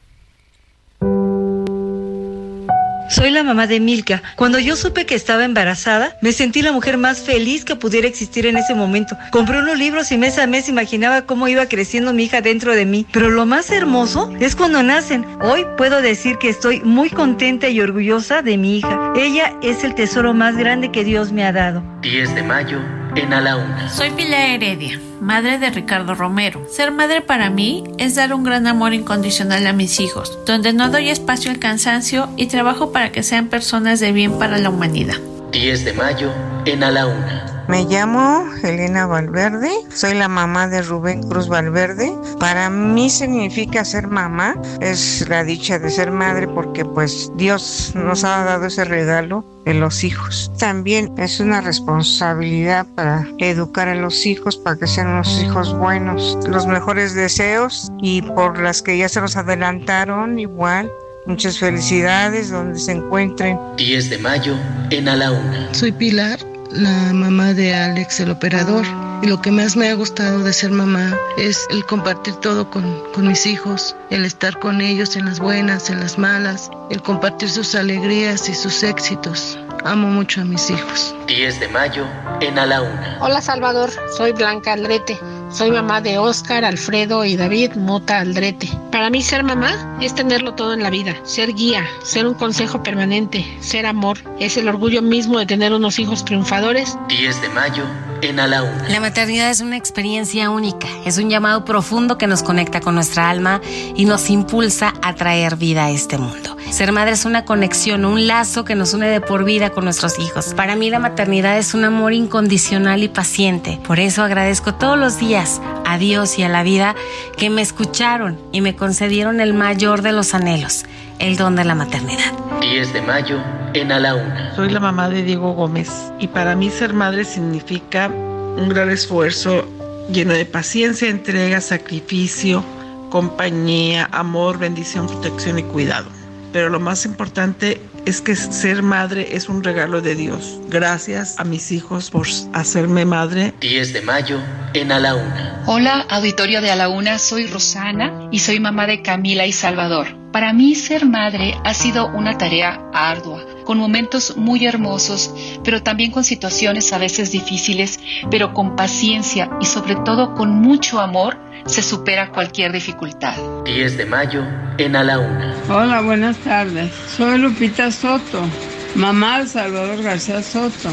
Soy 3.09 3.31
la 3.31 3.43
mamá 3.43 3.67
de 3.67 3.81
Milka. 3.81 4.23
Cuando 4.35 4.59
yo 4.59 4.77
supe 4.77 5.07
que 5.07 5.15
estaba 5.15 5.45
embarazada, 5.45 6.17
me 6.21 6.33
sentí 6.33 6.63
la 6.63 6.73
mujer 6.73 6.99
más 6.99 7.21
feliz 7.21 7.65
que 7.65 7.77
pudiera 7.77 8.09
existir 8.09 8.47
en 8.47 8.57
ese 8.57 8.75
momento. 8.75 9.17
Compré 9.31 9.59
unos 9.59 9.79
libros 9.79 10.11
y 10.13 10.19
mes 10.19 10.39
a 10.39 10.47
mes 10.47 10.69
imaginaba 10.69 11.23
cómo 11.23 11.49
iba 11.49 11.67
creciendo 11.67 12.13
mi 12.13 12.25
hija 12.25 12.41
dentro 12.41 12.75
de 12.75 12.85
mí. 12.85 13.07
Pero 13.13 13.31
lo 13.31 13.47
más 13.47 13.71
hermoso 13.71 14.33
es 14.41 14.57
cuando 14.57 14.83
nacen. 14.83 15.25
Hoy 15.41 15.65
puedo 15.77 16.03
decir 16.03 16.39
que 16.39 16.49
estoy 16.49 16.81
muy 16.81 17.11
contenta 17.11 17.69
y 17.69 17.81
orgullosa 17.81 18.43
de 18.43 18.59
mi 18.59 18.79
hija. 18.79 19.13
Ella 19.17 19.55
es 19.63 19.85
el 19.85 19.95
tesoro 19.95 20.35
más 20.35 20.57
grande 20.57 20.91
que 20.91 21.05
Dios 21.05 21.33
me 21.33 21.45
ha 21.45 21.53
dado. 21.53 21.83
10 22.03 22.35
de 22.35 22.43
mayo 22.43 22.81
en 23.15 23.33
A 23.33 23.41
la 23.41 23.57
Una. 23.57 23.89
Soy 23.89 24.11
Pilar 24.11 24.51
Heredia, 24.51 25.01
madre 25.21 25.59
de 25.59 25.71
Ricardo 25.71 26.15
Romero. 26.15 26.67
Ser 26.69 26.93
madre 26.93 27.21
para 27.21 27.51
mí 27.51 27.85
es 27.99 28.15
dar 28.15 28.35
un 28.35 28.45
gran 28.45 28.67
amor 28.67 28.95
incondicional 28.95 29.67
a 29.67 29.73
mis 29.73 30.01
hijos, 30.01 30.39
donde 30.47 30.73
no 30.73 30.91
doy 30.91 31.11
espacio 31.11 31.51
al 31.51 31.59
cansancio 31.59 32.29
y 32.37 32.47
trabajo 32.47 32.93
para 32.93 33.13
que 33.13 33.23
sean 33.23 33.49
personas 33.49 34.01
de 34.01 34.13
bien 34.13 34.39
para 34.39 34.59
la 34.59 34.71
humanidad. 34.71 35.17
10 35.53 35.85
de 35.85 35.93
mayo 35.93 36.33
en 36.65 36.83
A 36.83 36.91
la 36.91 37.07
Una. 37.07 37.65
Me 37.69 37.85
llamo 37.85 38.45
Elena 38.63 39.07
Valverde, 39.07 39.71
soy 39.93 40.15
la 40.15 40.29
mamá 40.29 40.69
de 40.69 40.83
Rubén 40.83 41.23
Cruz 41.29 41.49
Valverde. 41.49 42.13
Para 42.39 42.71
mí 42.71 43.11
significa 43.11 43.85
ser 43.85 44.07
mamá, 44.07 44.55
es 44.81 45.29
la 45.29 45.43
dicha 45.43 45.81
de 45.81 45.91
ser 45.91 46.13
madre 46.13 46.47
porque 46.47 46.85
pues 46.85 47.33
Dios 47.35 47.93
nos 47.97 48.23
ha 48.23 48.45
dado 48.45 48.67
ese 48.67 48.85
regalo 48.85 49.45
de 49.65 49.75
los 49.75 50.05
hijos. 50.05 50.53
También 50.59 51.13
es 51.19 51.41
una 51.41 51.61
responsabilidad 51.61 52.87
para 52.95 53.27
educar 53.39 53.89
a 53.89 53.97
los 53.97 54.27
hijos, 54.27 54.57
para 54.57 54.77
que 54.77 54.87
sean 54.87 55.09
unos 55.09 55.43
hijos 55.43 55.77
buenos. 55.77 56.39
Los 56.49 56.69
mejores 56.69 57.15
deseos 57.15 57.91
y 58.01 58.23
por 58.23 58.61
las 58.61 58.81
que 58.81 58.97
ya 58.97 59.09
se 59.09 59.21
nos 59.21 59.37
adelantaron 59.37 60.39
igual. 60.39 60.89
Muchas 61.27 61.59
felicidades 61.59 62.51
donde 62.51 62.79
se 62.79 62.93
encuentren. 62.93 63.59
10 63.77 64.11
de 64.11 64.19
mayo 64.19 64.55
en 64.91 65.09
A 65.09 65.17
la 65.17 65.33
Una. 65.33 65.75
Soy 65.75 65.91
Pilar, 65.91 66.39
la 66.71 67.13
mamá 67.13 67.53
de 67.53 67.75
Alex, 67.75 68.21
el 68.21 68.31
operador. 68.31 68.85
Y 69.23 69.27
lo 69.27 69.41
que 69.43 69.51
más 69.51 69.77
me 69.77 69.89
ha 69.89 69.95
gustado 69.95 70.45
de 70.45 70.53
ser 70.53 70.71
mamá 70.71 71.19
es 71.37 71.67
el 71.71 71.85
compartir 71.85 72.35
todo 72.37 72.71
con, 72.71 72.85
con 73.13 73.27
mis 73.27 73.45
hijos, 73.47 73.97
el 74.11 74.25
estar 74.25 74.59
con 74.61 74.81
ellos 74.81 75.17
en 75.17 75.25
las 75.25 75.41
buenas, 75.41 75.91
en 75.91 75.99
las 75.99 76.17
malas, 76.17 76.71
el 76.91 77.03
compartir 77.03 77.51
sus 77.51 77.75
alegrías 77.75 78.49
y 78.49 78.55
sus 78.55 78.85
éxitos. 78.85 79.59
Amo 79.85 80.09
mucho 80.09 80.43
a 80.43 80.45
mis 80.45 80.71
hijos. 80.71 81.15
10 81.27 81.59
de 81.59 81.69
mayo 81.69 82.07
en 82.41 82.57
A 82.57 82.67
la 82.67 82.83
Una. 82.83 83.19
Hola 83.21 83.41
Salvador, 83.41 83.91
soy 84.17 84.33
Blanca 84.33 84.75
Aldrete. 84.75 85.19
Soy 85.51 85.71
mamá 85.71 86.01
de 86.01 86.19
Oscar, 86.19 86.65
Alfredo 86.65 87.25
y 87.25 87.37
David 87.37 87.75
Mota 87.77 88.19
Aldrete. 88.19 88.69
Para 88.91 89.11
mí 89.11 89.23
ser 89.23 89.45
mamá 89.45 89.97
es 90.01 90.15
tenerlo 90.15 90.55
todo 90.55 90.75
en 90.75 90.83
la 90.83 90.91
vida, 90.91 91.15
ser 91.25 91.55
guía, 91.55 91.87
ser 92.03 92.27
un 92.27 92.35
consejo 92.35 92.83
permanente, 92.83 93.47
ser 93.61 93.87
amor. 93.87 94.19
Es 94.41 94.57
el 94.57 94.69
orgullo 94.69 95.03
mismo 95.03 95.39
de 95.39 95.47
tener 95.47 95.73
unos 95.73 95.99
hijos 95.99 96.25
triunfadores 96.25 96.99
10 97.09 97.43
de 97.43 97.49
mayo 97.51 97.85
en 98.23 98.41
A 98.41 98.47
la 98.47 98.65
Una. 98.65 98.89
La 98.89 99.01
maternidad 99.01 99.51
es 99.51 99.61
una 99.61 99.77
experiencia 99.77 100.51
única, 100.51 100.89
es 101.05 101.19
un 101.19 101.31
llamado 101.31 101.65
profundo 101.65 102.19
que 102.19 102.27
nos 102.27 102.43
conecta 102.43 102.81
con 102.81 102.95
nuestra 102.95 103.31
alma 103.31 103.61
y 103.95 104.05
nos 104.05 104.31
impulsa 104.31 104.95
a 105.03 105.15
traer 105.15 105.57
vida 105.57 105.87
a 105.87 105.91
este 105.91 106.19
mundo. 106.19 106.56
Ser 106.71 106.93
madre 106.93 107.13
es 107.13 107.25
una 107.25 107.45
conexión, 107.45 108.05
un 108.05 108.27
lazo 108.27 108.65
que 108.65 108.75
nos 108.75 108.93
une 108.93 109.09
de 109.09 109.21
por 109.21 109.45
vida 109.45 109.71
con 109.71 109.85
nuestros 109.85 110.19
hijos. 110.19 110.53
Para 110.55 110.77
mí 110.77 110.91
la 110.91 110.99
maternidad 110.99 111.59
es 111.59 111.75
un 111.75 111.85
amor 111.85 112.13
incondicional 112.13 113.03
y 113.03 113.09
paciente. 113.09 113.79
Por 113.87 114.01
eso 114.01 114.23
agradezco 114.23 114.75
todos 114.75 114.99
los 114.99 115.19
días 115.19 115.61
a 115.87 115.97
Dios 115.97 116.39
y 116.39 116.43
a 116.43 116.49
la 116.49 116.63
vida 116.63 116.95
que 117.37 117.51
me 117.51 117.63
escucharon 117.63 118.39
y 118.53 118.61
me 118.61 118.75
concedieron 118.75 119.41
el 119.41 119.55
mayor 119.55 120.03
de 120.03 120.13
los 120.13 120.35
anhelos, 120.35 120.85
el 121.19 121.37
don 121.37 121.57
de 121.57 121.65
la 121.65 121.75
maternidad. 121.75 122.33
10 122.61 122.93
de 122.93 123.03
mayo 123.03 123.39
en 123.73 123.93
A 123.93 124.01
la 124.01 124.15
Una. 124.17 124.55
Soy 124.55 124.69
la 124.69 124.81
mamá 124.81 125.09
de 125.09 125.23
Diego 125.23 125.53
Gómez 125.53 125.91
y 126.19 126.27
para 126.27 126.57
mí 126.57 126.71
ser 126.71 126.93
madre 126.93 127.25
significa 127.25 128.09
un 128.09 128.69
gran 128.69 128.91
esfuerzo 128.91 129.65
lleno 130.11 130.35
de 130.35 130.45
paciencia, 130.45 131.09
entrega, 131.09 131.61
sacrificio, 131.61 132.65
compañía, 133.11 134.09
amor, 134.13 134.59
bendición, 134.59 135.07
protección 135.07 135.59
y 135.59 135.63
cuidado. 135.63 136.16
Pero 136.57 136.71
lo 136.71 136.81
más 136.81 137.05
importante 137.05 137.83
es 138.07 138.23
que 138.23 138.35
ser 138.35 138.83
madre 138.83 139.37
es 139.37 139.51
un 139.51 139.63
regalo 139.63 140.01
de 140.01 140.15
Dios. 140.15 140.59
Gracias 140.71 141.39
a 141.39 141.45
mis 141.45 141.71
hijos 141.71 142.11
por 142.11 142.27
hacerme 142.55 143.05
madre 143.05 143.53
10 143.61 143.93
de 143.93 144.01
mayo 144.01 144.41
en 144.73 144.91
A 144.91 144.99
la 144.99 145.17
Una. 145.17 145.63
Hola, 145.67 146.07
auditorio 146.09 146.63
de 146.63 146.71
A 146.71 146.77
la 146.77 146.89
Una, 146.89 147.19
soy 147.19 147.47
Rosana 147.47 148.31
y 148.33 148.39
soy 148.39 148.59
mamá 148.59 148.87
de 148.87 149.03
Camila 149.03 149.45
y 149.45 149.53
Salvador. 149.53 150.07
Para 150.33 150.55
mí 150.55 150.75
ser 150.75 151.05
madre 151.05 151.59
ha 151.63 151.75
sido 151.75 152.07
una 152.07 152.39
tarea 152.39 152.81
ardua, 152.95 153.45
con 153.67 153.77
momentos 153.77 154.35
muy 154.39 154.65
hermosos, 154.65 155.35
pero 155.63 155.83
también 155.83 156.11
con 156.11 156.25
situaciones 156.25 156.95
a 156.95 156.99
veces 156.99 157.33
difíciles, 157.33 158.01
pero 158.31 158.55
con 158.55 158.77
paciencia 158.77 159.51
y 159.61 159.67
sobre 159.67 159.97
todo 159.97 160.35
con 160.35 160.55
mucho 160.55 161.01
amor 161.01 161.37
se 161.67 161.83
supera 161.83 162.31
cualquier 162.31 162.73
dificultad. 162.73 163.37
10 163.65 163.99
de 163.99 164.07
mayo 164.07 164.43
en 164.79 164.97
A 164.97 165.05
la 165.05 165.19
Una. 165.19 165.55
Hola, 165.69 166.01
buenas 166.01 166.37
tardes. 166.39 166.91
Soy 167.17 167.39
Lupita 167.39 167.91
Soto, 167.91 168.49
mamá 168.95 169.41
de 169.41 169.49
Salvador 169.49 170.03
García 170.03 170.43
Soto. 170.43 170.91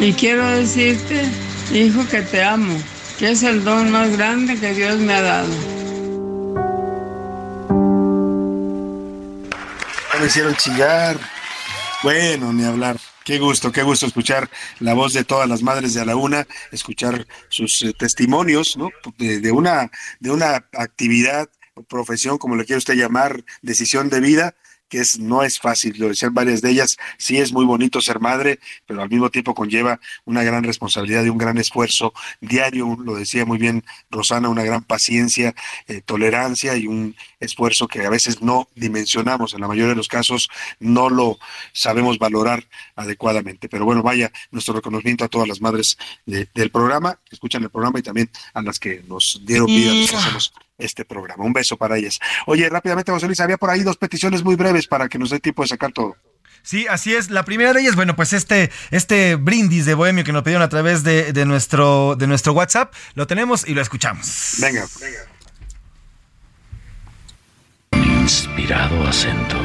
Y 0.00 0.12
quiero 0.12 0.46
decirte, 0.46 1.28
hijo, 1.72 2.06
que 2.08 2.22
te 2.22 2.42
amo, 2.42 2.76
que 3.18 3.30
es 3.30 3.42
el 3.44 3.64
don 3.64 3.90
más 3.92 4.10
grande 4.16 4.58
que 4.58 4.74
Dios 4.74 4.98
me 4.98 5.14
ha 5.14 5.22
dado. 5.22 5.54
Me 10.18 10.26
hicieron 10.26 10.54
chillar. 10.56 11.16
Bueno, 12.02 12.52
ni 12.54 12.64
hablar. 12.64 12.98
Qué 13.24 13.38
gusto, 13.38 13.70
qué 13.72 13.82
gusto 13.82 14.06
escuchar 14.06 14.48
la 14.78 14.94
voz 14.94 15.12
de 15.12 15.22
todas 15.22 15.46
las 15.46 15.62
madres 15.62 15.92
de 15.92 16.00
a 16.00 16.06
la 16.06 16.16
una, 16.16 16.46
escuchar 16.72 17.26
sus 17.50 17.82
eh, 17.82 17.92
testimonios, 17.92 18.78
¿no? 18.78 18.88
De, 19.18 19.40
de 19.40 19.52
una 19.52 19.90
de 20.18 20.30
una 20.30 20.66
actividad, 20.72 21.50
profesión, 21.88 22.38
como 22.38 22.56
le 22.56 22.64
quiere 22.64 22.78
usted 22.78 22.94
llamar, 22.94 23.44
decisión 23.60 24.08
de 24.08 24.20
vida, 24.20 24.54
que 24.90 24.98
es, 24.98 25.18
no 25.18 25.42
es 25.42 25.58
fácil, 25.58 25.94
lo 25.98 26.08
decían 26.08 26.34
varias 26.34 26.60
de 26.60 26.70
ellas, 26.70 26.98
sí 27.16 27.38
es 27.38 27.52
muy 27.52 27.64
bonito 27.64 28.02
ser 28.02 28.20
madre, 28.20 28.58
pero 28.86 29.00
al 29.00 29.08
mismo 29.08 29.30
tiempo 29.30 29.54
conlleva 29.54 29.98
una 30.26 30.42
gran 30.42 30.64
responsabilidad 30.64 31.24
y 31.24 31.30
un 31.30 31.38
gran 31.38 31.56
esfuerzo 31.56 32.12
diario, 32.42 32.98
lo 33.02 33.14
decía 33.14 33.46
muy 33.46 33.56
bien 33.56 33.84
Rosana, 34.10 34.48
una 34.50 34.64
gran 34.64 34.82
paciencia, 34.82 35.54
eh, 35.86 36.02
tolerancia 36.04 36.76
y 36.76 36.86
un 36.86 37.16
esfuerzo 37.38 37.88
que 37.88 38.04
a 38.04 38.10
veces 38.10 38.42
no 38.42 38.68
dimensionamos, 38.74 39.54
en 39.54 39.60
la 39.60 39.68
mayoría 39.68 39.90
de 39.90 39.96
los 39.96 40.08
casos 40.08 40.50
no 40.80 41.08
lo 41.08 41.38
sabemos 41.72 42.18
valorar 42.18 42.66
adecuadamente. 42.96 43.68
Pero 43.68 43.84
bueno, 43.84 44.02
vaya 44.02 44.32
nuestro 44.50 44.74
reconocimiento 44.74 45.24
a 45.24 45.28
todas 45.28 45.46
las 45.48 45.60
madres 45.60 45.96
de- 46.26 46.48
del 46.54 46.70
programa, 46.70 47.18
que 47.28 47.36
escuchan 47.36 47.62
el 47.62 47.70
programa 47.70 48.00
y 48.00 48.02
también 48.02 48.28
a 48.54 48.60
las 48.62 48.78
que 48.80 49.02
nos 49.06 49.40
dieron 49.44 49.66
vida, 49.68 49.92
los 49.94 50.10
que 50.10 50.16
hacemos 50.16 50.52
este 50.80 51.04
programa. 51.04 51.44
Un 51.44 51.52
beso 51.52 51.76
para 51.76 51.96
ellas. 51.96 52.18
Oye, 52.46 52.68
rápidamente, 52.68 53.12
José 53.12 53.26
Luis, 53.26 53.40
había 53.40 53.56
por 53.56 53.70
ahí 53.70 53.82
dos 53.82 53.96
peticiones 53.96 54.42
muy 54.42 54.56
breves 54.56 54.86
para 54.86 55.08
que 55.08 55.18
nos 55.18 55.30
dé 55.30 55.40
tiempo 55.40 55.62
de 55.62 55.68
sacar 55.68 55.92
todo. 55.92 56.16
Sí, 56.62 56.86
así 56.88 57.14
es. 57.14 57.30
La 57.30 57.44
primera 57.44 57.72
de 57.72 57.80
ellas, 57.80 57.96
bueno, 57.96 58.16
pues 58.16 58.32
este, 58.32 58.70
este 58.90 59.36
brindis 59.36 59.86
de 59.86 59.94
Bohemio 59.94 60.24
que 60.24 60.32
nos 60.32 60.42
pidieron 60.42 60.62
a 60.62 60.68
través 60.68 61.02
de, 61.02 61.32
de 61.32 61.44
nuestro, 61.46 62.16
de 62.16 62.26
nuestro 62.26 62.52
WhatsApp, 62.52 62.92
lo 63.14 63.26
tenemos 63.26 63.66
y 63.66 63.74
lo 63.74 63.80
escuchamos. 63.80 64.56
Venga. 64.60 64.84
Inspirado 67.92 69.06
acento. 69.06 69.56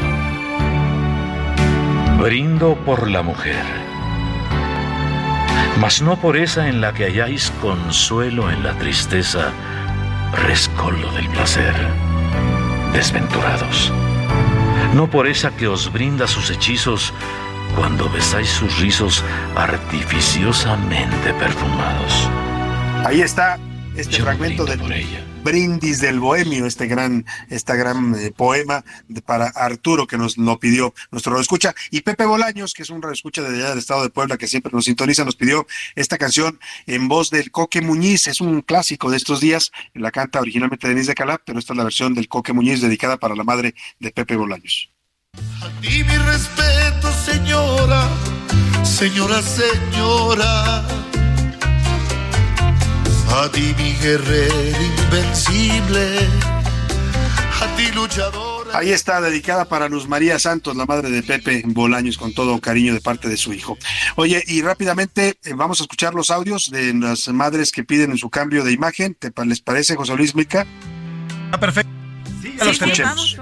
Brindo 2.20 2.76
por 2.86 3.10
la 3.10 3.22
mujer, 3.22 3.64
mas 5.80 6.02
no 6.02 6.20
por 6.20 6.38
esa 6.38 6.70
en 6.70 6.80
la 6.82 6.94
que 6.94 7.04
halláis 7.04 7.52
consuelo 7.62 8.50
en 8.50 8.64
la 8.64 8.76
tristeza, 8.80 9.52
rescoldo 10.34 11.12
del 11.12 11.28
placer. 11.30 11.74
Desventurados. 12.94 13.92
no 14.94 15.10
por 15.10 15.28
esa 15.28 15.52
que 15.52 15.68
os 15.68 15.92
brinda 15.92 16.28
sus 16.28 16.50
hechizos 16.50 17.14
cuando 17.76 18.10
besáis 18.10 18.50
sus 18.50 18.80
rizos 18.80 19.24
artificiosamente 19.56 21.34
perfumados. 21.34 22.30
Ahí 23.04 23.22
está 23.22 23.60
este 23.96 24.18
Yo 24.18 24.24
fragmento 24.24 24.64
del 24.64 24.80
por 24.80 24.94
ella. 24.94 25.25
Brindis 25.46 26.02
del 26.02 26.20
Bohemio, 26.20 26.66
este 26.66 26.88
gran, 26.88 27.24
esta 27.52 27.76
gran 27.76 28.16
eh, 28.16 28.32
poema 28.36 28.84
para 29.28 29.46
Arturo 29.50 30.08
que 30.08 30.18
nos 30.18 30.40
lo 30.40 30.60
pidió 30.60 30.96
nuestro 31.12 31.40
escucha 31.40 31.76
y 31.92 32.02
Pepe 32.02 32.26
Bolaños, 32.26 32.74
que 32.74 32.82
es 32.82 32.90
un 32.90 33.06
escucha 33.14 33.44
de 33.44 33.56
allá 33.56 33.70
del 33.70 33.78
estado 33.78 34.02
de 34.02 34.10
Puebla 34.10 34.38
que 34.38 34.48
siempre 34.48 34.72
nos 34.74 34.86
sintoniza, 34.86 35.24
nos 35.24 35.36
pidió 35.36 35.68
esta 35.94 36.18
canción 36.18 36.60
en 36.88 37.08
voz 37.08 37.30
del 37.30 37.52
Coque 37.52 37.82
Muñiz, 37.82 38.26
es 38.26 38.42
un 38.42 38.64
clásico 38.64 39.12
de 39.12 39.18
estos 39.18 39.40
días, 39.40 39.72
la 39.94 40.10
canta 40.10 40.40
originalmente 40.42 40.88
Denise 40.88 41.10
de 41.12 41.16
Calab, 41.16 41.42
pero 41.46 41.60
esta 41.60 41.74
es 41.74 41.78
la 41.78 41.84
versión 41.84 42.16
del 42.16 42.28
Coque 42.28 42.52
Muñiz 42.52 42.82
dedicada 42.82 43.18
para 43.18 43.36
la 43.36 43.44
madre 43.44 43.76
de 44.00 44.10
Pepe 44.10 44.36
Bolaños. 44.36 44.90
Y 45.84 46.04
mi 46.04 46.18
respeto, 46.18 47.14
señora, 47.24 48.10
señora, 48.84 49.44
señora. 49.44 50.84
A 53.36 53.52
ti, 53.52 53.76
mi 53.78 53.92
guerrero 54.02 54.82
invencible. 54.82 56.20
A 57.62 57.76
ti, 57.76 57.92
luchadora. 57.94 58.78
Ahí 58.78 58.92
está, 58.92 59.20
dedicada 59.20 59.66
para 59.66 59.90
Luz 59.90 60.08
María 60.08 60.40
Santos, 60.40 60.78
la 60.78 60.86
madre 60.86 61.10
de 61.10 61.22
Pepe 61.22 61.62
Bolaños, 61.66 62.18
con 62.18 62.34
todo 62.34 62.62
cariño 62.62 62.94
de 62.94 63.02
parte 63.02 63.28
de 63.28 63.36
su 63.36 63.52
hijo. 63.52 63.78
Oye, 64.16 64.42
y 64.48 64.62
rápidamente 64.62 65.38
eh, 65.44 65.54
vamos 65.54 65.82
a 65.82 65.84
escuchar 65.84 66.14
los 66.14 66.32
audios 66.32 66.72
de 66.72 66.94
las 66.94 67.28
madres 67.28 67.74
que 67.74 67.84
piden 67.84 68.12
en 68.12 68.18
su 68.18 68.30
cambio 68.30 68.64
de 68.64 68.72
imagen. 68.72 69.16
¿Te, 69.16 69.34
¿Les 69.46 69.60
parece, 69.60 69.98
José 69.98 70.16
Luis 70.16 70.34
Mica? 70.34 70.66
Ah, 71.52 71.60
perfecto. 71.60 71.92
Sí, 72.42 72.56
ya 72.58 72.64
los 72.64 72.82
escuchemos. 72.82 73.38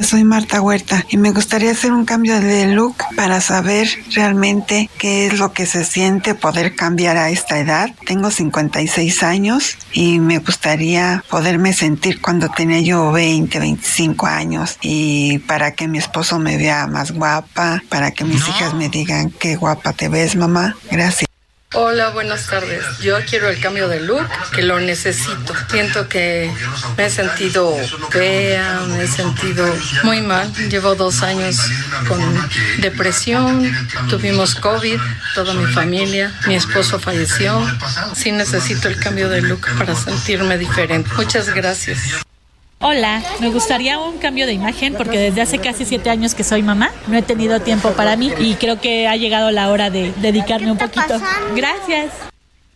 Soy 0.00 0.24
Marta 0.24 0.60
Huerta 0.60 1.04
y 1.08 1.16
me 1.16 1.30
gustaría 1.30 1.70
hacer 1.70 1.92
un 1.92 2.04
cambio 2.04 2.38
de 2.40 2.66
look 2.66 2.96
para 3.16 3.40
saber 3.40 3.88
realmente 4.14 4.90
qué 4.98 5.26
es 5.26 5.38
lo 5.38 5.52
que 5.52 5.66
se 5.66 5.84
siente 5.84 6.34
poder 6.34 6.76
cambiar 6.76 7.16
a 7.16 7.30
esta 7.30 7.58
edad. 7.58 7.90
Tengo 8.04 8.30
56 8.30 9.22
años 9.22 9.78
y 9.92 10.20
me 10.20 10.38
gustaría 10.38 11.24
poderme 11.30 11.72
sentir 11.72 12.20
cuando 12.20 12.48
tenía 12.50 12.80
yo 12.80 13.10
20, 13.10 13.58
25 13.58 14.26
años 14.26 14.78
y 14.82 15.38
para 15.40 15.72
que 15.72 15.88
mi 15.88 15.98
esposo 15.98 16.38
me 16.38 16.56
vea 16.56 16.86
más 16.86 17.12
guapa, 17.12 17.82
para 17.88 18.10
que 18.10 18.24
mis 18.24 18.46
hijas 18.48 18.74
me 18.74 18.88
digan 18.88 19.30
qué 19.30 19.56
guapa 19.56 19.92
te 19.92 20.08
ves, 20.08 20.36
mamá. 20.36 20.76
Gracias. 20.90 21.25
Hola, 21.78 22.08
buenas 22.08 22.46
tardes. 22.46 22.82
Yo 23.02 23.18
quiero 23.28 23.50
el 23.50 23.60
cambio 23.60 23.86
de 23.86 24.00
look, 24.00 24.26
que 24.54 24.62
lo 24.62 24.80
necesito. 24.80 25.52
Siento 25.70 26.08
que 26.08 26.50
me 26.96 27.04
he 27.04 27.10
sentido 27.10 27.76
fea, 28.08 28.80
me 28.88 29.04
he 29.04 29.06
sentido 29.06 29.66
muy 30.02 30.22
mal. 30.22 30.50
Llevo 30.70 30.94
dos 30.94 31.22
años 31.22 31.58
con 32.08 32.18
depresión, 32.78 33.70
tuvimos 34.08 34.54
COVID, 34.54 34.98
toda 35.34 35.52
mi 35.52 35.66
familia, 35.66 36.32
mi 36.46 36.54
esposo 36.54 36.98
falleció. 36.98 37.60
Sí 38.14 38.32
necesito 38.32 38.88
el 38.88 38.98
cambio 38.98 39.28
de 39.28 39.42
look 39.42 39.66
para 39.76 39.94
sentirme 39.94 40.56
diferente. 40.56 41.10
Muchas 41.14 41.52
gracias. 41.54 41.98
Hola, 42.78 43.22
me 43.40 43.50
gustaría 43.50 43.98
un 43.98 44.18
cambio 44.18 44.44
de 44.44 44.52
imagen 44.52 44.94
porque 44.94 45.18
desde 45.18 45.40
hace 45.40 45.58
casi 45.58 45.86
siete 45.86 46.10
años 46.10 46.34
que 46.34 46.44
soy 46.44 46.62
mamá, 46.62 46.90
no 47.08 47.16
he 47.16 47.22
tenido 47.22 47.58
tiempo 47.60 47.92
para 47.92 48.16
mí 48.16 48.30
y 48.38 48.54
creo 48.54 48.80
que 48.80 49.08
ha 49.08 49.16
llegado 49.16 49.50
la 49.50 49.70
hora 49.70 49.88
de 49.88 50.12
dedicarme 50.20 50.70
un 50.70 50.76
poquito. 50.76 51.18
Gracias. 51.56 52.12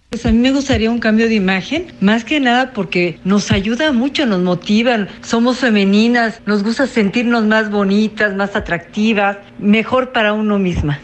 Pues 0.08 0.24
a 0.24 0.32
mí 0.32 0.38
me 0.38 0.52
gustaría 0.52 0.90
un 0.90 1.00
cambio 1.00 1.28
de 1.28 1.34
imagen, 1.34 1.92
más 2.00 2.24
que 2.24 2.40
nada 2.40 2.72
porque 2.72 3.20
nos 3.24 3.52
ayuda 3.52 3.92
mucho, 3.92 4.24
nos 4.24 4.40
motivan, 4.40 5.08
somos 5.20 5.58
femeninas, 5.58 6.40
nos 6.46 6.64
gusta 6.64 6.86
sentirnos 6.86 7.44
más 7.44 7.70
bonitas, 7.70 8.34
más 8.34 8.56
atractivas, 8.56 9.36
mejor 9.58 10.12
para 10.12 10.32
uno 10.32 10.58
misma. 10.58 10.98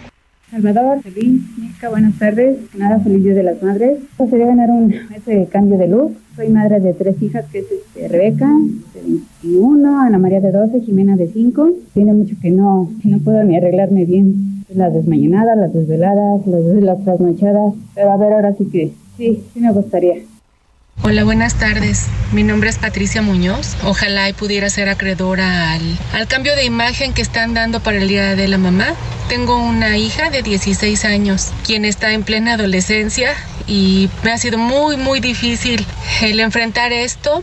Salvador, 0.50 1.02
feliz, 1.02 1.42
Mica, 1.58 1.88
buenas 1.88 2.16
tardes. 2.20 2.58
Nada, 2.78 3.00
feliz 3.00 3.24
Día 3.24 3.34
de 3.34 3.42
las 3.42 3.60
Madres. 3.64 3.98
Pues 4.16 4.30
sería 4.30 4.46
ganar 4.46 4.70
un 4.70 4.94
ese 5.16 5.48
cambio 5.50 5.76
de 5.76 5.88
look. 5.88 6.16
Soy 6.36 6.50
madre 6.50 6.78
de 6.78 6.94
tres 6.94 7.20
hijas, 7.20 7.46
que 7.50 7.58
es 7.58 7.66
este, 7.72 8.06
Rebeca, 8.06 8.48
de 8.94 9.18
21, 9.42 10.00
Ana 10.00 10.18
María 10.18 10.40
de 10.40 10.52
12, 10.52 10.82
Jimena 10.82 11.16
de 11.16 11.26
5. 11.26 11.70
Tiene 11.94 12.12
mucho 12.12 12.36
que 12.40 12.52
no, 12.52 12.92
que 13.02 13.08
no 13.08 13.18
puedo 13.18 13.42
ni 13.42 13.56
arreglarme 13.56 14.04
bien. 14.04 14.62
Las 14.72 14.94
desmañanadas, 14.94 15.58
las 15.58 15.72
desveladas, 15.72 16.46
las, 16.46 16.62
las 16.62 17.04
trasnochadas. 17.04 17.74
Pero 17.96 18.12
a 18.12 18.16
ver, 18.16 18.32
ahora 18.32 18.54
sí 18.54 18.66
que 18.66 18.92
sí, 19.16 19.42
sí 19.52 19.60
me 19.60 19.72
gustaría. 19.72 20.14
Hola, 21.02 21.22
buenas 21.22 21.54
tardes. 21.54 22.06
Mi 22.32 22.42
nombre 22.42 22.68
es 22.68 22.78
Patricia 22.78 23.22
Muñoz. 23.22 23.76
Ojalá 23.84 24.32
pudiera 24.32 24.68
ser 24.70 24.88
acreedora 24.88 25.72
al, 25.72 25.98
al 26.12 26.26
cambio 26.26 26.56
de 26.56 26.64
imagen 26.64 27.12
que 27.12 27.22
están 27.22 27.54
dando 27.54 27.80
para 27.80 27.98
el 27.98 28.08
Día 28.08 28.34
de 28.34 28.48
la 28.48 28.58
Mamá. 28.58 28.94
Tengo 29.28 29.56
una 29.62 29.98
hija 29.98 30.30
de 30.30 30.42
16 30.42 31.04
años, 31.04 31.52
quien 31.64 31.84
está 31.84 32.12
en 32.12 32.24
plena 32.24 32.54
adolescencia 32.54 33.34
y 33.68 34.10
me 34.24 34.32
ha 34.32 34.38
sido 34.38 34.58
muy, 34.58 34.96
muy 34.96 35.20
difícil 35.20 35.86
el 36.22 36.40
enfrentar 36.40 36.92
esto 36.92 37.42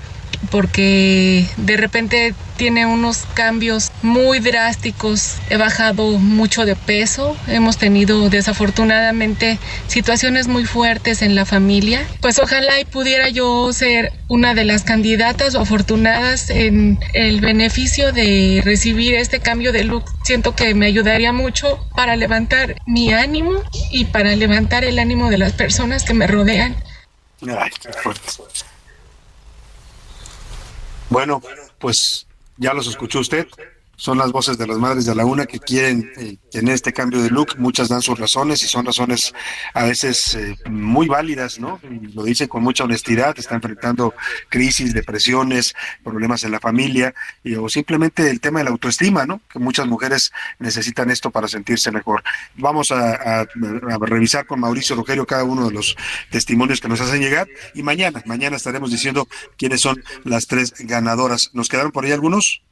porque 0.54 1.48
de 1.58 1.78
repente 1.78 2.36
tiene 2.58 2.86
unos 2.86 3.24
cambios 3.34 3.92
muy 4.04 4.38
drásticos. 4.38 5.38
He 5.50 5.58
bajado 5.58 6.20
mucho 6.20 6.64
de 6.64 6.76
peso, 6.76 7.36
hemos 7.48 7.80
tenido 7.80 8.30
desafortunadamente 8.30 9.58
situaciones 9.88 10.48
muy 10.48 10.66
fuertes 10.66 11.24
en 11.24 11.34
la 11.34 11.46
familia. 11.46 12.06
Pues 12.22 12.38
ojalá 12.38 12.80
y 12.80 12.86
pudiera 12.86 13.30
yo 13.30 13.74
ser 13.74 14.14
una 14.28 14.54
de 14.54 14.64
las 14.64 14.84
candidatas 14.84 15.56
o 15.56 15.62
afortunadas 15.62 16.52
en 16.52 17.00
el 17.14 17.42
beneficio 17.42 18.12
de 18.12 18.62
recibir 18.64 19.16
este 19.16 19.40
cambio 19.40 19.72
de 19.72 19.86
look. 19.86 20.04
Siento 20.22 20.56
que 20.56 20.76
me 20.76 20.86
ayudaría 20.86 21.34
mucho 21.34 21.84
para 21.96 22.16
levantar 22.16 22.76
mi 22.86 23.12
ánimo 23.12 23.64
y 23.90 24.06
para 24.06 24.36
levantar 24.36 24.84
el 24.84 25.00
ánimo 25.00 25.32
de 25.32 25.40
las 25.40 25.54
personas 25.54 26.04
que 26.04 26.14
me 26.14 26.28
rodean. 26.28 26.76
Ay, 27.42 27.72
qué 27.82 27.92
fuerte. 27.92 28.22
Bueno, 31.10 31.42
pues 31.80 32.28
ya 32.58 32.74
los 32.74 32.88
escuchó 32.88 33.20
usted. 33.20 33.48
Son 33.96 34.18
las 34.18 34.32
voces 34.32 34.58
de 34.58 34.66
las 34.66 34.80
madres 34.80 35.06
de 35.06 35.14
la 35.14 35.24
una 35.26 35.46
que 35.46 35.60
quieren 35.60 36.12
eh, 36.18 36.38
tener 36.52 36.74
este 36.74 36.92
cambio 36.92 37.22
de 37.22 37.30
look. 37.30 37.56
Muchas 37.60 37.90
dan 37.90 38.02
sus 38.02 38.18
razones 38.20 38.64
y 38.64 38.68
son 38.68 38.86
razones 38.86 39.34
a 39.74 39.84
veces 39.86 40.34
eh, 40.36 40.56
muy 40.70 41.08
válidas, 41.08 41.60
¿no? 41.60 41.80
Lo 42.14 42.24
dicen 42.24 42.48
con 42.48 42.64
mucha 42.64 42.84
honestidad. 42.86 43.36
Está 43.38 43.56
enfrentando 43.56 44.14
crisis, 44.50 44.94
depresiones, 44.94 45.74
problemas 46.04 46.44
en 46.44 46.52
la 46.52 46.60
familia 46.60 47.14
y, 47.44 47.54
o 47.56 47.70
simplemente 47.70 48.30
el 48.30 48.42
tema 48.42 48.60
de 48.60 48.66
la 48.66 48.72
autoestima, 48.72 49.26
¿no? 49.28 49.42
Que 49.48 49.60
muchas 49.60 49.86
mujeres 49.88 50.32
necesitan 50.60 51.12
esto 51.12 51.30
para 51.30 51.48
sentirse 51.48 51.92
mejor. 51.92 52.24
Vamos 52.56 52.92
a, 52.92 53.12
a- 53.14 53.42
a 53.42 53.98
revisar 54.02 54.48
con 54.48 54.60
Mauricio 54.60 54.96
Rogerio 54.96 55.26
cada 55.28 55.44
uno 55.44 55.68
de 55.68 55.74
los 55.74 55.96
testimonios 56.32 56.82
que 56.82 56.88
nos 56.90 57.00
hacen 57.00 57.22
llegar 57.22 57.48
y 57.76 57.84
mañana, 57.84 58.24
mañana 58.26 58.58
estaremos 58.58 58.90
diciendo 58.92 59.28
quiénes 59.58 59.82
son 59.82 60.04
las 60.24 60.48
tres 60.48 60.74
ganadoras. 60.80 61.52
¿Nos 61.54 61.70
quedaron 61.70 61.92
por 61.92 62.06
ahí 62.06 62.12
algunos? 62.12 62.64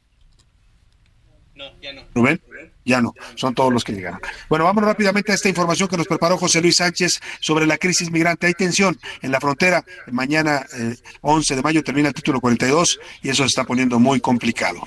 Rubén, 2.13 2.41
ya 2.85 3.01
no, 3.01 3.13
son 3.35 3.53
todos 3.53 3.71
los 3.71 3.83
que 3.83 3.93
llegaron. 3.93 4.19
Bueno, 4.49 4.65
vamos 4.65 4.83
rápidamente 4.83 5.31
a 5.31 5.35
esta 5.35 5.49
información 5.49 5.87
que 5.87 5.97
nos 5.97 6.07
preparó 6.07 6.37
José 6.37 6.61
Luis 6.61 6.77
Sánchez 6.77 7.21
sobre 7.39 7.65
la 7.65 7.77
crisis 7.77 8.11
migrante. 8.11 8.47
Hay 8.47 8.53
tensión 8.53 8.97
en 9.21 9.31
la 9.31 9.39
frontera. 9.39 9.83
Mañana, 10.11 10.65
eh, 10.77 10.95
11 11.21 11.55
de 11.55 11.61
mayo, 11.61 11.83
termina 11.83 12.09
el 12.09 12.13
título 12.13 12.41
42 12.41 12.99
y 13.21 13.29
eso 13.29 13.43
se 13.43 13.47
está 13.47 13.63
poniendo 13.63 13.99
muy 13.99 14.19
complicado. 14.19 14.81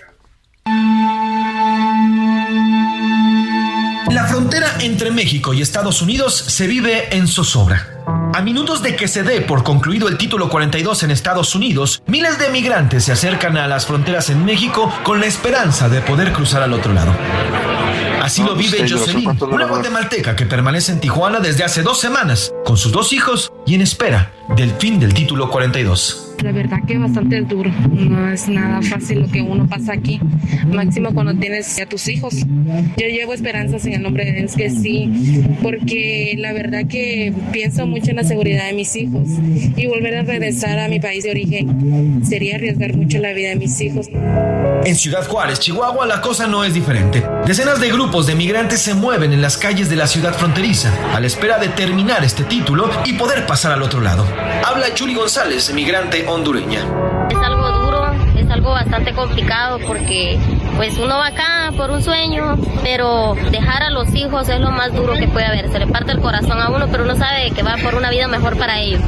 La 4.11 4.27
frontera 4.29 4.77
entre 4.81 5.11
México 5.11 5.55
y 5.55 5.63
Estados 5.63 6.03
Unidos 6.03 6.35
se 6.37 6.67
vive 6.67 7.15
en 7.17 7.27
zozobra. 7.27 7.94
A 8.07 8.43
minutos 8.43 8.83
de 8.83 8.97
que 8.97 9.09
se 9.09 9.23
dé 9.23 9.41
por 9.41 9.63
concluido 9.63 10.09
el 10.09 10.19
título 10.19 10.49
42 10.49 11.05
en 11.05 11.11
Estados 11.11 11.55
Unidos, 11.55 12.03
miles 12.07 12.39
de 12.39 12.49
migrantes 12.51 13.05
se 13.05 13.13
acercan 13.13 13.57
a 13.57 13.69
las 13.69 13.87
fronteras 13.87 14.29
en 14.31 14.45
México 14.45 14.93
con 15.05 15.21
la 15.21 15.27
esperanza 15.27 15.89
de 15.89 16.01
poder 16.01 16.33
cruzar 16.33 16.63
al 16.63 16.73
otro 16.73 16.93
lado. 16.93 17.13
Así 18.23 18.43
lo 18.43 18.55
vive 18.55 18.89
Jocelyn, 18.89 19.25
¿cuánto 19.25 19.47
dura 19.47 19.67
una 19.67 19.75
guatemalteca 19.75 20.35
que 20.35 20.47
permanece 20.47 20.93
en 20.93 21.01
Tijuana 21.01 21.41
desde 21.41 21.63
hace 21.63 21.83
dos 21.83 22.01
semanas, 22.01 22.53
con 22.65 22.77
sus 22.77 22.91
dos 22.91 23.13
hijos 23.13 23.53
y 23.67 23.75
en 23.75 23.83
espera 23.83 24.33
del 24.57 24.73
fin 24.73 24.99
del 24.99 25.13
título 25.13 25.51
42. 25.51 26.24
La 26.45 26.53
verdad 26.53 26.81
que 26.87 26.99
bastante 26.99 27.41
duro. 27.41 27.71
No 27.91 28.31
es 28.31 28.49
nada 28.49 28.83
fácil 28.83 29.23
lo 29.23 29.29
que 29.29 29.41
uno 29.41 29.67
pasa 29.67 29.95
aquí. 29.95 30.21
Máximo 30.67 31.15
cuando 31.15 31.35
tienes 31.35 31.81
a 31.81 31.87
tus 31.87 32.07
hijos. 32.07 32.35
Yo 32.99 33.07
llevo 33.07 33.33
esperanzas 33.33 33.87
en 33.87 33.95
el 33.95 34.03
nombre 34.03 34.27
de 34.27 34.33
Dios 34.33 34.55
que 34.55 34.69
sí, 34.69 35.11
porque 35.63 36.35
la 36.37 36.53
verdad 36.53 36.87
que 36.87 37.33
pienso 37.51 37.87
mucho 37.87 38.11
en 38.11 38.17
la 38.17 38.25
seguridad 38.25 38.67
de 38.67 38.75
mis 38.75 38.95
hijos 38.95 39.27
y 39.75 39.87
volver 39.87 40.17
a 40.17 40.23
regresar 40.23 40.79
a 40.79 40.89
mi 40.89 41.01
país 41.01 41.25
de 41.25 41.31
origen 41.31 42.21
sería 42.23 42.57
arriesgar 42.57 42.95
mucho 42.95 43.19
la 43.21 43.33
vida 43.33 43.49
de 43.49 43.57
mis 43.57 43.81
hijos. 43.81 44.11
En 44.85 44.97
Ciudad 44.97 45.27
Juárez, 45.27 45.61
Chihuahua, 45.61 46.05
la 46.05 46.21
cosa 46.21 46.47
no 46.47 46.63
es 46.63 46.75
diferente. 46.75 47.25
Decenas 47.47 47.81
de 47.81 47.89
grupos 47.91 48.27
de 48.27 48.35
migrantes 48.35 48.83
se 48.83 48.93
mueven 48.93 49.33
en 49.33 49.41
las 49.41 49.57
calles 49.57 49.89
de 49.89 49.97
la 49.97 50.07
ciudad 50.07 50.35
fronteriza 50.35 50.93
a 51.15 51.21
la 51.21 51.27
espera 51.27 51.59
de 51.59 51.69
terminar 51.69 52.23
este 52.23 52.45
título 52.45 52.91
y 53.07 53.15
poder 53.15 53.47
pasar 53.47 53.73
al 53.73 53.81
otro 53.81 54.03
lado. 54.03 54.27
Habla 54.63 54.95
Yuri 54.95 55.15
González, 55.15 55.73
migrante 55.73 56.27
hondureña. 56.35 56.81
Es 57.31 57.39
algo 57.39 57.71
duro, 57.71 58.07
es 58.37 58.51
algo 58.51 58.71
bastante 58.71 59.13
complicado 59.13 59.79
porque 59.87 60.39
pues 60.77 60.99
uno 60.99 61.17
va 61.17 61.29
acá 61.29 61.73
por 61.77 61.91
un 61.91 62.03
sueño, 62.03 62.57
pero 62.83 63.35
dejar 63.51 63.83
a 63.83 63.91
los 63.91 64.15
hijos 64.15 64.49
es 64.49 64.61
lo 64.61 64.71
más 64.71 64.93
duro 64.93 65.15
que 65.15 65.29
puede 65.29 65.47
haber. 65.47 65.71
Se 65.71 65.79
le 65.79 65.87
parte 65.87 66.13
el 66.13 66.21
corazón 66.21 66.61
a 66.61 66.71
uno, 66.71 66.89
pero 66.91 67.05
uno 67.05 67.17
sabe 67.17 67.51
que 67.51 67.63
va 67.63 67.77
por 67.83 67.95
una 67.95 68.11
vida 68.11 68.29
mejor 68.29 68.59
para 68.59 68.81
ellos. 68.81 69.01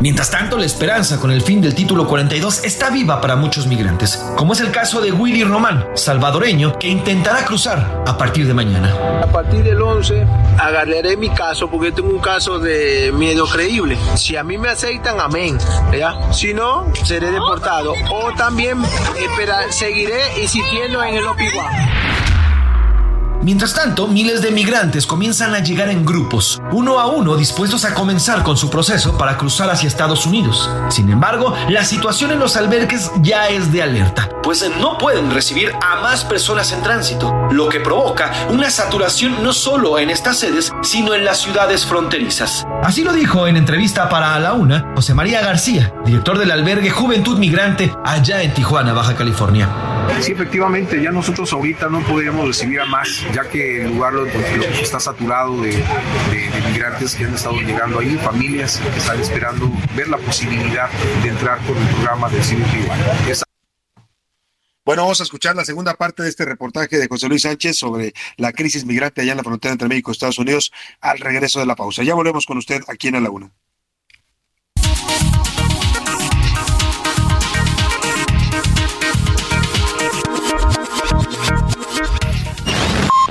Mientras 0.00 0.30
tanto, 0.30 0.56
la 0.56 0.64
esperanza 0.64 1.20
con 1.20 1.30
el 1.30 1.42
fin 1.42 1.60
del 1.60 1.74
título 1.74 2.06
42 2.06 2.64
está 2.64 2.88
viva 2.88 3.20
para 3.20 3.36
muchos 3.36 3.66
migrantes, 3.66 4.16
como 4.34 4.54
es 4.54 4.60
el 4.60 4.70
caso 4.70 5.02
de 5.02 5.12
Willy 5.12 5.44
Román, 5.44 5.88
salvadoreño, 5.94 6.78
que 6.78 6.88
intentará 6.88 7.44
cruzar 7.44 8.02
a 8.06 8.16
partir 8.16 8.46
de 8.46 8.54
mañana. 8.54 8.94
A 9.22 9.26
partir 9.26 9.62
del 9.62 9.82
11 9.82 10.26
agarraré 10.58 11.18
mi 11.18 11.28
caso 11.28 11.68
porque 11.68 11.92
tengo 11.92 12.08
un 12.08 12.18
caso 12.18 12.58
de 12.58 13.12
miedo 13.12 13.46
creíble. 13.46 13.98
Si 14.14 14.36
a 14.36 14.42
mí 14.42 14.56
me 14.56 14.70
aceitan, 14.70 15.20
amén. 15.20 15.58
¿ya? 15.92 16.32
Si 16.32 16.54
no, 16.54 16.90
seré 17.04 17.30
deportado. 17.30 17.92
O 18.10 18.32
también 18.32 18.82
esperar, 19.18 19.70
seguiré 19.70 20.40
insistiendo 20.40 21.02
en 21.04 21.16
el 21.16 21.26
OPIWA. 21.26 22.29
Mientras 23.42 23.72
tanto, 23.72 24.06
miles 24.06 24.42
de 24.42 24.50
migrantes 24.50 25.06
comienzan 25.06 25.54
a 25.54 25.60
llegar 25.60 25.88
en 25.88 26.04
grupos, 26.04 26.60
uno 26.72 27.00
a 27.00 27.06
uno 27.06 27.36
dispuestos 27.36 27.86
a 27.86 27.94
comenzar 27.94 28.42
con 28.42 28.58
su 28.58 28.68
proceso 28.68 29.16
para 29.16 29.38
cruzar 29.38 29.70
hacia 29.70 29.88
Estados 29.88 30.26
Unidos. 30.26 30.70
Sin 30.90 31.10
embargo, 31.10 31.54
la 31.70 31.82
situación 31.84 32.32
en 32.32 32.38
los 32.38 32.56
albergues 32.56 33.10
ya 33.22 33.48
es 33.48 33.72
de 33.72 33.82
alerta, 33.82 34.28
pues 34.42 34.70
no 34.78 34.98
pueden 34.98 35.32
recibir 35.32 35.72
a 35.80 36.02
más 36.02 36.22
personas 36.22 36.70
en 36.72 36.82
tránsito, 36.82 37.32
lo 37.50 37.70
que 37.70 37.80
provoca 37.80 38.30
una 38.50 38.68
saturación 38.68 39.42
no 39.42 39.54
solo 39.54 39.98
en 39.98 40.10
estas 40.10 40.36
sedes, 40.38 40.70
sino 40.82 41.14
en 41.14 41.24
las 41.24 41.38
ciudades 41.38 41.86
fronterizas. 41.86 42.66
Así 42.82 43.04
lo 43.04 43.14
dijo 43.14 43.46
en 43.46 43.56
entrevista 43.56 44.10
para 44.10 44.34
A 44.34 44.40
la 44.40 44.52
Una 44.52 44.92
José 44.94 45.14
María 45.14 45.40
García, 45.40 45.94
director 46.04 46.38
del 46.38 46.50
albergue 46.50 46.90
Juventud 46.90 47.38
Migrante 47.38 47.94
allá 48.04 48.42
en 48.42 48.52
Tijuana, 48.52 48.92
Baja 48.92 49.14
California. 49.14 49.68
Sí, 50.18 50.32
efectivamente, 50.32 51.02
ya 51.02 51.10
nosotros 51.10 51.52
ahorita 51.52 51.88
no 51.88 52.00
podríamos 52.00 52.46
recibir 52.46 52.80
a 52.80 52.84
más, 52.84 53.24
ya 53.34 53.48
que 53.48 53.82
el 53.82 53.88
lugar 53.94 54.12
lo, 54.12 54.24
lo- 54.24 54.64
está 54.80 54.98
saturado 55.00 55.60
de, 55.60 55.72
migrantes 56.70 57.14
que 57.14 57.24
han 57.24 57.34
estado 57.34 57.56
llegando 57.60 57.98
ahí, 58.00 58.16
familias 58.18 58.78
que 58.92 58.98
están 58.98 59.20
esperando 59.20 59.70
ver 59.94 60.08
la 60.08 60.18
posibilidad 60.18 60.88
de 61.22 61.28
entrar 61.28 61.58
con 61.66 61.76
el 61.76 61.88
programa 61.94 62.28
de 62.28 62.38
CBP 62.40 62.90
One. 62.90 63.30
Esa- 63.32 63.44
Bueno, 64.84 65.02
vamos 65.02 65.20
a 65.20 65.24
escuchar 65.24 65.54
la 65.54 65.64
segunda 65.64 65.94
parte 65.94 66.22
de 66.22 66.28
este 66.28 66.44
reportaje 66.44 66.98
de 66.98 67.06
José 67.08 67.28
Luis 67.28 67.42
Sánchez 67.42 67.76
sobre 67.78 68.12
la 68.36 68.52
crisis 68.52 68.84
migrante 68.84 69.20
allá 69.20 69.32
en 69.32 69.36
la 69.38 69.44
frontera 69.44 69.72
entre 69.72 69.88
México 69.88 70.10
y 70.10 70.12
Estados 70.12 70.38
Unidos 70.38 70.72
al 71.00 71.18
regreso 71.18 71.60
de 71.60 71.66
la 71.66 71.76
pausa. 71.76 72.02
Ya 72.02 72.14
volvemos 72.14 72.46
con 72.46 72.58
usted 72.58 72.82
aquí 72.88 73.08
en 73.08 73.22
la 73.22 73.30
Una. 73.30 73.50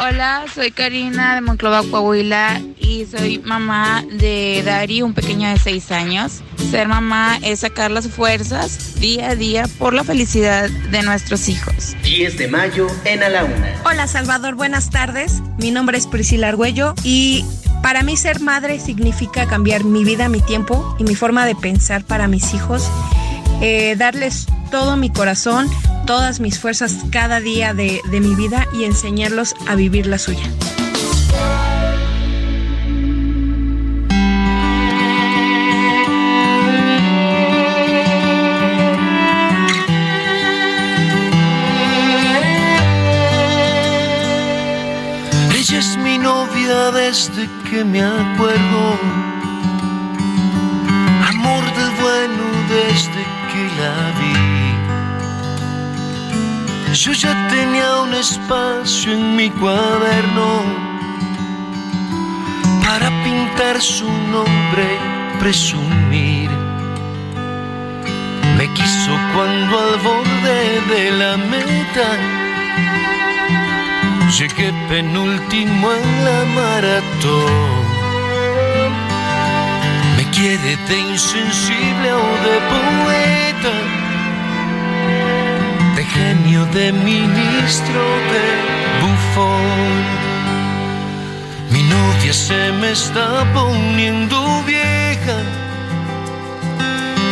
Hola, 0.00 0.44
soy 0.52 0.72
Karina 0.72 1.36
de 1.36 1.40
Monclova, 1.40 1.82
Coahuila 1.88 2.60
y 2.78 3.06
soy 3.06 3.38
mamá 3.38 4.04
de 4.10 4.62
Dari, 4.64 5.02
un 5.02 5.14
pequeño 5.14 5.48
de 5.48 5.56
6 5.56 5.92
años. 5.92 6.42
Ser 6.70 6.88
mamá 6.88 7.38
es 7.42 7.60
sacar 7.60 7.92
las 7.92 8.08
fuerzas 8.08 9.00
día 9.00 9.30
a 9.30 9.36
día 9.36 9.68
por 9.78 9.94
la 9.94 10.02
felicidad 10.02 10.68
de 10.68 11.02
nuestros 11.02 11.48
hijos. 11.48 11.96
10 12.02 12.38
de 12.38 12.48
mayo 12.48 12.88
en 13.04 13.22
A 13.22 13.28
la 13.28 13.44
Una. 13.44 13.82
Hola 13.84 14.08
Salvador, 14.08 14.56
buenas 14.56 14.90
tardes. 14.90 15.42
Mi 15.58 15.70
nombre 15.70 15.96
es 15.96 16.08
Priscila 16.08 16.48
Argüello 16.48 16.94
y 17.04 17.44
para 17.80 18.02
mí 18.02 18.16
ser 18.16 18.40
madre 18.40 18.80
significa 18.80 19.46
cambiar 19.46 19.84
mi 19.84 20.04
vida, 20.04 20.28
mi 20.28 20.40
tiempo 20.40 20.96
y 20.98 21.04
mi 21.04 21.14
forma 21.14 21.46
de 21.46 21.54
pensar 21.54 22.04
para 22.04 22.26
mis 22.26 22.52
hijos. 22.52 22.90
Eh, 23.60 23.94
darles 23.96 24.46
todo 24.74 24.96
mi 24.96 25.08
corazón, 25.08 25.70
todas 26.04 26.40
mis 26.40 26.58
fuerzas 26.58 26.96
cada 27.12 27.38
día 27.38 27.74
de, 27.74 28.00
de 28.10 28.18
mi 28.18 28.34
vida 28.34 28.66
y 28.72 28.82
enseñarlos 28.82 29.54
a 29.68 29.76
vivir 29.76 30.08
la 30.08 30.18
suya. 30.18 30.42
Ella 45.56 45.78
es 45.78 45.96
mi 45.98 46.18
novia 46.18 46.90
desde 46.90 47.48
que 47.70 47.84
me 47.84 48.02
acuerdo. 48.02 48.98
Amor 51.28 51.64
del 51.76 51.90
bueno 52.02 52.44
desde 52.68 53.22
que 53.52 53.62
la 53.80 53.94
vi. 54.18 54.53
Yo 56.94 57.12
ya 57.12 57.48
tenía 57.48 57.96
un 58.02 58.14
espacio 58.14 59.12
en 59.12 59.36
mi 59.36 59.50
cuaderno 59.50 60.62
para 62.86 63.10
pintar 63.24 63.80
su 63.80 64.08
nombre, 64.30 64.86
presumir. 65.40 66.50
Me 68.56 68.72
quiso 68.74 69.12
cuando 69.34 69.78
al 69.78 69.98
borde 70.00 70.80
de 70.94 71.10
la 71.10 71.36
meta 71.36 72.08
Llegué 74.38 74.72
penúltimo 74.88 75.92
en 75.92 76.24
la 76.24 76.44
maratón. 76.56 77.84
Me 80.16 80.24
quiere 80.30 80.76
de 80.88 80.98
insensible 80.98 82.12
o 82.12 82.26
de 82.46 82.56
poeta, 82.72 83.74
de 86.14 86.20
genio, 86.20 86.64
de 86.66 86.92
ministro, 86.92 88.00
de 88.32 88.46
bufón. 89.00 90.04
Mi 91.70 91.82
novia 91.82 92.32
se 92.32 92.72
me 92.72 92.92
está 92.92 93.44
poniendo 93.52 94.62
vieja 94.64 95.36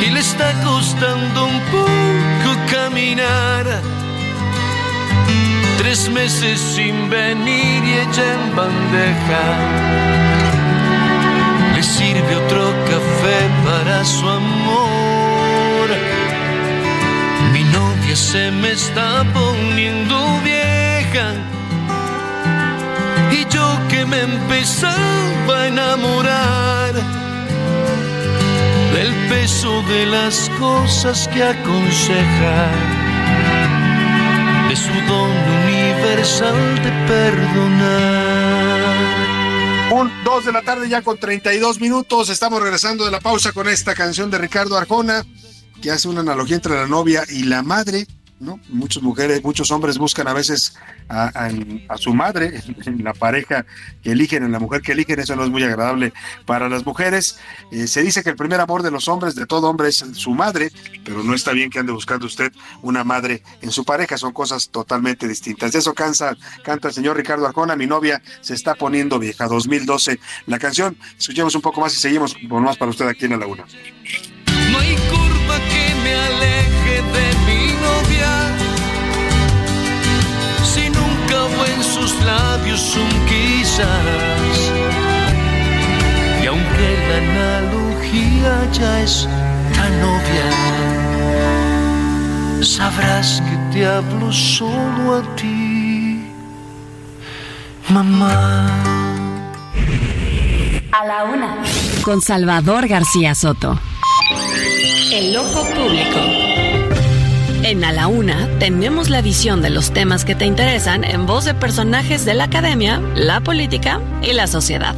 y 0.05 0.11
le 0.11 0.21
está 0.21 0.53
costando 0.65 1.47
un 1.47 1.61
poco 1.71 2.57
caminar. 2.71 3.65
Tres 5.79 6.09
meses 6.09 6.61
sin 6.61 7.11
venir 7.11 7.85
y 7.85 7.93
ella 7.93 8.35
en 8.35 8.57
bandeja. 8.57 9.45
Le 11.75 11.83
sirve 11.83 12.37
otro 12.37 12.73
café 12.87 13.41
para 13.65 14.05
su 14.05 14.29
amor. 14.29 14.62
Novia 18.13 18.17
se 18.17 18.51
me 18.51 18.73
está 18.73 19.25
poniendo 19.33 20.17
vieja. 20.45 21.33
Y 23.31 23.47
yo 23.49 23.79
que 23.89 24.05
me 24.05 24.21
empezaba 24.21 25.63
a 25.63 25.69
enamorar 25.69 26.93
del 28.93 29.15
peso 29.31 29.83
de 29.85 30.05
las 30.07 30.51
cosas 30.59 31.27
que 31.29 31.43
aconseja 31.43 32.71
de 34.69 34.77
su 34.77 34.93
don 35.09 35.31
universal 35.65 36.83
de 36.83 36.91
perdonar. 37.09 38.81
Un 39.91 40.11
2 40.25 40.45
de 40.45 40.53
la 40.53 40.63
tarde 40.63 40.89
ya 40.89 41.01
con 41.01 41.17
32 41.17 41.81
minutos. 41.81 42.29
Estamos 42.29 42.61
regresando 42.61 43.07
de 43.07 43.11
la 43.11 43.21
pausa 43.21 43.53
con 43.53 43.69
esta 43.69 43.95
canción 43.95 44.31
de 44.31 44.37
Ricardo 44.37 44.77
Arjona 44.77 45.25
que 45.83 45.91
hace 45.91 46.09
una 46.09 46.21
analogía 46.21 46.57
entre 46.57 46.75
la 46.75 46.87
novia 46.87 47.25
y 47.29 47.43
la 47.43 47.63
madre. 47.63 48.07
¿no? 48.41 48.59
Muchas 48.71 49.05
mujeres, 49.05 49.45
muchos 49.45 49.71
hombres 49.71 49.99
buscan 49.99 50.27
a 50.27 50.33
veces 50.33 50.75
a, 51.09 51.49
su 51.97 52.13
madre, 52.13 52.61
en 52.87 53.05
la 53.05 53.15
pareja 53.15 53.65
que 54.03 54.11
eligen, 54.11 54.43
en 54.43 54.51
la 54.51 54.59
mujer 54.59 54.83
que 54.83 54.93
eligen, 54.93 55.21
eso 55.21 55.37
no 55.37 55.45
es 55.45 55.51
muy 55.51 55.63
agradable 55.63 56.13
para 56.45 56.69
las 56.69 56.85
mujeres. 56.85 57.39
Eh, 57.71 57.87
se 57.87 58.03
dice 58.03 58.25
que 58.25 58.31
el 58.31 58.37
primer 58.37 58.61
amor 58.61 58.83
de 58.83 58.91
los 58.91 59.07
hombres, 59.07 59.37
de 59.37 59.47
todo 59.47 59.69
hombre, 59.69 59.89
es 59.89 60.05
su 60.15 60.33
madre, 60.33 60.73
pero 61.05 61.23
no 61.23 61.35
está 61.35 61.53
bien 61.53 61.71
que 61.71 61.79
ande 61.79 61.93
buscando 61.93 62.27
usted 62.27 62.53
una 62.83 63.05
madre 63.05 63.45
en 63.61 63.71
su 63.71 63.85
pareja, 63.85 64.19
son 64.19 64.33
cosas 64.33 64.71
totalmente 64.71 65.29
distintas. 65.29 65.71
De 65.71 65.79
eso 65.79 65.95
cansa, 65.95 66.37
canta 66.65 66.89
el 66.89 66.95
señor 66.95 67.17
Ricardo 67.17 67.47
Arjona, 67.47 67.77
mi 67.77 67.87
novia 67.87 68.23
se 68.41 68.55
está 68.55 68.75
poniendo 68.75 69.21
vieja, 69.21 69.47
2012 69.47 70.19
la 70.47 70.59
canción. 70.59 70.97
Escuchemos 71.17 71.55
un 71.55 71.63
poco 71.63 71.81
más 71.81 71.95
y 71.95 72.01
seguimos 72.01 72.35
con 72.49 72.65
más 72.65 72.77
para 72.77 72.91
usted 72.91 73.07
aquí 73.07 73.27
en 73.27 73.33
la 73.33 73.37
Laguna. 73.37 73.67
Me 76.03 76.15
aleje 76.15 76.97
de 77.15 77.27
mi 77.47 77.63
novia. 77.87 78.33
Si 80.65 80.85
nunca 80.91 81.35
hubo 81.45 81.65
en 81.75 81.83
sus 81.83 82.13
labios 82.23 82.97
un 82.97 83.11
quizás. 83.27 84.57
Y 86.43 86.47
aunque 86.47 86.87
la 87.09 87.17
analogía 87.31 88.53
ya 88.73 89.01
es 89.01 89.29
tan 89.75 89.93
obvia. 90.03 90.49
Sabrás 92.63 93.43
que 93.47 93.57
te 93.73 93.87
hablo 93.87 94.33
solo 94.33 95.17
a 95.17 95.23
ti, 95.37 96.25
mamá. 97.89 98.69
A 100.93 101.05
la 101.05 101.25
una. 101.25 101.57
Con 102.03 102.21
Salvador 102.21 102.87
García 102.87 103.35
Soto. 103.35 103.81
El 105.13 105.37
ojo 105.37 105.63
público. 105.67 106.19
En 107.65 107.85
A 107.85 107.93
la 107.93 108.07
Una 108.07 108.49
tenemos 108.59 109.11
la 109.11 109.21
visión 109.21 109.61
de 109.61 109.69
los 109.69 109.93
temas 109.93 110.25
que 110.25 110.35
te 110.35 110.47
interesan 110.47 111.05
en 111.05 111.27
voz 111.27 111.45
de 111.45 111.53
personajes 111.53 112.25
de 112.25 112.33
la 112.33 112.45
academia, 112.45 112.99
la 113.15 113.43
política 113.43 114.01
y 114.23 114.33
la 114.33 114.47
sociedad. 114.47 114.95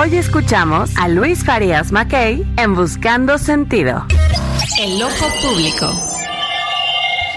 Hoy 0.00 0.16
escuchamos 0.16 0.96
a 0.96 1.08
Luis 1.08 1.44
Farías 1.44 1.92
Mackey 1.92 2.42
en 2.56 2.74
Buscando 2.74 3.36
Sentido. 3.36 4.06
El 4.80 5.02
ojo 5.02 5.26
público. 5.42 5.92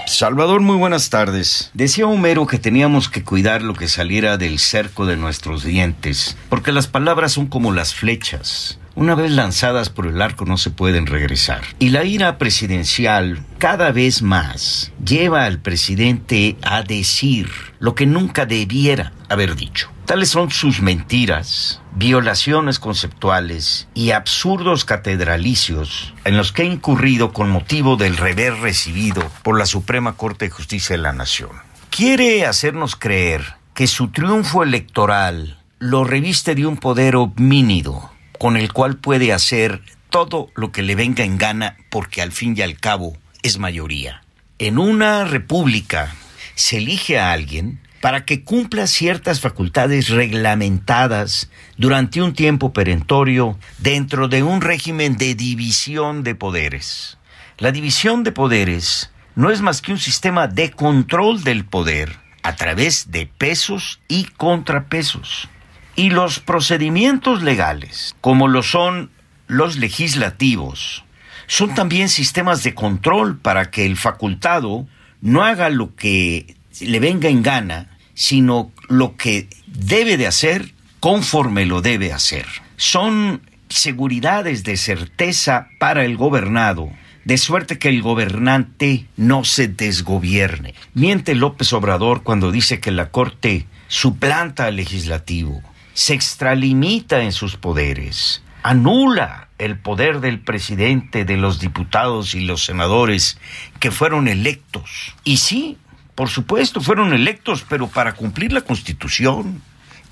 Salvador, 0.06 0.62
muy 0.62 0.76
buenas 0.76 1.10
tardes. 1.10 1.70
Decía 1.74 2.06
Homero 2.06 2.46
que 2.46 2.58
teníamos 2.58 3.10
que 3.10 3.22
cuidar 3.22 3.60
lo 3.60 3.74
que 3.74 3.88
saliera 3.88 4.38
del 4.38 4.60
cerco 4.60 5.04
de 5.04 5.18
nuestros 5.18 5.62
dientes, 5.62 6.38
porque 6.48 6.72
las 6.72 6.86
palabras 6.86 7.32
son 7.32 7.48
como 7.48 7.70
las 7.70 7.92
flechas. 7.92 8.78
Una 8.94 9.14
vez 9.14 9.30
lanzadas 9.30 9.88
por 9.88 10.06
el 10.06 10.20
arco 10.20 10.44
no 10.44 10.58
se 10.58 10.70
pueden 10.70 11.06
regresar. 11.06 11.62
Y 11.78 11.88
la 11.88 12.04
ira 12.04 12.36
presidencial 12.36 13.42
cada 13.58 13.90
vez 13.90 14.20
más 14.20 14.92
lleva 15.02 15.46
al 15.46 15.60
presidente 15.60 16.56
a 16.62 16.82
decir 16.82 17.48
lo 17.78 17.94
que 17.94 18.04
nunca 18.04 18.44
debiera 18.44 19.12
haber 19.30 19.56
dicho. 19.56 19.90
Tales 20.04 20.28
son 20.28 20.50
sus 20.50 20.82
mentiras, 20.82 21.80
violaciones 21.94 22.78
conceptuales 22.78 23.88
y 23.94 24.10
absurdos 24.10 24.84
catedralicios 24.84 26.12
en 26.24 26.36
los 26.36 26.52
que 26.52 26.62
ha 26.62 26.66
incurrido 26.66 27.32
con 27.32 27.48
motivo 27.48 27.96
del 27.96 28.18
revés 28.18 28.58
recibido 28.60 29.22
por 29.42 29.58
la 29.58 29.64
Suprema 29.64 30.16
Corte 30.18 30.46
de 30.46 30.50
Justicia 30.50 30.96
de 30.96 31.02
la 31.02 31.12
Nación. 31.14 31.50
Quiere 31.88 32.44
hacernos 32.44 32.94
creer 32.94 33.54
que 33.72 33.86
su 33.86 34.08
triunfo 34.08 34.62
electoral 34.62 35.58
lo 35.78 36.04
reviste 36.04 36.54
de 36.54 36.66
un 36.66 36.76
poder 36.76 37.16
omnínido 37.16 38.11
con 38.42 38.56
el 38.56 38.72
cual 38.72 38.96
puede 38.96 39.32
hacer 39.32 39.82
todo 40.10 40.50
lo 40.56 40.72
que 40.72 40.82
le 40.82 40.96
venga 40.96 41.22
en 41.22 41.38
gana 41.38 41.76
porque 41.90 42.22
al 42.22 42.32
fin 42.32 42.56
y 42.58 42.62
al 42.62 42.76
cabo 42.76 43.16
es 43.44 43.60
mayoría. 43.60 44.24
En 44.58 44.80
una 44.80 45.24
república 45.24 46.12
se 46.56 46.78
elige 46.78 47.20
a 47.20 47.30
alguien 47.30 47.78
para 48.00 48.24
que 48.24 48.42
cumpla 48.42 48.88
ciertas 48.88 49.38
facultades 49.38 50.08
reglamentadas 50.08 51.50
durante 51.76 52.20
un 52.20 52.32
tiempo 52.32 52.72
perentorio 52.72 53.56
dentro 53.78 54.26
de 54.26 54.42
un 54.42 54.60
régimen 54.60 55.16
de 55.16 55.36
división 55.36 56.24
de 56.24 56.34
poderes. 56.34 57.18
La 57.58 57.70
división 57.70 58.24
de 58.24 58.32
poderes 58.32 59.12
no 59.36 59.52
es 59.52 59.60
más 59.60 59.80
que 59.80 59.92
un 59.92 60.00
sistema 60.00 60.48
de 60.48 60.72
control 60.72 61.44
del 61.44 61.64
poder 61.64 62.18
a 62.42 62.56
través 62.56 63.12
de 63.12 63.26
pesos 63.26 64.00
y 64.08 64.24
contrapesos. 64.24 65.48
Y 65.94 66.10
los 66.10 66.40
procedimientos 66.40 67.42
legales, 67.42 68.16
como 68.20 68.48
lo 68.48 68.62
son 68.62 69.10
los 69.46 69.76
legislativos, 69.76 71.04
son 71.46 71.74
también 71.74 72.08
sistemas 72.08 72.62
de 72.62 72.74
control 72.74 73.38
para 73.38 73.70
que 73.70 73.84
el 73.84 73.96
facultado 73.98 74.86
no 75.20 75.44
haga 75.44 75.68
lo 75.68 75.94
que 75.94 76.56
le 76.80 76.98
venga 76.98 77.28
en 77.28 77.42
gana, 77.42 77.98
sino 78.14 78.72
lo 78.88 79.16
que 79.16 79.48
debe 79.66 80.16
de 80.16 80.26
hacer 80.26 80.72
conforme 80.98 81.66
lo 81.66 81.82
debe 81.82 82.12
hacer. 82.12 82.46
Son 82.76 83.42
seguridades 83.68 84.64
de 84.64 84.78
certeza 84.78 85.68
para 85.78 86.04
el 86.04 86.16
gobernado, 86.16 86.90
de 87.24 87.36
suerte 87.36 87.78
que 87.78 87.88
el 87.88 88.00
gobernante 88.02 89.06
no 89.16 89.44
se 89.44 89.68
desgobierne. 89.68 90.74
Miente 90.94 91.34
López 91.34 91.72
Obrador 91.72 92.22
cuando 92.22 92.50
dice 92.50 92.80
que 92.80 92.90
la 92.90 93.10
Corte 93.10 93.66
suplanta 93.88 94.66
al 94.66 94.76
legislativo 94.76 95.62
se 95.94 96.14
extralimita 96.14 97.22
en 97.22 97.32
sus 97.32 97.56
poderes, 97.56 98.42
anula 98.62 99.48
el 99.58 99.78
poder 99.78 100.20
del 100.20 100.40
presidente, 100.40 101.24
de 101.24 101.36
los 101.36 101.60
diputados 101.60 102.34
y 102.34 102.40
los 102.40 102.64
senadores 102.64 103.38
que 103.78 103.90
fueron 103.90 104.28
electos. 104.28 105.14
Y 105.24 105.36
sí, 105.36 105.78
por 106.14 106.28
supuesto, 106.28 106.80
fueron 106.80 107.12
electos, 107.12 107.64
pero 107.68 107.88
para 107.88 108.14
cumplir 108.14 108.52
la 108.52 108.62
Constitución. 108.62 109.62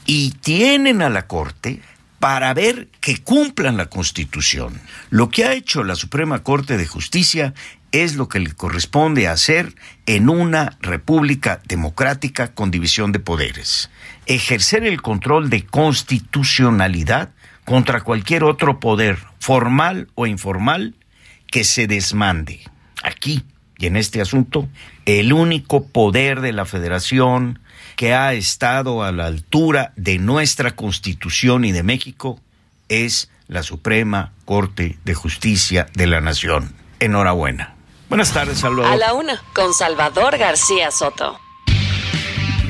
Y 0.06 0.32
tienen 0.40 1.02
a 1.02 1.10
la 1.10 1.26
Corte 1.26 1.82
para 2.20 2.52
ver 2.54 2.88
que 3.00 3.18
cumplan 3.18 3.76
la 3.76 3.86
Constitución. 3.86 4.80
Lo 5.08 5.30
que 5.30 5.44
ha 5.44 5.54
hecho 5.54 5.84
la 5.84 5.96
Suprema 5.96 6.42
Corte 6.42 6.76
de 6.76 6.86
Justicia 6.86 7.54
es 7.92 8.14
lo 8.14 8.28
que 8.28 8.40
le 8.40 8.52
corresponde 8.52 9.26
hacer 9.26 9.74
en 10.06 10.28
una 10.28 10.76
república 10.80 11.60
democrática 11.64 12.54
con 12.54 12.70
división 12.70 13.10
de 13.10 13.18
poderes 13.18 13.90
ejercer 14.34 14.84
el 14.84 15.02
control 15.02 15.50
de 15.50 15.66
constitucionalidad 15.66 17.30
contra 17.64 18.00
cualquier 18.02 18.44
otro 18.44 18.78
poder, 18.78 19.18
formal 19.40 20.08
o 20.14 20.26
informal, 20.26 20.94
que 21.50 21.64
se 21.64 21.88
desmande. 21.88 22.60
Aquí, 23.02 23.42
y 23.76 23.86
en 23.86 23.96
este 23.96 24.20
asunto, 24.20 24.68
el 25.04 25.32
único 25.32 25.86
poder 25.88 26.42
de 26.42 26.52
la 26.52 26.64
federación 26.64 27.58
que 27.96 28.14
ha 28.14 28.32
estado 28.34 29.02
a 29.02 29.10
la 29.10 29.26
altura 29.26 29.92
de 29.96 30.18
nuestra 30.18 30.70
constitución 30.76 31.64
y 31.64 31.72
de 31.72 31.82
México 31.82 32.40
es 32.88 33.30
la 33.48 33.64
Suprema 33.64 34.32
Corte 34.44 34.96
de 35.04 35.14
Justicia 35.14 35.88
de 35.94 36.06
la 36.06 36.20
Nación. 36.20 36.72
Enhorabuena. 37.00 37.74
Buenas 38.08 38.32
tardes, 38.32 38.58
Salvador. 38.58 38.92
A 38.92 38.96
la 38.96 39.12
una, 39.12 39.42
con 39.54 39.74
Salvador 39.74 40.38
García 40.38 40.92
Soto. 40.92 41.40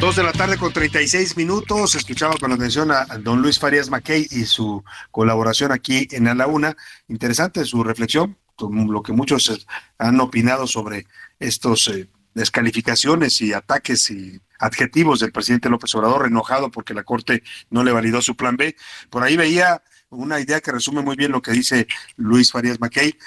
Dos 0.00 0.16
de 0.16 0.22
la 0.22 0.32
tarde 0.32 0.56
con 0.56 0.72
36 0.72 1.36
minutos. 1.36 1.94
Escuchaba 1.94 2.34
con 2.40 2.50
atención 2.50 2.90
a, 2.90 3.04
don 3.18 3.42
Luis 3.42 3.58
Farías 3.58 3.90
Mackey 3.90 4.26
y 4.30 4.46
su 4.46 4.82
colaboración 5.10 5.72
aquí 5.72 6.08
en 6.12 6.26
A 6.26 6.34
la 6.34 6.46
Una. 6.46 6.74
Interesante 7.08 7.66
su 7.66 7.84
reflexión, 7.84 8.38
lo 8.58 9.02
que 9.02 9.12
muchos 9.12 9.66
han 9.98 10.18
opinado 10.20 10.66
sobre 10.66 11.04
estos 11.38 11.86
eh, 11.88 12.08
descalificaciones 12.32 13.42
y 13.42 13.52
ataques 13.52 14.10
y 14.10 14.40
adjetivos 14.58 15.20
del 15.20 15.32
presidente 15.32 15.68
López 15.68 15.94
Obrador, 15.94 16.26
enojado 16.26 16.70
porque 16.70 16.94
la 16.94 17.04
Corte 17.04 17.42
no 17.68 17.84
le 17.84 17.92
validó 17.92 18.22
su 18.22 18.34
plan 18.36 18.56
B. 18.56 18.76
Por 19.10 19.22
ahí 19.22 19.36
veía 19.36 19.82
una 20.08 20.40
idea 20.40 20.62
que 20.62 20.72
resume 20.72 21.02
muy 21.02 21.16
bien 21.16 21.30
lo 21.30 21.42
que 21.42 21.52
dice 21.52 21.86
Luis 22.16 22.52
Farías 22.52 22.80
Mackey. 22.80 23.18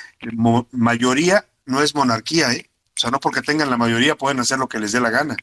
mayoría 0.71 1.45
no 1.67 1.83
es 1.83 1.93
monarquía, 1.93 2.51
¿eh? 2.51 2.71
O 2.97 2.99
sea, 2.99 3.11
no 3.11 3.19
porque 3.19 3.43
tengan 3.43 3.69
la 3.69 3.77
mayoría 3.77 4.15
pueden 4.15 4.39
hacer 4.39 4.57
lo 4.57 4.67
que 4.67 4.79
les 4.79 4.91
dé 4.91 4.99
la 4.99 5.11
gana 5.11 5.37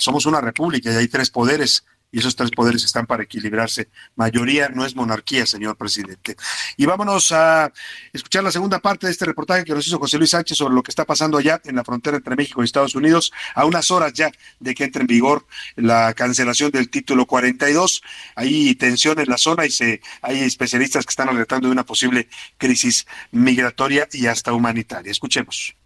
somos 0.00 0.26
una 0.26 0.40
república 0.40 0.92
y 0.92 0.96
hay 0.96 1.08
tres 1.08 1.30
poderes 1.30 1.84
y 2.12 2.20
esos 2.20 2.36
tres 2.36 2.50
poderes 2.50 2.84
están 2.84 3.06
para 3.06 3.24
equilibrarse. 3.24 3.88
Mayoría 4.14 4.68
no 4.68 4.86
es 4.86 4.94
monarquía, 4.94 5.44
señor 5.44 5.76
presidente. 5.76 6.36
Y 6.76 6.86
vámonos 6.86 7.32
a 7.32 7.72
escuchar 8.12 8.44
la 8.44 8.52
segunda 8.52 8.78
parte 8.78 9.06
de 9.06 9.12
este 9.12 9.24
reportaje 9.24 9.64
que 9.64 9.74
nos 9.74 9.86
hizo 9.86 9.98
José 9.98 10.18
Luis 10.18 10.30
Sánchez 10.30 10.56
sobre 10.56 10.74
lo 10.74 10.82
que 10.82 10.90
está 10.90 11.04
pasando 11.04 11.36
allá 11.36 11.60
en 11.64 11.76
la 11.76 11.84
frontera 11.84 12.16
entre 12.16 12.36
México 12.36 12.62
y 12.62 12.64
Estados 12.64 12.94
Unidos, 12.94 13.32
a 13.54 13.64
unas 13.64 13.90
horas 13.90 14.12
ya 14.12 14.30
de 14.60 14.74
que 14.74 14.84
entre 14.84 15.02
en 15.02 15.08
vigor 15.08 15.46
la 15.74 16.14
cancelación 16.14 16.70
del 16.70 16.88
título 16.88 17.26
42. 17.26 18.02
Hay 18.34 18.74
tensión 18.76 19.18
en 19.18 19.28
la 19.28 19.38
zona 19.38 19.66
y 19.66 19.70
se, 19.70 20.00
hay 20.22 20.40
especialistas 20.40 21.04
que 21.04 21.10
están 21.10 21.28
alertando 21.28 21.68
de 21.68 21.72
una 21.72 21.84
posible 21.84 22.28
crisis 22.56 23.06
migratoria 23.30 24.08
y 24.12 24.26
hasta 24.26 24.52
humanitaria. 24.52 25.10
Escuchemos. 25.12 25.76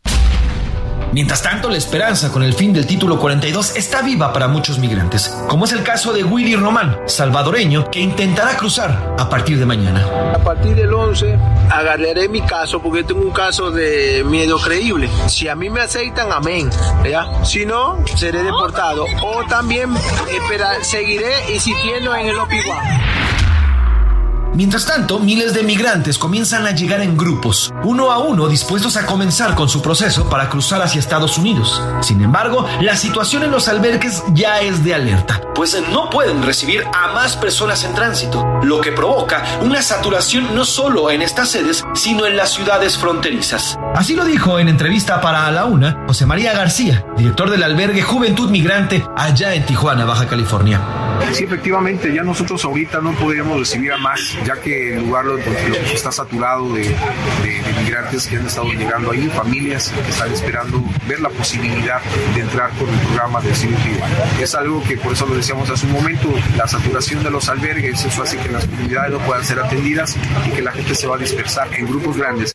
Mientras 1.12 1.42
tanto, 1.42 1.68
la 1.68 1.76
esperanza 1.76 2.30
con 2.30 2.44
el 2.44 2.54
fin 2.54 2.72
del 2.72 2.86
título 2.86 3.18
42 3.18 3.76
está 3.76 4.00
viva 4.00 4.32
para 4.32 4.46
muchos 4.46 4.78
migrantes, 4.78 5.28
como 5.48 5.64
es 5.64 5.72
el 5.72 5.82
caso 5.82 6.12
de 6.12 6.22
Willy 6.22 6.54
Román, 6.54 7.00
salvadoreño, 7.06 7.90
que 7.90 7.98
intentará 7.98 8.56
cruzar 8.56 9.16
a 9.18 9.28
partir 9.28 9.58
de 9.58 9.66
mañana. 9.66 10.06
A 10.34 10.38
partir 10.38 10.76
del 10.76 10.94
11 10.94 11.36
agarraré 11.68 12.28
mi 12.28 12.42
caso 12.42 12.80
porque 12.80 13.02
tengo 13.02 13.22
un 13.22 13.32
caso 13.32 13.72
de 13.72 14.22
miedo 14.24 14.58
creíble. 14.58 15.10
Si 15.26 15.48
a 15.48 15.56
mí 15.56 15.68
me 15.68 15.80
aceitan, 15.80 16.30
amén. 16.30 16.70
¿ya? 17.04 17.44
Si 17.44 17.66
no, 17.66 17.98
seré 18.16 18.44
deportado. 18.44 19.04
O 19.22 19.44
también 19.48 19.92
esperar, 20.32 20.84
seguiré 20.84 21.52
insistiendo 21.52 22.14
en 22.14 22.26
el 22.28 22.38
OPIWA. 22.38 22.82
Mientras 24.54 24.84
tanto, 24.84 25.20
miles 25.20 25.54
de 25.54 25.62
migrantes 25.62 26.18
comienzan 26.18 26.66
a 26.66 26.72
llegar 26.72 27.00
en 27.02 27.16
grupos, 27.16 27.72
uno 27.84 28.10
a 28.10 28.18
uno 28.18 28.48
dispuestos 28.48 28.96
a 28.96 29.06
comenzar 29.06 29.54
con 29.54 29.68
su 29.68 29.80
proceso 29.80 30.28
para 30.28 30.48
cruzar 30.48 30.82
hacia 30.82 30.98
Estados 30.98 31.38
Unidos. 31.38 31.80
Sin 32.00 32.20
embargo, 32.20 32.66
la 32.80 32.96
situación 32.96 33.44
en 33.44 33.52
los 33.52 33.68
albergues 33.68 34.24
ya 34.34 34.60
es 34.60 34.82
de 34.82 34.94
alerta, 34.94 35.40
pues 35.54 35.80
no 35.92 36.10
pueden 36.10 36.42
recibir 36.42 36.84
a 36.92 37.12
más 37.12 37.36
personas 37.36 37.84
en 37.84 37.94
tránsito, 37.94 38.44
lo 38.64 38.80
que 38.80 38.90
provoca 38.90 39.44
una 39.62 39.82
saturación 39.82 40.54
no 40.54 40.64
solo 40.64 41.12
en 41.12 41.22
estas 41.22 41.50
sedes, 41.50 41.84
sino 41.94 42.26
en 42.26 42.36
las 42.36 42.52
ciudades 42.52 42.98
fronterizas. 42.98 43.78
Así 43.94 44.16
lo 44.16 44.24
dijo 44.24 44.58
en 44.58 44.68
entrevista 44.68 45.20
para 45.20 45.46
A 45.46 45.52
la 45.52 45.66
Una 45.66 46.04
José 46.08 46.26
María 46.26 46.52
García, 46.52 47.04
director 47.16 47.50
del 47.50 47.62
albergue 47.62 48.02
Juventud 48.02 48.50
Migrante 48.50 49.06
allá 49.16 49.54
en 49.54 49.64
Tijuana, 49.64 50.04
Baja 50.04 50.26
California. 50.26 50.80
Sí, 51.32 51.44
efectivamente, 51.44 52.12
ya 52.12 52.22
nosotros 52.22 52.64
ahorita 52.64 53.00
no 53.00 53.12
podríamos 53.12 53.58
recibir 53.58 53.92
a 53.92 53.98
más, 53.98 54.36
que 54.56 54.94
el 54.94 55.00
lugar 55.00 55.26
está 55.92 56.10
saturado 56.10 56.72
de, 56.72 56.82
de, 56.82 57.82
migrantes 57.82 58.26
que 58.26 58.36
han 58.36 58.46
estado 58.46 58.68
llegando 58.68 59.12
ahí, 59.12 59.28
familias 59.28 59.92
que 60.04 60.10
están 60.10 60.32
esperando 60.32 60.82
ver 61.06 61.20
la 61.20 61.28
posibilidad 61.30 62.00
de 62.34 62.40
entrar 62.40 62.70
con 62.70 62.88
el 62.88 62.98
programa 63.00 63.40
de 63.40 63.52
asilo 63.52 63.76
Es 64.40 64.54
algo 64.54 64.82
que 64.84 64.96
por 64.96 65.12
eso 65.12 65.26
lo 65.26 65.34
decíamos 65.34 65.70
hace 65.70 65.86
un 65.86 65.92
momento, 65.92 66.28
la 66.56 66.66
saturación 66.66 67.22
de 67.22 67.30
los 67.30 67.48
albergues, 67.48 68.04
eso 68.04 68.22
hace 68.22 68.36
que 68.38 68.48
las 68.48 68.66
comunidades 68.66 69.12
no 69.12 69.18
puedan 69.20 69.44
ser 69.44 69.60
atendidas 69.60 70.16
y 70.46 70.50
que 70.50 70.62
la 70.62 70.72
gente 70.72 70.94
se 70.94 71.06
va 71.06 71.16
a 71.16 71.18
dispersar 71.18 71.68
en 71.74 71.86
grupos 71.86 72.16
grandes. 72.16 72.54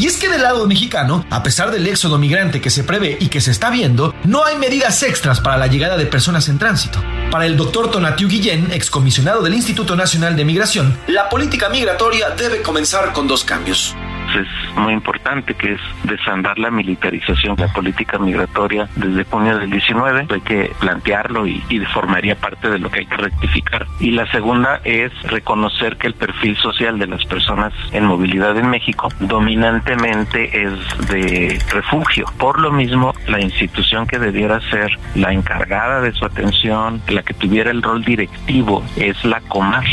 Y 0.00 0.06
es 0.06 0.16
que 0.16 0.30
del 0.30 0.42
lado 0.42 0.66
mexicano, 0.66 1.26
a 1.28 1.42
pesar 1.42 1.70
del 1.70 1.86
éxodo 1.86 2.16
migrante 2.16 2.62
que 2.62 2.70
se 2.70 2.84
prevé 2.84 3.18
y 3.20 3.28
que 3.28 3.42
se 3.42 3.50
está 3.50 3.68
viendo, 3.68 4.14
no 4.24 4.46
hay 4.46 4.56
medidas 4.56 5.02
extras 5.02 5.40
para 5.40 5.58
la 5.58 5.66
llegada 5.66 5.98
de 5.98 6.06
personas 6.06 6.48
en 6.48 6.58
tránsito. 6.58 7.04
Para 7.30 7.44
el 7.44 7.58
doctor 7.58 7.90
Tonatiu 7.90 8.26
Guillén, 8.26 8.72
excomisionado 8.72 9.42
del 9.42 9.52
Instituto 9.52 9.96
Nacional 9.96 10.36
de 10.36 10.46
Migración, 10.46 10.96
la 11.06 11.28
política 11.28 11.68
migratoria 11.68 12.30
debe 12.30 12.62
comenzar 12.62 13.12
con 13.12 13.28
dos 13.28 13.44
cambios 13.44 13.94
es 14.34 14.76
muy 14.76 14.92
importante, 14.92 15.54
que 15.54 15.74
es 15.74 15.80
desandar 16.04 16.58
la 16.58 16.70
militarización 16.70 17.56
la 17.56 17.68
política 17.68 18.18
migratoria 18.18 18.88
desde 18.96 19.24
junio 19.24 19.58
del 19.58 19.70
19. 19.70 20.26
Hay 20.30 20.40
que 20.40 20.72
plantearlo 20.80 21.46
y, 21.46 21.62
y, 21.68 21.80
formaría 21.86 22.34
parte 22.36 22.68
de 22.68 22.78
lo 22.78 22.90
que 22.90 23.00
hay 23.00 23.06
que 23.06 23.16
rectificar. 23.16 23.86
Y 23.98 24.12
la 24.12 24.30
segunda 24.30 24.80
es 24.84 25.12
reconocer 25.24 25.96
que 25.96 26.06
el 26.06 26.14
perfil 26.14 26.56
social 26.56 26.98
de 26.98 27.06
las 27.06 27.24
personas 27.26 27.72
en 27.92 28.04
movilidad 28.04 28.56
en 28.56 28.68
México 28.68 29.08
dominantemente 29.20 30.62
es 30.62 31.08
de 31.08 31.58
refugio. 31.72 32.26
Por 32.38 32.60
lo 32.60 32.70
mismo, 32.72 33.12
la 33.26 33.40
institución 33.40 34.06
que 34.06 34.18
debiera 34.18 34.60
ser 34.70 34.90
la 35.14 35.32
encargada 35.32 36.00
de 36.00 36.12
su 36.12 36.24
atención, 36.24 37.02
la 37.08 37.22
que 37.22 37.34
tuviera 37.34 37.70
el 37.70 37.82
rol 37.82 38.04
directivo, 38.04 38.84
es 38.96 39.24
la 39.24 39.40
Comar. 39.40 39.84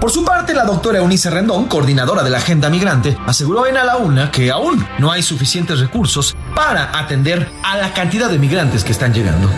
Por 0.00 0.10
su 0.10 0.24
parte, 0.24 0.54
la 0.54 0.64
doctora 0.64 0.98
Eunice 0.98 1.30
Rendón, 1.30 1.66
coordinadora 1.66 2.22
de 2.22 2.30
la 2.30 2.38
Agenda 2.38 2.70
Migrante, 2.70 3.16
aseguró 3.26 3.66
en 3.66 3.76
A 3.76 3.84
la 3.84 3.96
Una 3.96 4.30
que 4.30 4.50
aún 4.50 4.86
no 4.98 5.10
hay 5.10 5.22
suficientes 5.22 5.80
recursos 5.80 6.36
para 6.54 6.98
atender 6.98 7.48
a 7.62 7.76
la 7.76 7.92
cantidad 7.92 8.30
de 8.30 8.38
migrantes 8.38 8.84
que 8.84 8.92
están 8.92 9.12
llegando 9.12 9.48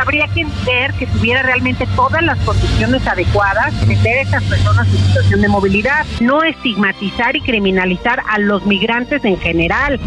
habría 0.00 0.26
que 0.28 0.44
ver 0.64 0.92
que 0.94 1.06
tuviera 1.06 1.42
realmente 1.42 1.86
todas 1.94 2.22
las 2.22 2.38
condiciones 2.40 3.06
adecuadas, 3.06 3.72
meter 3.86 4.18
a 4.18 4.22
estas 4.22 4.42
personas 4.44 4.88
en 4.88 4.98
situación 4.98 5.40
de 5.40 5.48
movilidad, 5.48 6.04
no 6.20 6.42
estigmatizar 6.42 7.36
y 7.36 7.40
criminalizar 7.42 8.20
a 8.28 8.38
los 8.38 8.64
migrantes 8.66 9.24
en 9.24 9.38
general. 9.38 10.00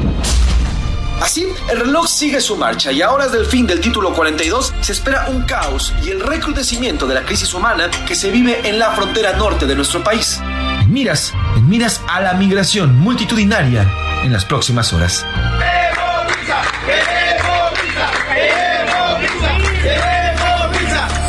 Así, 1.24 1.48
el 1.72 1.80
reloj 1.80 2.06
sigue 2.06 2.42
su 2.42 2.58
marcha 2.58 2.92
y 2.92 3.02
a 3.02 3.10
horas 3.10 3.32
del 3.32 3.46
fin 3.46 3.66
del 3.66 3.80
título 3.80 4.14
42 4.14 4.74
se 4.82 4.92
espera 4.92 5.30
un 5.30 5.44
caos 5.44 5.94
y 6.04 6.10
el 6.10 6.20
recrudecimiento 6.20 7.08
de 7.08 7.14
la 7.14 7.24
crisis 7.24 7.54
humana 7.54 7.90
que 8.06 8.14
se 8.14 8.30
vive 8.30 8.68
en 8.68 8.78
la 8.78 8.92
frontera 8.92 9.32
norte 9.38 9.66
de 9.66 9.74
nuestro 9.74 10.04
país. 10.04 10.42
En 10.82 10.92
miras, 10.92 11.32
en 11.56 11.70
miras 11.70 12.02
a 12.10 12.20
la 12.20 12.34
migración 12.34 13.00
multitudinaria 13.00 13.90
en 14.22 14.34
las 14.34 14.44
próximas 14.44 14.92
horas. 14.92 15.26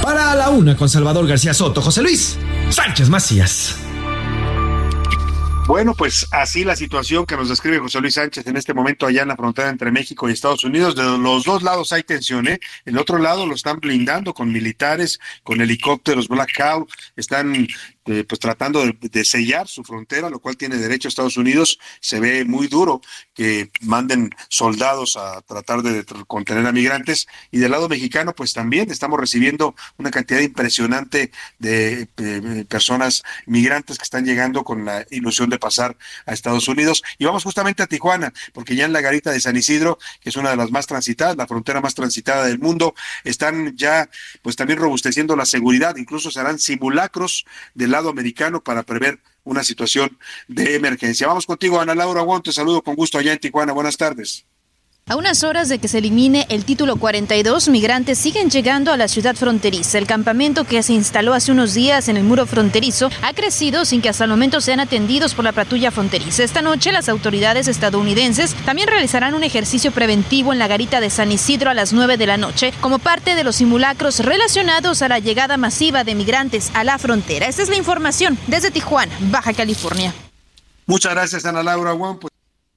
Para 0.02 0.34
la 0.34 0.48
una 0.48 0.76
con 0.76 0.88
Salvador 0.88 1.28
García 1.28 1.54
Soto, 1.54 1.80
José 1.80 2.02
Luis 2.02 2.36
Sánchez 2.68 3.08
Macías. 3.08 3.83
Bueno, 5.66 5.94
pues 5.94 6.26
así 6.30 6.62
la 6.62 6.76
situación 6.76 7.24
que 7.24 7.36
nos 7.38 7.48
describe 7.48 7.78
José 7.78 7.98
Luis 8.00 8.14
Sánchez 8.14 8.46
en 8.46 8.58
este 8.58 8.74
momento 8.74 9.06
allá 9.06 9.22
en 9.22 9.28
la 9.28 9.36
frontera 9.36 9.70
entre 9.70 9.90
México 9.90 10.28
y 10.28 10.32
Estados 10.32 10.62
Unidos. 10.62 10.94
De 10.94 11.02
los 11.02 11.44
dos 11.44 11.62
lados 11.62 11.90
hay 11.92 12.02
tensión, 12.02 12.46
¿eh? 12.48 12.60
El 12.84 12.98
otro 12.98 13.16
lado 13.16 13.46
lo 13.46 13.54
están 13.54 13.80
blindando 13.80 14.34
con 14.34 14.52
militares, 14.52 15.18
con 15.42 15.62
helicópteros 15.62 16.28
Black 16.28 16.50
Cow, 16.54 16.86
están 17.16 17.66
eh, 18.06 18.24
pues 18.28 18.38
tratando 18.38 18.84
de, 18.84 19.24
sellar 19.24 19.66
su 19.66 19.82
frontera, 19.82 20.28
lo 20.28 20.38
cual 20.38 20.58
tiene 20.58 20.76
derecho 20.76 21.08
a 21.08 21.10
Estados 21.10 21.38
Unidos. 21.38 21.78
Se 22.00 22.20
ve 22.20 22.44
muy 22.44 22.68
duro 22.68 23.00
que 23.32 23.70
manden 23.80 24.30
soldados 24.48 25.16
a 25.16 25.40
tratar 25.40 25.82
de 25.82 26.04
contener 26.26 26.66
a 26.66 26.72
migrantes. 26.72 27.26
Y 27.50 27.58
del 27.58 27.70
lado 27.70 27.88
mexicano, 27.88 28.34
pues 28.34 28.52
también 28.52 28.90
estamos 28.90 29.18
recibiendo 29.18 29.74
una 29.96 30.10
cantidad 30.10 30.40
impresionante 30.40 31.32
de 31.58 32.08
eh, 32.18 32.64
personas 32.68 33.22
migrantes 33.46 33.96
que 33.96 34.04
están 34.04 34.26
llegando 34.26 34.64
con 34.64 34.84
la 34.84 35.06
ilusión 35.10 35.48
de 35.48 35.58
pasar 35.58 35.96
a 36.26 36.34
Estados 36.34 36.68
Unidos. 36.68 37.02
Y 37.18 37.24
vamos 37.24 37.44
justamente 37.44 37.82
a 37.82 37.86
Tijuana, 37.86 38.34
porque 38.52 38.76
ya 38.76 38.84
en 38.84 38.92
la 38.92 39.00
garita 39.00 39.30
de 39.30 39.40
San 39.40 39.56
Isidro, 39.56 39.98
que 40.20 40.28
es 40.28 40.36
una 40.36 40.50
de 40.50 40.56
las 40.56 40.70
más 40.70 40.86
transitadas, 40.86 41.36
la 41.36 41.46
frontera 41.46 41.80
más 41.80 41.94
transitada 41.94 42.44
del 42.44 42.58
mundo, 42.58 42.94
están 43.24 43.74
ya 43.76 44.10
pues 44.42 44.56
también 44.56 44.78
robusteciendo 44.78 45.36
la 45.36 45.46
seguridad, 45.46 45.96
incluso 45.96 46.30
se 46.30 46.40
harán 46.40 46.58
simulacros 46.58 47.46
del 47.72 47.93
lado 47.94 48.08
americano 48.10 48.60
para 48.60 48.82
prever 48.82 49.20
una 49.44 49.62
situación 49.62 50.18
de 50.48 50.74
emergencia. 50.74 51.28
Vamos 51.28 51.46
contigo, 51.46 51.80
Ana 51.80 51.94
Laura 51.94 52.22
Wong, 52.22 52.42
te 52.42 52.52
saludo 52.52 52.82
con 52.82 52.96
gusto 52.96 53.18
allá 53.18 53.32
en 53.32 53.38
Tijuana. 53.38 53.72
Buenas 53.72 53.96
tardes. 53.96 54.44
A 55.06 55.16
unas 55.16 55.44
horas 55.44 55.68
de 55.68 55.78
que 55.78 55.86
se 55.86 55.98
elimine 55.98 56.46
el 56.48 56.64
título 56.64 56.96
42, 56.96 57.68
migrantes 57.68 58.16
siguen 58.16 58.48
llegando 58.48 58.90
a 58.90 58.96
la 58.96 59.06
ciudad 59.06 59.36
fronteriza. 59.36 59.98
El 59.98 60.06
campamento 60.06 60.64
que 60.64 60.82
se 60.82 60.94
instaló 60.94 61.34
hace 61.34 61.52
unos 61.52 61.74
días 61.74 62.08
en 62.08 62.16
el 62.16 62.24
muro 62.24 62.46
fronterizo 62.46 63.10
ha 63.20 63.34
crecido 63.34 63.84
sin 63.84 64.00
que 64.00 64.08
hasta 64.08 64.24
el 64.24 64.30
momento 64.30 64.62
sean 64.62 64.80
atendidos 64.80 65.34
por 65.34 65.44
la 65.44 65.52
patrulla 65.52 65.90
fronteriza. 65.90 66.42
Esta 66.42 66.62
noche 66.62 66.90
las 66.90 67.10
autoridades 67.10 67.68
estadounidenses 67.68 68.54
también 68.64 68.88
realizarán 68.88 69.34
un 69.34 69.44
ejercicio 69.44 69.92
preventivo 69.92 70.54
en 70.54 70.58
la 70.58 70.68
garita 70.68 71.00
de 71.00 71.10
San 71.10 71.30
Isidro 71.30 71.68
a 71.68 71.74
las 71.74 71.92
9 71.92 72.16
de 72.16 72.26
la 72.26 72.38
noche 72.38 72.72
como 72.80 72.98
parte 72.98 73.34
de 73.34 73.44
los 73.44 73.56
simulacros 73.56 74.20
relacionados 74.20 75.02
a 75.02 75.08
la 75.08 75.18
llegada 75.18 75.58
masiva 75.58 76.04
de 76.04 76.14
migrantes 76.14 76.70
a 76.72 76.82
la 76.82 76.96
frontera. 76.96 77.46
Esta 77.46 77.62
es 77.62 77.68
la 77.68 77.76
información 77.76 78.38
desde 78.46 78.70
Tijuana, 78.70 79.14
Baja 79.30 79.52
California. 79.52 80.14
Muchas 80.86 81.12
gracias, 81.12 81.44
Ana 81.44 81.62
Laura 81.62 81.92
Juan 81.92 82.18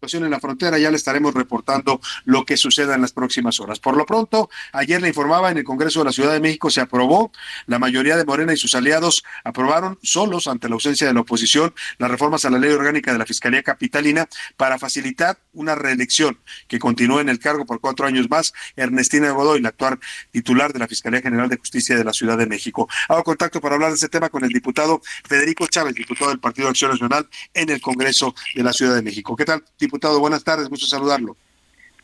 en 0.02 0.30
la 0.30 0.40
frontera, 0.40 0.78
ya 0.78 0.92
le 0.92 0.98
estaremos 0.98 1.34
reportando 1.34 2.00
lo 2.24 2.46
que 2.46 2.56
suceda 2.56 2.96
en 2.96 3.02
las 3.02 3.14
próximas 3.14 3.60
horas. 3.60 3.80
Por 3.80 3.98
lo 3.98 4.06
pronto, 4.06 4.50
ayer 4.72 5.02
le 5.02 5.08
informaba 5.08 5.50
en 5.50 5.58
el 5.58 5.64
Congreso 5.64 6.00
de 6.00 6.06
la 6.06 6.12
Ciudad 6.12 6.34
de 6.34 6.40
México 6.40 6.70
se 6.70 6.82
aprobó, 6.82 7.32
la 7.66 7.80
mayoría 7.80 8.16
de 8.16 8.24
Morena 8.24 8.54
y 8.54 8.58
sus 8.58 8.76
aliados 8.76 9.24
aprobaron 9.44 9.98
solos 10.04 10.48
ante 10.48 10.70
la 10.70 10.76
ausencia 10.76 11.08
de 11.08 11.14
la 11.14 11.22
oposición 11.22 11.74
las 11.98 12.12
reformas 12.12 12.46
a 12.46 12.50
la 12.50 12.60
ley 12.60 12.72
orgánica 12.72 13.12
de 13.12 13.18
la 13.18 13.26
Fiscalía 13.26 13.64
Capitalina 13.64 14.30
para 14.56 14.78
facilitar 14.78 15.40
una 15.54 15.76
reelección 15.76 16.40
que 16.68 16.78
continúe 16.78 17.20
en 17.20 17.30
el 17.30 17.40
cargo 17.40 17.66
por 17.66 17.82
cuatro 17.82 18.06
años 18.06 18.30
más 18.30 18.54
Ernestina 18.76 19.32
Godoy, 19.32 19.62
la 19.62 19.70
actual 19.70 20.00
titular 20.32 20.74
de 20.74 20.80
la 20.80 20.88
Fiscalía 20.88 21.22
General 21.22 21.50
de 21.50 21.58
Justicia 21.58 21.98
de 21.98 22.04
la 22.04 22.14
Ciudad 22.14 22.38
de 22.38 22.46
México. 22.46 22.88
Hago 23.10 23.24
contacto 23.24 23.60
para 23.60 23.76
hablar 23.76 23.90
de 23.90 23.96
ese 23.96 24.10
tema 24.10 24.30
con 24.30 24.44
el 24.44 24.50
diputado 24.50 25.02
Federico 25.28 25.66
Chávez, 25.68 25.96
diputado 25.96 26.30
del 26.30 26.40
Partido 26.40 26.70
Acción 26.70 26.92
Nacional 26.92 27.28
en 27.54 27.70
el 27.70 27.82
Congreso 27.82 28.36
de 28.54 28.64
la 28.64 28.74
Ciudad 28.74 28.96
de 28.96 29.02
México. 29.02 29.36
¿Qué 29.36 29.46
tal, 29.46 29.64
diputado? 29.88 30.20
Buenas 30.20 30.44
tardes, 30.44 30.70
gusto 30.70 30.86
saludarlo. 30.86 31.36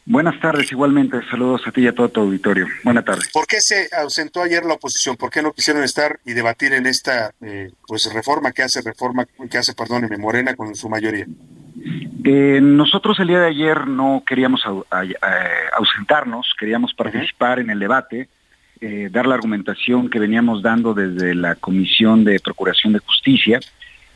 Buenas 0.05 0.37
tardes, 0.41 0.69
igualmente. 0.71 1.21
Saludos 1.29 1.61
a 1.65 1.71
ti 1.71 1.81
y 1.81 1.87
a 1.87 1.95
todo 1.95 2.09
tu 2.09 2.19
auditorio. 2.19 2.67
Buenas 2.83 3.05
tardes. 3.05 3.29
¿Por 3.31 3.47
qué 3.47 3.61
se 3.61 3.87
ausentó 3.95 4.41
ayer 4.41 4.65
la 4.65 4.73
oposición? 4.73 5.15
¿Por 5.15 5.29
qué 5.29 5.41
no 5.41 5.53
quisieron 5.53 5.81
estar 5.81 6.19
y 6.25 6.33
debatir 6.33 6.73
en 6.73 6.85
esta 6.85 7.33
eh, 7.41 7.71
pues 7.87 8.13
reforma 8.13 8.51
que 8.51 8.63
hace 8.63 8.81
reforma 8.81 9.25
que 9.49 9.57
hace, 9.57 9.73
perdóneme, 9.73 10.17
Morena 10.17 10.55
con 10.55 10.75
su 10.75 10.89
mayoría? 10.89 11.25
Eh, 12.25 12.59
nosotros 12.61 13.17
el 13.19 13.29
día 13.29 13.39
de 13.39 13.47
ayer 13.47 13.87
no 13.87 14.23
queríamos 14.27 14.61
ausentarnos, 15.71 16.53
queríamos 16.59 16.93
participar 16.93 17.59
en 17.59 17.69
el 17.69 17.79
debate, 17.79 18.27
eh, 18.81 19.07
dar 19.09 19.25
la 19.25 19.35
argumentación 19.35 20.09
que 20.09 20.19
veníamos 20.19 20.61
dando 20.61 20.93
desde 20.93 21.33
la 21.33 21.55
Comisión 21.55 22.25
de 22.25 22.41
Procuración 22.41 22.91
de 22.91 22.99
Justicia 22.99 23.61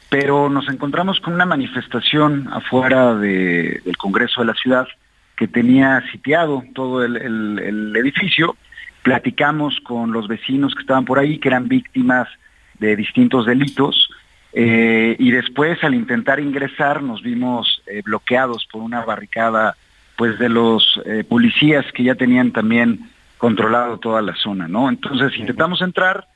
pero 0.09 0.49
nos 0.49 0.69
encontramos 0.69 1.19
con 1.19 1.33
una 1.33 1.45
manifestación 1.45 2.47
afuera 2.51 3.15
del 3.15 3.97
Congreso 3.97 4.41
de 4.41 4.47
la 4.47 4.53
Ciudad 4.53 4.87
que 5.35 5.47
tenía 5.47 6.03
sitiado 6.11 6.63
todo 6.73 7.03
el, 7.03 7.95
edificio. 7.95 8.55
Platicamos 9.03 9.79
con 9.81 10.11
los 10.11 10.27
vecinos 10.27 10.73
que 10.73 10.81
estaban 10.81 11.05
por 11.05 11.19
ahí, 11.19 11.39
que 11.39 11.49
eran 11.49 11.67
víctimas 11.67 12.27
de 12.79 12.95
distintos 12.95 13.45
delitos, 13.45 14.09
eh, 14.53 15.15
y 15.19 15.31
después 15.31 15.83
al 15.83 15.93
intentar 15.93 16.39
ingresar 16.39 17.03
nos 17.03 17.21
vimos 17.21 17.81
eh, 17.85 18.01
bloqueados 18.03 18.65
por 18.71 18.81
una 18.81 19.03
barricada 19.03 19.75
pues 20.15 20.39
de 20.39 20.49
los 20.49 20.99
eh, 21.05 21.23
policías 21.27 21.85
que 21.93 22.03
ya 22.03 22.15
tenían 22.15 22.51
también 22.51 23.11
controlado 23.37 23.99
toda 23.99 24.21
la 24.21 24.35
zona, 24.35 24.67
¿no? 24.67 24.89
Entonces 24.89 25.37
intentamos 25.37 25.81
entrar, 25.81 26.27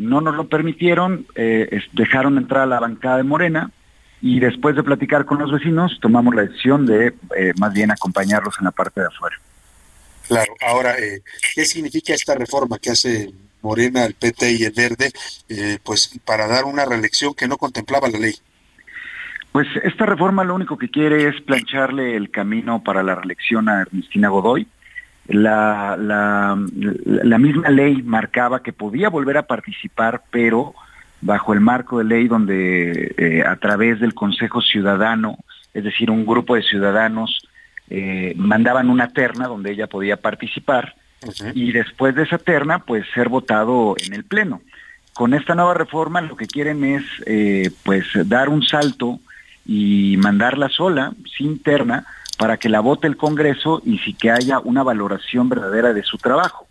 no 0.00 0.22
nos 0.22 0.34
lo 0.34 0.48
permitieron, 0.48 1.26
eh, 1.34 1.82
dejaron 1.92 2.38
entrar 2.38 2.62
a 2.62 2.66
la 2.66 2.80
bancada 2.80 3.18
de 3.18 3.22
Morena 3.22 3.70
y 4.22 4.40
después 4.40 4.74
de 4.74 4.82
platicar 4.82 5.26
con 5.26 5.38
los 5.38 5.52
vecinos 5.52 5.98
tomamos 6.00 6.34
la 6.34 6.42
decisión 6.42 6.86
de 6.86 7.14
eh, 7.36 7.52
más 7.58 7.74
bien 7.74 7.90
acompañarlos 7.90 8.54
en 8.58 8.64
la 8.64 8.70
parte 8.70 9.02
de 9.02 9.08
afuera. 9.08 9.36
Claro, 10.26 10.54
ahora, 10.66 10.98
eh, 10.98 11.20
¿qué 11.54 11.66
significa 11.66 12.14
esta 12.14 12.34
reforma 12.34 12.78
que 12.78 12.90
hace 12.90 13.30
Morena, 13.60 14.06
el 14.06 14.14
PT 14.14 14.52
y 14.52 14.64
el 14.64 14.72
Verde, 14.72 15.12
pues 15.84 16.18
para 16.24 16.46
dar 16.46 16.64
una 16.64 16.86
reelección 16.86 17.34
que 17.34 17.46
no 17.46 17.58
contemplaba 17.58 18.08
la 18.08 18.18
ley? 18.18 18.34
Pues 19.52 19.66
esta 19.82 20.06
reforma 20.06 20.44
lo 20.44 20.54
único 20.54 20.78
que 20.78 20.88
quiere 20.88 21.28
es 21.28 21.38
plancharle 21.42 22.16
el 22.16 22.30
camino 22.30 22.82
para 22.82 23.02
la 23.02 23.16
reelección 23.16 23.68
a 23.68 23.82
Ernestina 23.82 24.30
Godoy. 24.30 24.66
La, 25.30 25.96
la, 25.96 26.58
la 26.74 27.38
misma 27.38 27.70
ley 27.70 28.02
marcaba 28.02 28.62
que 28.62 28.72
podía 28.72 29.08
volver 29.08 29.38
a 29.38 29.46
participar, 29.46 30.22
pero 30.30 30.74
bajo 31.20 31.52
el 31.52 31.60
marco 31.60 31.98
de 31.98 32.04
ley 32.04 32.28
donde 32.28 33.14
eh, 33.16 33.42
a 33.46 33.56
través 33.56 34.00
del 34.00 34.14
Consejo 34.14 34.60
Ciudadano, 34.60 35.38
es 35.72 35.84
decir, 35.84 36.10
un 36.10 36.26
grupo 36.26 36.56
de 36.56 36.62
ciudadanos, 36.62 37.46
eh, 37.88 38.34
mandaban 38.36 38.90
una 38.90 39.08
terna 39.08 39.46
donde 39.46 39.72
ella 39.72 39.86
podía 39.86 40.16
participar 40.16 40.94
y 41.54 41.72
después 41.72 42.14
de 42.14 42.22
esa 42.22 42.38
terna, 42.38 42.80
pues 42.80 43.04
ser 43.14 43.28
votado 43.28 43.94
en 43.98 44.14
el 44.14 44.24
Pleno. 44.24 44.62
Con 45.12 45.34
esta 45.34 45.54
nueva 45.54 45.74
reforma 45.74 46.20
lo 46.20 46.36
que 46.36 46.46
quieren 46.46 46.82
es 46.84 47.04
eh, 47.26 47.70
pues 47.82 48.06
dar 48.26 48.48
un 48.48 48.62
salto 48.62 49.20
y 49.66 50.16
mandarla 50.16 50.68
sola, 50.68 51.12
sin 51.36 51.62
terna, 51.62 52.06
para 52.40 52.56
que 52.56 52.70
la 52.70 52.80
vote 52.80 53.06
el 53.06 53.18
Congreso 53.18 53.82
y 53.84 53.98
sí 53.98 54.14
que 54.14 54.30
haya 54.30 54.60
una 54.60 54.82
valoración 54.82 55.50
verdadera 55.50 55.92
de 55.92 56.02
su 56.02 56.16
trabajo. 56.16 56.66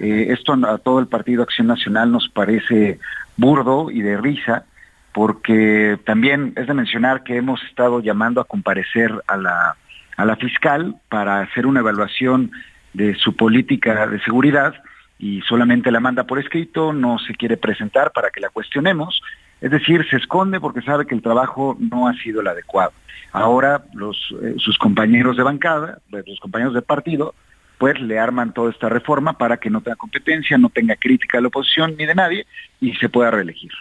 esto 0.00 0.54
a 0.54 0.78
todo 0.78 1.00
el 1.00 1.06
Partido 1.06 1.42
Acción 1.42 1.66
Nacional 1.66 2.10
nos 2.10 2.30
parece 2.30 2.98
burdo 3.36 3.90
y 3.90 4.00
de 4.00 4.16
risa, 4.16 4.64
porque 5.12 5.98
también 6.06 6.54
es 6.56 6.66
de 6.66 6.72
mencionar 6.72 7.24
que 7.24 7.36
hemos 7.36 7.62
estado 7.64 8.00
llamando 8.00 8.40
a 8.40 8.46
comparecer 8.46 9.12
a 9.26 9.36
la, 9.36 9.76
a 10.16 10.24
la 10.24 10.36
fiscal 10.36 10.96
para 11.10 11.40
hacer 11.40 11.66
una 11.66 11.80
evaluación 11.80 12.50
de 12.94 13.14
su 13.14 13.36
política 13.36 14.06
de 14.06 14.18
seguridad 14.20 14.76
y 15.18 15.42
solamente 15.42 15.90
la 15.90 16.00
manda 16.00 16.24
por 16.24 16.38
escrito, 16.38 16.94
no 16.94 17.18
se 17.18 17.34
quiere 17.34 17.58
presentar 17.58 18.12
para 18.12 18.30
que 18.30 18.40
la 18.40 18.48
cuestionemos, 18.48 19.20
es 19.60 19.70
decir, 19.70 20.08
se 20.08 20.16
esconde 20.16 20.58
porque 20.58 20.80
sabe 20.80 21.04
que 21.04 21.14
el 21.14 21.20
trabajo 21.20 21.76
no 21.78 22.08
ha 22.08 22.14
sido 22.14 22.40
el 22.40 22.48
adecuado. 22.48 22.92
Ahora 23.32 23.84
los, 23.94 24.16
eh, 24.42 24.54
sus 24.58 24.76
compañeros 24.78 25.36
de 25.36 25.42
bancada, 25.42 25.98
los 26.10 26.38
compañeros 26.40 26.74
de 26.74 26.82
partido, 26.82 27.34
pues 27.78 28.00
le 28.00 28.18
arman 28.18 28.52
toda 28.52 28.70
esta 28.70 28.88
reforma 28.88 29.38
para 29.38 29.56
que 29.56 29.70
no 29.70 29.80
tenga 29.80 29.96
competencia, 29.96 30.56
no 30.58 30.68
tenga 30.68 30.94
crítica 30.96 31.38
de 31.38 31.42
la 31.42 31.48
oposición 31.48 31.96
ni 31.96 32.06
de 32.06 32.14
nadie 32.14 32.46
y 32.80 32.94
se 32.94 33.08
pueda 33.08 33.30
reelegir. 33.30 33.72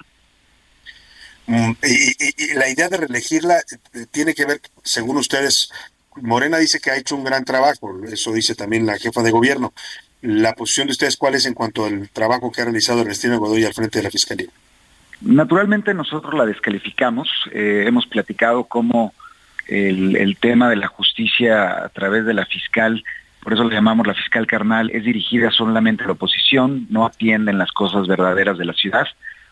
Mm, 1.45 1.72
y, 1.84 2.53
la 2.56 2.69
idea 2.69 2.90
de 2.90 2.98
reelegirla 2.98 3.60
eh, 3.60 4.06
tiene 4.10 4.34
que 4.34 4.45
ver, 4.45 4.61
según 4.84 5.18
ustedes, 5.18 5.72
Morena 6.15 6.57
dice 6.57 6.80
que 6.80 6.91
ha 6.91 6.98
hecho 6.98 7.15
un 7.15 7.23
gran 7.23 7.45
trabajo, 7.45 7.94
eso 8.11 8.32
dice 8.32 8.56
también 8.56 8.86
la 8.86 8.98
jefa 8.98 9.22
de 9.22 9.32
gobierno. 9.32 9.73
¿La 10.22 10.53
posición 10.53 10.88
de 10.88 10.91
ustedes 10.91 11.18
cuál 11.18 11.36
es 11.36 11.45
en 11.45 11.53
cuanto 11.53 11.86
al 11.86 12.10
trabajo 12.10 12.52
que 12.52 12.61
ha 12.61 12.65
realizado 12.65 13.02
Ernestina 13.02 13.38
Godoy 13.38 13.65
al 13.65 13.73
frente 13.73 13.99
de 13.99 14.03
la 14.03 14.11
Fiscalía? 14.11 14.49
Naturalmente 15.22 15.94
nosotros 15.94 16.34
la 16.34 16.45
descalificamos, 16.45 17.30
eh, 17.52 17.84
hemos 17.88 18.07
platicado 18.07 18.64
cómo 18.64 19.14
el, 19.72 20.38
tema 20.39 20.69
de 20.69 20.76
la 20.76 20.88
justicia 20.88 21.85
a 21.85 21.89
través 21.89 22.26
de 22.26 22.34
la 22.34 22.45
fiscal 22.45 23.03
por 23.41 23.53
eso 23.53 23.64
le 23.64 23.73
llamamos 23.73 24.06
la 24.06 24.14
fiscal 24.14 24.45
carnal, 24.45 24.91
es 24.91 25.03
dirigida 25.03 25.49
solamente 25.49 26.03
a 26.03 26.07
la 26.07 26.14
oposición, 26.14 26.85
no 26.91 27.07
atienden 27.07 27.57
las 27.57 27.72
cosas 27.72 28.07
verdaderas 28.07 28.60
de 28.60 28.65
la 28.65 28.73
ciudad. 28.73 29.07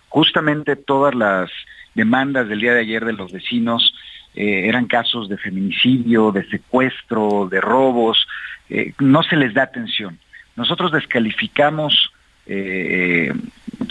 Justamente 0.09 0.75
todas 0.75 1.15
las 1.15 1.49
demandas 1.95 2.47
del 2.47 2.61
día 2.61 2.73
de 2.75 2.81
ayer 2.81 3.03
de 3.03 3.13
los 3.13 3.31
vecinos 3.31 3.95
eh, 4.35 4.67
eran 4.67 4.85
casos 4.85 5.27
de 5.27 5.37
feminicidio, 5.37 6.31
de 6.31 6.47
secuestro, 6.49 7.47
de 7.49 7.61
robos, 7.61 8.27
eh, 8.69 8.93
no 8.99 9.23
se 9.23 9.35
les 9.35 9.55
da 9.55 9.63
atención. 9.63 10.19
Nosotros 10.55 10.91
descalificamos, 10.91 12.11
eh, 12.45 13.33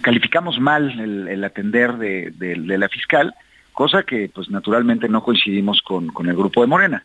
calificamos 0.02 0.60
mal 0.60 1.28
el, 1.28 1.42
atender 1.42 1.94
de, 1.94 2.78
la 2.78 2.88
fiscal, 2.88 3.34
cosa 3.78 4.02
que 4.02 4.28
pues 4.34 4.50
naturalmente 4.50 5.08
no 5.08 5.22
coincidimos 5.22 5.82
con, 5.82 6.08
con 6.08 6.28
el 6.28 6.34
grupo 6.34 6.62
de 6.62 6.66
Morena. 6.66 7.04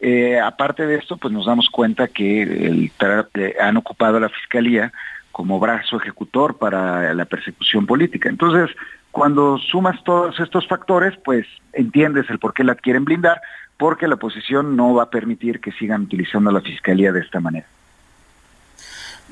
Eh, 0.00 0.40
aparte 0.40 0.86
de 0.86 0.94
esto, 0.94 1.18
pues 1.18 1.34
nos 1.34 1.44
damos 1.44 1.68
cuenta 1.68 2.08
que 2.08 2.88
eh, 2.98 3.54
han 3.60 3.76
ocupado 3.76 4.18
la 4.18 4.30
Fiscalía 4.30 4.90
como 5.32 5.60
brazo 5.60 5.98
ejecutor 5.98 6.56
para 6.56 7.12
la 7.12 7.26
persecución 7.26 7.84
política. 7.84 8.30
Entonces, 8.30 8.74
cuando 9.10 9.58
sumas 9.58 10.02
todos 10.02 10.40
estos 10.40 10.66
factores, 10.66 11.12
pues 11.22 11.46
entiendes 11.74 12.30
el 12.30 12.38
por 12.38 12.54
qué 12.54 12.64
la 12.64 12.74
quieren 12.74 13.04
blindar, 13.04 13.42
porque 13.76 14.08
la 14.08 14.14
oposición 14.14 14.76
no 14.76 14.94
va 14.94 15.02
a 15.02 15.10
permitir 15.10 15.60
que 15.60 15.72
sigan 15.72 16.04
utilizando 16.04 16.50
la 16.50 16.62
Fiscalía 16.62 17.12
de 17.12 17.20
esta 17.20 17.38
manera. 17.40 17.66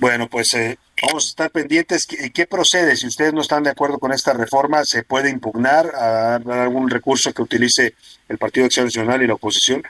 Bueno, 0.03 0.27
pues 0.27 0.53
eh, 0.55 0.81
vamos 1.01 1.27
a 1.27 1.29
estar 1.29 1.51
pendientes. 1.53 2.09
¿Qué, 2.09 2.33
¿Qué, 2.33 2.45
procede? 2.45 2.97
Si 2.97 3.07
ustedes 3.07 3.33
no 3.33 3.41
están 3.41 3.63
de 3.63 3.71
acuerdo 3.71 4.01
con 4.01 4.11
esta 4.11 4.33
reforma, 4.33 4.85
¿se 4.85 5.05
puede 5.05 5.31
impugnar 5.31 5.87
a 5.95 6.35
algún 6.35 6.91
recurso 6.91 7.33
que 7.33 7.41
utilice 7.41 7.95
el 8.29 8.37
Partido 8.37 8.65
de 8.65 8.67
Acción 8.67 8.87
Nacional 8.87 9.23
y 9.23 9.29
la 9.29 9.35
oposición? 9.35 9.85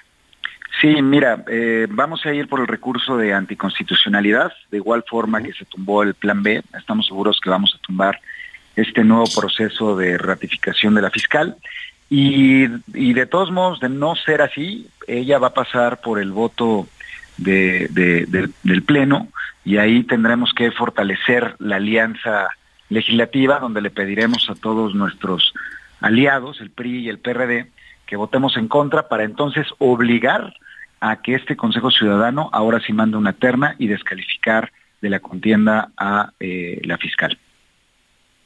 Sí, 0.83 1.01
mira, 1.01 1.43
eh, 1.49 1.87
vamos 1.89 2.27
a 2.27 2.35
ir 2.35 2.47
por 2.47 2.61
el 2.61 2.67
recurso 2.67 3.17
de 3.17 3.33
anticonstitucionalidad, 3.33 4.53
de 4.71 4.77
igual 4.77 5.03
forma 5.09 5.43
que 5.43 5.55
se 5.55 5.65
tumbó 5.65 6.03
el 6.03 6.13
plan 6.13 6.43
B, 6.43 6.63
estamos 6.79 7.07
seguros 7.07 7.41
que 7.43 7.49
vamos 7.49 7.75
a 7.75 7.81
tumbar 7.81 8.21
este 8.77 9.05
nuevo 9.05 9.25
proceso 9.35 9.97
de 9.97 10.19
ratificación 10.19 10.95
de 10.95 11.01
la 11.01 11.11
fiscal. 11.11 11.57
Y, 12.11 12.67
de 12.67 13.25
todos 13.25 13.51
modos, 13.51 13.81
de 13.81 13.89
no 13.89 14.15
ser 14.15 14.43
así, 14.43 14.87
ella 15.07 15.39
va 15.39 15.47
a 15.47 15.55
pasar 15.55 16.03
por 16.03 16.19
el 16.19 16.33
voto 16.33 16.87
de, 17.39 17.89
del 18.63 18.83
Pleno 18.83 19.29
y 19.65 19.77
ahí 19.77 20.03
tendremos 20.05 20.53
que 20.55 20.71
fortalecer 20.71 21.57
la 21.59 21.77
alianza 21.77 22.49
legislativa, 22.89 23.59
donde 23.59 23.81
le 23.81 23.91
pediremos 23.91 24.51
a 24.51 24.55
todos 24.55 24.95
nuestros 24.95 25.53
aliados, 26.01 26.61
el 26.61 26.71
PRI 26.71 27.01
y 27.01 27.09
el 27.09 27.19
PRD, 27.19 27.71
que 28.07 28.17
votemos 28.17 28.57
en 28.57 28.69
contra 28.69 29.09
para 29.09 29.25
entonces 29.25 29.67
obligar 29.79 30.55
a 31.01 31.23
que 31.23 31.35
este 31.35 31.57
Consejo 31.57 31.91
Ciudadano 31.91 32.51
ahora 32.53 32.81
sí 32.81 32.93
mande 32.93 33.17
una 33.17 33.33
terna 33.33 33.75
y 33.79 33.87
descalificar 33.87 34.73
de 35.01 35.11
la 35.11 35.21
contienda 35.21 35.91
a 35.97 36.33
eh, 36.39 36.81
la 36.85 36.99
fiscal. 36.99 37.39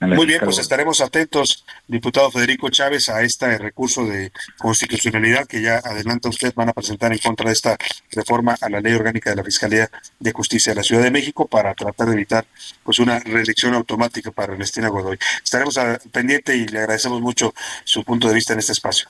Muy 0.01 0.27
bien, 0.27 0.41
pues 0.45 0.59
estaremos 0.59 1.01
atentos, 1.01 1.65
diputado 1.89 2.31
Federico 2.31 2.69
Chávez, 2.69 3.09
a 3.09 3.23
este 3.23 3.57
recurso 3.57 4.05
de 4.05 4.31
constitucionalidad 4.59 5.47
que 5.47 5.63
ya 5.63 5.77
adelanta 5.79 6.29
usted, 6.29 6.53
van 6.55 6.69
a 6.69 6.75
presentar 6.75 7.13
en 7.13 7.19
contra 7.19 7.47
de 7.47 7.55
esta 7.55 7.79
reforma 8.13 8.57
a 8.61 8.69
la 8.69 8.81
ley 8.81 8.93
orgánica 8.93 9.31
de 9.31 9.37
la 9.37 9.45
Fiscalía 9.45 9.89
de 10.21 10.33
Justicia 10.33 10.73
de 10.73 10.77
la 10.77 10.83
Ciudad 10.83 11.03
de 11.03 11.11
México 11.11 11.47
para 11.47 11.75
tratar 11.75 12.09
de 12.09 12.15
evitar 12.15 12.45
pues 12.85 12.99
una 12.99 13.21
reelección 13.21 13.73
automática 13.73 14.31
para 14.31 14.53
Ernestina 14.53 14.89
Godoy. 14.89 15.19
Estaremos 15.43 15.79
pendiente 16.13 16.55
y 16.57 16.67
le 16.67 16.81
agradecemos 16.81 17.23
mucho 17.23 17.55
su 17.85 18.05
punto 18.05 18.29
de 18.29 18.35
vista 18.35 18.53
en 18.53 18.59
este 18.59 18.73
espacio. 18.73 19.09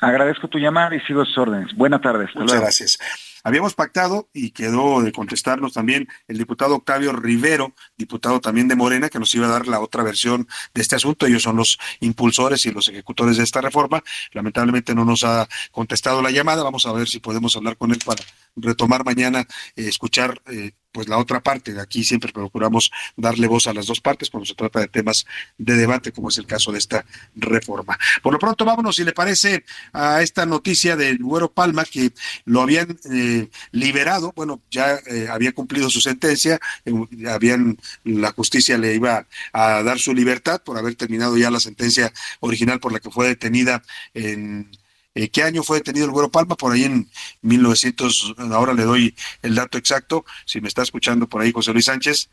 Agradezco 0.00 0.48
tu 0.48 0.58
llamada 0.58 0.96
y 0.96 1.00
sigo 1.00 1.24
sus 1.26 1.36
órdenes. 1.36 1.74
Buenas 1.76 2.00
tardes. 2.00 2.30
Muchas 2.34 2.60
gracias. 2.60 2.98
Habíamos 3.44 3.74
pactado 3.74 4.28
y 4.32 4.50
quedó 4.50 5.02
de 5.02 5.12
contestarnos 5.12 5.72
también 5.72 6.08
el 6.28 6.38
diputado 6.38 6.76
Octavio 6.76 7.12
Rivero, 7.12 7.74
diputado 7.96 8.40
también 8.40 8.68
de 8.68 8.76
Morena, 8.76 9.08
que 9.08 9.18
nos 9.18 9.34
iba 9.34 9.46
a 9.46 9.50
dar 9.50 9.66
la 9.66 9.80
otra 9.80 10.02
versión 10.02 10.46
de 10.74 10.82
este 10.82 10.96
asunto. 10.96 11.26
Ellos 11.26 11.42
son 11.42 11.56
los 11.56 11.78
impulsores 12.00 12.64
y 12.66 12.70
los 12.70 12.88
ejecutores 12.88 13.36
de 13.36 13.44
esta 13.44 13.60
reforma. 13.60 14.02
Lamentablemente 14.32 14.94
no 14.94 15.04
nos 15.04 15.24
ha 15.24 15.48
contestado 15.70 16.22
la 16.22 16.30
llamada. 16.30 16.62
Vamos 16.62 16.86
a 16.86 16.92
ver 16.92 17.08
si 17.08 17.20
podemos 17.20 17.56
hablar 17.56 17.76
con 17.76 17.92
él 17.92 17.98
para 18.04 18.22
retomar 18.56 19.04
mañana, 19.04 19.40
eh, 19.76 19.88
escuchar 19.88 20.40
eh, 20.46 20.72
pues 20.92 21.08
la 21.08 21.18
otra 21.18 21.42
parte. 21.42 21.78
Aquí 21.80 22.04
siempre 22.04 22.32
procuramos 22.32 22.90
darle 23.16 23.46
voz 23.46 23.66
a 23.66 23.74
las 23.74 23.86
dos 23.86 24.00
partes 24.00 24.30
cuando 24.30 24.46
se 24.46 24.54
trata 24.54 24.80
de 24.80 24.88
temas 24.88 25.26
de 25.58 25.76
debate, 25.76 26.12
como 26.12 26.28
es 26.28 26.38
el 26.38 26.46
caso 26.46 26.72
de 26.72 26.78
esta 26.78 27.04
reforma. 27.34 27.98
Por 28.22 28.32
lo 28.32 28.38
pronto, 28.38 28.64
vámonos, 28.64 28.96
si 28.96 29.04
le 29.04 29.12
parece, 29.12 29.64
a 29.92 30.22
esta 30.22 30.46
noticia 30.46 30.96
del 30.96 31.18
Güero 31.18 31.52
Palma, 31.52 31.84
que 31.84 32.12
lo 32.44 32.60
habían 32.60 32.98
eh, 33.10 33.48
liberado, 33.70 34.32
bueno, 34.36 34.62
ya 34.70 35.00
había 35.30 35.52
cumplido 35.52 35.90
su 35.90 36.00
sentencia, 36.00 36.60
habían, 37.28 37.78
la 38.04 38.32
justicia 38.32 38.78
le 38.78 38.94
iba 38.94 39.26
a 39.52 39.82
dar 39.82 39.98
su 39.98 40.14
libertad 40.14 40.62
por 40.62 40.78
haber 40.78 40.94
terminado 40.94 41.36
ya 41.36 41.50
la 41.50 41.60
sentencia 41.60 42.12
original 42.40 42.80
por 42.80 42.92
la 42.92 43.00
que 43.00 43.10
fue 43.10 43.28
detenida 43.28 43.82
en 44.14 44.70
eh, 45.14 45.28
¿Qué 45.28 45.42
año 45.42 45.62
fue 45.62 45.78
detenido 45.78 46.06
el 46.06 46.12
Güero 46.12 46.30
Palma? 46.30 46.56
Por 46.56 46.72
ahí 46.72 46.84
en 46.84 47.08
1900, 47.42 48.34
ahora 48.52 48.72
le 48.72 48.84
doy 48.84 49.14
el 49.42 49.54
dato 49.54 49.78
exacto, 49.78 50.24
si 50.46 50.60
me 50.60 50.68
está 50.68 50.82
escuchando 50.82 51.28
por 51.28 51.42
ahí 51.42 51.52
José 51.52 51.72
Luis 51.72 51.84
Sánchez, 51.84 52.30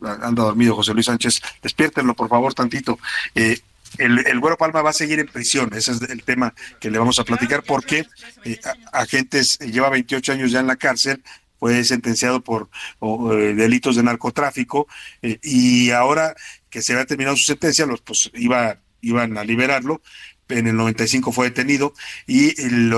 anda 0.00 0.44
dormido 0.44 0.74
José 0.74 0.94
Luis 0.94 1.06
Sánchez, 1.06 1.40
despiértenlo 1.62 2.14
por 2.14 2.28
favor 2.28 2.54
tantito. 2.54 2.98
Eh, 3.34 3.60
el, 3.98 4.26
el, 4.26 4.40
Güero 4.40 4.56
Palma 4.56 4.82
va 4.82 4.90
a 4.90 4.94
seguir 4.94 5.20
en 5.20 5.28
prisión, 5.28 5.70
ese 5.74 5.92
es 5.92 6.02
el 6.02 6.24
tema 6.24 6.54
que 6.80 6.90
le 6.90 6.98
vamos 6.98 7.18
a 7.18 7.24
platicar, 7.24 7.62
porque 7.62 8.06
eh, 8.44 8.58
agentes, 8.92 9.58
lleva 9.58 9.90
28 9.90 10.32
años 10.32 10.50
ya 10.50 10.60
en 10.60 10.66
la 10.66 10.76
cárcel, 10.76 11.22
fue 11.60 11.84
sentenciado 11.84 12.42
por 12.42 12.68
delitos 13.00 13.96
de 13.96 14.02
narcotráfico 14.02 14.86
y 15.22 15.92
ahora 15.92 16.34
que 16.68 16.82
se 16.82 16.92
había 16.92 17.06
terminado 17.06 17.36
su 17.36 17.44
sentencia, 17.44 17.86
los, 17.86 18.02
pues 18.02 18.30
iba, 18.34 18.80
iban 19.00 19.38
a 19.38 19.44
liberarlo, 19.44 20.02
en 20.48 20.66
el 20.66 20.76
95 20.76 21.32
fue 21.32 21.48
detenido 21.48 21.94
y 22.26 22.60
el, 22.60 22.92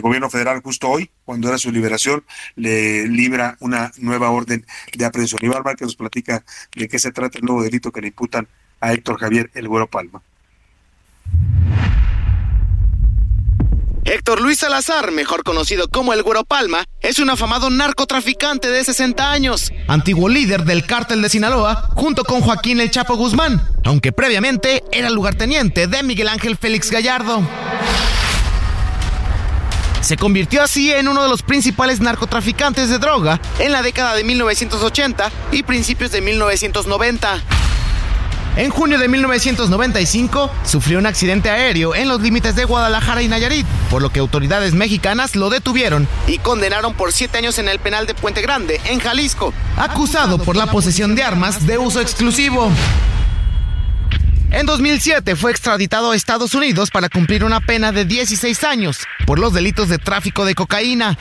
gobierno 0.00 0.30
federal 0.30 0.60
justo 0.62 0.88
hoy, 0.88 1.10
cuando 1.24 1.48
era 1.48 1.58
su 1.58 1.72
liberación, 1.72 2.24
le 2.54 3.08
libra 3.08 3.56
una 3.60 3.90
nueva 3.98 4.30
orden 4.30 4.64
de 4.92 5.04
aprehensión. 5.04 5.40
Iván 5.42 5.62
Márquez 5.64 5.86
nos 5.86 5.96
platica 5.96 6.44
de 6.76 6.88
qué 6.88 6.98
se 6.98 7.10
trata 7.10 7.38
el 7.38 7.44
nuevo 7.44 7.62
delito 7.62 7.90
que 7.90 8.00
le 8.00 8.08
imputan 8.08 8.46
a 8.80 8.92
Héctor 8.92 9.18
Javier 9.18 9.50
El 9.54 9.68
Güero 9.68 9.88
Palma. 9.88 10.22
Héctor 14.06 14.42
Luis 14.42 14.58
Salazar, 14.58 15.12
mejor 15.12 15.44
conocido 15.44 15.88
como 15.88 16.12
el 16.12 16.22
Güero 16.22 16.44
Palma, 16.44 16.84
es 17.00 17.18
un 17.18 17.30
afamado 17.30 17.70
narcotraficante 17.70 18.68
de 18.68 18.84
60 18.84 19.30
años. 19.30 19.72
Antiguo 19.88 20.28
líder 20.28 20.64
del 20.64 20.84
cártel 20.84 21.22
de 21.22 21.30
Sinaloa, 21.30 21.88
junto 21.94 22.22
con 22.22 22.42
Joaquín 22.42 22.80
El 22.80 22.90
Chapo 22.90 23.16
Guzmán, 23.16 23.66
aunque 23.82 24.12
previamente 24.12 24.84
era 24.92 25.08
lugarteniente 25.08 25.86
de 25.86 26.02
Miguel 26.02 26.28
Ángel 26.28 26.58
Félix 26.58 26.90
Gallardo. 26.90 27.40
Se 30.02 30.18
convirtió 30.18 30.62
así 30.62 30.92
en 30.92 31.08
uno 31.08 31.22
de 31.22 31.30
los 31.30 31.42
principales 31.42 32.00
narcotraficantes 32.00 32.90
de 32.90 32.98
droga 32.98 33.40
en 33.58 33.72
la 33.72 33.82
década 33.82 34.14
de 34.14 34.22
1980 34.22 35.32
y 35.50 35.62
principios 35.62 36.12
de 36.12 36.20
1990. 36.20 37.42
En 38.56 38.70
junio 38.70 38.98
de 38.98 39.08
1995 39.08 40.48
sufrió 40.64 41.00
un 41.00 41.06
accidente 41.06 41.50
aéreo 41.50 41.94
en 41.96 42.06
los 42.06 42.20
límites 42.20 42.54
de 42.54 42.64
Guadalajara 42.64 43.20
y 43.20 43.26
Nayarit, 43.26 43.66
por 43.90 44.00
lo 44.00 44.10
que 44.10 44.20
autoridades 44.20 44.74
mexicanas 44.74 45.34
lo 45.34 45.50
detuvieron 45.50 46.06
y 46.28 46.38
condenaron 46.38 46.94
por 46.94 47.12
siete 47.12 47.38
años 47.38 47.58
en 47.58 47.68
el 47.68 47.80
penal 47.80 48.06
de 48.06 48.14
Puente 48.14 48.42
Grande, 48.42 48.80
en 48.84 49.00
Jalisco, 49.00 49.52
acusado 49.76 50.38
por 50.38 50.54
la 50.54 50.66
posesión 50.66 51.16
de 51.16 51.24
armas 51.24 51.66
de 51.66 51.78
uso 51.78 52.00
exclusivo. 52.00 52.70
En 54.52 54.66
2007 54.66 55.34
fue 55.34 55.50
extraditado 55.50 56.12
a 56.12 56.16
Estados 56.16 56.54
Unidos 56.54 56.92
para 56.92 57.08
cumplir 57.08 57.42
una 57.42 57.58
pena 57.58 57.90
de 57.90 58.04
16 58.04 58.62
años 58.62 58.98
por 59.26 59.40
los 59.40 59.52
delitos 59.52 59.88
de 59.88 59.98
tráfico 59.98 60.44
de 60.44 60.54
cocaína. 60.54 61.18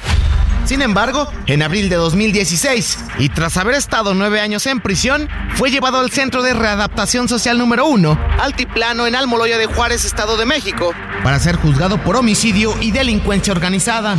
Sin 0.66 0.82
embargo, 0.82 1.30
en 1.46 1.62
abril 1.62 1.90
de 1.90 1.98
2016, 1.98 2.98
y 3.20 3.30
tras 3.30 3.58
haber 3.58 3.76
estado 3.76 4.14
nueve 4.14 4.40
años 4.40 4.66
en 4.66 4.80
prisión, 4.80 5.28
fue 5.56 5.72
llevado 5.72 6.00
al 6.00 6.10
Centro 6.10 6.42
de 6.42 6.54
Readaptación 6.54 7.28
Social 7.28 7.58
número 7.58 7.86
1, 7.86 8.18
Altiplano 8.42 9.06
en 9.06 9.16
Almoloya 9.16 9.58
de 9.58 9.66
Juárez, 9.66 10.06
Estado 10.06 10.38
de 10.38 10.46
México, 10.46 10.94
para 11.22 11.40
ser 11.40 11.58
juzgado 11.58 12.02
por 12.02 12.16
homicidio 12.16 12.74
y 12.82 12.92
delincuencia 12.92 13.52
organizada. 13.52 14.18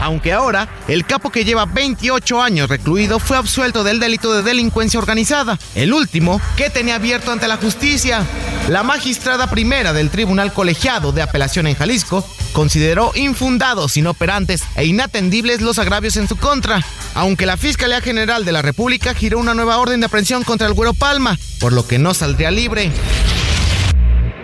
Aunque 0.00 0.32
ahora, 0.32 0.68
el 0.88 1.04
capo 1.04 1.30
que 1.30 1.44
lleva 1.44 1.66
28 1.66 2.40
años 2.40 2.68
recluido 2.68 3.18
fue 3.18 3.36
absuelto 3.36 3.84
del 3.84 4.00
delito 4.00 4.34
de 4.34 4.42
delincuencia 4.42 4.98
organizada, 4.98 5.58
el 5.74 5.92
último 5.92 6.40
que 6.56 6.70
tenía 6.70 6.96
abierto 6.96 7.30
ante 7.30 7.48
la 7.48 7.56
justicia. 7.56 8.24
La 8.68 8.82
magistrada 8.82 9.48
primera 9.48 9.92
del 9.92 10.10
Tribunal 10.10 10.52
Colegiado 10.52 11.12
de 11.12 11.22
Apelación 11.22 11.68
en 11.68 11.76
Jalisco 11.76 12.28
consideró 12.52 13.12
infundados, 13.14 13.96
inoperantes 13.96 14.64
e 14.74 14.84
inatendibles 14.86 15.60
los 15.60 15.78
agravios 15.78 16.16
en 16.16 16.26
su 16.26 16.36
contra, 16.36 16.84
aunque 17.14 17.46
la 17.46 17.56
Fiscalía 17.56 18.00
General 18.00 18.44
de 18.44 18.50
la 18.50 18.62
República 18.62 19.14
giró 19.14 19.38
una 19.38 19.54
nueva 19.54 19.78
orden 19.78 20.00
de 20.00 20.06
aprehensión 20.06 20.42
contra 20.42 20.66
el 20.66 20.72
Güero 20.72 20.94
Palma, 20.94 21.38
por 21.60 21.72
lo 21.72 21.86
que 21.86 22.00
no 22.00 22.12
saldría 22.12 22.50
libre. 22.50 22.90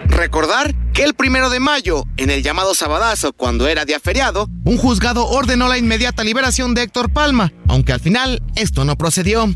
Recordar 0.06 0.72
que 0.92 1.02
el 1.02 1.14
primero 1.14 1.50
de 1.50 1.58
mayo, 1.58 2.04
en 2.16 2.30
el 2.30 2.44
llamado 2.44 2.74
Sabadazo, 2.74 3.32
cuando 3.32 3.66
era 3.66 3.84
día 3.84 3.98
feriado, 3.98 4.48
un 4.64 4.78
juzgado 4.78 5.26
ordenó 5.26 5.66
la 5.66 5.78
inmediata 5.78 6.22
liberación 6.22 6.74
de 6.74 6.82
Héctor 6.82 7.12
Palma, 7.12 7.52
aunque 7.66 7.92
al 7.92 8.00
final 8.00 8.40
esto 8.54 8.84
no 8.84 8.94
procedió. 8.96 9.52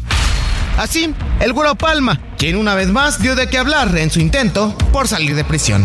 Así, 0.77 1.15
el 1.39 1.53
Güero 1.53 1.77
Palma, 1.77 2.21
quien 2.47 2.59
una 2.59 2.77
vez 2.77 2.93
más 2.93 3.21
dio 3.21 3.35
de 3.35 3.49
qué 3.49 3.59
hablar 3.59 3.99
en 3.99 4.09
su 4.09 4.21
intento 4.21 4.73
por 4.93 5.09
salir 5.09 5.35
de 5.35 5.43
prisión. 5.43 5.85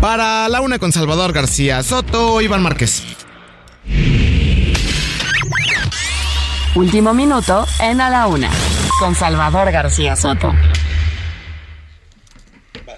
Para 0.00 0.48
la 0.48 0.60
una 0.62 0.80
con 0.80 0.90
Salvador 0.90 1.32
García 1.32 1.80
Soto, 1.84 2.40
Iván 2.40 2.60
Márquez. 2.60 3.04
Último 6.74 7.14
minuto 7.14 7.64
en 7.78 8.00
A 8.00 8.10
la 8.10 8.26
Una 8.26 8.50
con 8.98 9.14
Salvador 9.14 9.70
García 9.70 10.16
Soto. 10.16 10.52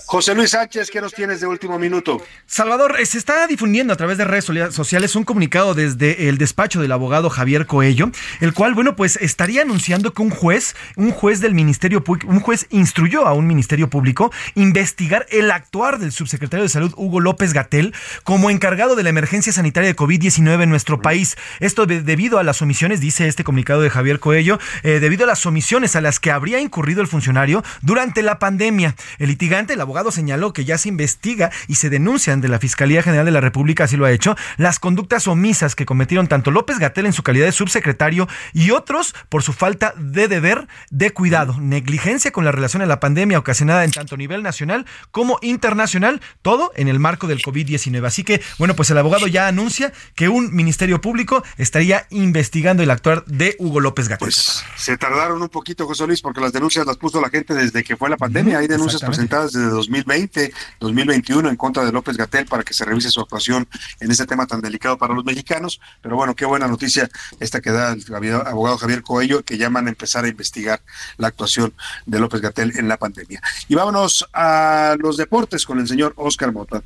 José 0.08 0.36
Luis 0.36 0.50
Sánchez, 0.50 0.92
¿qué 0.92 1.00
nos 1.00 1.12
tienes 1.12 1.40
de 1.40 1.48
último 1.48 1.80
minuto? 1.80 2.22
Salvador, 2.46 2.94
eh, 3.00 3.06
se 3.06 3.18
está 3.18 3.44
difundiendo 3.48 3.92
a 3.92 3.96
través 3.96 4.16
de 4.16 4.24
redes 4.24 4.44
sociales 4.72 5.16
un 5.16 5.24
comunicado 5.24 5.74
desde 5.74 6.28
el 6.28 6.38
despacho 6.38 6.80
del 6.80 6.92
abogado 6.92 7.28
Javier 7.28 7.66
Coello, 7.66 8.12
el 8.40 8.54
cual, 8.54 8.74
bueno, 8.74 8.94
pues 8.94 9.16
estaría 9.16 9.62
anunciando 9.62 10.12
que 10.12 10.22
un 10.22 10.30
juez, 10.30 10.76
un 10.94 11.10
juez 11.10 11.40
del 11.40 11.54
Ministerio 11.54 12.04
Público, 12.04 12.30
un 12.30 12.38
juez 12.38 12.68
instruyó 12.70 13.26
a 13.26 13.32
un 13.32 13.48
Ministerio 13.48 13.90
Público 13.90 14.30
investigar 14.54 15.26
el 15.30 15.50
actuar 15.50 15.98
del 15.98 16.12
subsecretario 16.12 16.62
de 16.62 16.68
Salud 16.68 16.94
Hugo 16.96 17.18
López 17.18 17.52
Gatel 17.52 17.92
como 18.22 18.50
encargado 18.50 18.94
de 18.94 19.02
la 19.02 19.10
emergencia 19.10 19.52
sanitaria 19.52 19.88
de 19.88 19.96
COVID-19 19.96 20.62
en 20.62 20.70
nuestro 20.70 21.02
país. 21.02 21.36
Esto 21.58 21.84
debido 21.84 22.38
a 22.38 22.44
las 22.44 22.62
omisiones, 22.62 23.00
dice 23.00 23.26
este 23.26 23.42
comunicado 23.42 23.80
de 23.80 23.90
Javier 23.90 24.20
Coello, 24.20 24.60
eh, 24.84 25.00
debido 25.00 25.24
a 25.24 25.26
las 25.26 25.44
omisiones 25.46 25.96
a 25.96 26.00
las 26.00 26.20
que 26.20 26.30
habría 26.30 26.60
incurrido 26.60 27.00
el 27.00 27.08
funcionario 27.08 27.64
durante 27.82 28.22
la 28.22 28.38
pandemia. 28.38 28.94
El 29.18 29.30
litigante, 29.30 29.72
el 29.72 29.80
abogado 29.80 29.96
señaló 30.10 30.52
que 30.52 30.64
ya 30.64 30.78
se 30.78 30.88
investiga 30.88 31.50
y 31.68 31.76
se 31.76 31.90
denuncian 31.90 32.40
de 32.40 32.48
la 32.48 32.58
Fiscalía 32.58 33.02
General 33.02 33.24
de 33.24 33.32
la 33.32 33.40
República, 33.40 33.84
así 33.84 33.96
lo 33.96 34.04
ha 34.04 34.12
hecho, 34.12 34.36
las 34.56 34.78
conductas 34.78 35.28
omisas 35.28 35.74
que 35.74 35.86
cometieron 35.86 36.26
tanto 36.26 36.50
López 36.50 36.78
Gatel 36.78 37.06
en 37.06 37.12
su 37.12 37.22
calidad 37.22 37.46
de 37.46 37.52
subsecretario 37.52 38.28
y 38.52 38.70
otros 38.70 39.14
por 39.28 39.42
su 39.42 39.52
falta 39.52 39.94
de 39.96 40.28
deber 40.28 40.68
de 40.90 41.10
cuidado, 41.10 41.60
negligencia 41.60 42.30
con 42.30 42.44
la 42.44 42.52
relación 42.52 42.82
a 42.82 42.86
la 42.86 43.00
pandemia 43.00 43.38
ocasionada 43.38 43.84
en 43.84 43.90
tanto 43.90 44.16
nivel 44.16 44.42
nacional 44.42 44.86
como 45.10 45.38
internacional, 45.42 46.20
todo 46.42 46.72
en 46.76 46.88
el 46.88 46.98
marco 46.98 47.26
del 47.26 47.42
COVID-19. 47.42 48.06
Así 48.06 48.24
que, 48.24 48.42
bueno, 48.58 48.74
pues 48.74 48.90
el 48.90 48.98
abogado 48.98 49.26
ya 49.26 49.48
anuncia 49.48 49.92
que 50.14 50.28
un 50.28 50.54
Ministerio 50.54 51.00
Público 51.00 51.42
estaría 51.56 52.06
investigando 52.10 52.82
el 52.82 52.90
actuar 52.90 53.24
de 53.26 53.56
Hugo 53.58 53.80
López 53.80 54.08
Gatel. 54.08 54.26
Pues 54.26 54.64
se 54.76 54.96
tardaron 54.96 55.42
un 55.42 55.48
poquito, 55.48 55.86
José 55.86 56.06
Luis, 56.06 56.20
porque 56.20 56.40
las 56.40 56.52
denuncias 56.52 56.86
las 56.86 56.96
puso 56.96 57.20
la 57.20 57.30
gente 57.30 57.54
desde 57.54 57.82
que 57.84 57.96
fue 57.96 58.08
la 58.08 58.16
pandemia. 58.16 58.58
Hay 58.58 58.68
denuncias 58.68 59.02
presentadas 59.02 59.52
desde 59.52 59.70
2020, 59.86 60.52
2021 60.80 61.48
en 61.48 61.56
contra 61.56 61.84
de 61.84 61.92
López 61.92 62.16
Gatel 62.16 62.46
para 62.46 62.62
que 62.62 62.74
se 62.74 62.84
revise 62.84 63.10
su 63.10 63.20
actuación 63.20 63.68
en 64.00 64.10
este 64.10 64.26
tema 64.26 64.46
tan 64.46 64.60
delicado 64.60 64.98
para 64.98 65.14
los 65.14 65.24
mexicanos. 65.24 65.80
Pero 66.02 66.16
bueno, 66.16 66.34
qué 66.34 66.44
buena 66.44 66.68
noticia 66.68 67.08
esta 67.40 67.60
que 67.60 67.70
da 67.70 67.92
el 67.92 68.04
abogado 68.14 68.78
Javier 68.78 69.02
Coello, 69.02 69.44
que 69.44 69.58
llaman 69.58 69.86
a 69.86 69.90
empezar 69.90 70.24
a 70.24 70.28
investigar 70.28 70.82
la 71.16 71.28
actuación 71.28 71.74
de 72.04 72.18
López 72.18 72.40
Gatel 72.40 72.78
en 72.78 72.88
la 72.88 72.96
pandemia. 72.96 73.40
Y 73.68 73.74
vámonos 73.74 74.26
a 74.32 74.96
los 74.98 75.16
deportes 75.16 75.64
con 75.64 75.78
el 75.78 75.88
señor 75.88 76.12
Oscar 76.16 76.52
Mota. 76.52 76.82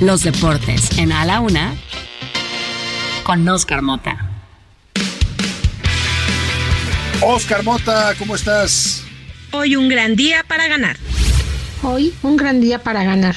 Los 0.00 0.22
deportes 0.24 0.98
en 0.98 1.10
A 1.12 1.24
la 1.24 1.40
Una 1.40 1.74
con 3.24 3.48
Oscar 3.48 3.82
Mota. 3.82 4.30
Oscar 7.22 7.64
Mota, 7.64 8.14
¿cómo 8.18 8.36
estás? 8.36 9.05
Hoy 9.52 9.76
un 9.76 9.88
gran 9.88 10.16
día 10.16 10.44
para 10.46 10.68
ganar. 10.68 10.96
Hoy 11.82 12.14
un 12.22 12.36
gran 12.36 12.60
día 12.60 12.82
para 12.82 13.04
ganar. 13.04 13.36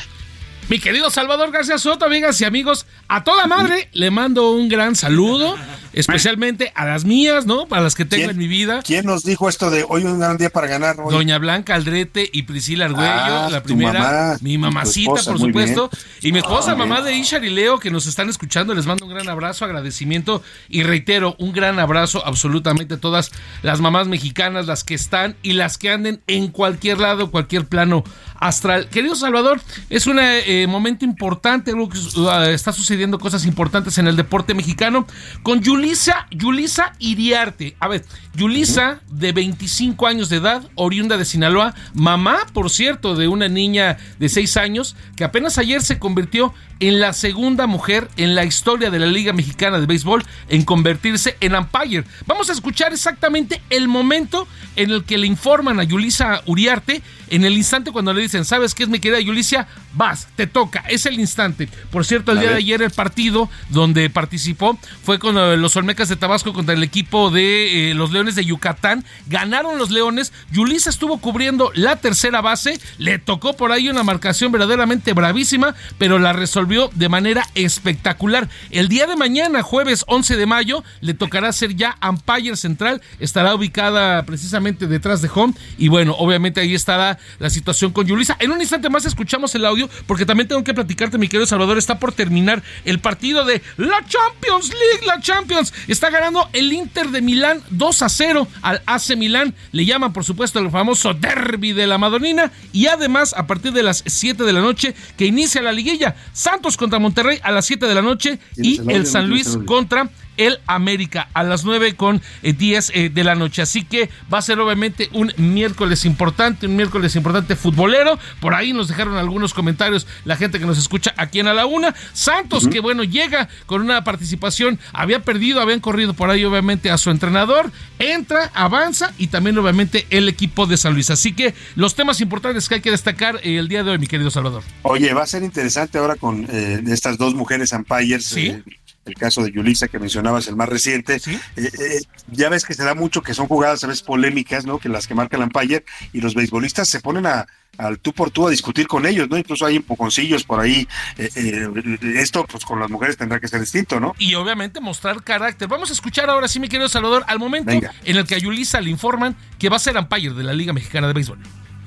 Mi 0.70 0.80
querido 0.80 1.10
Salvador 1.10 1.52
García 1.52 1.78
Soto, 1.78 2.06
amigas 2.06 2.40
y 2.42 2.46
amigos, 2.46 2.86
a 3.08 3.24
toda 3.24 3.48
madre 3.48 3.90
le 3.94 4.12
mando 4.12 4.52
un 4.52 4.70
gran 4.70 4.96
saludo, 4.96 5.58
especialmente 5.94 6.72
a 6.76 6.86
las 6.86 7.06
mías, 7.06 7.46
¿no? 7.46 7.68
Para 7.68 7.82
las 7.82 7.96
que 7.96 8.06
tengo 8.06 8.30
en 8.30 8.38
mi 8.38 8.48
vida. 8.48 8.82
¿Quién 8.84 9.06
nos 9.06 9.24
dijo 9.24 9.50
esto 9.50 9.70
de 9.70 9.86
hoy 9.88 10.04
un 10.04 10.20
gran 10.20 10.38
día 10.38 10.50
para 10.50 10.68
ganar? 10.68 10.98
Doña 10.98 11.38
Blanca 11.38 11.76
Aldrete 11.76 12.30
y 12.32 12.44
Priscila 12.44 12.86
Argüello, 12.86 13.50
la 13.50 13.64
primera, 13.64 14.38
mi 14.42 14.58
mamacita, 14.58 15.22
por 15.26 15.40
supuesto, 15.40 15.90
y 16.22 16.32
mi 16.32 16.40
esposa, 16.40 16.76
mamá 16.76 17.02
de 17.02 17.16
Ishar 17.16 17.44
y 17.44 17.50
Leo, 17.50 17.80
que 17.80 17.92
nos 17.92 18.08
están 18.08 18.30
escuchando, 18.30 18.74
les 18.74 18.86
mando 18.86 19.06
un 19.06 19.12
gran 19.14 19.30
abrazo, 19.30 19.66
agradecimiento 19.66 20.42
y 20.68 20.84
reitero, 20.84 21.36
un 21.40 21.54
gran 21.54 21.80
abrazo 21.80 22.26
absolutamente 22.26 22.96
a 22.96 22.98
todas 22.98 23.32
las 23.62 23.82
mamás 23.82 24.08
mexicanas, 24.08 24.68
las 24.68 24.84
que 24.84 24.94
están 24.94 25.36
y 25.42 25.54
las 25.54 25.78
que 25.78 25.92
anden 25.92 26.22
en 26.28 26.50
cualquier 26.50 27.00
lado, 27.00 27.32
cualquier 27.32 27.66
plano 27.66 28.04
astral. 28.40 28.90
Querido 28.90 29.16
Salvador, 29.16 29.62
es 29.90 30.08
un 30.08 30.20
eh, 30.20 30.66
momento 30.68 31.06
importante, 31.06 31.72
algo 31.72 31.90
que 31.90 31.98
uh, 31.98 32.30
está 32.54 32.72
sucediendo 32.72 33.20
cosas 33.20 33.46
importantes 33.46 33.98
en 33.98 34.08
el 34.08 34.16
deporte 34.16 34.54
mexicano 34.54 35.06
con 35.44 35.62
Yulisa, 35.80 36.28
Yulisa 36.30 36.94
Iriarte. 37.00 37.78
A 37.80 37.88
ver, 37.88 38.04
Yulisa, 38.36 39.00
de 39.10 39.32
25 39.32 40.08
años 40.08 40.28
de 40.28 40.36
edad, 40.36 40.70
oriunda 40.76 41.16
de 41.16 41.24
Sinaloa, 41.24 41.74
mamá, 41.94 42.40
por 42.54 42.70
cierto, 42.70 43.16
de 43.16 43.30
una 43.30 43.48
niña 43.48 43.98
de 44.20 44.28
6 44.28 44.58
años, 44.58 44.98
que 45.16 45.24
apenas 45.24 45.58
ayer 45.58 45.82
se 45.82 45.98
convirtió 45.98 46.54
en 46.80 47.00
la 47.00 47.14
segunda 47.14 47.68
mujer 47.68 48.08
en 48.18 48.36
la 48.36 48.46
historia 48.46 48.90
de 48.90 49.00
la 49.00 49.06
Liga 49.06 49.34
Mexicana 49.34 49.80
de 49.80 49.86
Béisbol 49.86 50.24
en 50.48 50.64
convertirse 50.64 51.38
en 51.42 51.56
umpire. 51.56 52.06
Vamos 52.26 52.50
a 52.50 52.54
escuchar 52.54 52.94
exactamente 52.94 53.62
el 53.70 53.88
momento 53.88 54.48
en 54.76 54.92
el 54.92 55.04
que 55.04 55.18
le 55.18 55.28
informan 55.28 55.80
a 55.80 55.84
Yulisa 55.84 56.42
Uriarte, 56.46 57.02
en 57.30 57.44
el 57.44 57.58
instante 57.58 57.92
cuando 57.92 58.14
le 58.14 58.22
dicen, 58.22 58.46
¿sabes 58.46 58.74
qué 58.74 58.84
es 58.84 58.90
mi 58.90 59.00
querida 59.00 59.20
Yulisa? 59.20 59.68
Vas, 59.94 60.28
te 60.36 60.48
toca, 60.48 60.84
es 60.88 61.06
el 61.06 61.20
instante. 61.20 61.68
Por 61.92 62.06
cierto, 62.06 62.32
el 62.32 62.40
día 62.40 62.52
de 62.52 62.58
ayer 62.58 62.82
el 62.82 62.92
partido 62.92 63.50
donde 63.70 64.10
participó 64.10 64.80
fue 65.04 65.20
con 65.20 65.36
los 65.62 65.69
los 65.70 65.76
Olmecas 65.76 66.10
de 66.10 66.16
Tabasco 66.16 66.52
contra 66.52 66.74
el 66.74 66.82
equipo 66.82 67.30
de 67.30 67.92
eh, 67.92 67.94
los 67.94 68.12
Leones 68.12 68.34
de 68.34 68.44
Yucatán. 68.44 69.06
Ganaron 69.28 69.78
los 69.78 69.92
Leones. 69.92 70.34
Yulisa 70.52 70.90
estuvo 70.90 71.20
cubriendo 71.20 71.72
la 71.76 71.98
tercera 71.98 72.42
base. 72.42 72.82
Le 72.98 73.20
tocó 73.20 73.56
por 73.56 73.72
ahí 73.72 73.88
una 73.88 74.02
marcación 74.02 74.52
verdaderamente 74.52 75.14
bravísima, 75.14 75.76
pero 76.00 76.18
la 76.18 76.34
resolvió 76.34 76.90
de 76.96 77.08
manera 77.08 77.48
espectacular. 77.54 78.50
El 78.72 78.88
día 78.88 79.06
de 79.06 79.16
mañana, 79.16 79.62
jueves 79.62 80.06
11 80.08 80.38
de 80.38 80.48
mayo, 80.48 80.84
le 81.02 81.14
tocará 81.14 81.54
ser 81.54 81.76
ya 81.76 82.00
umpire 82.02 82.56
central. 82.56 83.04
Estará 83.20 83.54
ubicada 83.54 84.24
precisamente 84.24 84.88
detrás 84.88 85.22
de 85.22 85.30
home. 85.32 85.54
Y 85.78 85.90
bueno, 85.90 86.16
obviamente 86.18 86.62
ahí 86.62 86.74
estará 86.74 87.20
la 87.38 87.52
situación 87.52 87.92
con 87.92 88.08
Yulisa. 88.08 88.38
En 88.40 88.50
un 88.50 88.60
instante 88.60 88.90
más 88.90 89.06
escuchamos 89.06 89.54
el 89.54 89.66
audio, 89.66 89.88
porque 90.08 90.26
también 90.26 90.48
tengo 90.48 90.64
que 90.64 90.74
platicarte, 90.74 91.20
mi 91.20 91.28
querido 91.28 91.46
Salvador. 91.46 91.78
Está 91.78 92.00
por 92.00 92.12
terminar 92.12 92.64
el 92.86 92.98
partido 92.98 93.46
de 93.46 93.62
la 93.78 94.04
Champions 94.08 94.70
League, 94.70 95.06
la 95.06 95.22
Champions. 95.22 95.59
Está 95.88 96.10
ganando 96.10 96.50
el 96.54 96.72
Inter 96.74 97.10
de 97.10 97.22
Milán 97.22 97.62
2 97.70 98.02
a 98.02 98.10
0 98.10 98.48
al 98.62 98.82
AC 98.86 99.16
Milán. 99.18 99.54
Le 99.72 99.86
llaman, 99.86 100.14
por 100.14 100.24
supuesto, 100.24 100.60
el 100.60 100.70
famoso 100.70 101.14
derby 101.14 101.74
de 101.74 101.88
la 101.88 101.98
Madonina. 101.98 102.52
Y 102.72 102.88
además, 102.88 103.34
a 103.36 103.48
partir 103.48 103.74
de 103.74 103.84
las 103.84 104.04
7 104.06 104.44
de 104.44 104.54
la 104.54 104.62
noche, 104.62 104.96
que 105.18 105.26
inicia 105.26 105.62
la 105.62 105.72
liguilla, 105.72 106.16
Santos 106.34 106.78
contra 106.78 107.00
Monterrey 107.00 107.40
a 107.44 107.52
las 107.52 107.66
7 107.66 107.86
de 107.86 107.96
la 107.96 108.02
noche 108.02 108.40
y 108.58 108.80
el 108.92 109.06
San 109.06 109.30
Luis 109.30 109.58
contra 109.66 110.10
el 110.40 110.60
América 110.68 111.28
a 111.34 111.44
las 111.44 111.66
9 111.66 111.96
con 111.96 112.22
10 112.42 112.90
eh, 112.90 112.94
eh, 112.94 113.10
de 113.10 113.24
la 113.24 113.36
noche. 113.36 113.62
Así 113.62 113.84
que 113.84 114.10
va 114.34 114.40
a 114.40 114.42
ser 114.42 114.60
obviamente 114.60 115.10
un 115.12 115.32
miércoles 115.38 116.06
importante, 116.06 116.66
un 116.66 116.76
miércoles 116.76 117.16
importante 117.16 117.56
futbolero. 117.56 118.18
Por 118.40 118.56
ahí 118.56 118.74
nos 118.74 118.88
dejaron 118.88 119.18
algunos 119.18 119.54
comentarios 119.54 120.08
la 120.24 120.38
gente 120.38 120.58
que 120.58 120.66
nos 120.66 120.78
escucha 120.78 121.14
aquí 121.18 121.40
en 121.40 121.48
A 121.48 121.54
la 121.54 121.66
Una. 121.66 121.94
Santos, 122.14 122.68
que 122.68 122.80
bueno, 122.80 123.04
llega 123.04 123.50
con 123.66 123.82
una 123.82 124.04
participación, 124.04 124.80
había 124.94 125.24
perdido, 125.24 125.62
habían 125.62 125.82
corrido 125.82 126.14
por 126.14 126.30
ahí 126.30 126.46
obviamente 126.46 126.90
a 126.90 126.98
su 126.98 127.12
entrenador, 127.12 127.72
entra, 128.00 128.50
avanza 128.54 129.14
y 129.18 129.28
también 129.28 129.58
obviamente 129.58 130.08
el 130.10 130.30
equipo 130.30 130.66
de 130.66 130.78
San 130.78 130.94
Luis. 130.94 131.10
Así 131.10 131.34
que 131.34 131.54
los 131.76 131.96
temas 131.96 132.22
importantes 132.22 132.70
que 132.70 132.76
hay 132.76 132.82
que 132.82 132.92
destacar 132.92 133.42
eh, 133.44 133.58
el 133.58 133.68
día 133.68 133.84
de 133.84 133.92
hoy, 133.92 134.00
mi 134.00 134.08
querido 134.08 134.32
Salvador. 134.32 134.64
Oye, 134.84 135.14
va 135.14 135.24
a 135.24 135.28
ser 135.28 135.44
interesante 135.44 135.98
ahora 135.98 136.16
con 136.16 136.48
estas 136.50 137.18
dos 137.18 137.36
mujeres 137.36 137.74
umpires. 137.74 138.26
¿Sí? 138.26 138.56
El 139.06 139.16
caso 139.16 139.44
de 139.44 139.52
Yulisa 139.52 139.88
que 139.88 140.00
mencionabas, 140.00 140.48
el 140.48 140.56
más 140.56 140.70
reciente. 140.70 141.16
Eh, 141.16 141.40
eh, 141.56 142.02
ya 142.28 142.50
ves 142.50 142.66
que 142.66 142.74
se 142.74 142.84
da 142.84 142.94
mucho 142.96 143.22
que 143.22 143.34
son 143.34 143.48
jugadas 143.48 143.84
a 143.84 143.88
veces 143.88 144.04
polémicas, 144.04 144.66
¿no? 144.66 144.80
Que 144.80 144.90
las 144.90 145.08
que 145.08 145.16
marca 145.16 145.38
el 145.38 145.44
umpire 145.44 145.84
y 146.14 146.22
los 146.22 146.36
beisbolistas 146.36 146.88
se 146.88 147.00
ponen 147.00 147.26
a, 147.26 147.48
al 147.78 148.00
tú 148.00 148.14
por 148.14 148.30
tú 148.30 148.48
a 148.48 148.52
discutir 148.52 148.88
con 148.88 149.06
ellos, 149.06 149.30
¿no? 149.30 149.38
Incluso 149.38 149.66
hay 149.66 149.78
empujoncillos 149.78 150.44
por 150.44 150.60
ahí. 150.60 150.88
Eh, 151.18 151.70
esto, 152.16 152.46
pues 152.46 152.66
con 152.66 152.80
las 152.80 152.90
mujeres 152.90 153.18
tendrá 153.18 153.40
que 153.40 153.48
ser 153.48 153.62
distinto, 153.62 154.00
¿no? 154.00 154.14
Y 154.20 154.36
obviamente 154.36 154.80
mostrar 154.80 155.24
carácter. 155.24 155.68
Vamos 155.68 155.90
a 155.90 155.94
escuchar 155.94 156.30
ahora 156.30 156.48
sí, 156.48 156.60
mi 156.60 156.68
querido 156.68 156.90
Salvador, 156.90 157.24
al 157.28 157.40
momento 157.40 157.72
en 157.72 157.90
el 158.04 158.26
que 158.28 158.36
a 158.36 158.38
Yulisa 158.38 158.82
le 158.82 158.90
informan 158.90 159.36
que 159.58 159.70
va 159.70 159.78
a 159.78 159.80
ser 159.80 159.98
umpire 159.98 160.34
de 160.34 160.44
la 160.44 160.54
Liga 160.54 160.74
Mexicana 160.74 161.08
de 161.08 161.14
Béisbol. 161.14 161.40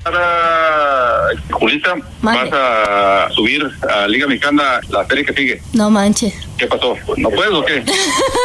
Ahora, 0.05 1.29
Julita, 1.51 1.95
vas 2.23 2.49
a 2.53 3.29
subir 3.35 3.71
a 3.89 4.09
Liga 4.09 4.27
Mexicana 4.27 4.81
la 4.89 5.07
serie 5.07 5.25
que 5.25 5.33
sigue. 5.33 5.63
No 5.73 5.91
manches. 5.91 6.35
¿Qué 6.59 6.67
pasó? 6.67 6.97
¿No 7.17 7.31
puedes 7.31 7.53
o 7.53 7.65
qué? 7.65 7.85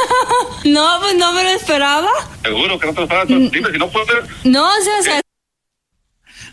no, 0.66 1.00
pues 1.02 1.16
no 1.16 1.34
me 1.34 1.44
lo 1.44 1.50
esperaba. 1.50 2.10
¿Seguro 2.44 2.78
que 2.78 2.88
no 2.88 2.94
te 2.94 3.00
lo 3.00 3.04
esperabas? 3.04 3.30
Mm. 3.30 3.50
Dime 3.50 3.72
si 3.72 3.78
no 3.78 3.90
puedes. 3.90 4.26
No, 4.44 4.68
o 4.68 5.04
sea, 5.04 5.22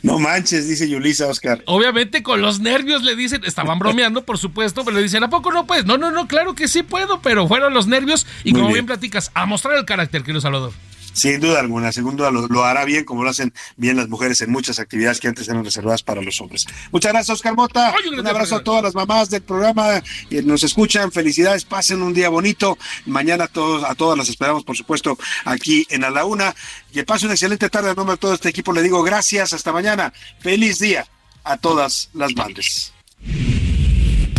no 0.04 0.18
manches, 0.18 0.68
dice 0.68 0.86
Yulisa 0.86 1.26
Oscar. 1.28 1.62
Obviamente 1.64 2.22
con 2.22 2.42
los 2.42 2.60
nervios 2.60 3.02
le 3.02 3.16
dicen, 3.16 3.42
estaban 3.46 3.78
bromeando, 3.78 4.22
por 4.22 4.36
supuesto, 4.36 4.84
pero 4.84 4.98
le 4.98 5.02
dicen, 5.02 5.24
¿a 5.24 5.30
poco 5.30 5.50
no 5.50 5.66
puedes? 5.66 5.86
No, 5.86 5.96
no, 5.96 6.10
no, 6.10 6.28
claro 6.28 6.54
que 6.54 6.68
sí 6.68 6.82
puedo, 6.82 7.22
pero 7.22 7.48
fueron 7.48 7.72
los 7.72 7.86
nervios 7.86 8.26
y 8.44 8.52
como 8.52 8.64
bien. 8.64 8.74
bien 8.74 8.86
platicas, 8.86 9.30
a 9.32 9.46
mostrar 9.46 9.76
el 9.76 9.86
carácter, 9.86 10.22
querido 10.22 10.42
Salvador. 10.42 10.72
Sin 11.14 11.40
duda 11.40 11.60
alguna, 11.60 11.92
sin 11.92 12.04
duda 12.16 12.30
lo, 12.30 12.64
hará 12.64 12.84
bien 12.84 13.04
como 13.04 13.22
lo 13.22 13.30
hacen 13.30 13.54
bien 13.76 13.96
las 13.96 14.08
mujeres 14.08 14.40
en 14.40 14.50
muchas 14.50 14.80
actividades 14.80 15.20
que 15.20 15.28
antes 15.28 15.48
eran 15.48 15.64
reservadas 15.64 16.02
para 16.02 16.20
los 16.20 16.40
hombres. 16.40 16.66
Muchas 16.90 17.12
gracias, 17.12 17.36
Oscar 17.36 17.54
Mota. 17.54 17.94
un 18.18 18.26
abrazo 18.26 18.56
a 18.56 18.64
todas 18.64 18.82
las 18.82 18.94
mamás 18.94 19.30
del 19.30 19.42
programa 19.42 20.02
que 20.28 20.42
nos 20.42 20.64
escuchan. 20.64 21.12
Felicidades, 21.12 21.64
pasen 21.64 22.02
un 22.02 22.12
día 22.12 22.28
bonito. 22.28 22.76
Mañana 23.06 23.44
a 23.44 23.48
todos, 23.48 23.84
a 23.84 23.94
todas 23.94 24.18
las 24.18 24.28
esperamos, 24.28 24.64
por 24.64 24.76
supuesto, 24.76 25.16
aquí 25.44 25.86
en 25.88 26.02
A 26.02 26.10
la 26.10 26.24
Una. 26.24 26.54
Que 26.92 27.04
pase 27.04 27.26
una 27.26 27.34
excelente 27.34 27.70
tarde 27.70 27.90
a 27.90 27.94
nombre 27.94 28.14
de 28.14 28.18
todo 28.18 28.34
este 28.34 28.48
equipo. 28.48 28.72
Le 28.72 28.82
digo 28.82 29.02
gracias, 29.02 29.52
hasta 29.52 29.72
mañana. 29.72 30.12
Feliz 30.40 30.80
día 30.80 31.06
a 31.44 31.56
todas 31.58 32.10
las 32.12 32.34
madres. 32.34 32.92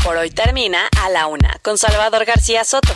Por 0.03 0.17
hoy 0.17 0.29
termina 0.29 0.87
A 1.01 1.09
la 1.09 1.27
Una 1.27 1.57
con 1.63 1.77
Salvador 1.77 2.25
García 2.25 2.63
Soto 2.63 2.95